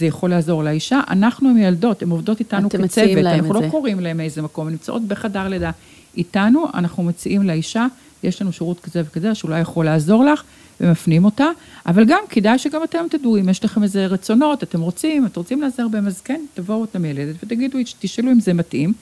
[0.00, 3.54] יכול לעזור לאישה, אנחנו עם ילדות, הן עובדות איתנו אתם כצוות, מציעים להם אנחנו את
[3.54, 3.70] לא זה.
[3.70, 5.70] קוראים להם מאיזה מקום, הן נמצאות בחדר לידה
[6.16, 7.86] איתנו, אנחנו מציעים לאישה,
[8.22, 10.42] יש לנו שירות כזה וכזה שאולי יכול לעזור לך,
[10.80, 11.46] ומפנים אותה,
[11.86, 15.62] אבל גם כדאי שגם אתם תדעו, אם יש לכם איזה רצונות, אתם רוצים, אתם רוצים
[15.62, 18.92] לעזר בהם, אז כן, תבואו את המילדת ותגידו, תשאלו אם זה מתאים.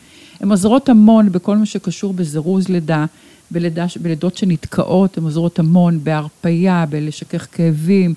[0.41, 3.05] הן עוזרות המון בכל מה שקשור בזירוז לידה,
[3.51, 8.15] בלידה, בלידות שנתקעות, הן עוזרות המון בהרפייה, בלשכך כאבים,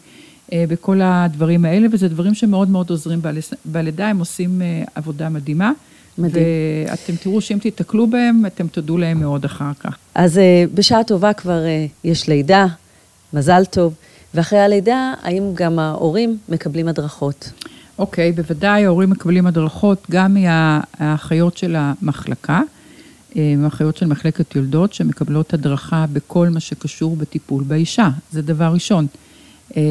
[0.53, 3.21] אה, בכל הדברים האלה, וזה דברים שמאוד מאוד עוזרים
[3.65, 5.71] בלידה, הם עושים אה, עבודה מדהימה.
[6.17, 6.45] מדהים.
[6.89, 9.97] ואתם תראו שאם תיתקלו בהם, אתם תודו להם מאוד אחר כך.
[10.15, 11.63] אז אה, בשעה טובה כבר
[12.03, 12.65] יש לידה,
[13.33, 13.95] מזל טוב,
[14.33, 17.51] ואחרי הלידה, האם גם ההורים מקבלים הדרכות?
[17.99, 22.61] אוקיי, בוודאי ההורים מקבלים הדרכות גם מהאחיות של המחלקה,
[23.35, 29.07] אה, מהאחיות של מחלקת יולדות, שמקבלות הדרכה בכל מה שקשור בטיפול באישה, זה דבר ראשון.
[29.77, 29.81] אה,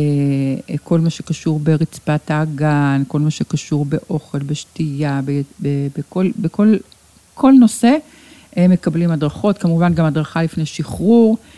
[0.70, 5.20] אה, כל מה שקשור ברצפת האגן, כל מה שקשור באוכל, בשתייה,
[5.96, 6.76] בכל, בכל
[7.34, 7.96] כל נושא
[8.56, 11.56] אה, מקבלים הדרכות, כמובן גם הדרכה לפני שחרור אה, אה,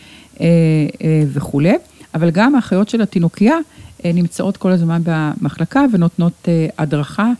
[1.33, 1.75] וכולי,
[2.15, 3.58] אבל גם האחיות של התינוקייה
[4.05, 7.31] אה, נמצאות כל הזמן במחלקה ונותנות אה, הדרכה,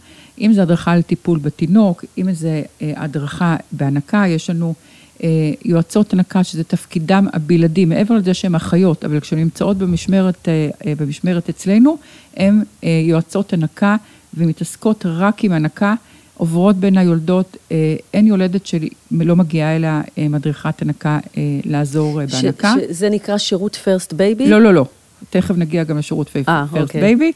[0.41, 4.75] אם זה הדרכה על טיפול בתינוק, אם זה אה, הדרכה בהנקה, יש לנו
[5.23, 5.29] אה,
[5.65, 10.93] יועצות הנקה שזה תפקידם הבלעדי, מעבר לזה שהן אחיות, אבל כשהן נמצאות במשמרת, אה, אה,
[10.95, 11.97] במשמרת אצלנו,
[12.37, 13.97] הן אה, יועצות הנקה
[14.35, 15.95] ומתעסקות רק עם הנקה,
[16.39, 17.77] עוברות בין היולדות, אה,
[18.15, 22.75] אין יולדת שלא מגיעה אליה מדריכת הנקה אה, לעזור ש- בהנקה.
[22.89, 24.49] שזה נקרא שירות First Baby?
[24.49, 24.85] לא, לא, לא.
[25.31, 27.01] תכף נגיע גם לשירות פייפ- אה, First אוקיי.
[27.01, 27.33] Baby.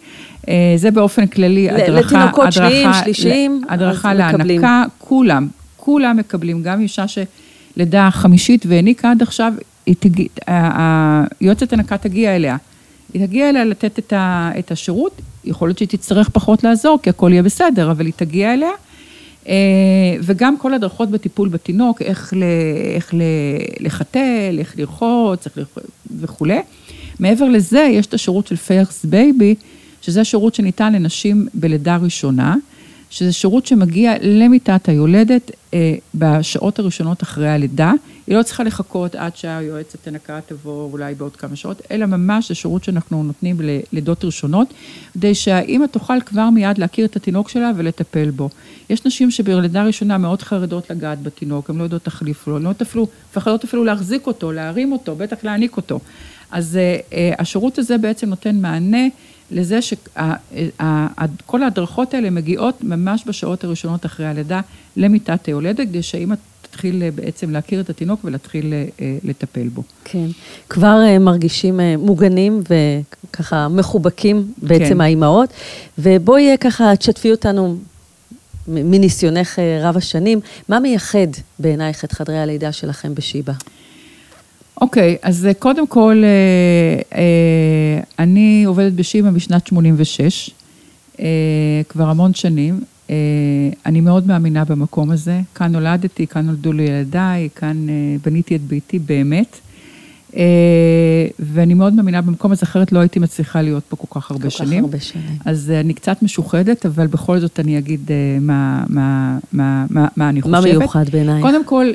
[0.77, 4.61] זה באופן כללי הדרכה, לתינוקות הדרכה- שלישיים, הדרכה מקבלים.
[4.61, 9.53] להנקה, כולם, כולם מקבלים, גם אישה שלידה חמישית והניקה עד עכשיו,
[11.41, 12.57] היועצת הנקה תגיע אליה.
[13.15, 15.13] היא תגיע אליה לתת את, ה, את השירות,
[15.45, 18.71] יכול להיות שהיא תצטרך פחות לעזור, כי הכל יהיה בסדר, אבל היא תגיע אליה.
[19.49, 19.55] אה,
[20.21, 22.43] וגם כל הדרכות בטיפול בתינוק, איך, ל,
[22.95, 23.23] איך ל,
[23.81, 25.49] לחתל, איך לרחוץ,
[26.21, 26.61] וכולי.
[27.21, 29.55] מעבר לזה, יש את השירות של first baby,
[30.03, 32.57] שזה שירות שניתן לנשים בלידה ראשונה,
[33.11, 37.93] שזה שירות שמגיע למיטת היולדת אה, בשעות הראשונות אחרי הלידה.
[38.27, 42.55] היא לא צריכה לחכות עד שהיועצת הנקה תבוא אולי בעוד כמה שעות, אלא ממש זה
[42.55, 44.75] שירות שאנחנו נותנים ללידות ראשונות,
[45.15, 48.49] כדי שהאימא תוכל כבר מיד להכיר את התינוק שלה ולטפל בו.
[48.91, 52.71] יש נשים שבלידה ראשונה מאוד חרדות לגעת בתינוק, הן לא יודעות תחליף לו, הן לא
[52.83, 56.01] אפילו, מפחדות אפילו להחזיק אותו, להרים אותו, בטח להעניק אותו.
[56.51, 59.07] אז אה, אה, השירות הזה בעצם נותן מענה
[59.51, 64.61] לזה שכל ההדרכות האלה מגיעות ממש בשעות הראשונות אחרי הלידה
[64.97, 66.35] למיטת היולדת, כדי שהאימא
[66.73, 69.83] תתחיל אה, בעצם להכיר את התינוק ולהתחיל אה, אה, לטפל בו.
[70.05, 70.27] כן.
[70.69, 75.01] כבר מרגישים מוגנים וככה מחובקים בעצם כן.
[75.01, 75.49] האימהות.
[75.99, 77.77] ובואי ככה תשתפי אותנו
[78.69, 81.27] מניסיונך רב השנים, מה מייחד
[81.59, 83.53] בעינייך את חדרי הלידה שלכם בשיבא?
[84.81, 86.23] אוקיי, אז אה, קודם כל,
[88.19, 90.51] אני עובדת בשיבא משנת 86.
[91.89, 92.81] כבר המון שנים.
[93.11, 93.17] אה,
[93.87, 95.41] אני מאוד מאמינה במקום הזה.
[95.55, 99.57] כאן נולדתי, כאן נולדו לי ילדיי, כאן אה, בניתי את ביתי באמת.
[100.37, 104.43] אה, ואני מאוד מאמינה במקום הזה, אחרת לא הייתי מצליחה להיות פה כל כך הרבה
[104.43, 104.79] כל שנים.
[104.79, 105.39] כך הרבה שנים.
[105.45, 110.43] אז אני קצת משוחדת, אבל בכל זאת אני אגיד מה, מה, מה, מה, מה אני
[110.43, 110.65] חושבת.
[110.65, 111.43] מה מיוחד בעינייך?
[111.43, 111.87] קודם כל,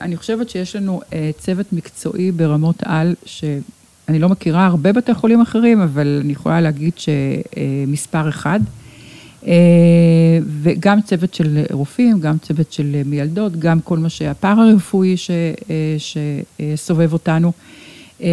[0.00, 1.00] אני חושבת שיש לנו
[1.38, 6.92] צוות מקצועי ברמות על, שאני לא מכירה הרבה בתי חולים אחרים, אבל אני יכולה להגיד
[6.96, 8.60] שמספר אחד.
[9.46, 9.52] אה,
[10.62, 15.30] וגם צוות של רופאים, גם צוות של מיילדות, גם כל מה שהפארה-רפואי ש-
[15.70, 17.52] אה, שסובב אותנו.
[18.22, 18.28] אה,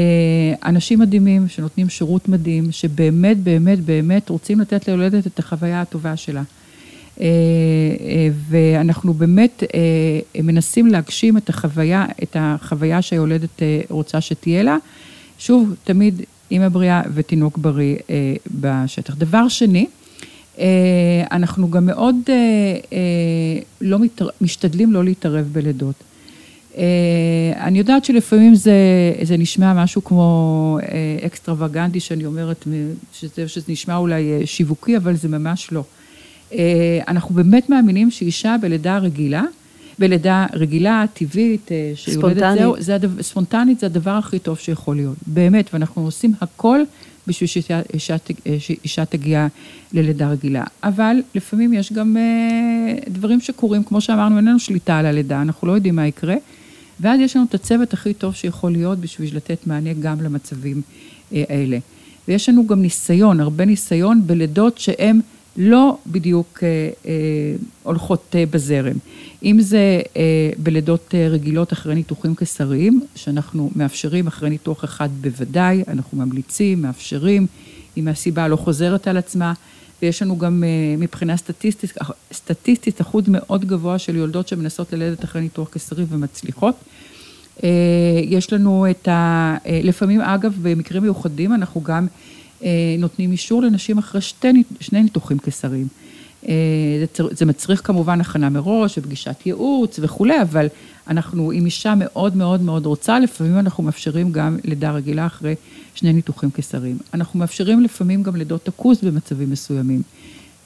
[0.65, 6.43] אנשים מדהימים שנותנים שירות מדהים, שבאמת, באמת, באמת רוצים לתת ליולדת את החוויה הטובה שלה.
[8.49, 9.63] ואנחנו באמת
[10.43, 14.77] מנסים להגשים את החוויה, את החוויה שהיולדת רוצה שתהיה לה.
[15.39, 17.95] שוב, תמיד אימא בריאה ותינוק בריא
[18.51, 19.15] בשטח.
[19.15, 19.87] דבר שני,
[21.31, 22.33] אנחנו גם מאוד אה,
[22.93, 22.97] אה,
[23.81, 23.97] לא.
[24.41, 25.95] משתדלים לא להתערב בלידות.
[26.77, 26.83] אה,
[27.59, 28.73] אני יודעת שלפעמים זה,
[29.23, 32.67] זה נשמע משהו כמו אה, אקסטרווגנטי, שאני אומרת
[33.13, 35.83] שזה, שזה נשמע אולי אה, שיווקי, אבל זה ממש לא.
[36.53, 39.43] אה, אנחנו באמת מאמינים שאישה בלידה רגילה,
[39.99, 42.59] בלידה רגילה, טבעית, אה, שיולדת ספונטנית.
[42.59, 46.79] זהו, זה הדבר, ספונטנית זה הדבר הכי טוב שיכול להיות, באמת, ואנחנו עושים הכל
[47.27, 48.15] בשביל שאישה, אישה,
[48.59, 49.47] שאישה תגיע
[49.93, 50.63] ללידה רגילה.
[50.83, 55.67] אבל לפעמים יש גם אה, דברים שקורים, כמו שאמרנו, אין לנו שליטה על הלידה, אנחנו
[55.67, 56.35] לא יודעים מה יקרה,
[56.99, 60.81] ואז יש לנו את הצוות הכי טוב שיכול להיות בשביל לתת מענה גם למצבים
[61.33, 61.77] אה, האלה.
[62.27, 65.19] ויש לנו גם ניסיון, הרבה ניסיון בלידות שהן
[65.57, 67.11] לא בדיוק אה, אה,
[67.83, 68.95] הולכות אה, בזרם.
[69.43, 70.01] אם זה
[70.57, 77.47] בלידות רגילות אחרי ניתוחים קיסריים, שאנחנו מאפשרים אחרי ניתוח אחד בוודאי, אנחנו ממליצים, מאפשרים,
[77.97, 79.53] אם הסיבה לא חוזרת על עצמה,
[80.01, 80.63] ויש לנו גם
[80.97, 81.93] מבחינה סטטיסטית,
[82.33, 86.75] סטטיסטית אחוז מאוד גבוה של יולדות שמנסות ללדת אחרי ניתוח קיסרי ומצליחות.
[88.23, 89.57] יש לנו את ה...
[89.65, 92.07] לפעמים, אגב, במקרים מיוחדים אנחנו גם
[92.99, 95.87] נותנים אישור לנשים אחרי שתי, שני ניתוחים קיסריים.
[96.47, 96.53] אה,
[97.15, 100.67] זה זה מצריך כמובן הכנה מראש ופגישת ייעוץ וכולי, אבל
[101.07, 105.55] אנחנו, אם אישה מאוד מאוד מאוד רוצה, לפעמים אנחנו מאפשרים גם לידה רגילה אחרי
[105.95, 106.97] שני ניתוחים קיסריים.
[107.13, 110.01] אנחנו מאפשרים לפעמים גם לידות תקוז במצבים מסוימים.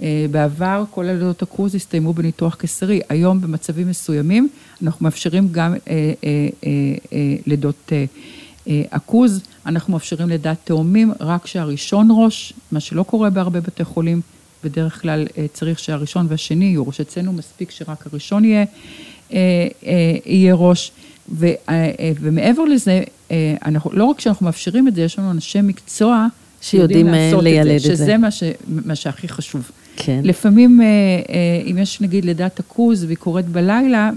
[0.01, 4.49] אה, בעבר כל הלידות תקוז הסתיימו בניתוח קיסרי, היום במצבים מסוימים
[4.83, 6.69] אנחנו מאפשרים גם אה, אה, אה,
[7.13, 8.05] אה, לידות אה,
[8.67, 14.21] אה, עכוז, אנחנו מאפשרים לידת תאומים רק שהראשון ראש, מה שלא קורה בהרבה בתי חולים,
[14.63, 18.65] בדרך כלל אה, צריך שהראשון והשני יהיו ראש, אצלנו מספיק שרק הראשון יהיה,
[19.33, 19.37] אה,
[19.85, 20.91] אה, יהיה ראש,
[21.31, 21.47] ו,
[22.19, 23.01] ומעבר לזה,
[23.65, 26.27] אנחנו, לא רק שאנחנו מאפשרים את זה, יש לנו אנשי מקצוע
[26.61, 27.07] שיודעים,
[27.41, 27.95] לילד את זה.
[27.95, 29.71] שזה מה, ש, מה שהכי חשוב.
[29.95, 30.21] כן.
[30.23, 30.81] לפעמים,
[31.71, 34.09] אם יש נגיד לידת תקוז והיא קורית בלילה,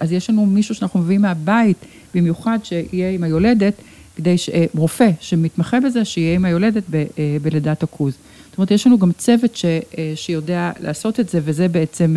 [0.00, 1.76] אז יש לנו מישהו שאנחנו מביאים מהבית,
[2.14, 3.74] במיוחד שיהיה עם היולדת,
[4.16, 4.48] כדי ש...
[4.48, 8.14] אה, רופא שמתמחה בזה, שיהיה עם היולדת ב, אה, בלידת תקוז.
[8.50, 12.16] זאת אומרת, יש לנו גם צוות ש, אה, שיודע לעשות את זה, וזה בעצם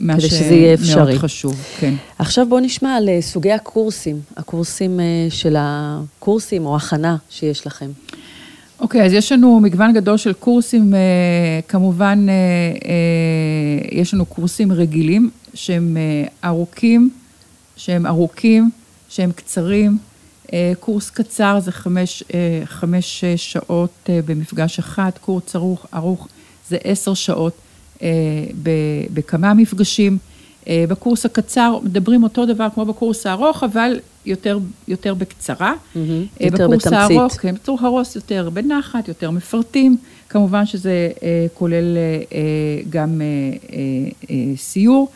[0.00, 0.92] מה כדי שזה יהיה אפשרי.
[0.92, 1.94] שמאוד חשוב, כן.
[2.18, 5.00] עכשיו בואו נשמע על סוגי הקורסים, הקורסים
[5.30, 7.90] של הקורסים או הכנה שיש לכם.
[8.80, 10.94] אוקיי, אז יש לנו מגוון גדול של קורסים,
[11.68, 12.26] כמובן,
[13.92, 15.96] יש לנו קורסים רגילים, שהם
[16.44, 17.10] ארוכים,
[17.76, 18.70] שהם ארוכים,
[19.08, 19.98] שהם קצרים.
[20.52, 26.28] אה, קורס קצר זה חמש, אה, חמש אה, שעות במפגש אחד, קורס ארוך, ארוך
[26.68, 27.52] זה עשר שעות
[29.12, 30.18] בכמה מפגשים.
[30.68, 34.58] בקורס הקצר מדברים אותו דבר כמו בקורס הארוך, אבל יותר,
[34.88, 35.74] יותר בקצרה.
[35.96, 36.00] אה,
[36.40, 37.16] יותר בקורס בתמצית.
[37.16, 39.96] הארוך, כן, בצור הרוס יותר בנחת, יותר מפרטים,
[40.28, 41.10] כמובן שזה
[41.54, 41.96] כולל
[42.90, 43.20] גם
[44.56, 45.08] סיור,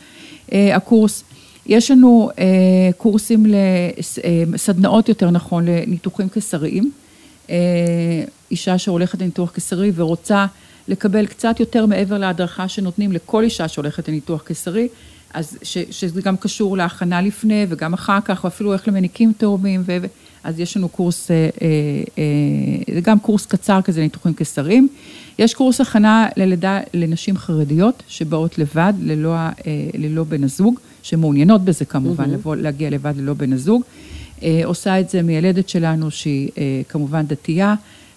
[0.52, 1.25] הקורס.
[1.66, 2.44] יש לנו אה,
[2.97, 6.90] קורסים, לס- אה, סדנאות יותר נכון, לניתוחים קיסריים.
[7.50, 7.56] אה,
[8.50, 10.47] אישה שהולכת לניתוח קיסרי ורוצה
[10.89, 14.89] לקבל קצת יותר מעבר להדרכה שנותנים לכל אישה שהולכת לניתוח קיסרי,
[15.34, 19.98] אז ש, שזה גם קשור להכנה לפני וגם אחר כך, ואפילו איך למניקים תאומים, ו,
[20.44, 21.69] אז יש לנו קורס, אה, אה,
[22.19, 24.89] אה, זה גם קורס קצר כזה לניתוחים קיסריים.
[25.39, 29.36] יש קורס הכנה ללידה לנשים חרדיות שבאות לבד, ללא,
[29.94, 33.83] ללא בן הזוג, שמעוניינות בזה כמובן, לבוא, להגיע לבד ללא בן הזוג.
[34.65, 36.49] עושה את זה מיילדת שלנו שהיא
[36.89, 37.75] כמובן דתייה,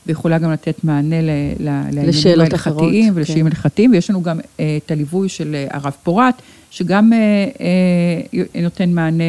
[0.08, 1.30] ויכולה גם לתת מענה ל-
[1.60, 2.72] ל- לשאלות כן.
[3.14, 4.40] ולשאלים הלכתיים, ויש לנו גם
[4.78, 6.36] את הליווי של הרב פורת,
[6.72, 7.12] שגם
[8.62, 9.24] נותן מענה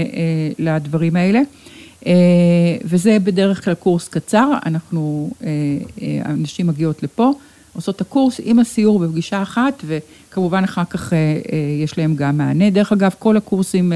[0.59, 1.41] לדברים האלה.
[2.07, 2.12] אה,
[2.84, 5.49] וזה בדרך כלל קורס קצר, אנחנו, אה,
[6.02, 7.33] אה, הנשים מגיעות לפה,
[7.73, 11.12] עושות את הקורס עם הסיור בפגישה אחת, וכמובן אחר כך
[11.83, 12.70] יש להם גם מענה.
[12.70, 13.92] דרך אגב, כל הקורסים,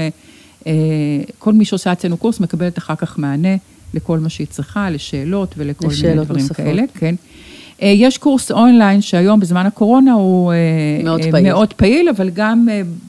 [1.39, 3.55] כל מי שעושה אצלנו קורס מקבלת אחר כך מענה
[3.93, 6.57] לכל מה שהיא צריכה, לשאלות ולכל מיני דברים נוספות.
[6.57, 6.83] כאלה.
[6.93, 7.15] כן.
[7.81, 10.53] יש קורס אונליין שהיום בזמן הקורונה הוא
[11.03, 12.67] מאוד פעיל, מאוד פעיל אבל גם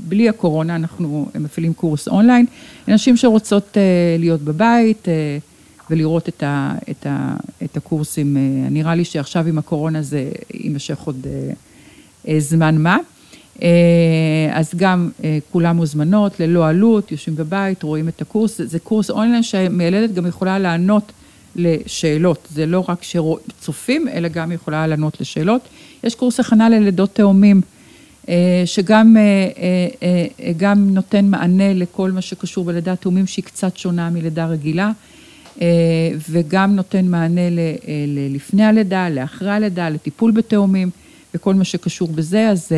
[0.08, 2.46] בלי הקורונה אנחנו מפעילים קורס אונליין.
[2.88, 3.76] נשים שרוצות
[4.18, 5.08] להיות בבית
[5.90, 7.34] ולראות את, ה, את, ה,
[7.64, 8.36] את הקורסים,
[8.70, 11.26] נראה לי שעכשיו עם הקורונה זה יימשך עוד
[12.38, 12.98] זמן מה.
[14.52, 15.10] אז גם
[15.52, 20.58] כולם מוזמנות ללא עלות, יושבים בבית, רואים את הקורס, זה קורס אונליין שמיילדת גם יכולה
[20.58, 21.12] לענות
[21.56, 25.60] לשאלות, זה לא רק שצופים, אלא גם יכולה לענות לשאלות.
[26.04, 27.60] יש קורס הכנה ללידות תאומים,
[28.64, 29.16] שגם
[30.56, 34.90] גם נותן מענה לכל מה שקשור בלידת תאומים, שהיא קצת שונה מלידה רגילה,
[36.30, 37.40] וגם נותן מענה
[38.30, 40.90] לפני הלידה, לאחרי הלידה, לטיפול בתאומים,
[41.34, 42.72] וכל מה שקשור בזה, אז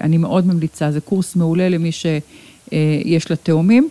[0.00, 3.88] אני מאוד ממליצה, זה קורס מעולה למי שיש לה תאומים.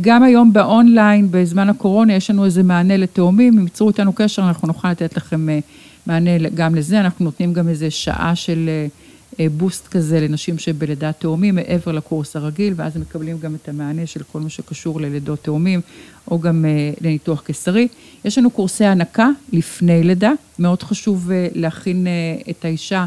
[0.00, 4.68] גם היום באונליין, בזמן הקורונה, יש לנו איזה מענה לתאומים, אם יצרו איתנו קשר, אנחנו
[4.68, 5.46] נוכל לתת לכם
[6.06, 8.70] מענה גם לזה, אנחנו נותנים גם איזה שעה של
[9.56, 14.22] בוסט כזה לנשים שבלידת תאומים, מעבר לקורס הרגיל, ואז הם מקבלים גם את המענה של
[14.32, 15.80] כל מה שקשור ללידות תאומים,
[16.30, 16.64] או גם
[17.00, 17.88] לניתוח קיסרי.
[18.24, 22.06] יש לנו קורסי הנקה לפני לידה, מאוד חשוב להכין
[22.50, 23.04] את האישה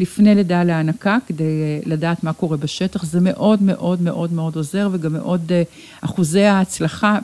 [0.00, 5.12] לפני לידה להנקה, כדי לדעת מה קורה בשטח, זה מאוד מאוד מאוד מאוד עוזר, וגם
[5.12, 5.52] מאוד
[6.00, 7.18] אחוזי ההצלחה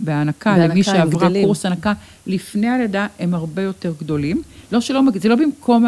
[0.00, 1.92] בהנקה, למי שעברה קורס הנקה
[2.26, 4.42] לפני הלידה, הם הרבה יותר גדולים.
[4.72, 5.84] לא שלא, זה לא במקום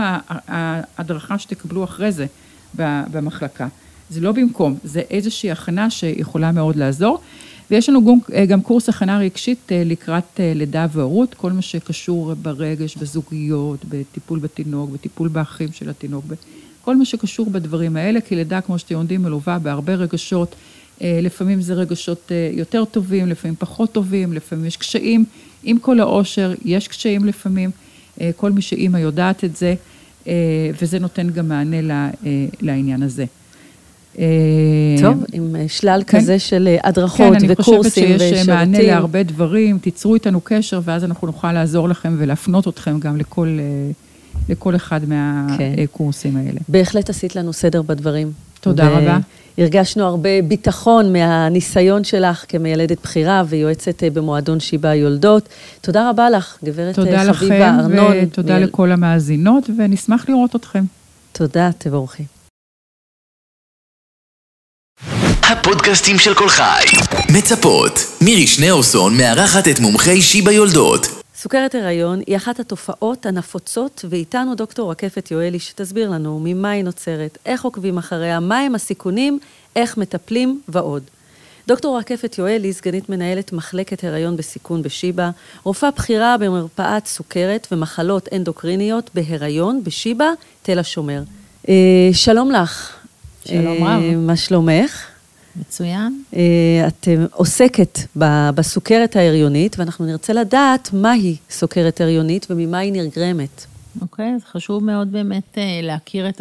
[0.48, 2.26] ההדרכה שתקבלו אחרי זה
[2.74, 3.68] במחלקה,
[4.10, 7.20] זה לא במקום, זה איזושהי הכנה שיכולה מאוד לעזור.
[7.72, 8.18] ויש לנו
[8.48, 15.28] גם קורס הכנה רגשית לקראת לידה והורות, כל מה שקשור ברגש, בזוגיות, בטיפול בתינוק, בטיפול
[15.28, 16.24] באחים של התינוק,
[16.84, 20.54] כל מה שקשור בדברים האלה, כי לידה, כמו שאתם יודעים, מלווה בהרבה רגשות,
[21.00, 25.24] לפעמים זה רגשות יותר טובים, לפעמים פחות טובים, לפעמים יש קשיים,
[25.62, 27.70] עם כל העושר, יש קשיים לפעמים,
[28.36, 29.74] כל מי שאימא יודעת את זה,
[30.82, 32.08] וזה נותן גם מענה
[32.60, 33.24] לעניין הזה.
[35.00, 38.06] טוב, עם שלל כזה של הדרכות וקורסים ושירותים.
[38.06, 42.16] כן, אני חושבת שיש מענה להרבה דברים, תיצרו איתנו קשר, ואז אנחנו נוכל לעזור לכם
[42.18, 43.16] ולהפנות אתכם גם
[44.48, 46.60] לכל אחד מהקורסים האלה.
[46.68, 48.32] בהחלט עשית לנו סדר בדברים.
[48.60, 49.18] תודה רבה.
[49.58, 55.48] הרגשנו הרבה ביטחון מהניסיון שלך כמיילדת בכירה ויועצת במועדון שיבא היולדות.
[55.80, 56.98] תודה רבה לך, גברת
[57.32, 57.90] חביבה ארנון.
[57.90, 60.84] תודה לכם ותודה לכל המאזינות, ונשמח לראות אתכם.
[61.32, 62.22] תודה, תבורכי.
[65.42, 66.84] הפודקאסטים של כל חי.
[67.38, 67.92] מצפות.
[68.20, 71.06] מירי שניאורסון מארחת את מומחי שיבא יולדות.
[71.36, 77.38] סוכרת הריון היא אחת התופעות הנפוצות, ואיתנו דוקטור רקפת יואלי שתסביר לנו ממה היא נוצרת,
[77.46, 79.38] איך עוקבים אחריה, מהם הסיכונים,
[79.76, 81.02] איך מטפלים ועוד.
[81.68, 85.30] דוקטור רקפת יואלי, סגנית מנהלת מחלקת הריון בסיכון בשיבא,
[85.64, 90.26] רופאה בכירה במרפאת סוכרת ומחלות אנדוקריניות בהריון בשיבא,
[90.62, 91.22] תל השומר.
[92.12, 92.90] שלום לך.
[93.48, 94.02] שלום רב.
[94.16, 95.11] מה שלומך?
[95.56, 96.22] מצוין.
[96.88, 97.98] את עוסקת
[98.54, 103.66] בסוכרת ההריונית, ואנחנו נרצה לדעת מהי סוכרת הריונית וממה היא נגרמת.
[104.00, 106.40] אוקיי, אז חשוב מאוד באמת להכיר את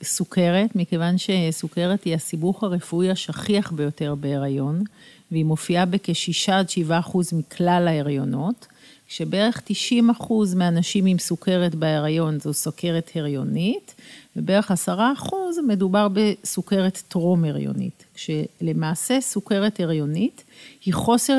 [0.00, 4.84] הסוכרת, מכיוון שסוכרת היא הסיבוך הרפואי השכיח ביותר בהריון,
[5.32, 8.66] והיא מופיעה בכ-6 עד 7 אחוז מכלל ההריונות,
[9.08, 13.94] כשבערך 90 אחוז מהנשים עם סוכרת בהריון זו סוכרת הריונית,
[14.36, 20.44] ובערך עשרה אחוז מדובר בסוכרת טרום הריונית, כשלמעשה סוכרת הריונית
[20.84, 21.38] היא חוסר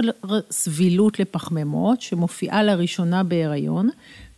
[0.52, 3.90] סבילות לפחמימות שמופיעה לראשונה בהריון,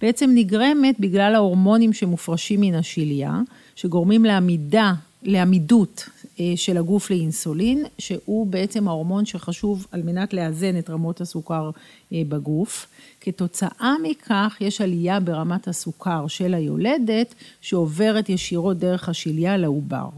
[0.02, 3.42] בעצם נגרמת בגלל ההורמונים שמופרשים מן השליה,
[3.76, 6.10] שגורמים לעמידה, לעמידות
[6.56, 11.70] של הגוף לאינסולין, שהוא בעצם ההורמון שחשוב על מנת לאזן את רמות הסוכר
[12.12, 12.88] בגוף.
[13.26, 20.10] כתוצאה מכך יש עלייה ברמת הסוכר של היולדת שעוברת ישירות דרך השליה לעובר.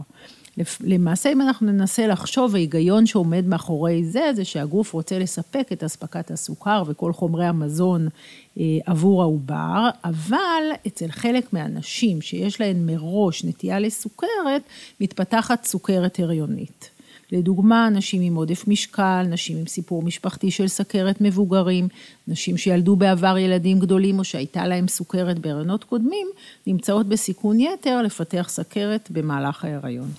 [0.81, 6.31] למעשה אם אנחנו ננסה לחשוב, ההיגיון שעומד מאחורי זה, זה שהגוף רוצה לספק את אספקת
[6.31, 8.07] הסוכר וכל חומרי המזון
[8.85, 14.61] עבור העובר, אבל אצל חלק מהנשים שיש להן מראש נטייה לסוכרת,
[15.01, 16.94] מתפתחת סוכרת הריונית.
[17.31, 21.87] לדוגמה, נשים עם עודף משקל, נשים עם סיפור משפחתי של סכרת מבוגרים,
[22.27, 26.27] נשים שילדו בעבר ילדים גדולים או שהייתה להם סוכרת בהריונות קודמים,
[26.67, 30.11] נמצאות בסיכון יתר לפתח סכרת במהלך ההיריון.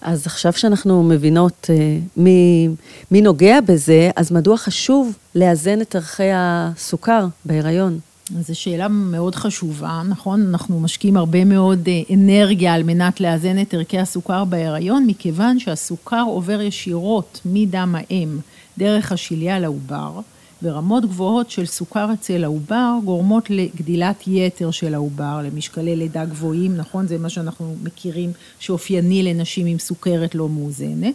[0.00, 1.70] אז עכשיו שאנחנו מבינות
[2.16, 2.68] מי,
[3.10, 7.98] מי נוגע בזה, אז מדוע חשוב לאזן את ערכי הסוכר בהיריון?
[8.40, 10.46] זו שאלה מאוד חשובה, נכון?
[10.48, 16.24] אנחנו משקיעים הרבה מאוד אה, אנרגיה על מנת לאזן את ערכי הסוכר בהיריון, מכיוון שהסוכר
[16.26, 18.38] עובר ישירות מדם האם
[18.78, 20.20] דרך השליה לעובר,
[20.62, 27.06] ורמות גבוהות של סוכר אצל העובר גורמות לגדילת יתר של העובר, למשקלי לידה גבוהים, נכון?
[27.06, 31.14] זה מה שאנחנו מכירים שאופייני לנשים עם סוכרת לא מאוזנת.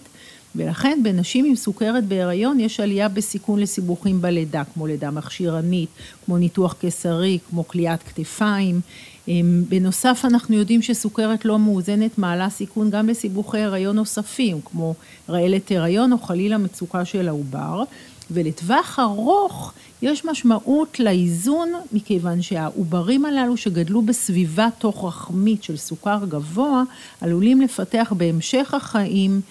[0.56, 5.90] ולכן בנשים עם סוכרת בהיריון יש עלייה בסיכון לסיבוכים בלידה, כמו לידה מכשירנית,
[6.26, 8.82] כמו ניתוח קיסרי, כמו כליאת כתפיים.
[9.28, 14.96] אמ, בנוסף אנחנו יודעים שסוכרת לא מאוזנת מעלה סיכון גם לסיבוכי הריון נוספים, כמו
[15.30, 17.84] רעלת הריון או חלילה מצוקה של העובר.
[18.32, 26.84] ולטווח ארוך יש משמעות לאיזון, מכיוון שהעוברים הללו שגדלו בסביבה תוך רחמית של סוכר גבוה,
[27.22, 29.42] עלולים לפתח בהמשך החיים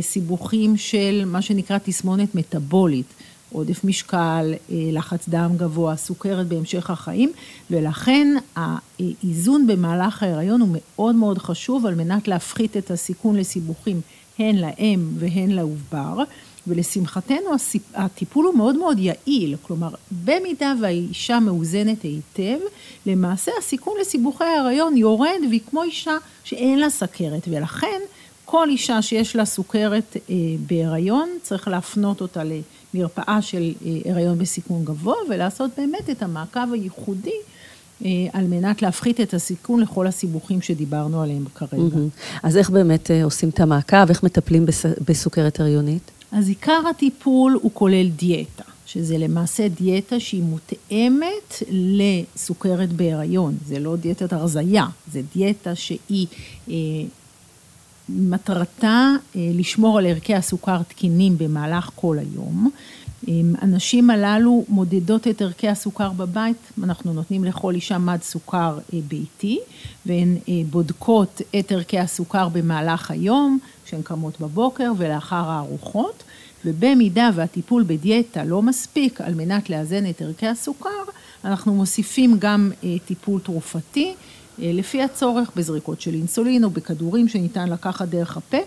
[0.00, 3.06] סיבוכים של מה שנקרא תסמונת מטאבולית.
[3.54, 7.32] עודף משקל, אה, לחץ דם גבוה, סוכרת בהמשך החיים,
[7.70, 14.00] ולכן האיזון במהלך ההיריון הוא מאוד מאוד חשוב על מנת להפחית את הסיכון לסיבוכים
[14.38, 16.22] הן לאם והן לעובר.
[16.66, 17.50] ולשמחתנו
[17.94, 19.88] הטיפול הוא מאוד מאוד יעיל, כלומר
[20.24, 22.58] במידה והאישה מאוזנת היטב,
[23.06, 28.00] למעשה הסיכון לסיבוכי ההיריון יורד והיא כמו אישה שאין לה סכרת ולכן
[28.44, 30.34] כל אישה שיש לה סוכרת אה,
[30.66, 32.42] בהיריון צריך להפנות אותה
[32.94, 37.30] למרפאה של אה, הריון בסיכון גבוה ולעשות באמת את המעקב הייחודי
[38.04, 41.96] אה, על מנת להפחית את הסיכון לכל הסיבוכים שדיברנו עליהם כרגע.
[42.42, 44.66] אז איך באמת עושים את המעקב, איך מטפלים
[45.08, 46.10] בסוכרת הריונית?
[46.32, 53.96] אז עיקר הטיפול הוא כולל דיאטה, שזה למעשה דיאטה שהיא מותאמת לסוכרת בהיריון, זה לא
[53.96, 56.26] דיאטת הרזייה, זה דיאטה שהיא
[56.68, 56.74] אה,
[58.08, 62.70] מטרתה אה, לשמור על ערכי הסוכר תקינים במהלך כל היום.
[63.58, 69.58] הנשים הללו מודדות את ערכי הסוכר בבית, אנחנו נותנים לכל אישה מד סוכר אה, ביתי
[70.06, 76.22] והן אה, בודקות את ערכי הסוכר במהלך היום, כשהן קמות בבוקר ולאחר הארוחות,
[76.64, 80.90] ובמידה והטיפול בדיאטה לא מספיק על מנת לאזן את ערכי הסוכר,
[81.44, 82.70] אנחנו מוסיפים גם
[83.06, 84.14] טיפול תרופתי
[84.58, 88.58] לפי הצורך בזריקות של אינסולין או בכדורים שניתן לקחת דרך הפה,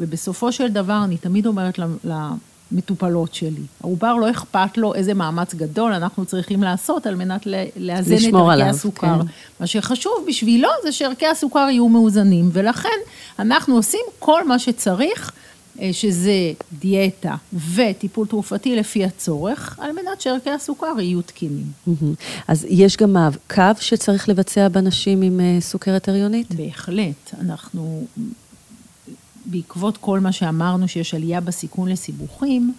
[0.00, 3.62] ובסופו של דבר אני תמיד אומרת המטופלות שלי.
[3.80, 7.46] העובר לא אכפת לו איזה מאמץ גדול אנחנו צריכים לעשות על מנת
[7.76, 9.20] לאזן את ערכי הסוכר.
[9.20, 9.26] כן.
[9.60, 12.88] מה שחשוב בשבילו זה שערכי הסוכר יהיו מאוזנים, ולכן
[13.38, 15.32] אנחנו עושים כל מה שצריך.
[15.80, 17.34] אה, שזה דיאטה
[17.74, 21.66] וטיפול תרופתי לפי הצורך, על מנת שערכי הסוכר יהיו תקינים.
[22.48, 26.54] אז יש גם מעקב שצריך לבצע בנשים עם אה, סוכרת הריונית?
[26.54, 27.34] בהחלט.
[27.40, 28.06] אנחנו
[29.46, 32.72] בעקבות כל מה שאמרנו שיש עלייה בסיכון לסיבוכים,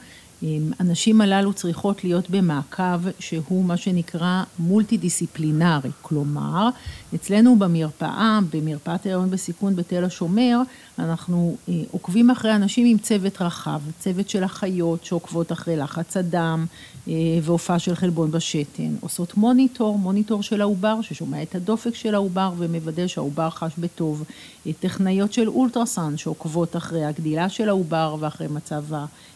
[0.79, 6.69] הנשים הללו צריכות להיות במעקב שהוא מה שנקרא multi-disciplinary, כלומר
[7.15, 10.61] אצלנו במרפאה, במרפאת ההריון בסיכון בתל השומר,
[10.99, 16.65] אנחנו אה, עוקבים אחרי הנשים עם צוות רחב, צוות של אחיות שעוקבות אחרי לחץ הדם
[17.07, 22.53] אה, והופעה של חלבון בשתן, עושות מוניטור, מוניטור של העובר ששומע את הדופק של העובר
[22.57, 24.23] ומוודא שהעובר חש בטוב,
[24.67, 28.83] אה, טכנאיות של אולטרסאנד שעוקבות אחרי הגדילה של העובר ואחרי מצב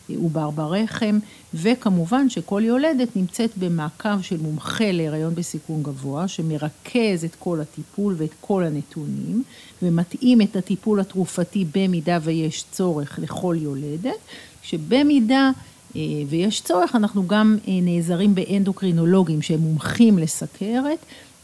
[0.10, 1.20] העובר ברחם,
[1.54, 8.34] וכמובן שכל יולדת נמצאת במעקב של מומחה להיריון בסיכון גבוה, שמרכז את כל הטיפול ואת
[8.42, 9.44] כל הנתונים,
[9.82, 14.18] ומתאים את הטיפול התרופתי במידה ויש צורך לכל יולדת,
[14.64, 15.52] שבמידה
[15.96, 21.00] אה, ויש צורך, אנחנו גם אה, נעזרים באנדוקרינולוגים שהם מומחים לסכרת,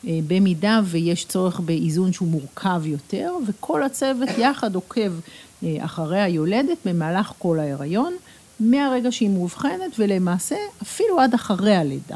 [0.08, 5.12] אה, במידה ויש צורך באיזון שהוא מורכב יותר, וכל הצוות יחד עוקב
[5.80, 8.14] אחרי היולדת במהלך כל ההיריון.
[8.60, 12.16] מהרגע שהיא מאובחנת ולמעשה אפילו עד אחרי הלידה.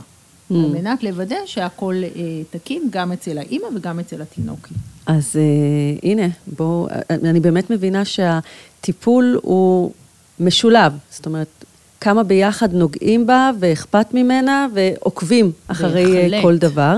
[0.52, 0.56] Mm.
[0.56, 2.10] על מנת לוודא שהכל אה,
[2.50, 4.78] תקין גם אצל האימא וגם אצל התינוקית.
[5.06, 9.92] אז אה, הנה, בואו, אני באמת מבינה שהטיפול הוא
[10.40, 11.66] משולב, זאת אומרת,
[12.02, 16.42] כמה ביחד נוגעים בה ואכפת ממנה ועוקבים אחרי אה, בהחלט.
[16.42, 16.98] כל דבר.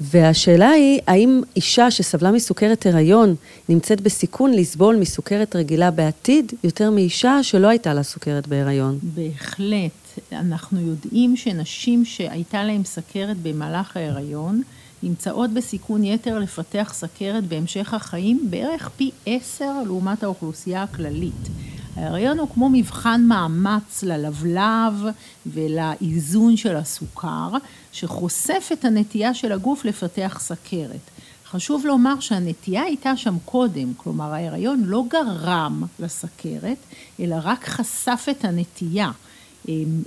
[0.00, 3.34] והשאלה היא, האם אישה שסבלה מסוכרת הריון
[3.68, 8.98] נמצאת בסיכון לסבול מסוכרת רגילה בעתיד, יותר מאישה שלא הייתה לה סוכרת בהריון?
[9.02, 10.03] בהחלט.
[10.32, 14.62] אנחנו יודעים שנשים שהייתה להן סכרת במהלך ההריון,
[15.02, 21.48] נמצאות בסיכון יתר לפתח סכרת בהמשך החיים בערך פי עשר לעומת האוכלוסייה הכללית.
[21.96, 25.04] ההריון הוא כמו מבחן מאמץ ללבלב
[25.46, 27.50] ולאיזון של הסוכר,
[27.92, 31.10] שחושף את הנטייה של הגוף לפתח סכרת.
[31.46, 36.78] חשוב לומר שהנטייה הייתה שם קודם, כלומר ההיריון לא גרם לסכרת,
[37.20, 39.10] אלא רק חשף את הנטייה.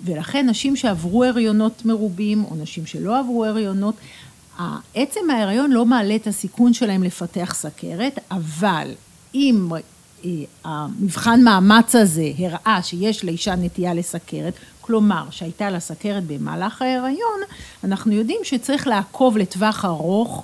[0.06, 3.96] ולכן נשים שעברו הריונות מרובים, או נשים שלא עברו הריונות,
[4.96, 8.92] עצם ההיריון לא מעלה את הסיכון שלהם לפתח סכרת, אבל
[9.36, 9.68] אם
[10.26, 10.30] אה,
[10.64, 17.40] המבחן מאמץ הזה הראה שיש לאישה נטייה לסכרת, כלומר שהייתה לה סכרת במהלך ההיריון,
[17.84, 20.44] אנחנו יודעים שצריך לעקוב לטווח ארוך,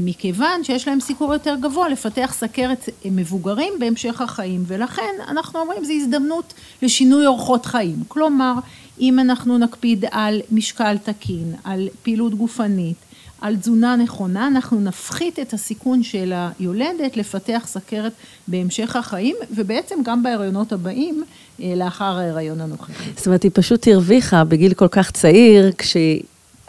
[0.00, 5.84] מכיוון שיש להם סיכור יותר גבוה לפתח סכרת אה, מבוגרים בהמשך החיים, ולכן אנחנו אומרים
[5.84, 7.96] זו הזדמנות לשינוי אורחות חיים.
[8.08, 8.54] כלומר,
[9.00, 12.96] אם אנחנו נקפיד על משקל תקין, על פעילות גופנית,
[13.40, 18.12] על תזונה נכונה, אנחנו נפחית את הסיכון של היולדת לפתח סכרת
[18.48, 21.24] בהמשך החיים, ובעצם גם בהריונות הבאים,
[21.62, 22.92] אה, לאחר ההריון הנוכחי.
[23.16, 25.72] זאת אומרת, היא פשוט הרוויחה בגיל כל כך צעיר,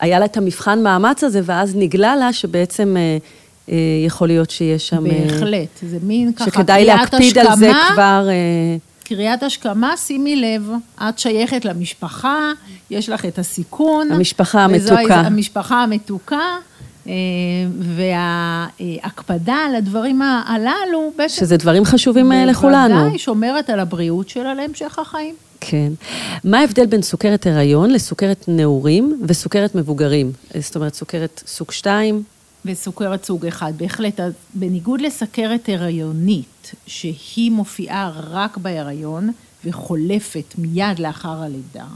[0.02, 2.98] כשהיה לה את המבחן מאמץ הזה, ואז נגלה לה שבעצם...
[2.98, 3.18] אה,
[3.70, 5.04] אה, יכול להיות שיש שם...
[5.04, 8.30] בהחלט, זה מין ככה שכדאי להקפיד על זה כבר...
[9.04, 10.72] קריאת השכמה, שימי לב,
[11.02, 12.52] את שייכת למשפחה,
[12.90, 14.12] יש לך את הסיכון.
[14.12, 15.16] המשפחה המתוקה.
[15.16, 16.58] המשפחה המתוקה.
[17.08, 17.14] אה,
[17.80, 21.36] וההקפדה על הדברים הללו, בעצם...
[21.36, 22.96] שזה דברים חשובים אה, לכולנו.
[22.96, 25.36] בוודאי שומרת על הבריאות שלה להמשך החיים.
[25.60, 25.92] כן.
[26.44, 30.32] מה ההבדל בין סוכרת הריון לסוכרת נעורים וסוכרת מבוגרים?
[30.60, 32.24] זאת אומרת, סוכרת סוג 2?
[32.66, 34.20] וסוכרת סוג 1, בהחלט.
[34.54, 39.32] בניגוד לסכרת הריונית, שהיא מופיעה רק בהיריון,
[39.66, 41.88] וחולפת מיד לאחר הלידה,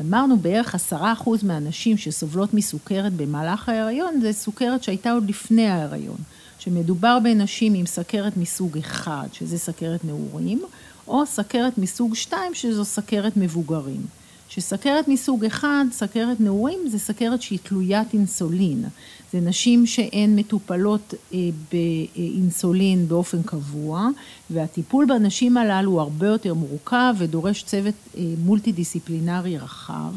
[0.00, 6.18] אמרנו בערך עשרה אחוז מהנשים שסובלות מסוכרת במהלך ההיריון, זה סוכרת שהייתה עוד לפני ההיריון.
[6.58, 10.62] שמדובר בנשים עם סכרת מסוג אחד, שזה סכרת נעורים,
[11.08, 14.06] או סכרת מסוג שתיים, שזו סכרת מבוגרים.
[14.48, 18.84] שסכרת מסוג אחד, סכרת נעורים, זה סכרת שהיא תלוית אינסולין.
[19.32, 21.38] זה נשים שהן מטופלות אה,
[21.72, 24.08] באינסולין באופן קבוע,
[24.50, 30.12] והטיפול בנשים הללו הוא הרבה יותר מורכב ודורש צוות אה, מולטי דיסציפלינרי רחב,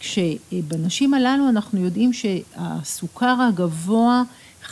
[0.00, 4.22] כשבנשים הללו אנחנו יודעים שהסוכר הגבוה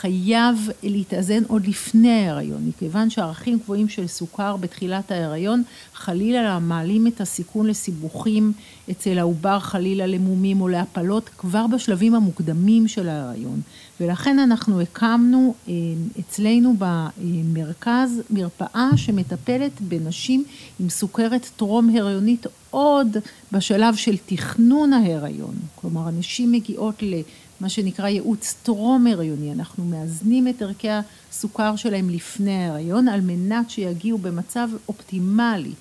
[0.03, 5.63] חייב להתאזן עוד לפני ההיריון, מכיוון שערכים גבוהים של סוכר בתחילת ההיריון
[5.95, 8.53] חלילה מעלים את הסיכון לסיבוכים
[8.91, 13.61] אצל העובר, חלילה למומים או להפלות כבר בשלבים המוקדמים של ההיריון.
[14.01, 15.73] ולכן אנחנו הקמנו אה,
[16.21, 20.45] אצלנו במרכז מרפאה שמטפלת בנשים
[20.81, 23.17] עם סוכרת טרום הריונית עוד
[23.53, 25.55] בשלב של תכנון ההיריון.
[25.75, 27.15] כלומר, הנשים מגיעות ל...
[27.63, 30.89] מה שנקרא ייעוץ טרום הריוני, אנחנו מאזנים את ערכי
[31.31, 35.73] הסוכר שלהם לפני ההריון על מנת שיגיעו במצב אופטימלי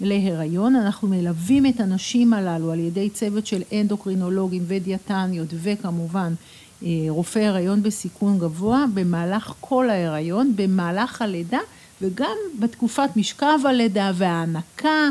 [0.00, 6.34] להיריון, אנחנו מלווים את הנשים הללו על ידי צוות של אנדוקרינולוגים ודיאטניות וכמובן
[6.82, 11.60] אה, רופאי הריון בסיכון גבוה במהלך כל ההיריון, במהלך הלידה
[12.02, 15.08] וגם בתקופת משכב הלידה וההנקה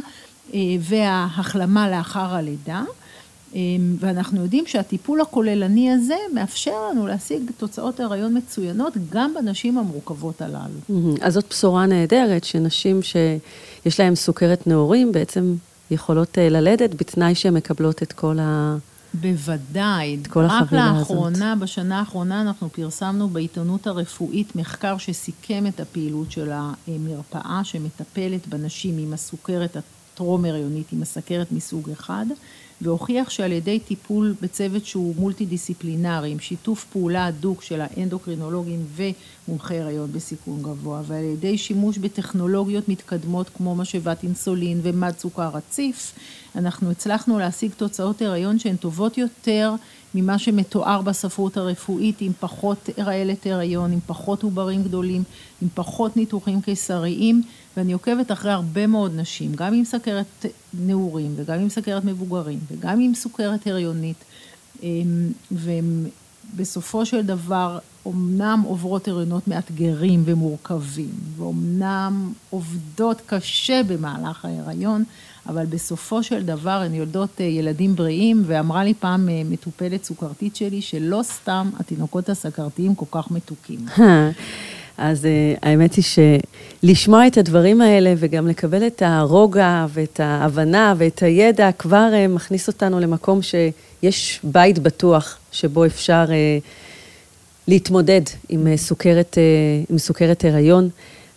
[0.53, 2.83] אה, וההחלמה לאחר הלידה.
[3.55, 10.41] אמ, ואנחנו יודעים שהטיפול הכוללני הזה מאפשר לנו להשיג תוצאות הריון מצוינות גם בנשים המורכבות
[10.41, 11.15] הללו.
[11.21, 15.55] אז זאת בשורה נהדרת, שנשים שיש להן סוכרת נעורים בעצם
[15.91, 18.77] יכולות אה, ללדת בתנאי שהן מקבלות את כל ה...
[19.13, 20.17] בוודאי.
[20.21, 20.95] את כל החבילה הזאת.
[20.95, 28.47] רק לאחרונה, בשנה האחרונה, אנחנו פרסמנו בעיתונות הרפואית מחקר שסיכם את הפעילות של המרפאה שמטפלת
[28.47, 32.25] בנשים עם הסוכרת הטרום-הריונית, עם הסכרת מסוג אחד.
[32.81, 38.85] והוכיח שעל ידי טיפול בצוות שהוא מולטי דיסציפלינרי, עם שיתוף פעולה הדוק של האנדוקרינולוגים
[39.49, 46.13] ומומחי הריון בסיכון גבוה, ועל ידי שימוש בטכנולוגיות מתקדמות כמו משאבת אינסולין ומד סוכר רציף,
[46.55, 49.75] אנחנו הצלחנו להשיג תוצאות הריון שהן טובות יותר
[50.15, 55.23] ממה שמתואר בספרות הרפואית, עם פחות רעלת הריון, עם פחות עוברים גדולים,
[55.61, 57.41] עם פחות ניתוחים קיסריים,
[57.77, 62.99] ואני עוקבת אחרי הרבה מאוד נשים, גם עם סכרת נעורים וגם עם סכרת מבוגרים וגם
[62.99, 64.23] עם סוכרת הריונית,
[65.51, 66.05] והן
[66.55, 75.03] בסופו של דבר אומנם עוברות הריונות מאתגרים ומורכבים, ואומנם עובדות קשה במהלך ההיריון,
[75.47, 80.55] אבל בסופו של דבר הן יולדות אה, ילדים בריאים, ואמרה לי פעם אה, מטופלת סוכרתית
[80.55, 83.79] שלי, שלא סתם התינוקות הסכרתיים כל כך מתוקים.
[85.01, 86.03] אז uh, האמת היא
[86.83, 92.99] שלשמוע את הדברים האלה וגם לקבל את הרוגע ואת ההבנה ואת הידע כבר מכניס אותנו
[92.99, 96.25] למקום שיש בית בטוח שבו אפשר
[97.69, 100.89] להתמודד עם uh, סוכרת, uh, עם סוכרת הריון.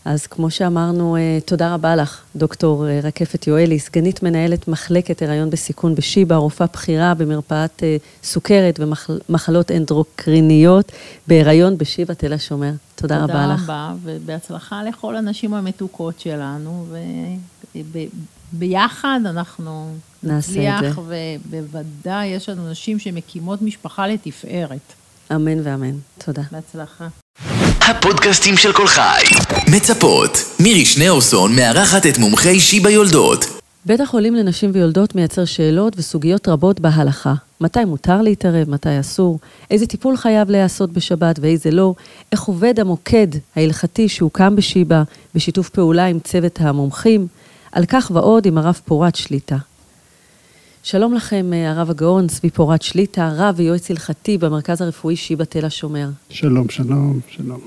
[0.04, 5.50] אז כמו שאמרנו, אה, תודה רבה לך, דוקטור אה, רקפת יואלי, סגנית מנהלת מחלקת הריון
[5.50, 10.92] בסיכון בשיבא, רופאה בכירה במרפאת אה, סוכרת ומחלות אנדרוקריניות
[11.28, 12.72] בהריון בשיבא תל השומר.
[12.94, 13.60] תודה, תודה רבה לך.
[13.60, 16.86] תודה רבה, ובהצלחה לכל הנשים המתוקות שלנו,
[18.54, 24.94] וביחד אנחנו נצליח, ובוודאי יש לנו נשים שמקימות משפחה לתפארת.
[25.34, 25.94] אמן ואמן.
[26.24, 26.42] תודה.
[26.52, 27.06] בהצלחה.
[27.80, 29.22] הפודקאסטים של כל חי.
[29.76, 30.30] מצפות.
[30.60, 33.44] מירי שניאורסון מארחת את מומחי שיבא יולדות.
[33.86, 37.34] בית החולים לנשים ויולדות מייצר שאלות וסוגיות רבות בהלכה.
[37.60, 39.38] מתי מותר להתערב, מתי אסור,
[39.70, 41.94] איזה טיפול חייב להיעשות בשבת ואיזה לא,
[42.32, 45.02] איך עובד המוקד ההלכתי שהוקם בשיבא,
[45.34, 47.26] בשיתוף פעולה עם צוות המומחים,
[47.72, 49.56] על כך ועוד עם הרב פורת שליטה.
[50.84, 56.08] שלום לכם, הרב הגאון, צבי פורת שליטה, רב ויועץ הלכתי במרכז הרפואי שיבא תל השומר.
[56.30, 57.60] שלום, שלום, שלום.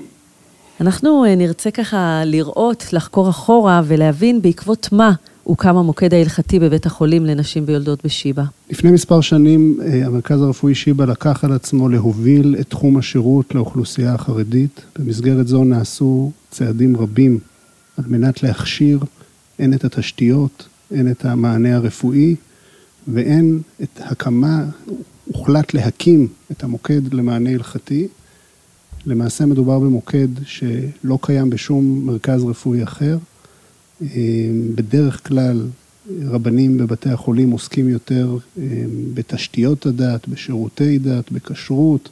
[0.80, 5.12] אנחנו אה, נרצה ככה לראות, לחקור אחורה ולהבין בעקבות מה
[5.42, 8.44] הוקם המוקד ההלכתי בבית החולים לנשים ויולדות בשיבא.
[8.70, 14.14] לפני מספר שנים אה, המרכז הרפואי שיבא לקח על עצמו להוביל את תחום השירות לאוכלוסייה
[14.14, 14.80] החרדית.
[14.98, 17.38] במסגרת זו נעשו צעדים רבים
[17.98, 18.98] על מנת להכשיר
[19.58, 22.36] הן את התשתיות, הן את המענה הרפואי,
[23.08, 24.64] והן את הקמה,
[25.24, 28.08] הוחלט להקים את המוקד למענה הלכתי.
[29.06, 33.18] למעשה מדובר במוקד שלא קיים בשום מרכז רפואי אחר.
[34.02, 34.08] אה,
[34.74, 35.66] בדרך כלל
[36.22, 38.64] רבנים בבתי החולים עוסקים יותר אה,
[39.14, 42.08] בתשתיות הדת, בשירותי דת, בכשרות,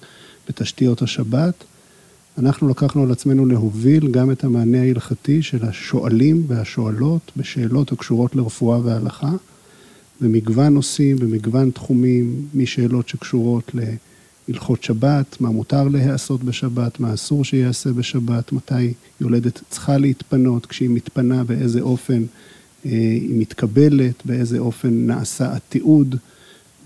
[0.48, 1.64] בתשתיות השבת.
[2.38, 8.78] אנחנו לקחנו על עצמנו להוביל גם את המענה ההלכתי של השואלים והשואלות בשאלות הקשורות לרפואה
[8.84, 9.30] והלכה,
[10.20, 13.70] במגוון נושאים, במגוון תחומים, משאלות שקשורות
[14.48, 20.90] להלכות שבת, מה מותר להיעשות בשבת, מה אסור שייעשה בשבת, מתי יולדת צריכה להתפנות, כשהיא
[20.90, 22.22] מתפנה, באיזה אופן
[22.86, 26.16] אה, היא מתקבלת, באיזה אופן נעשה התיעוד,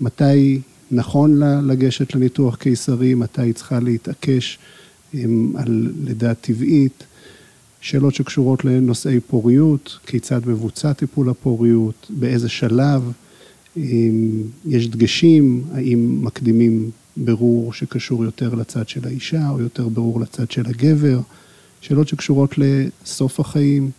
[0.01, 4.59] מתי נכון לה לגשת לניתוח קיסרי, מתי היא צריכה להתעקש
[5.55, 7.03] על לידה טבעית,
[7.81, 13.11] שאלות שקשורות לנושאי פוריות, כיצד מבוצע טיפול הפוריות, באיזה שלב,
[14.65, 20.65] יש דגשים, האם מקדימים ברור שקשור יותר לצד של האישה או יותר ברור לצד של
[20.65, 21.19] הגבר,
[21.81, 23.91] שאלות שקשורות לסוף החיים,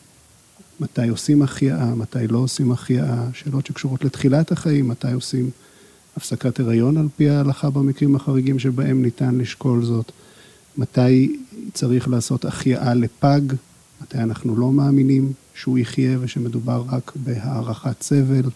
[0.80, 5.50] מתי עושים החייאה, מתי לא עושים החייאה, שאלות שקשורות לתחילת החיים, מתי עושים
[6.16, 10.12] הפסקת הריון על פי ההלכה במקרים החריגים שבהם ניתן לשקול זאת.
[10.78, 11.36] מתי
[11.72, 13.40] צריך לעשות החייאה לפג,
[14.10, 18.50] מתי אנחנו לא מאמינים שהוא יחיה ושמדובר רק בהערכת סבל,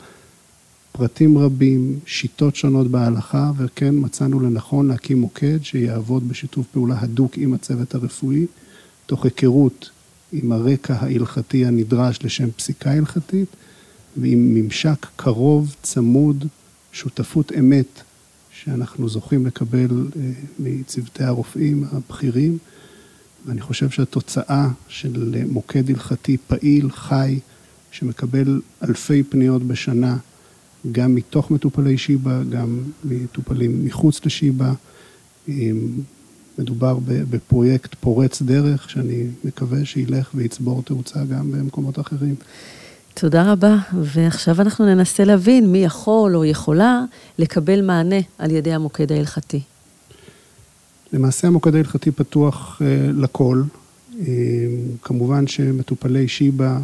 [0.93, 7.55] פרטים רבים, שיטות שונות בהלכה, וכן מצאנו לנכון להקים מוקד שיעבוד בשיתוף פעולה הדוק עם
[7.55, 8.47] הצוות הרפואי,
[9.07, 9.91] תוך היכרות
[10.33, 13.49] עם הרקע ההלכתי הנדרש לשם פסיקה הלכתית,
[14.17, 16.45] ועם ממשק קרוב, צמוד,
[16.93, 18.03] שותפות אמת
[18.51, 22.59] שאנחנו זוכים לקבל אה, מצוותי הרופאים הבכירים,
[23.47, 27.39] ואני חושב שהתוצאה של מוקד הלכתי פעיל, חי,
[27.91, 30.17] שמקבל אלפי פניות בשנה,
[30.93, 34.73] גם מתוך מטופלי שיבא, גם מטופלים מחוץ לשיבא.
[35.49, 35.71] אה,
[36.59, 42.35] מדובר בפרויקט פורץ דרך, שאני מקווה שילך ויצבור תאוצה גם במקומות אחרים.
[43.15, 47.05] תודה רבה, ועכשיו אנחנו ננסה להבין מי יכול או יכולה
[47.39, 49.61] לקבל מענה על ידי המוקד ההלכתי.
[51.13, 53.63] למעשה המוקד ההלכתי פתוח uh, לכל.
[54.13, 54.25] Uh,
[55.03, 56.79] כמובן שמטופלי שיבא,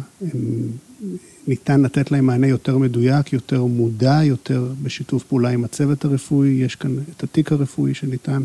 [1.47, 6.49] ניתן לתת להם מענה יותר מדויק, יותר מודע, יותר בשיתוף פעולה עם הצוות הרפואי.
[6.49, 8.43] יש כאן את התיק הרפואי שניתן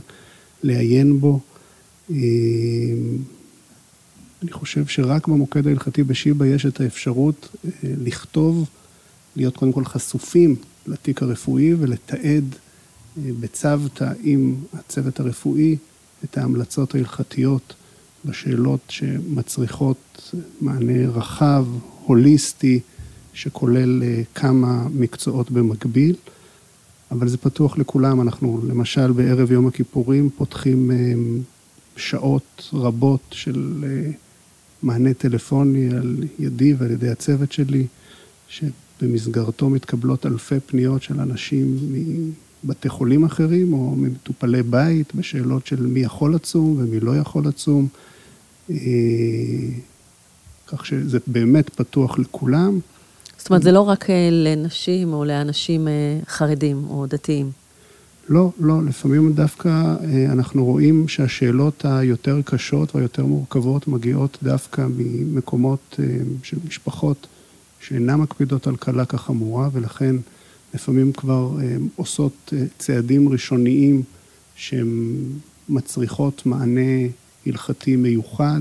[0.62, 1.40] לעיין בו.
[2.10, 2.14] Uh,
[4.42, 8.68] אני חושב שרק במוקד ההלכתי בשיבא יש את האפשרות אה, לכתוב,
[9.36, 10.56] להיות קודם כל חשופים
[10.86, 12.65] לתיק הרפואי ולתעד אה,
[13.16, 15.76] בצוותא עם הצוות הרפואי
[16.24, 17.74] את ההמלצות ההלכתיות
[18.24, 21.66] בשאלות שמצריכות מענה רחב,
[22.04, 22.80] הוליסטי,
[23.34, 26.14] שכולל אה, כמה מקצועות במקביל,
[27.10, 28.20] אבל זה פתוח לכולם.
[28.20, 30.90] אנחנו למשל בערב יום הכיפורים פותחים
[31.96, 33.84] שעות רבות של
[34.82, 37.86] מענה טלפוני על ידי ועל ידי הצוות שלי,
[38.48, 41.78] שבמסגרתו מתקבלות אלפי פניות של אנשים
[42.64, 47.88] מבתי חולים אחרים או ממטופלי בית בשאלות של מי יכול לצום ומי לא יכול לצום.
[48.70, 48.76] אה,
[50.66, 52.78] כך שזה באמת פתוח לכולם.
[53.38, 55.92] זאת אומרת, זה לא רק אה, לנשים או לאנשים אה,
[56.28, 57.50] חרדים או דתיים.
[58.28, 59.94] לא, לא, לפעמים דווקא
[60.32, 66.00] אנחנו רואים שהשאלות היותר קשות והיותר מורכבות מגיעות דווקא ממקומות
[66.42, 67.26] של משפחות
[67.80, 70.16] שאינן מקפידות על קלה כחמורה, ולכן
[70.74, 74.02] לפעמים כבר אה, עושות צעדים ראשוניים
[74.56, 75.18] שהן
[75.68, 77.06] מצריכות מענה
[77.46, 78.60] הלכתי מיוחד.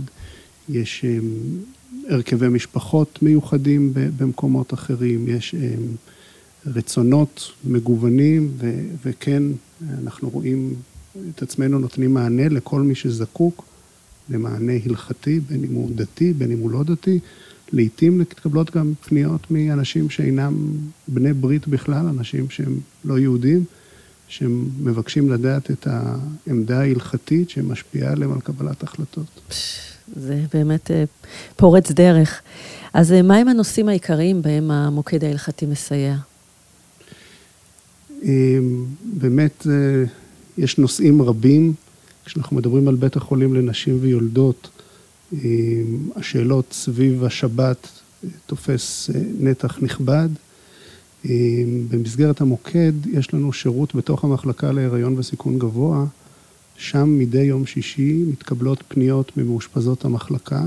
[0.69, 1.05] יש
[2.09, 5.55] הרכבי משפחות מיוחדים במקומות אחרים, יש
[6.65, 9.43] רצונות מגוונים, ו- וכן,
[10.03, 10.73] אנחנו רואים
[11.35, 13.65] את עצמנו נותנים מענה לכל מי שזקוק
[14.29, 17.19] למענה הלכתי, בין אם הוא דתי, בין אם הוא לא דתי.
[17.73, 20.53] לעתים מתקבלות גם פניות מאנשים שאינם
[21.07, 23.63] בני ברית בכלל, אנשים שהם לא יהודים,
[24.27, 29.41] שהם מבקשים לדעת את העמדה ההלכתית שמשפיעה עליהם על קבלת החלטות.
[30.15, 31.03] זה באמת אה,
[31.55, 32.41] פורץ דרך.
[32.93, 36.15] אז אה, מהם הנושאים העיקריים בהם המוקד ההלכתי מסייע?
[38.23, 40.03] אמ, באמת, אה,
[40.57, 41.73] יש נושאים רבים.
[42.25, 44.69] כשאנחנו מדברים על בית החולים לנשים ויולדות,
[46.15, 47.87] השאלות סביב השבת
[48.45, 50.29] תופס נתח נכבד.
[51.89, 56.05] במסגרת המוקד יש לנו שירות בתוך המחלקה להיריון וסיכון גבוה.
[56.77, 60.63] שם מדי יום שישי מתקבלות פניות ממאושפזות המחלקה,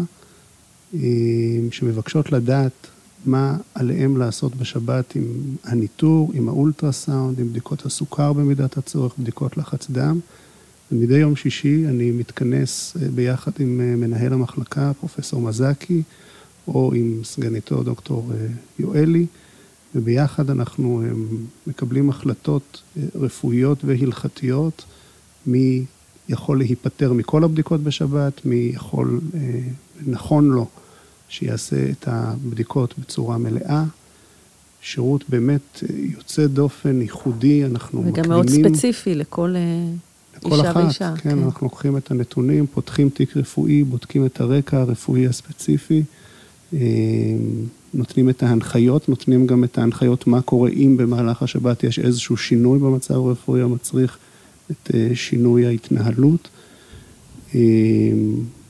[1.71, 2.87] שמבקשות לדעת
[3.27, 5.25] מה עליהם לעשות בשבת עם
[5.65, 10.21] הניטור, עם האולטרסאונד, עם בדיקות הסוכר במידת הצורך, בדיקות לחץ דם.
[10.93, 16.03] ומדי יום שישי אני מתכנס אה, ביחד עם אה, מנהל המחלקה, פרופסור מזקי,
[16.69, 18.47] או עם סגניתו דוקטור אה,
[18.79, 19.27] יואלי.
[19.95, 21.03] וביחד אנחנו
[21.67, 22.83] מקבלים החלטות
[23.15, 24.85] רפואיות והלכתיות,
[25.47, 25.85] מי
[26.29, 29.21] יכול להיפטר מכל הבדיקות בשבת, מי יכול,
[30.07, 30.67] נכון לו,
[31.29, 33.85] שיעשה את הבדיקות בצורה מלאה.
[34.81, 38.31] שירות באמת יוצא דופן, ייחודי, אנחנו וגם מקדימים...
[38.31, 39.55] וגם מאוד ספציפי לכל,
[40.47, 41.15] לכל אישה אחת, ואישה.
[41.17, 46.03] כן, כן, אנחנו לוקחים את הנתונים, פותחים תיק רפואי, בודקים את הרקע הרפואי הספציפי.
[47.95, 52.79] נותנים את ההנחיות, נותנים גם את ההנחיות מה קורה אם במהלך השבת יש איזשהו שינוי
[52.79, 54.19] במצב הרפואי המצריך
[54.71, 56.49] את אה, שינוי ההתנהלות.
[57.55, 57.61] אה,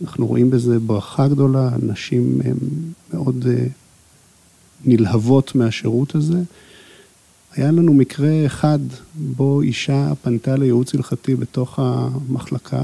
[0.03, 2.41] אנחנו רואים בזה ברכה גדולה, נשים
[3.13, 3.67] מאוד אה,
[4.85, 6.39] נלהבות מהשירות הזה.
[7.59, 8.79] היה לנו מקרה אחד
[9.15, 12.83] בו אישה פנתה לייעוץ הלכתי בתוך המחלקה,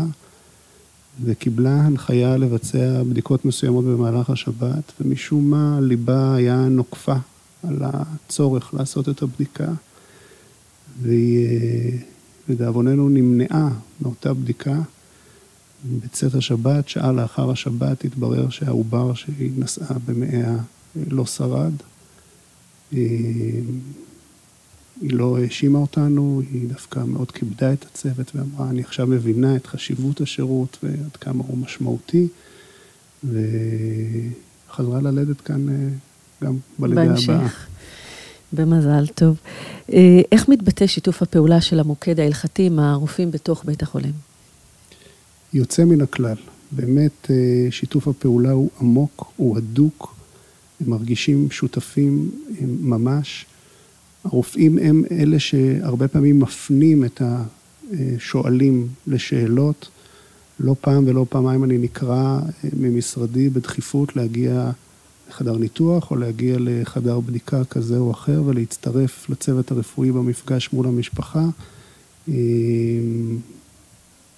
[1.25, 7.15] וקיבלה הנחיה לבצע בדיקות מסוימות במהלך השבת, ומשום מה ליבה היה נוקפה
[7.62, 9.69] על הצורך לעשות את הבדיקה,
[11.03, 11.49] והיא
[12.49, 13.69] לדאבוננו נמנעה
[14.01, 14.81] מאותה בדיקה.
[16.01, 20.57] בצאת השבת, שעה לאחר השבת, התברר שהעובר שהיא נשאה במאיה
[21.11, 21.73] לא שרד.
[25.00, 29.66] היא לא האשימה אותנו, היא דווקא מאוד כיבדה את הצוות ואמרה, אני עכשיו מבינה את
[29.66, 32.28] חשיבות השירות ועד כמה הוא משמעותי,
[33.24, 35.89] וחזרה ללדת כאן אה,
[36.44, 37.14] גם בלידה הבאה.
[37.16, 37.66] בהמשך.
[38.52, 39.36] במזל טוב.
[39.92, 44.12] אה, איך מתבטא שיתוף הפעולה של המוקד ההלכתי עם הרופאים בתוך בית החולים?
[45.52, 46.36] יוצא מן הכלל.
[46.73, 50.16] באמת אה, שיתוף הפעולה הוא עמוק, הוא הדוק,
[50.81, 53.47] הם מרגישים שותפים ממש.
[54.25, 57.23] הרופאים הם אלה שהרבה פעמים מפנים את
[57.93, 59.89] השואלים לשאלות.
[60.61, 64.70] לא פעם ולא פעמיים אני נקרא אה, ממשרדי בדחיפות להגיע
[65.28, 71.44] לחדר ניתוח או להגיע לחדר בדיקה כזה או אחר ולהצטרף לצוות הרפואי במפגש מול המשפחה.
[72.28, 72.35] אה,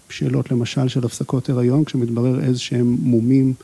[0.08, 3.54] שאלות למשל של הפסקות הריון, כשמתברר איזה שהם מומים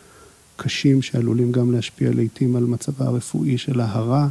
[0.57, 4.29] קשים שעלולים גם להשפיע לעיתים על מצבה הרפואי של ההרה.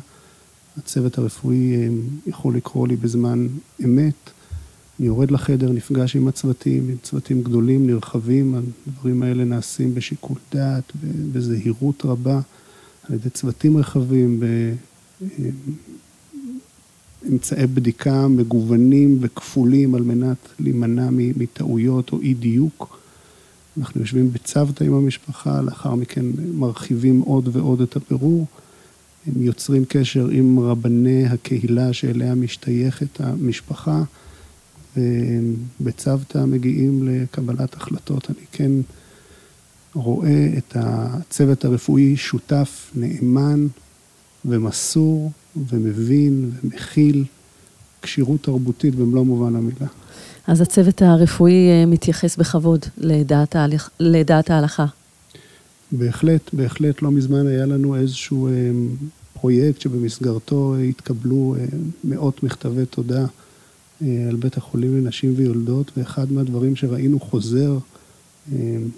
[0.77, 1.88] הצוות הרפואי אה,
[2.27, 3.48] יכול לקרוא לי בזמן
[3.85, 4.30] אמת.
[5.00, 8.56] אני יורד לחדר, נפגש עם הצוותים, עם צוותים גדולים, נרחבים,
[8.88, 10.91] הדברים האלה נעשים בשיקול דעת,
[11.32, 12.40] בזהירות רבה,
[13.09, 14.40] על ידי צוותים רחבים,
[17.24, 23.00] באמצעי בדיקה מגוונים וכפולים על מנת להימנע מטעויות או אי דיוק.
[23.77, 28.45] אנחנו יושבים בצוותא עם המשפחה, לאחר מכן מרחיבים עוד ועוד את הבירור.
[29.27, 34.03] הם יוצרים קשר עם רבני הקהילה שאליה משתייכת המשפחה,
[34.98, 38.30] ובצוותא מגיעים לקבלת החלטות.
[38.30, 38.72] אני כן
[39.93, 43.67] רואה את הצוות הרפואי שותף, נאמן
[44.45, 45.32] ומסור
[45.69, 47.24] ומבין ומכיל
[48.01, 49.88] כשירות תרבותית במלוא מובן המילה.
[50.48, 53.90] אז הצוות הרפואי אה, מתייחס בכבוד לדעת, ההלכ...
[54.00, 54.85] לדעת ההלכה.
[55.92, 57.02] בהחלט, בהחלט.
[57.02, 58.52] לא מזמן היה לנו איזשהו אה,
[59.34, 61.66] פרויקט שבמסגרתו התקבלו אה,
[62.03, 63.26] מאות מכתבי תודה
[64.02, 67.78] אה, על בית החולים לנשים ויולדות, ואחד מהדברים שראינו חוזר,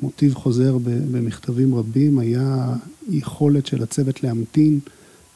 [0.02, 0.78] מוטיב חוזר
[1.12, 2.76] במכתבים רבים, היה
[3.10, 4.80] יכולת של הצוות להמתין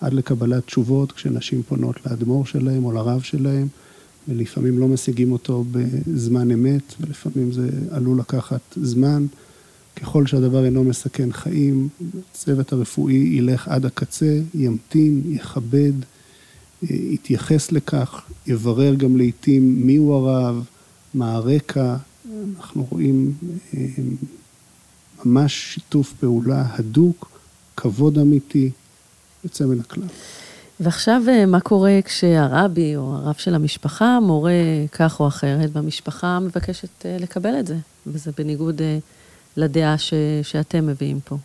[0.01, 3.67] עד לקבלת תשובות כשנשים פונות לאדמו"ר שלהם או לרב שלהם,
[4.27, 9.25] ולפעמים לא משיגים אותו בזמן אמת, ולפעמים זה עלול לקחת זמן.
[10.01, 11.89] ככל שהדבר אינו מסכן חיים,
[12.31, 15.93] הצוות הרפואי ילך עד הקצה, ימתין, יכבד,
[16.83, 20.65] יתייחס לכך, יברר גם לעיתים מיהו הרב,
[21.13, 21.95] מה הרקע,
[22.57, 23.33] אנחנו רואים
[23.73, 23.87] אה,
[25.25, 27.39] ממש שיתוף פעולה הדוק,
[27.77, 28.71] כבוד אמיתי,
[29.43, 30.03] יוצא מן הכלל.
[30.79, 34.51] ועכשיו, אה, מה קורה כשהרבי או הרב של המשפחה מורה
[34.91, 37.77] כך או אחרת, והמשפחה מבקשת אה, לקבל את זה,
[38.07, 38.97] וזה בניגוד אה,
[39.57, 40.13] לדעה ש,
[40.43, 41.37] שאתם מביאים פה?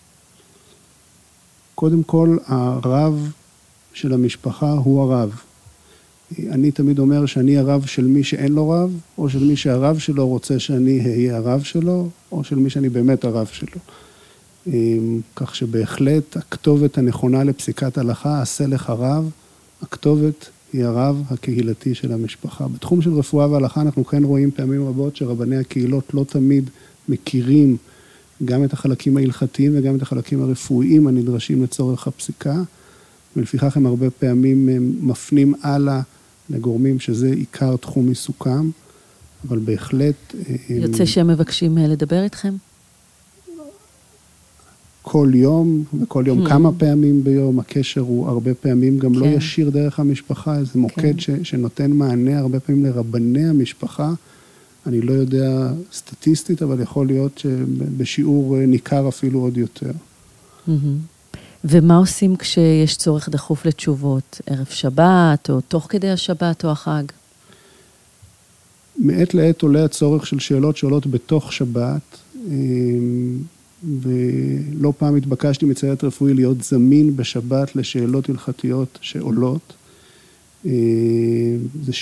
[1.74, 3.32] קודם כל, הרב
[3.92, 5.40] של המשפחה הוא הרב.
[6.50, 10.28] אני תמיד אומר שאני הרב של מי שאין לו רב, או של מי שהרב שלו
[10.28, 13.80] רוצה שאני אהיה הרב שלו, או של מי שאני באמת הרב שלו.
[15.36, 19.30] כך שבהחלט הכתובת הנכונה לפסיקת הלכה, עשה לך רב,
[19.82, 22.68] הכתובת היא הרב הקהילתי של המשפחה.
[22.68, 26.70] בתחום של רפואה והלכה אנחנו כן רואים פעמים רבות שרבני הקהילות לא תמיד
[27.08, 27.76] מכירים
[28.44, 32.62] גם את החלקים ההלכתיים וגם את החלקים הרפואיים הנדרשים לצורך הפסיקה,
[33.36, 34.68] ולפיכך הם הרבה פעמים
[35.00, 36.00] מפנים הלאה
[36.50, 38.70] לגורמים שזה עיקר תחום עיסוקם,
[39.48, 40.34] אבל בהחלט...
[40.68, 42.54] יוצא שהם מבקשים אה, לדבר איתכם?
[45.02, 46.48] כל יום, וכל יום hmm.
[46.48, 49.30] כמה פעמים ביום, הקשר הוא הרבה פעמים גם לא כן.
[49.30, 51.18] לא ישיר דרך המשפחה, זה מוקד כן.
[51.18, 54.12] ש, שנותן מענה הרבה פעמים לרבני המשפחה.
[54.86, 59.90] אני לא יודע סטטיסטית, אבל יכול להיות שבשיעור ניכר אפילו עוד יותר.
[61.64, 64.40] ומה עושים כשיש צורך דחוף לתשובות?
[64.46, 67.02] ערב שבת, או תוך כדי השבת או החג?
[68.98, 72.18] מעת לעת עולה הצורך של שאלות שעולות בתוך שבת.
[72.48, 73.38] אמ,
[74.02, 79.72] ולא פעם התבקשתי מצוות רפואי להיות זמין בשבת לשאלות הלכתיות שעולות.
[80.66, 80.70] אה,
[81.82, 81.92] זה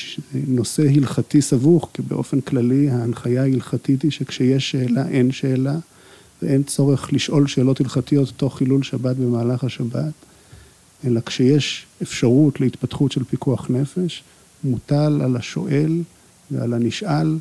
[0.46, 5.78] נושא הלכתי סבוך, כי באופן כללי ההנחיה ההלכתית היא שכשיש שאלה אין שאלה,
[6.42, 10.12] ואין צורך לשאול שאלות הלכתיות תוך חילול שבת במהלך השבת,
[11.04, 14.22] אלא כשיש אפשרות להתפתחות של פיקוח נפש,
[14.64, 16.02] מוטל על השואל
[16.50, 17.38] ועל הנשאל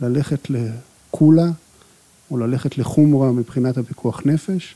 [0.00, 1.50] ללכת לקולה
[2.30, 4.74] או ללכת לחומרה מבחינת הפיקוח נפש,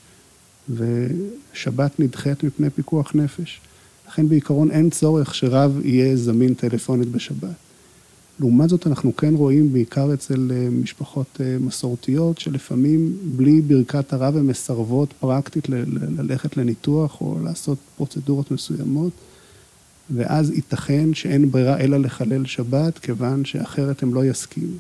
[0.70, 3.60] ושבת נדחית מפני פיקוח נפש.
[4.08, 7.54] לכן בעיקרון אין צורך שרב יהיה זמין טלפונית בשבת.
[8.40, 14.36] לעומת זאת, אנחנו כן רואים בעיקר אצל אה, משפחות אה, מסורתיות, שלפעמים בלי ברכת הרב
[14.36, 15.68] הן מסרבות פרקטית
[16.18, 19.12] ללכת לניתוח או לעשות פרוצדורות מסוימות,
[20.10, 24.76] ואז ייתכן שאין ברירה אלא לחלל שבת, כיוון שאחרת הם לא יסכימו.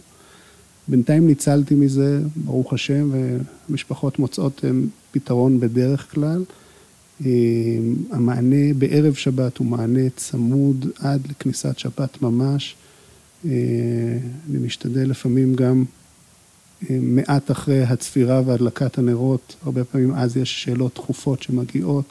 [0.88, 3.10] בינתיים ניצלתי מזה, ברוך השם,
[3.68, 4.64] ומשפחות מוצאות
[5.12, 6.44] פתרון בדרך כלל.
[8.10, 12.76] המענה בערב שבת הוא מענה צמוד עד לכניסת שבת ממש.
[13.44, 15.84] אני משתדל לפעמים גם
[16.90, 22.04] מעט אחרי הצפירה והדלקת הנרות, הרבה פעמים אז יש שאלות דחופות שמגיעות,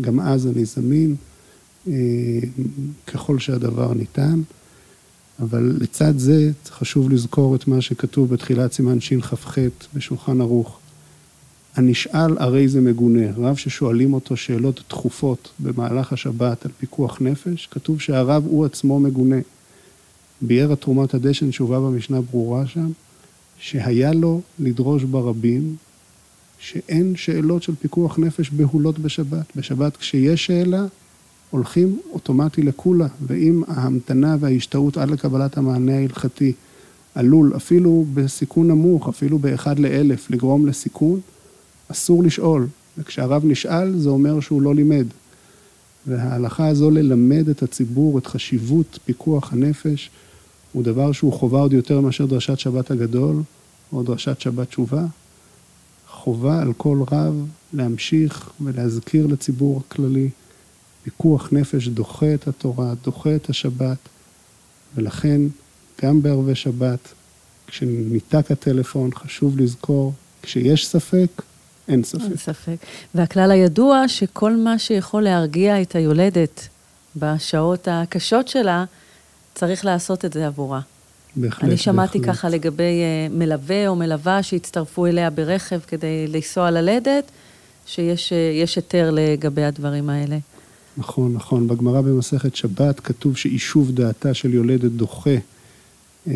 [0.00, 1.16] גם אז אני זמין,
[3.06, 4.40] ככל שהדבר ניתן.
[5.40, 9.58] אבל לצד זה חשוב לזכור את מה שכתוב בתחילת סימן שכ"ח
[9.94, 10.77] בשולחן ערוך.
[11.76, 18.00] הנשאל הרי זה מגונה, רב ששואלים אותו שאלות דחופות במהלך השבת על פיקוח נפש, כתוב
[18.00, 19.36] שהרב הוא עצמו מגונה.
[20.42, 22.90] ביאר התרומת הדשן שהובא במשנה ברורה שם,
[23.58, 25.76] שהיה לו לדרוש ברבים
[26.58, 29.56] שאין שאלות של פיקוח נפש בהולות בשבת.
[29.56, 30.86] בשבת כשיש שאלה,
[31.50, 36.52] הולכים אוטומטי לקולה, ואם ההמתנה וההשתאות עד לקבלת המענה ההלכתי
[37.14, 41.20] עלול, אפילו בסיכון נמוך, אפילו באחד לאלף, לגרום לסיכון,
[41.88, 42.66] אסור לשאול.
[42.98, 45.06] וכשהרב נשאל, זה אומר שהוא לא לימד.
[46.06, 50.10] וההלכה הזו ללמד את הציבור את חשיבות פיקוח הנפש,
[50.72, 53.42] הוא דבר שהוא חובה עוד יותר מאשר דרשת שבת הגדול,
[53.92, 55.04] או דרשת שבת תשובה.
[56.08, 60.28] חובה על כל רב להמשיך ולהזכיר לציבור הכללי
[61.02, 63.98] פיקוח נפש דוחה את התורה, דוחה את השבת,
[64.96, 65.40] ולכן
[66.02, 66.98] גם בערבי שבת,
[67.66, 71.42] כשניתק הטלפון, חשוב לזכור, כשיש ספק,
[71.88, 72.22] אין ספק.
[72.22, 72.76] אין ספק.
[73.14, 76.68] והכלל הידוע שכל מה שיכול להרגיע את היולדת
[77.16, 78.84] בשעות הקשות שלה,
[79.54, 80.80] צריך לעשות את זה עבורה.
[81.36, 82.36] בהחלט, אני שמעתי בהחלט.
[82.36, 87.24] ככה לגבי uh, מלווה או מלווה שהצטרפו אליה ברכב כדי לנסוע ללדת,
[87.86, 90.38] שיש uh, היתר לגבי הדברים האלה.
[90.98, 91.68] נכון, נכון.
[91.68, 95.36] בגמרא במסכת שבת כתוב שאישוב דעתה של יולדת דוחה
[96.28, 96.32] אה,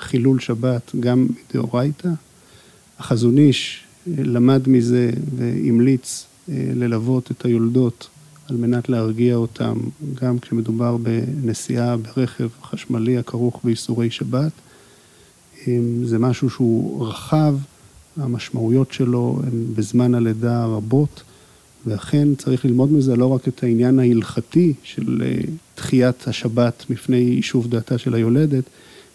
[0.00, 2.08] חילול שבת גם מדאורייתא.
[2.98, 8.08] החזון איש אה, למד מזה והמליץ אה, ללוות את היולדות
[8.48, 9.78] על מנת להרגיע אותם,
[10.14, 14.52] גם כשמדובר בנסיעה ברכב חשמלי הכרוך באיסורי שבת.
[15.66, 17.56] אה, זה משהו שהוא רחב,
[18.16, 21.22] המשמעויות שלו הן בזמן הלידה רבות.
[21.86, 25.40] ואכן צריך ללמוד מזה לא רק את העניין ההלכתי של אה,
[25.76, 28.64] דחיית השבת מפני יישוב דעתה של היולדת,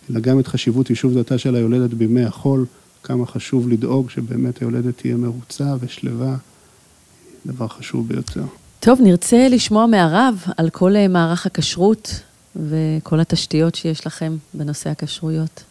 [0.09, 2.65] אלא גם את חשיבות יישוב דעתה של היולדת בימי החול,
[3.05, 6.35] כמה חשוב לדאוג שבאמת היולדת תהיה מרוצה ושלווה,
[7.45, 8.43] דבר חשוב ביותר.
[8.79, 12.21] טוב, נרצה לשמוע מהרב על כל אה, מערך הכשרות
[12.55, 15.63] וכל התשתיות שיש לכם בנושא הכשרויות.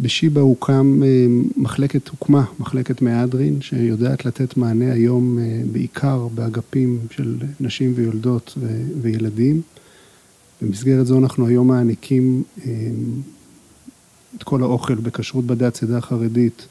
[0.00, 7.36] בשיבא הוקם אה, מחלקת, הוקמה מחלקת מהדרין, שיודעת לתת מענה היום אה, בעיקר באגפים של
[7.60, 9.62] נשים ויולדות ו- וילדים.
[10.62, 12.42] במסגרת זו אנחנו היום מעניקים
[14.36, 16.66] את כל האוכל בכשרות בדת צידה חרדית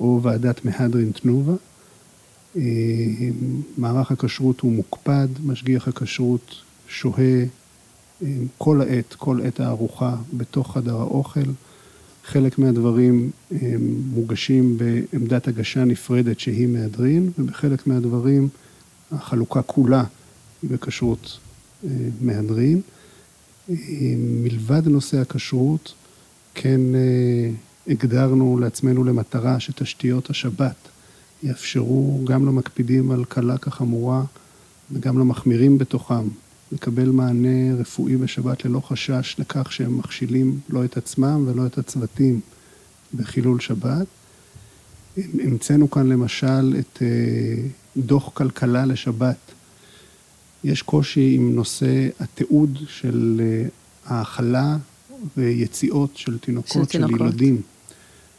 [0.00, 1.54] או ועדת מהדרין תנובה.
[3.78, 6.54] מערך הכשרות הוא מוקפד, משגיח הכשרות
[6.88, 7.44] שוהה
[8.58, 11.50] כל העת, כל עת הארוחה בתוך חדר האוכל.
[12.24, 13.30] חלק מהדברים
[14.14, 18.48] מוגשים בעמדת הגשה נפרדת שהיא מהדרין, ובחלק מהדברים
[19.12, 20.04] החלוקה כולה
[20.62, 21.38] היא בכשרות
[22.20, 22.80] מהדרין.
[24.18, 25.94] מלבד נושא הכשרות,
[26.54, 26.80] כן
[27.86, 30.76] הגדרנו לעצמנו למטרה שתשתיות השבת
[31.42, 34.24] יאפשרו גם למקפידים על קלה כחמורה
[34.92, 36.28] וגם למחמירים בתוכם
[36.72, 42.40] לקבל מענה רפואי בשבת ללא חשש לכך שהם מכשילים לא את עצמם ולא את הצוותים
[43.14, 44.06] בחילול שבת.
[45.16, 47.02] המצאנו כאן למשל את
[47.96, 49.36] דוח כלכלה לשבת.
[50.64, 53.40] יש קושי עם נושא התיעוד של
[54.06, 54.76] האכלה
[55.36, 57.60] ויציאות של תינוקות, של, של ילדים.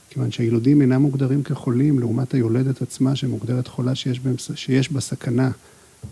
[0.09, 5.51] כיוון שהילודים אינם מוגדרים כחולים, לעומת היולדת עצמה שמוגדרת חולה שיש, בהם, שיש בה סכנה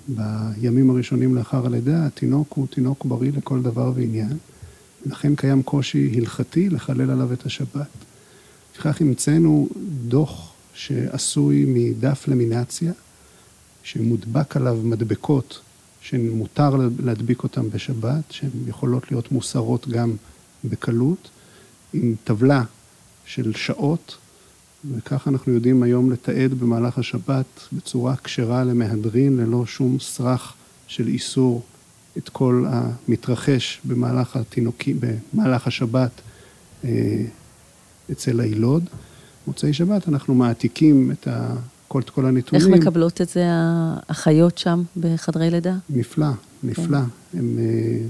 [0.07, 4.37] בימים הראשונים לאחר הלידה, התינוק הוא תינוק בריא לכל דבר ועניין.
[5.05, 7.87] לכן קיים קושי הלכתי לחלל עליו את השבת.
[8.71, 9.69] לפיכך המצאנו
[10.07, 12.91] דוח שעשוי מדף למינציה,
[13.83, 15.59] שמודבק עליו מדבקות
[16.01, 20.15] שמותר להדביק אותן בשבת, שהן יכולות להיות מוסרות גם
[20.63, 21.29] בקלות,
[21.93, 22.63] עם טבלה
[23.25, 24.17] של שעות,
[24.95, 30.53] וכך אנחנו יודעים היום לתעד במהלך השבת בצורה כשרה למהדרין, ללא שום סרח
[30.87, 31.63] של איסור
[32.17, 34.93] את כל המתרחש במהלך התינוקי,
[35.33, 36.11] במהלך השבת
[36.85, 37.25] אה,
[38.11, 38.83] אצל הילוד.
[39.47, 41.55] מוצאי שבת אנחנו מעתיקים את ה...
[41.93, 42.73] כל, את כל הנתונים.
[42.73, 45.75] איך מקבלות את זה האחיות שם בחדרי לידה?
[45.89, 46.27] נפלא,
[46.63, 46.99] נפלא.
[46.99, 47.39] כן.
[47.39, 47.59] הם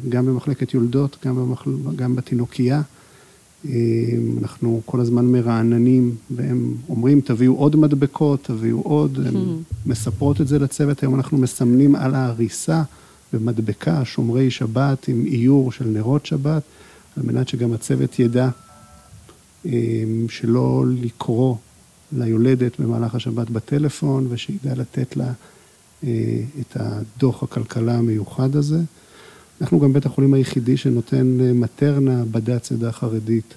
[0.09, 1.71] גם במחלקת יולדות, גם, במחל...
[1.95, 2.81] גם בתינוקייה.
[4.41, 9.73] אנחנו כל הזמן מרעננים, והם אומרים, תביאו עוד מדבקות, תביאו עוד, הן hmm.
[9.85, 11.03] מספרות את זה לצוות.
[11.03, 12.83] היום אנחנו מסמנים על ההריסה
[13.33, 16.63] במדבקה, שומרי שבת עם איור של נרות שבת,
[17.17, 18.49] על מנת שגם הצוות ידע
[20.29, 21.55] שלא לקרוא
[22.17, 25.31] ליולדת במהלך השבת בטלפון, ושידע לתת לה
[26.61, 28.79] את הדוח הכלכלה המיוחד הזה.
[29.61, 33.53] אנחנו גם בית החולים היחידי שנותן מטרנה בדת צידה חרדית.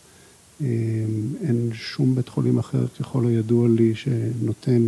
[0.61, 4.83] אין שום בית חולים אחר, ככל הידוע לי, שנותן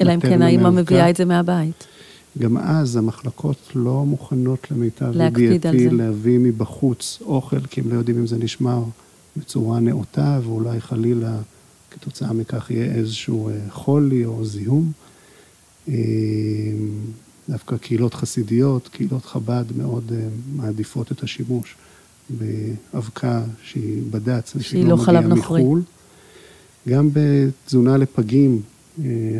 [0.00, 1.86] אלא אם כן האמא מביאה את זה מהבית.
[2.38, 8.26] גם אז המחלקות לא מוכנות למיטב ידיעתי להביא מבחוץ אוכל, כי הם לא יודעים אם
[8.26, 8.84] זה נשמר
[9.36, 11.36] בצורה נאותה, ואולי חלילה
[11.90, 14.92] כתוצאה מכך יהיה איזשהו חולי או זיהום.
[17.48, 20.12] דווקא קהילות חסידיות, קהילות חב"ד מאוד
[20.56, 21.74] מעדיפות את השימוש
[22.30, 25.62] באבקה שהיא בד"ץ, שהיא לא חלב נוכרי.
[25.62, 25.82] מחו"ל.
[26.88, 28.62] גם בתזונה לפגים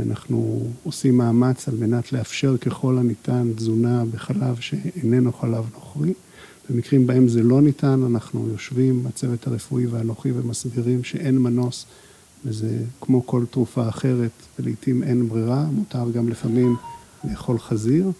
[0.07, 6.13] אנחנו עושים מאמץ על מנת לאפשר ככל הניתן תזונה בחלב שאיננו חלב נוכרי.
[6.71, 11.87] במקרים בהם זה לא ניתן, אנחנו יושבים, הצוות הרפואי והנוכרי, ומסבירים שאין מנוס,
[12.45, 16.77] וזה כמו כל תרופה אחרת, ולעיתים אין ברירה, מותר גם לפעמים
[17.25, 18.11] לאכול חזיר.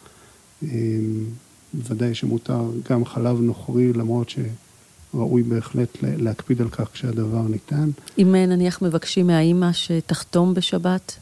[1.75, 4.33] בוודאי שמותר גם חלב נוכרי, למרות
[5.13, 7.91] שראוי בהחלט להקפיד על כך כשהדבר ניתן.
[8.19, 11.17] אם נניח מבקשים מהאימא שתחתום בשבת?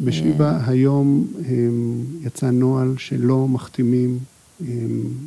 [0.00, 1.26] בשיבא היום
[2.20, 4.18] יצא נוהל שלא מחתימים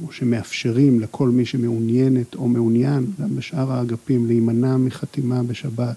[0.03, 5.95] או שמאפשרים לכל מי שמעוניינת או מעוניין, גם בשאר האגפים, להימנע מחתימה בשבת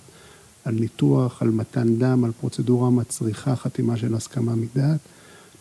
[0.65, 5.01] על ניתוח, על מתן דם, על פרוצדורה מצריכה חתימה של הסכמה מדעת.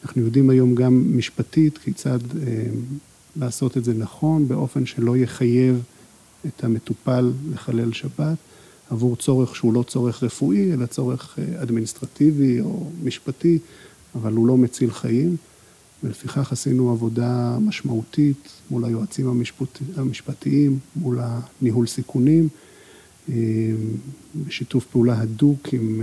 [0.03, 2.63] אנחנו יודעים היום גם משפטית כיצד אה,
[3.35, 5.83] לעשות את זה נכון, באופן שלא יחייב
[6.45, 8.38] את המטופל לחלל שבת,
[8.89, 13.59] עבור צורך שהוא לא צורך רפואי, אלא צורך אה, אדמיניסטרטיבי או משפטי,
[14.15, 15.35] אבל הוא לא מציל חיים.
[16.03, 19.80] ולפיכך עשינו עבודה משמעותית מול היועצים המשפט...
[19.95, 22.49] המשפטיים, מול הניהול סיכונים,
[24.48, 26.01] בשיתוף פעולה הדוק עם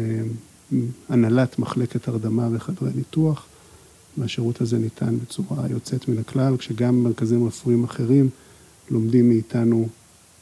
[1.09, 3.47] הנהלת מחלקת הרדמה וחדרי ניתוח.
[4.19, 8.29] והשירות הזה ניתן בצורה יוצאת מן הכלל, כשגם מרכזים רפואיים אחרים
[8.91, 9.89] לומדים מאיתנו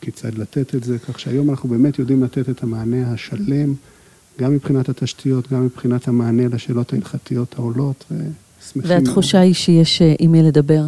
[0.01, 3.75] כיצד לתת את זה, כך שהיום אנחנו באמת יודעים לתת את המענה השלם,
[4.41, 9.07] גם מבחינת התשתיות, גם מבחינת המענה לשאלות ההלכתיות העולות, ושמחים מאוד.
[9.07, 10.83] והתחושה היא שיש אה, עם מי לדבר.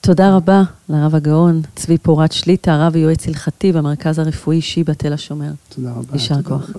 [0.00, 5.50] תודה רבה לרב הגאון, צבי פורת שליטה, רב ויועץ הלכתי במרכז הרפואי שיבא תל השומר.
[5.68, 6.12] תודה רבה.
[6.12, 6.70] יישר כוח.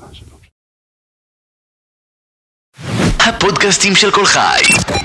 [3.19, 4.61] הפודקאסטים של כל חי.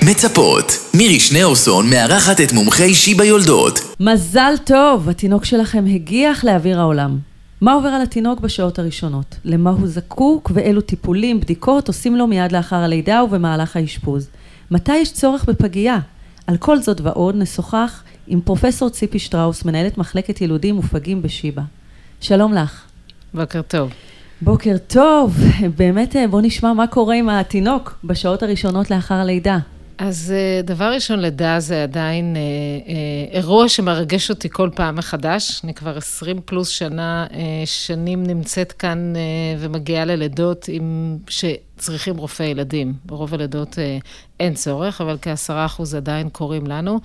[0.09, 0.65] מצפות.
[0.93, 3.79] מירי שניאורסון מארחת את מומחי שיבא יולדות.
[3.99, 7.17] מזל טוב, התינוק שלכם הגיח לאוויר העולם.
[7.61, 9.35] מה עובר על התינוק בשעות הראשונות?
[9.45, 14.27] למה הוא זקוק ואילו טיפולים, בדיקות עושים לו מיד לאחר הלידה ובמהלך האשפוז?
[14.71, 15.99] מתי יש צורך בפגייה?
[16.47, 21.61] על כל זאת ועוד נשוחח עם פרופסור ציפי שטראוס, מנהלת מחלקת ילודים ופגים בשיבא.
[22.21, 22.81] שלום לך.
[23.33, 23.91] בוקר טוב.
[24.41, 25.37] בוקר טוב,
[25.77, 29.57] באמת אה, בוא נשמע מה קורה עם התינוק בשעות הראשונות לאחר הלידה.
[29.97, 35.61] אז אה, דבר ראשון, לידה זה עדיין אה, אה, אירוע שמרגש אותי כל פעם מחדש.
[35.63, 39.21] אני כבר 20 פלוס שנה, אה, שנים נמצאת כאן אה,
[39.59, 42.93] ומגיעה ללידות עם, שצריכים רופא ילדים.
[43.05, 43.97] ברוב הלידות אה,
[44.39, 46.99] אין צורך, אבל כעשרה אחוז עדיין קורים לנו.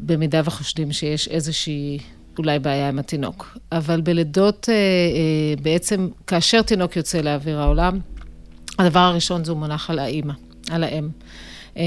[0.00, 1.98] במידה וחושדים שיש איזושהי...
[2.38, 3.58] אולי בעיה עם התינוק.
[3.72, 4.68] אבל בלידות,
[5.62, 7.98] בעצם, כאשר תינוק יוצא לאוויר העולם,
[8.80, 10.32] הדבר הראשון זה הוא מונח על האימא,
[10.70, 11.08] על האם.
[11.76, 11.82] אה,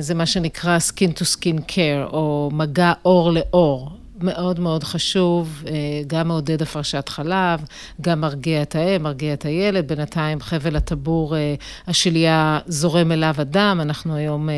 [0.00, 3.90] זה מה שנקרא skin to skin care, או מגע אור לאור.
[4.20, 5.72] מאוד מאוד חשוב, אה,
[6.06, 7.60] גם מעודד הפרשת חלב,
[8.00, 9.88] גם מרגיע את האם, מרגיע את הילד.
[9.88, 11.54] בינתיים חבל הטבור, אה,
[11.86, 14.48] השלייה זורם אליו הדם, אנחנו היום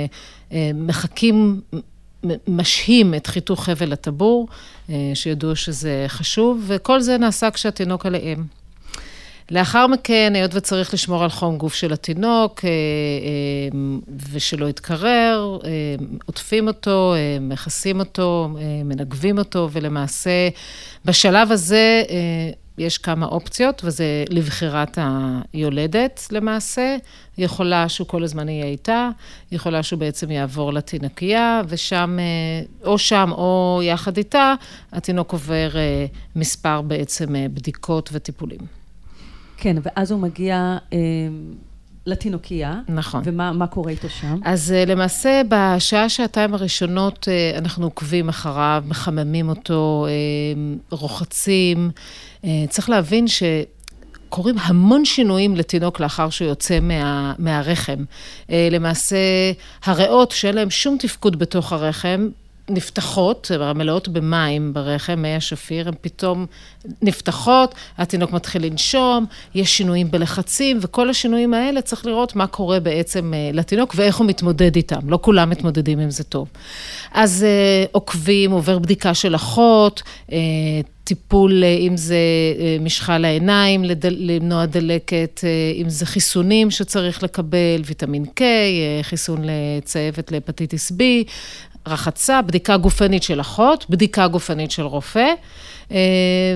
[0.75, 1.61] מחכים,
[2.49, 4.49] משהים את חיתוך חבל הטבור,
[5.15, 8.45] שידעו שזה חשוב, וכל זה נעשה כשהתינוק על האם.
[9.51, 13.79] לאחר מכן, היות וצריך לשמור על חום גוף של התינוק, אה, אה,
[14.33, 15.71] ושלא יתקרר, אה,
[16.27, 18.49] עוטפים אותו, מכסים אותו,
[18.85, 20.49] מנגבים אותו, ולמעשה,
[21.05, 22.03] בשלב הזה
[22.79, 24.99] יש כמה אופציות, וזה לבחירת
[25.53, 26.97] היולדת למעשה.
[27.39, 29.11] יכולה שהוא כל הזמן יהיה איתה,
[29.53, 32.19] יכולה שהוא בעצם יעבור לתינקייה, ושם,
[32.85, 34.55] או שם או יחד איתה,
[34.93, 35.71] התינוק עובר
[36.37, 38.74] מספר בעצם בדיקות וטיפולים.
[39.65, 40.99] כן, ואז הוא מגיע אה,
[42.07, 42.81] לתינוקייה.
[42.89, 43.23] נכון.
[43.25, 44.39] ומה קורה איתו שם?
[44.45, 50.13] אז אה, למעשה, בשעה, שעתיים הראשונות, אה, אנחנו עוקבים אחריו, מחממים אותו, אה,
[50.91, 51.91] רוחצים.
[52.45, 53.43] אה, צריך להבין ש...
[54.29, 58.05] קורים המון שינויים לתינוק לאחר שהוא יוצא מה, מהרחם.
[58.51, 59.17] אה, למעשה,
[59.85, 62.29] הריאות שאין להם שום תפקוד בתוך הרחם,
[62.69, 66.47] נפתחות, מלאות במים ברחם, מי השפיר, הן פתאום
[67.03, 73.35] נפתחות, התינוק מתחיל לנשום, יש שינויים בלחצים, וכל השינויים האלה צריך לראות מה קורה בעצם
[73.35, 75.11] אה, לתינוק ואיך הוא מתמודד איתם.
[75.11, 76.49] לא כולם מתמודדים עם זה טוב.
[77.13, 80.03] אז אה, עוקבים, עובר בדיקה של אחות,
[80.33, 80.39] אה,
[81.05, 82.17] טיפול, אם זה
[82.81, 85.41] משחה לעיניים, למנוע דלקת,
[85.83, 88.43] אם זה חיסונים שצריך לקבל, ויטמין K,
[89.03, 91.03] חיסון לצהבת להפטיטיס B,
[91.87, 95.33] רחצה, בדיקה גופנית של אחות, בדיקה גופנית של רופא,
[95.91, 95.97] אה,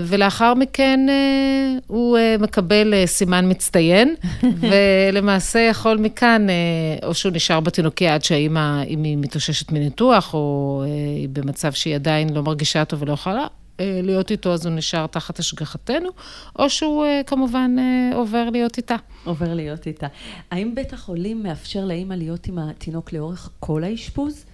[0.05, 4.15] ולאחר מכן אה, הוא אה, מקבל סימן מצטיין,
[4.60, 6.47] ולמעשה יכול מכאן,
[7.02, 10.82] או שהוא נשאר בתינוקיה עד שהאימא, אם היא מתאוששת מניתוח, או
[11.18, 13.47] היא במצב שהיא עדיין לא מרגישה טוב ולא יכולה,
[13.81, 16.08] להיות איתו, אז הוא נשאר תחת השגחתנו,
[16.58, 17.76] או שהוא כמובן
[18.15, 18.97] עובר להיות איתה.
[19.24, 20.07] עובר להיות איתה.
[20.50, 24.44] האם בית החולים מאפשר לאימא להיות עם התינוק לאורך כל האשפוז?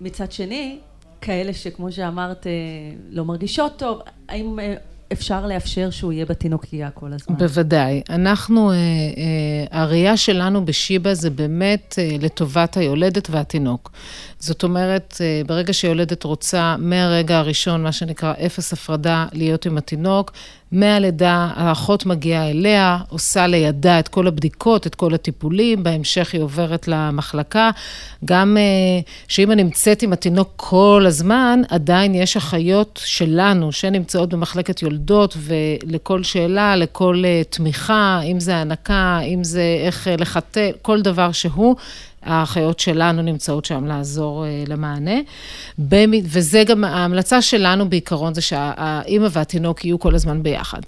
[0.00, 0.78] ומצד שני,
[1.20, 2.52] כאלה שכמו שאמרת, אה,
[3.10, 4.74] לא מרגישות טוב, האם אה,
[5.12, 7.36] אפשר לאפשר שהוא יהיה בתינוקייה כל הזמן?
[7.36, 8.02] בוודאי.
[8.10, 8.76] אנחנו, אה,
[9.70, 13.92] הראייה שלנו בשיבא זה באמת לטובת היולדת והתינוק.
[14.40, 20.32] זאת אומרת, ברגע שיולדת רוצה מהרגע הראשון, מה שנקרא אפס הפרדה, להיות עם התינוק,
[20.72, 26.88] מהלידה האחות מגיעה אליה, עושה לידה את כל הבדיקות, את כל הטיפולים, בהמשך היא עוברת
[26.88, 27.70] למחלקה.
[28.24, 28.56] גם
[29.28, 36.76] שאמא נמצאת עם התינוק כל הזמן, עדיין יש אחיות שלנו שנמצאות במחלקת יולדות, ולכל שאלה,
[36.76, 41.76] לכל תמיכה, אם זה הנקה, אם זה איך לחטא, כל דבר שהוא.
[42.22, 45.16] האחיות שלנו נמצאות שם לעזור למענה.
[46.24, 50.80] וזה גם, ההמלצה שלנו בעיקרון זה שהאימא והתינוק יהיו כל הזמן ביחד.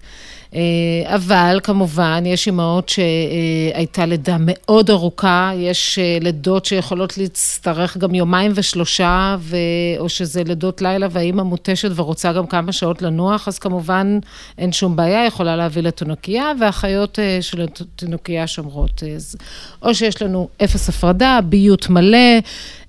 [1.06, 9.36] אבל כמובן, יש אימהות שהייתה לידה מאוד ארוכה, יש לידות שיכולות להצטרך גם יומיים ושלושה,
[9.38, 9.56] ו...
[9.98, 14.18] או שזה לידות לילה והאימא מותשת ורוצה גם כמה שעות לנוח, אז כמובן
[14.58, 19.02] אין שום בעיה, יכולה להביא לתינוקייה, והאחיות של התינוקייה שומרות.
[19.82, 21.38] או שיש לנו אפס הפרדה.
[21.44, 22.38] ביות מלא,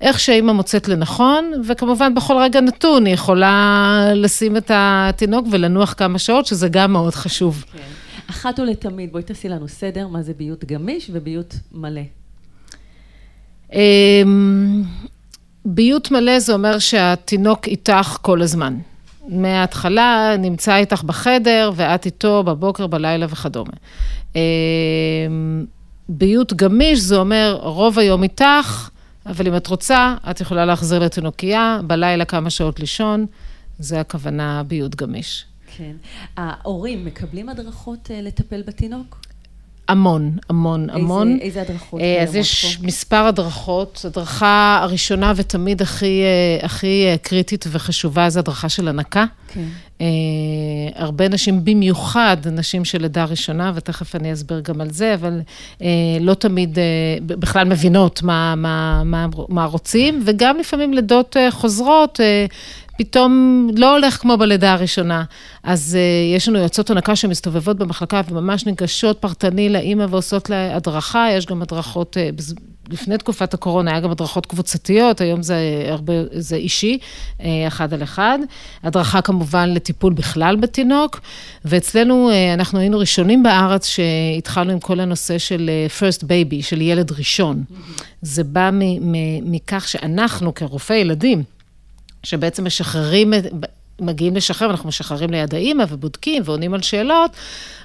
[0.02, 6.20] איך שאימא מוצאת לנכון, וכמובן בכל רגע נתון היא יכולה לשים את התינוק ולנוח כמה
[6.20, 7.53] שעות, שזה גם מאוד חשוב.
[7.54, 7.80] כן.
[8.30, 12.02] אחת ולתמיד, בואי תעשי לנו סדר, מה זה ביות גמיש וביות מלא.
[13.74, 14.84] אמ,
[15.66, 18.78] ביות מלא זה אומר שהתינוק איתך כל הזמן.
[19.28, 23.72] מההתחלה נמצא איתך בחדר, ואת איתו בבוקר, בלילה וכדומה.
[24.36, 24.42] אמ,
[26.10, 28.90] ביות גמיש זה אומר רוב היום איתך,
[29.26, 33.26] אבל אם את רוצה, את יכולה להחזיר לתינוקייה, בלילה כמה שעות לישון,
[33.80, 35.46] זה הכוונה ביות גמיש.
[35.78, 35.96] כן.
[36.38, 39.22] ההורים מקבלים הדרכות אה, לטפל בתינוק?
[39.88, 41.38] המון, המון, איזה, המון.
[41.42, 42.02] איזה הדרכות?
[42.02, 42.88] אה, אז יש פה?
[42.88, 44.06] מספר הדרכות.
[44.06, 49.26] הדרכה הראשונה ותמיד הכי, אה, הכי קריטית וחשובה זה הדרכה של הנקה.
[49.48, 49.66] כן.
[50.96, 55.42] הרבה נשים, במיוחד נשים של לידה ראשונה, ותכף אני אסביר גם על זה, אבל
[56.22, 56.78] לא תמיד
[57.26, 62.20] בכלל מבינות מה, מה, מה, מה רוצים, וגם לפעמים לידות חוזרות.
[62.98, 65.24] פתאום לא הולך כמו בלידה הראשונה.
[65.64, 71.28] אז uh, יש לנו יועצות הנקה שמסתובבות במחלקה וממש ניגשות פרטני לאימא ועושות לה הדרכה,
[71.32, 72.54] יש גם הדרכות, uh,
[72.90, 75.58] לפני תקופת הקורונה היה גם הדרכות קבוצתיות, היום זה
[75.88, 76.98] הרבה, זה אישי,
[77.40, 78.40] uh, אחד על אחד.
[78.84, 81.20] הדרכה כמובן לטיפול בכלל בתינוק,
[81.66, 87.12] ואצלנו uh, אנחנו היינו ראשונים בארץ שהתחלנו עם כל הנושא של first baby, של ילד
[87.12, 87.64] ראשון.
[87.70, 88.04] Mm-hmm.
[88.22, 88.70] זה בא
[89.42, 91.44] מכך שאנחנו כרופאי ילדים,
[92.24, 93.34] שבעצם משחררים,
[94.02, 97.32] מגיעים לשחרר, אנחנו משחררים ליד האימא ובודקים ועונים על שאלות,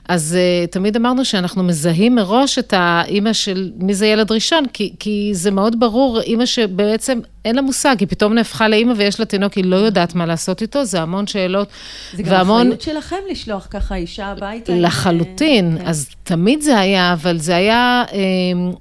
[0.08, 4.94] אז uh, תמיד אמרנו שאנחנו מזהים מראש את האימא של מי זה ילד ראשון, כי,
[4.98, 9.26] כי זה מאוד ברור, אימא שבעצם אין לה מושג, היא פתאום נהפכה לאימא ויש לה
[9.26, 11.68] תינוק, היא לא יודעת מה לעשות איתו, זה המון שאלות.
[12.14, 12.60] זה גם והמון...
[12.60, 14.72] אחריות שלכם לשלוח ככה אישה הביתה.
[14.76, 15.78] לחלוטין, עם...
[15.78, 15.86] כן.
[15.86, 18.18] אז תמיד זה היה, אבל זה היה אה,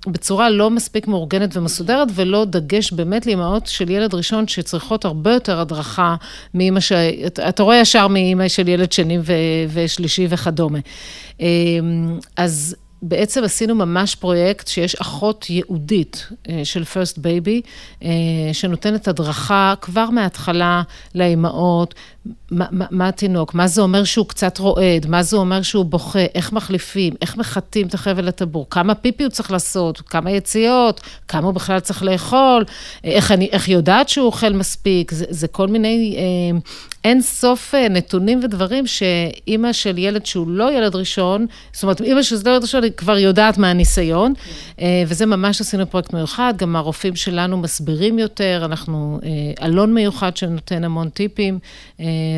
[0.08, 5.60] בצורה לא מספיק מאורגנת ומסודרת, ולא דגש באמת לאימהות של ילד ראשון, שצריכות הרבה יותר
[5.60, 6.16] הדרכה
[6.54, 6.92] מאימא ש...
[7.50, 9.34] אתה רואה ישר מאימא של ילד שני ו...
[9.74, 10.80] ושלישי וכדומה.
[11.42, 11.48] אה,
[12.38, 12.76] אז...
[13.02, 17.68] בעצם עשינו ממש פרויקט שיש אחות ייעודית אה, של First Baby,
[18.04, 18.10] אה,
[18.54, 20.82] שנותנת הדרכה כבר מההתחלה
[21.16, 21.94] לאימהות,
[22.52, 26.26] מה, מה, מה התינוק, מה זה אומר שהוא קצת רועד, מה זה אומר שהוא בוכה,
[26.36, 31.46] איך מחליפים, איך מחטאים את החבל לטבור, כמה פיפי הוא צריך לעשות, כמה יציאות, כמה
[31.48, 32.66] הוא בכלל צריך לאכול,
[33.04, 36.60] איך אני, איך יודעת שהוא אוכל מספיק, זה, זה כל מיני אה,
[37.08, 42.22] אין סוף אה, נתונים ודברים שאימא של ילד שהוא לא ילד ראשון, זאת אומרת, אימא
[42.22, 44.86] שזה לא ילד ראשון, היא כבר יודעת מהניסיון, כן.
[45.08, 49.20] וזה ממש עשינו פרויקט מיוחד, גם הרופאים שלנו מסבירים יותר, אנחנו,
[49.62, 51.60] אלון מיוחד שנותן המון טיפים.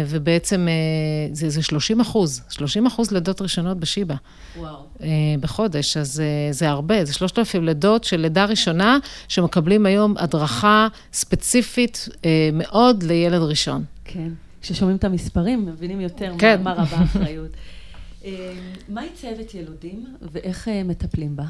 [0.08, 4.16] ובעצם אה, זה, זה 30 אחוז, 30 אחוז לידות ראשונות בשיבא.
[4.58, 4.76] וואו.
[5.02, 5.08] אה,
[5.40, 12.10] בחודש, אז אה, זה הרבה, זה 3,000 לידות של לידה ראשונה, שמקבלים היום הדרכה ספציפית
[12.54, 13.84] מאוד לילד ראשון.
[14.06, 14.30] כן,
[14.62, 16.62] כששומעים את המספרים, מבינים יותר כן.
[16.64, 17.52] מה רבה האחריות.
[18.90, 21.46] מהי צוות ילודים ואיך מטפלים בה?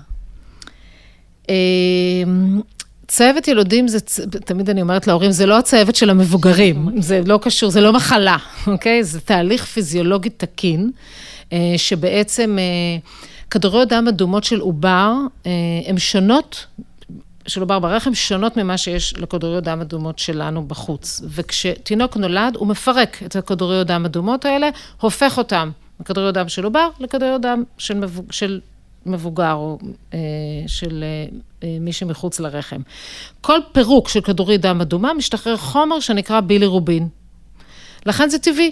[3.10, 4.00] צוות ילודים זה,
[4.46, 8.38] תמיד אני אומרת להורים, זה לא הצוות של המבוגרים, זה לא קשור, זה לא מחלה,
[8.68, 9.04] אוקיי?
[9.04, 10.92] זה תהליך פיזיולוגי תקין,
[11.54, 13.00] אה, שבעצם אה,
[13.52, 15.14] כדוריות דם אדומות של עובר,
[15.46, 15.52] אה,
[15.86, 16.66] הן שונות
[17.50, 21.22] של עובר ברחם שונות ממה שיש לכדוריות דם אדומות שלנו בחוץ.
[21.30, 24.70] וכשתינוק נולד, הוא מפרק את הכדוריות דם אדומות האלה,
[25.02, 28.32] הופך אותם מכדוריות דם של עובר לכדוריות דם של, מבוג...
[28.32, 28.60] של
[29.06, 29.78] מבוגר או
[30.14, 30.20] אה,
[30.68, 31.04] של
[31.64, 32.82] אה, מי שמחוץ לרחם.
[33.42, 37.08] כל פירוק של כדורית דם אדומה משתחרר חומר שנקרא בילירובין.
[38.06, 38.72] לכן זה טבעי.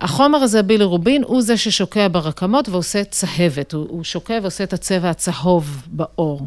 [0.00, 3.72] החומר הזה, בילירובין, הוא זה ששוקע ברקמות ועושה צהבת.
[3.72, 6.46] הוא, הוא שוקע ועושה את הצבע הצהוב בעור.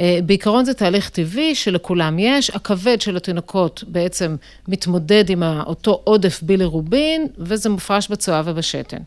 [0.00, 2.50] אה, בעיקרון זה תהליך טבעי שלכולם יש.
[2.50, 4.36] הכבד של התינוקות בעצם
[4.68, 9.02] מתמודד עם אותו עודף בילירובין, וזה מופרש בצואה ובשתן.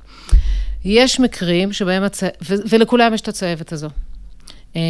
[0.85, 2.23] יש מקרים שבהם, הצ...
[2.23, 2.53] ו...
[2.69, 3.87] ולכולם יש את הצהבת הזו.
[4.75, 4.81] אה,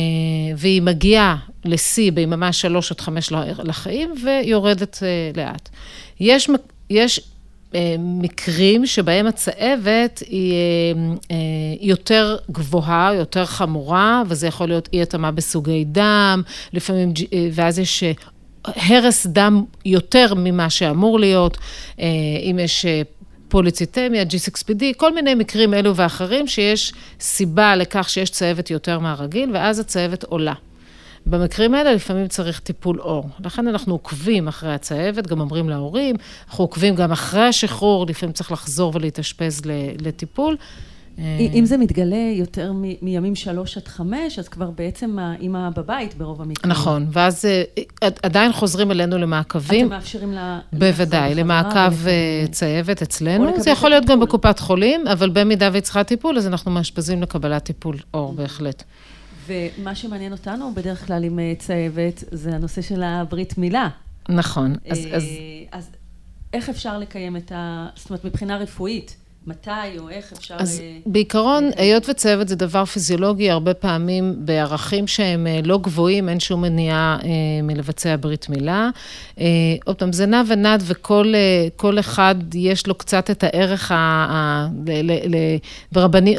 [0.58, 3.32] והיא מגיעה לשיא ביממה שלוש עד חמש
[3.64, 5.70] לחיים ויורדת אה, לאט.
[6.20, 6.50] יש,
[6.90, 7.22] יש
[8.00, 10.54] מקרים שבהם הצהבת היא
[11.82, 16.42] יותר גבוהה, יותר חמורה, וזה יכול להיות אי התאמה בסוגי דם,
[16.74, 17.14] לפעמים,
[17.52, 18.04] ואז יש
[18.66, 21.58] הרס דם יותר ממה שאמור להיות,
[22.52, 22.86] אם יש
[23.48, 29.80] פוליציטמיה, G6PD, כל מיני מקרים אלו ואחרים שיש סיבה לכך שיש צהבת יותר מהרגיל, ואז
[29.80, 30.54] הצהבת עולה.
[31.26, 33.30] במקרים האלה לפעמים צריך טיפול אור.
[33.46, 36.16] לכן אנחנו עוקבים אחרי הצהבת, גם אומרים להורים,
[36.50, 39.62] אנחנו עוקבים גם אחרי השחרור, לפעמים צריך לחזור ולהתאשפז
[40.02, 40.58] לטיפול.
[41.40, 46.72] אם זה מתגלה יותר מימים שלוש עד חמש, אז כבר בעצם האימא בבית ברוב המקרים.
[46.72, 47.46] נכון, ואז
[48.24, 49.86] עדיין חוזרים אלינו למעקבים.
[49.86, 50.60] אתם מאפשרים לה...
[50.74, 51.94] בוודאי, למעקב
[52.52, 53.52] צייבת אצלנו.
[53.58, 57.64] זה יכול להיות גם בקופת חולים, אבל במידה והיא צריכה טיפול, אז אנחנו מאשפזים לקבלת
[57.64, 58.84] טיפול אור, בהחלט.
[59.46, 63.90] ומה שמעניין אותנו בדרך כלל עם צייבת, זה הנושא של הברית מילה.
[64.30, 65.00] נכון, אז...
[65.12, 65.24] אז...
[65.72, 65.90] אז
[66.54, 67.88] איך אפשר לקיים את ה...
[67.96, 70.56] זאת אומרת, מבחינה רפואית, מתי או איך אפשר...
[70.58, 76.62] אז בעיקרון, היות וצוות זה דבר פיזיולוגי, הרבה פעמים בערכים שהם לא גבוהים, אין שום
[76.62, 77.18] מניעה
[77.64, 78.90] מלבצע ברית מילה.
[79.86, 84.68] עוד פעם, זה נע ונד, וכל אחד יש לו קצת את הערך ה...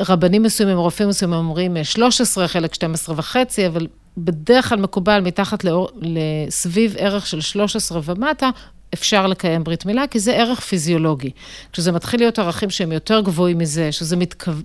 [0.09, 5.65] רבנים מסוימים, רופאים מסוימים אומרים 13, חלק 12 וחצי, אבל בדרך כלל מקובל מתחת
[6.01, 8.51] לסביב ערך של 13 ומטה,
[8.95, 11.31] אפשר לקיים ברית מילה, כי זה ערך פיזיולוגי.
[11.73, 14.17] כשזה מתחיל להיות ערכים שהם יותר גבוהים מזה, שזה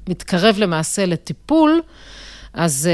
[0.08, 1.82] מתקרב למעשה לטיפול,
[2.54, 2.90] אז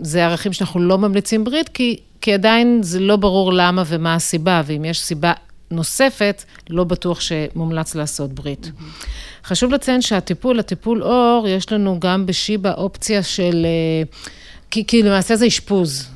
[0.00, 4.62] זה ערכים שאנחנו לא ממליצים ברית, כי, כי עדיין זה לא ברור למה ומה הסיבה,
[4.66, 5.32] ואם יש סיבה
[5.70, 8.64] נוספת, לא בטוח שמומלץ לעשות ברית.
[8.66, 9.06] Mm-hmm.
[9.44, 13.66] חשוב לציין שהטיפול, הטיפול אור, יש לנו גם בשיבא אופציה של...
[14.70, 16.08] כי, כי למעשה זה אשפוז,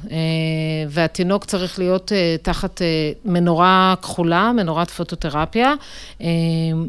[0.88, 2.82] והתינוק צריך להיות תחת
[3.24, 5.74] מנורה כחולה, מנורת פוטותרפיה.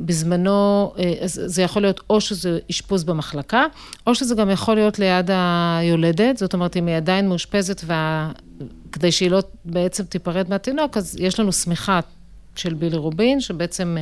[0.05, 0.93] בזמנו,
[1.25, 3.65] זה יכול להיות או שזה אשפוז במחלקה,
[4.07, 8.31] או שזה גם יכול להיות ליד היולדת, זאת אומרת, אם היא עדיין מאושפזת, וה...
[9.09, 11.99] שהיא לא בעצם תיפרד מהתינוק, אז יש לנו שמיכה
[12.55, 13.97] של בילי רובין, שבעצם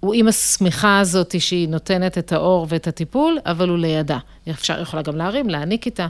[0.00, 4.18] הוא עם השמיכה הזאת שהיא נותנת את האור ואת הטיפול, אבל הוא לידה.
[4.50, 6.06] אפשר, יכולה גם להרים, להעניק איתה,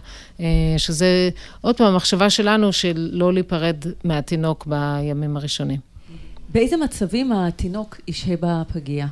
[0.78, 5.81] שזה עוד פעם, המחשבה שלנו של לא להיפרד מהתינוק בימים הראשונים.
[6.49, 9.07] באיזה מצבים התינוק ישהה בפגייה?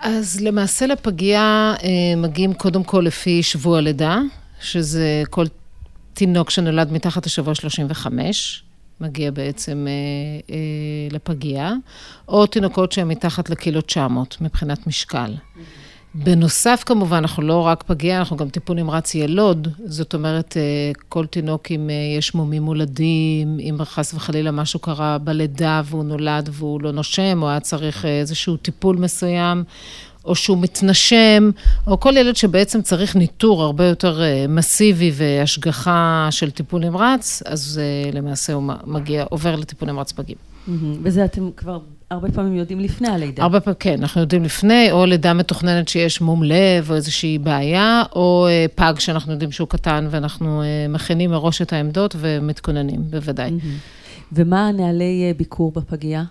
[0.00, 1.74] אז למעשה לפגייה
[2.16, 4.20] מגיעים קודם כל לפי שבוע לידה,
[4.60, 5.46] שזה כל
[6.14, 8.62] תינוק שנולד מתחת לשבוע 35.
[9.00, 11.72] מגיע בעצם אה, אה, לפגייה,
[12.28, 15.34] או תינוקות שהן מתחת לקילו 900 מבחינת משקל.
[16.14, 20.56] בנוסף, כמובן, אנחנו לא רק פגייה, אנחנו גם טיפול נמרץ ילוד, זאת אומרת,
[21.08, 26.82] כל תינוק אם יש מומים מולדים, אם חס וחלילה משהו קרה בלידה והוא נולד והוא
[26.82, 29.64] לא נושם, או היה צריך איזשהו טיפול מסוים,
[30.24, 31.50] או שהוא מתנשם,
[31.86, 37.80] או כל ילד שבעצם צריך ניטור הרבה יותר מסיבי והשגחה של טיפול נמרץ, אז
[38.12, 40.36] למעשה הוא מגיע, עובר לטיפול נמרץ פגים.
[41.02, 41.78] וזה אתם כבר
[42.10, 43.42] הרבה פעמים יודעים לפני הלידה.
[43.42, 48.02] הרבה פעמים, כן, אנחנו יודעים לפני, או לידה מתוכננת שיש מום לב, או איזושהי בעיה,
[48.12, 53.50] או פג שאנחנו יודעים שהוא קטן, ואנחנו מכינים מראש את העמדות ומתכוננים, בוודאי.
[54.32, 56.24] ומה נהלי ביקור בפגייה?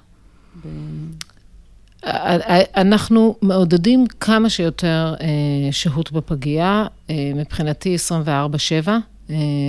[2.76, 5.14] אנחנו מעודדים כמה שיותר
[5.72, 8.90] שהות בפגייה, מבחינתי 24/7.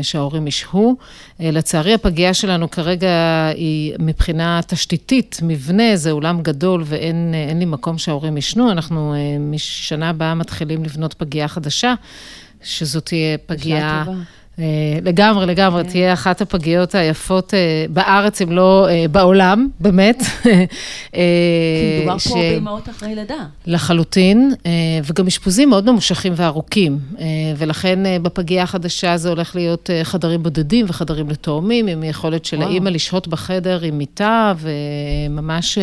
[0.02, 0.96] שההורים ישהו.
[1.40, 3.10] לצערי, הפגייה שלנו כרגע
[3.54, 8.70] היא מבחינה תשתיתית, מבנה, זה אולם גדול ואין לי מקום שההורים ישנו.
[8.70, 11.94] אנחנו משנה הבאה מתחילים לבנות פגייה חדשה,
[12.62, 14.04] שזאת תהיה פגייה...
[15.02, 17.54] לגמרי, לגמרי, תהיה אחת הפגיות היפות
[17.90, 20.22] בארץ, אם לא בעולם, באמת.
[21.12, 21.18] כי
[21.98, 23.34] מדובר פה באמהות אחרי לידה.
[23.66, 24.54] לחלוטין,
[25.04, 26.98] וגם אשפוזים מאוד ממושכים וארוכים,
[27.56, 33.28] ולכן בפגייה החדשה זה הולך להיות חדרים בודדים וחדרים לתאומים, עם יכולת של האימא לשהות
[33.28, 35.78] בחדר עם מיטה, וממש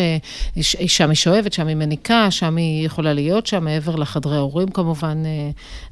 [0.86, 5.22] שם היא שואבת, שם היא מניקה, שם היא יכולה להיות שם, מעבר לחדרי ההורים כמובן,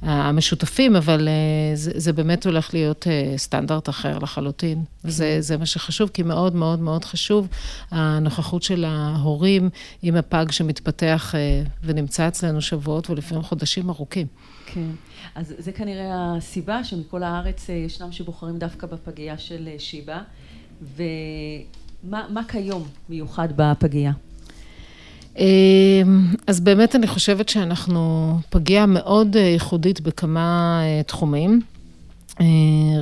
[0.03, 1.29] המשותפים, אבל
[1.75, 4.85] זה באמת הולך להיות סטנדרט אחר לחלוטין.
[5.05, 7.49] זה, זה מה שחשוב, כי מאוד מאוד מאוד חשוב
[7.91, 9.71] הנוכחות של ההורים
[10.03, 11.35] עם הפג שמתפתח
[11.85, 14.27] ונמצא אצלנו שבועות ולפעמים חודשים ארוכים.
[14.67, 14.91] כן,
[15.35, 20.21] אז זה כנראה הסיבה שמכל הארץ ישנם שבוחרים דווקא בפגייה של שיבא,
[20.97, 24.13] ומה כיום מיוחד בפגייה?
[26.47, 31.61] אז באמת אני חושבת שאנחנו פגייה מאוד ייחודית בכמה תחומים.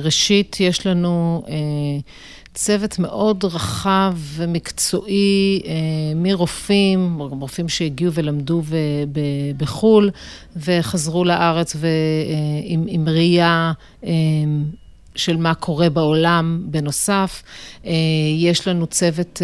[0.03, 1.43] ראשית, יש לנו
[2.53, 5.61] צוות מאוד רחב ומקצועי
[6.15, 8.61] מרופאים, רופאים שהגיעו ולמדו
[9.57, 10.09] בחו"ל
[10.55, 11.75] וחזרו לארץ
[12.87, 13.71] עם ראייה
[15.15, 17.43] של מה קורה בעולם בנוסף.
[18.37, 19.41] יש לנו צוות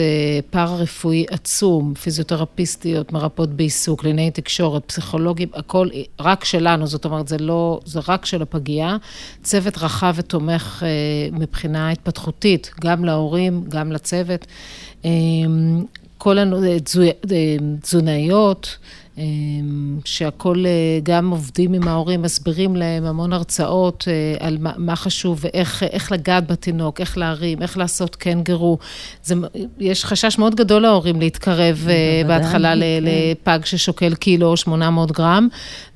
[0.49, 5.88] פארה-רפואי עצום, פיזיותרפיסטיות, מרפאות בעיסוק, קלינאי תקשורת, פסיכולוגים, הכל
[6.19, 8.98] רק שלנו, זאת אומרת, זה לא, זה רק של הפגייה.
[9.43, 10.83] צוות רחב ותומך
[11.31, 14.45] מבחינה התפתחותית, גם להורים, גם לצוות.
[16.17, 16.38] כל
[17.23, 18.77] התזונאיות,
[20.06, 20.64] שהכל,
[21.03, 24.07] גם עובדים עם ההורים, מסבירים להם המון הרצאות
[24.39, 28.77] על מה, מה חשוב ואיך לגעת בתינוק, איך להרים, איך לעשות קנגרו.
[29.23, 29.35] זה,
[29.80, 31.88] יש חשש מאוד גדול להורים להתקרב
[32.27, 32.80] בהתחלה כן.
[33.01, 35.48] לפג ששוקל קילו או 800 גרם,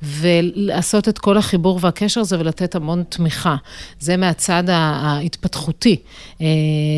[0.02, 3.56] ולעשות את כל החיבור והקשר הזה ולתת המון תמיכה.
[4.00, 5.96] זה מהצד ההתפתחותי.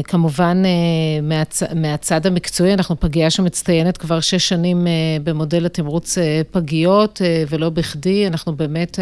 [0.04, 0.62] כמובן,
[1.22, 1.62] מהצ...
[1.74, 4.86] מהצד המקצועי, אנחנו פגייה שמצטיינת כבר שש שנים
[5.24, 6.15] במודל התמרוץ
[6.50, 8.98] פגיות, ולא בכדי, אנחנו באמת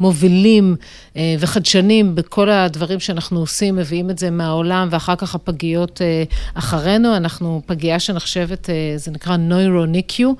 [0.00, 0.76] מובילים
[1.38, 6.00] וחדשנים בכל הדברים שאנחנו עושים, מביאים את זה מהעולם, ואחר כך הפגיות
[6.54, 7.16] אחרינו.
[7.16, 10.32] אנחנו פגייה שנחשבת, זה נקרא נוירו-ניקיו,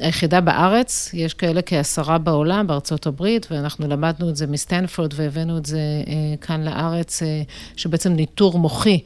[0.00, 5.66] היחידה בארץ, יש כאלה כעשרה בעולם, בארצות הברית, ואנחנו למדנו את זה מסטנפורד והבאנו את
[5.66, 5.80] זה
[6.40, 7.22] כאן לארץ,
[7.76, 8.98] שבעצם ניטור מוחי.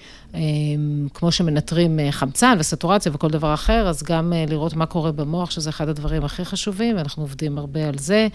[1.14, 5.88] כמו שמנטרים חמצן וסטורציה וכל דבר אחר, אז גם לראות מה קורה במוח, שזה אחד
[5.88, 8.28] הדברים הכי חשובים, ואנחנו עובדים הרבה על זה.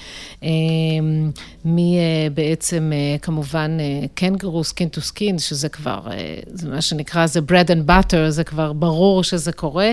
[1.66, 3.78] מבעצם, כמובן,
[4.14, 6.00] קנגרו, skin to skin, שזה כבר,
[6.46, 9.92] זה מה שנקרא, זה bread and butter, זה כבר ברור שזה קורה.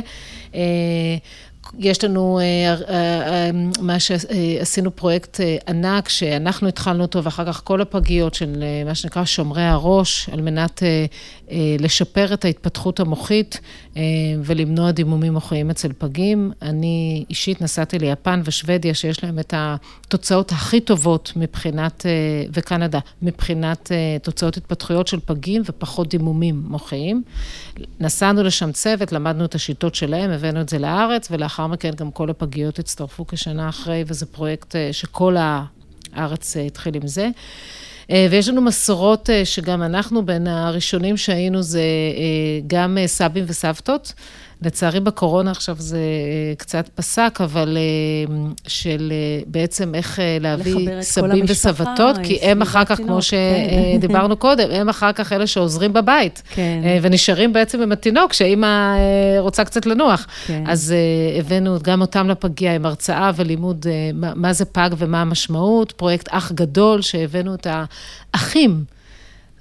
[1.78, 2.40] יש לנו,
[3.80, 9.62] מה שעשינו פרויקט ענק, שאנחנו התחלנו אותו, ואחר כך כל הפגיות של מה שנקרא שומרי
[9.62, 10.82] הראש, על מנת
[11.78, 13.60] לשפר את ההתפתחות המוחית
[14.44, 16.52] ולמנוע דימומים מוחיים אצל פגים.
[16.62, 22.06] אני אישית נסעתי ליפן ושוודיה, שיש להם את התוצאות הכי טובות מבחינת,
[22.52, 27.22] וקנדה, מבחינת תוצאות התפתחויות של פגים ופחות דימומים מוחיים.
[28.00, 32.30] נסענו לשם צוות, למדנו את השיטות שלהם, הבאנו את זה לארץ, ולאחר מכן גם כל
[32.30, 35.36] הפגיות הצטרפו כשנה אחרי, וזה פרויקט שכל
[36.14, 37.28] הארץ התחיל עם זה.
[38.30, 41.82] ויש לנו מסורות שגם אנחנו בין הראשונים שהיינו, זה
[42.66, 44.12] גם סבים וסבתות.
[44.62, 46.00] לצערי בקורונה עכשיו זה
[46.58, 47.78] קצת פסק, אבל
[48.66, 49.12] של
[49.46, 55.32] בעצם איך להביא סבים וסבתות, כי הם אחר כך, כמו שדיברנו קודם, הם אחר כך
[55.32, 56.42] אלה שעוזרים בבית,
[57.02, 58.96] ונשארים בעצם עם התינוק, שאימא
[59.38, 60.26] רוצה קצת לנוח.
[60.66, 60.94] אז
[61.38, 67.02] הבאנו גם אותם לפגייה עם הרצאה ולימוד מה זה פג ומה המשמעות, פרויקט אח גדול,
[67.02, 67.66] שהבאנו את
[68.34, 68.84] האחים.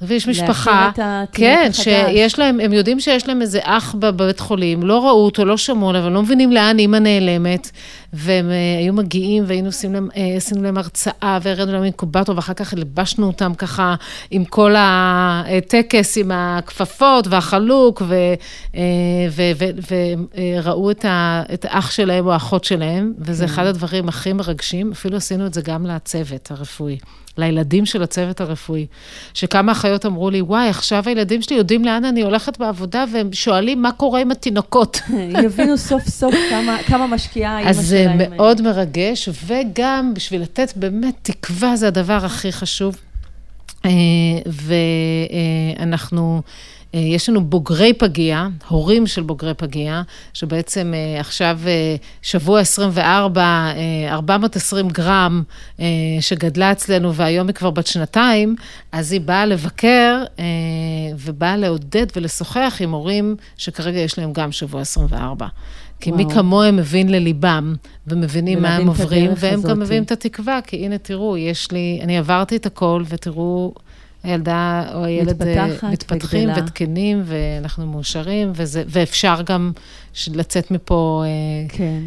[0.01, 0.89] ויש משפחה,
[1.31, 5.57] כן, שיש להם, הם יודעים שיש להם איזה אח בבית חולים, לא ראו אותו, לא
[5.57, 7.71] שמעו עליו, הם לא מבינים לאן אימא נעלמת,
[8.13, 13.27] והם היו מגיעים והיינו עושים להם, עשינו להם הרצאה, והראינו להם אינקובטור, ואחר כך לבשנו
[13.27, 13.95] אותם ככה
[14.31, 18.01] עם כל הטקס, עם הכפפות והחלוק,
[20.63, 25.53] וראו את האח שלהם או האחות שלהם, וזה אחד הדברים הכי מרגשים, אפילו עשינו את
[25.53, 26.97] זה גם לצוות הרפואי.
[27.37, 28.85] לילדים של הצוות הרפואי,
[29.33, 33.81] שכמה אחיות אמרו לי, וואי, עכשיו הילדים שלי יודעים לאן אני הולכת בעבודה, והם שואלים
[33.81, 35.01] מה קורה עם התינוקות.
[35.45, 37.83] יבינו סוף סוף כמה, כמה משקיעה אימא שלהם.
[37.83, 42.97] אז זה מאוד מרגש, וגם בשביל לתת באמת תקווה, זה הדבר הכי חשוב.
[45.79, 46.41] ואנחנו...
[46.93, 50.01] יש לנו בוגרי פגייה, הורים של בוגרי פגייה,
[50.33, 51.59] שבעצם עכשיו
[52.21, 53.71] שבוע 24,
[54.09, 55.43] 420 גרם,
[56.19, 58.55] שגדלה אצלנו והיום היא כבר בת שנתיים,
[58.91, 60.23] אז היא באה לבקר
[61.17, 65.47] ובאה לעודד ולשוחח עם הורים שכרגע יש להם גם שבוע 24.
[65.99, 66.25] כי וואו.
[66.25, 67.75] מי כמוהם מבין לליבם,
[68.07, 72.17] ומבינים מה הם עוברים, והם גם מביאים את התקווה, כי הנה תראו, יש לי, אני
[72.17, 73.73] עברתי את הכל, ותראו...
[74.27, 75.43] הילדה או הילד
[75.91, 76.63] מתפתחים וגדלה.
[76.63, 79.71] ותקנים, ואנחנו מאושרים, וזה, ואפשר גם
[80.27, 81.23] לצאת מפה
[81.69, 81.99] כן.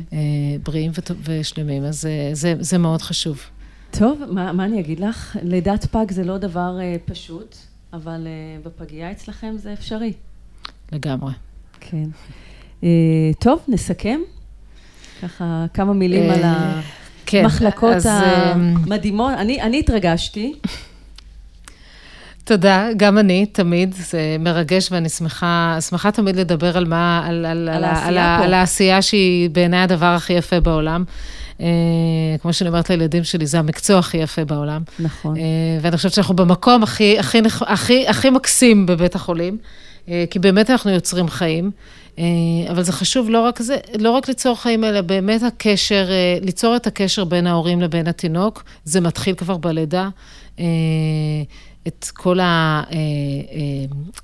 [0.63, 0.91] בריאים
[1.25, 3.41] ושלמים, אז זה, זה, זה מאוד חשוב.
[3.91, 5.37] טוב, מה, מה אני אגיד לך?
[5.43, 7.57] לידת פג זה לא דבר פשוט,
[7.93, 8.27] אבל
[8.65, 10.13] בפגייה אצלכם זה אפשרי.
[10.93, 11.33] לגמרי.
[11.81, 12.09] כן.
[13.39, 14.21] טוב, נסכם.
[15.23, 16.43] ככה כמה מילים על
[17.27, 19.33] כן, המחלקות המדהימות.
[19.39, 20.53] אני, אני התרגשתי.
[22.51, 27.69] תודה, גם אני, תמיד, זה מרגש ואני שמחה, שמחה תמיד לדבר על מה, על, על,
[27.69, 31.05] על, על, על העשייה שהיא בעיניי הדבר הכי יפה בעולם.
[32.43, 34.83] כמו שאני אומרת לילדים שלי, זה המקצוע הכי יפה בעולם.
[34.99, 35.37] נכון.
[35.81, 39.59] ואני חושבת שאנחנו במקום הכי, הכי, הכי, הכי מקסים בבית החולים,
[40.07, 41.71] כי באמת אנחנו יוצרים חיים.
[42.71, 46.09] אבל זה חשוב לא רק זה, לא רק ליצור חיים, אלא באמת הקשר,
[46.43, 50.09] ליצור את הקשר בין ההורים לבין התינוק, זה מתחיל כבר בלידה.
[51.87, 52.39] את כל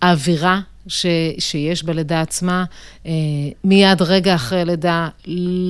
[0.03, 1.07] האווירה ש,
[1.39, 2.65] שיש בלידה עצמה,
[3.07, 3.13] אה,
[3.65, 5.09] מיד רגע אחרי הלידה,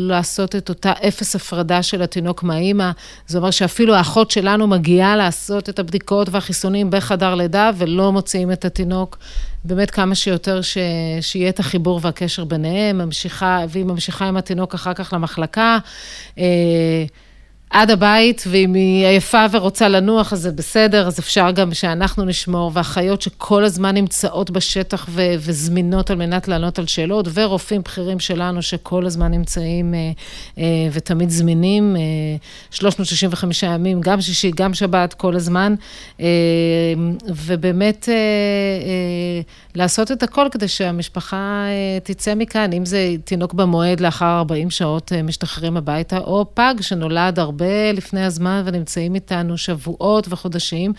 [0.08, 2.90] לעשות את אותה אפס הפרדה של התינוק מהאימא.
[3.26, 8.64] זה אומר שאפילו האחות שלנו מגיעה לעשות את הבדיקות והחיסונים בחדר לידה, ולא מוציאים את
[8.64, 9.18] התינוק.
[9.64, 10.78] באמת כמה שיותר ש,
[11.20, 15.78] שיהיה את החיבור והקשר ביניהם, ממשיכה, והיא ממשיכה עם התינוק אחר כך למחלקה.
[17.70, 22.70] עד הבית, ואם היא עייפה ורוצה לנוח, אז זה בסדר, אז אפשר גם שאנחנו נשמור,
[22.74, 28.62] ואחיות שכל הזמן נמצאות בשטח ו- וזמינות על מנת לענות על שאלות, ורופאים בכירים שלנו
[28.62, 30.10] שכל הזמן נמצאים אה,
[30.58, 32.00] אה, ותמיד זמינים, אה,
[32.70, 35.74] 365 ימים, גם שישי, גם שבת, כל הזמן,
[36.20, 36.26] אה,
[37.28, 39.40] ובאמת אה, אה,
[39.74, 45.12] לעשות את הכל כדי שהמשפחה אה, תצא מכאן, אם זה תינוק במועד לאחר 40 שעות
[45.12, 50.92] אה, משתחררים הביתה, או פג שנולד הרבה לפני הזמן ונמצאים איתנו שבועות וחודשים,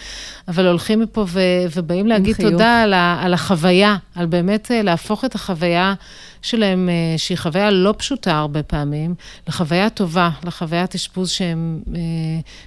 [0.47, 1.39] אבל הולכים מפה ו-
[1.75, 2.51] ובאים להגיד חיוך.
[2.51, 5.93] תודה על, ה- על החוויה, על באמת אה, להפוך את החוויה
[6.41, 9.15] שלהם, אה, שהיא חוויה לא פשוטה הרבה פעמים,
[9.47, 11.99] לחוויה טובה, לחוויית אשפוז שהם, אה,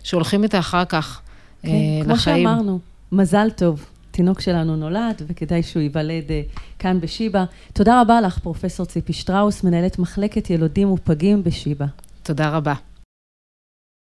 [0.03, 1.21] שהולכים איתה אחר כך.
[1.63, 1.69] כן,
[2.05, 2.47] כמו לחיים.
[2.49, 2.79] שאמרנו,
[3.13, 3.85] מזל טוב.
[4.11, 6.43] תינוק שלנו נולד, וכדאי שהוא ייוולד אה,
[6.79, 7.45] כאן בשיבא.
[7.73, 11.87] תודה רבה לך, פרופסור ציפי שטראוס, מנהלת מחלקת ילודים ופגים בשיבא.
[12.23, 12.75] תודה רבה.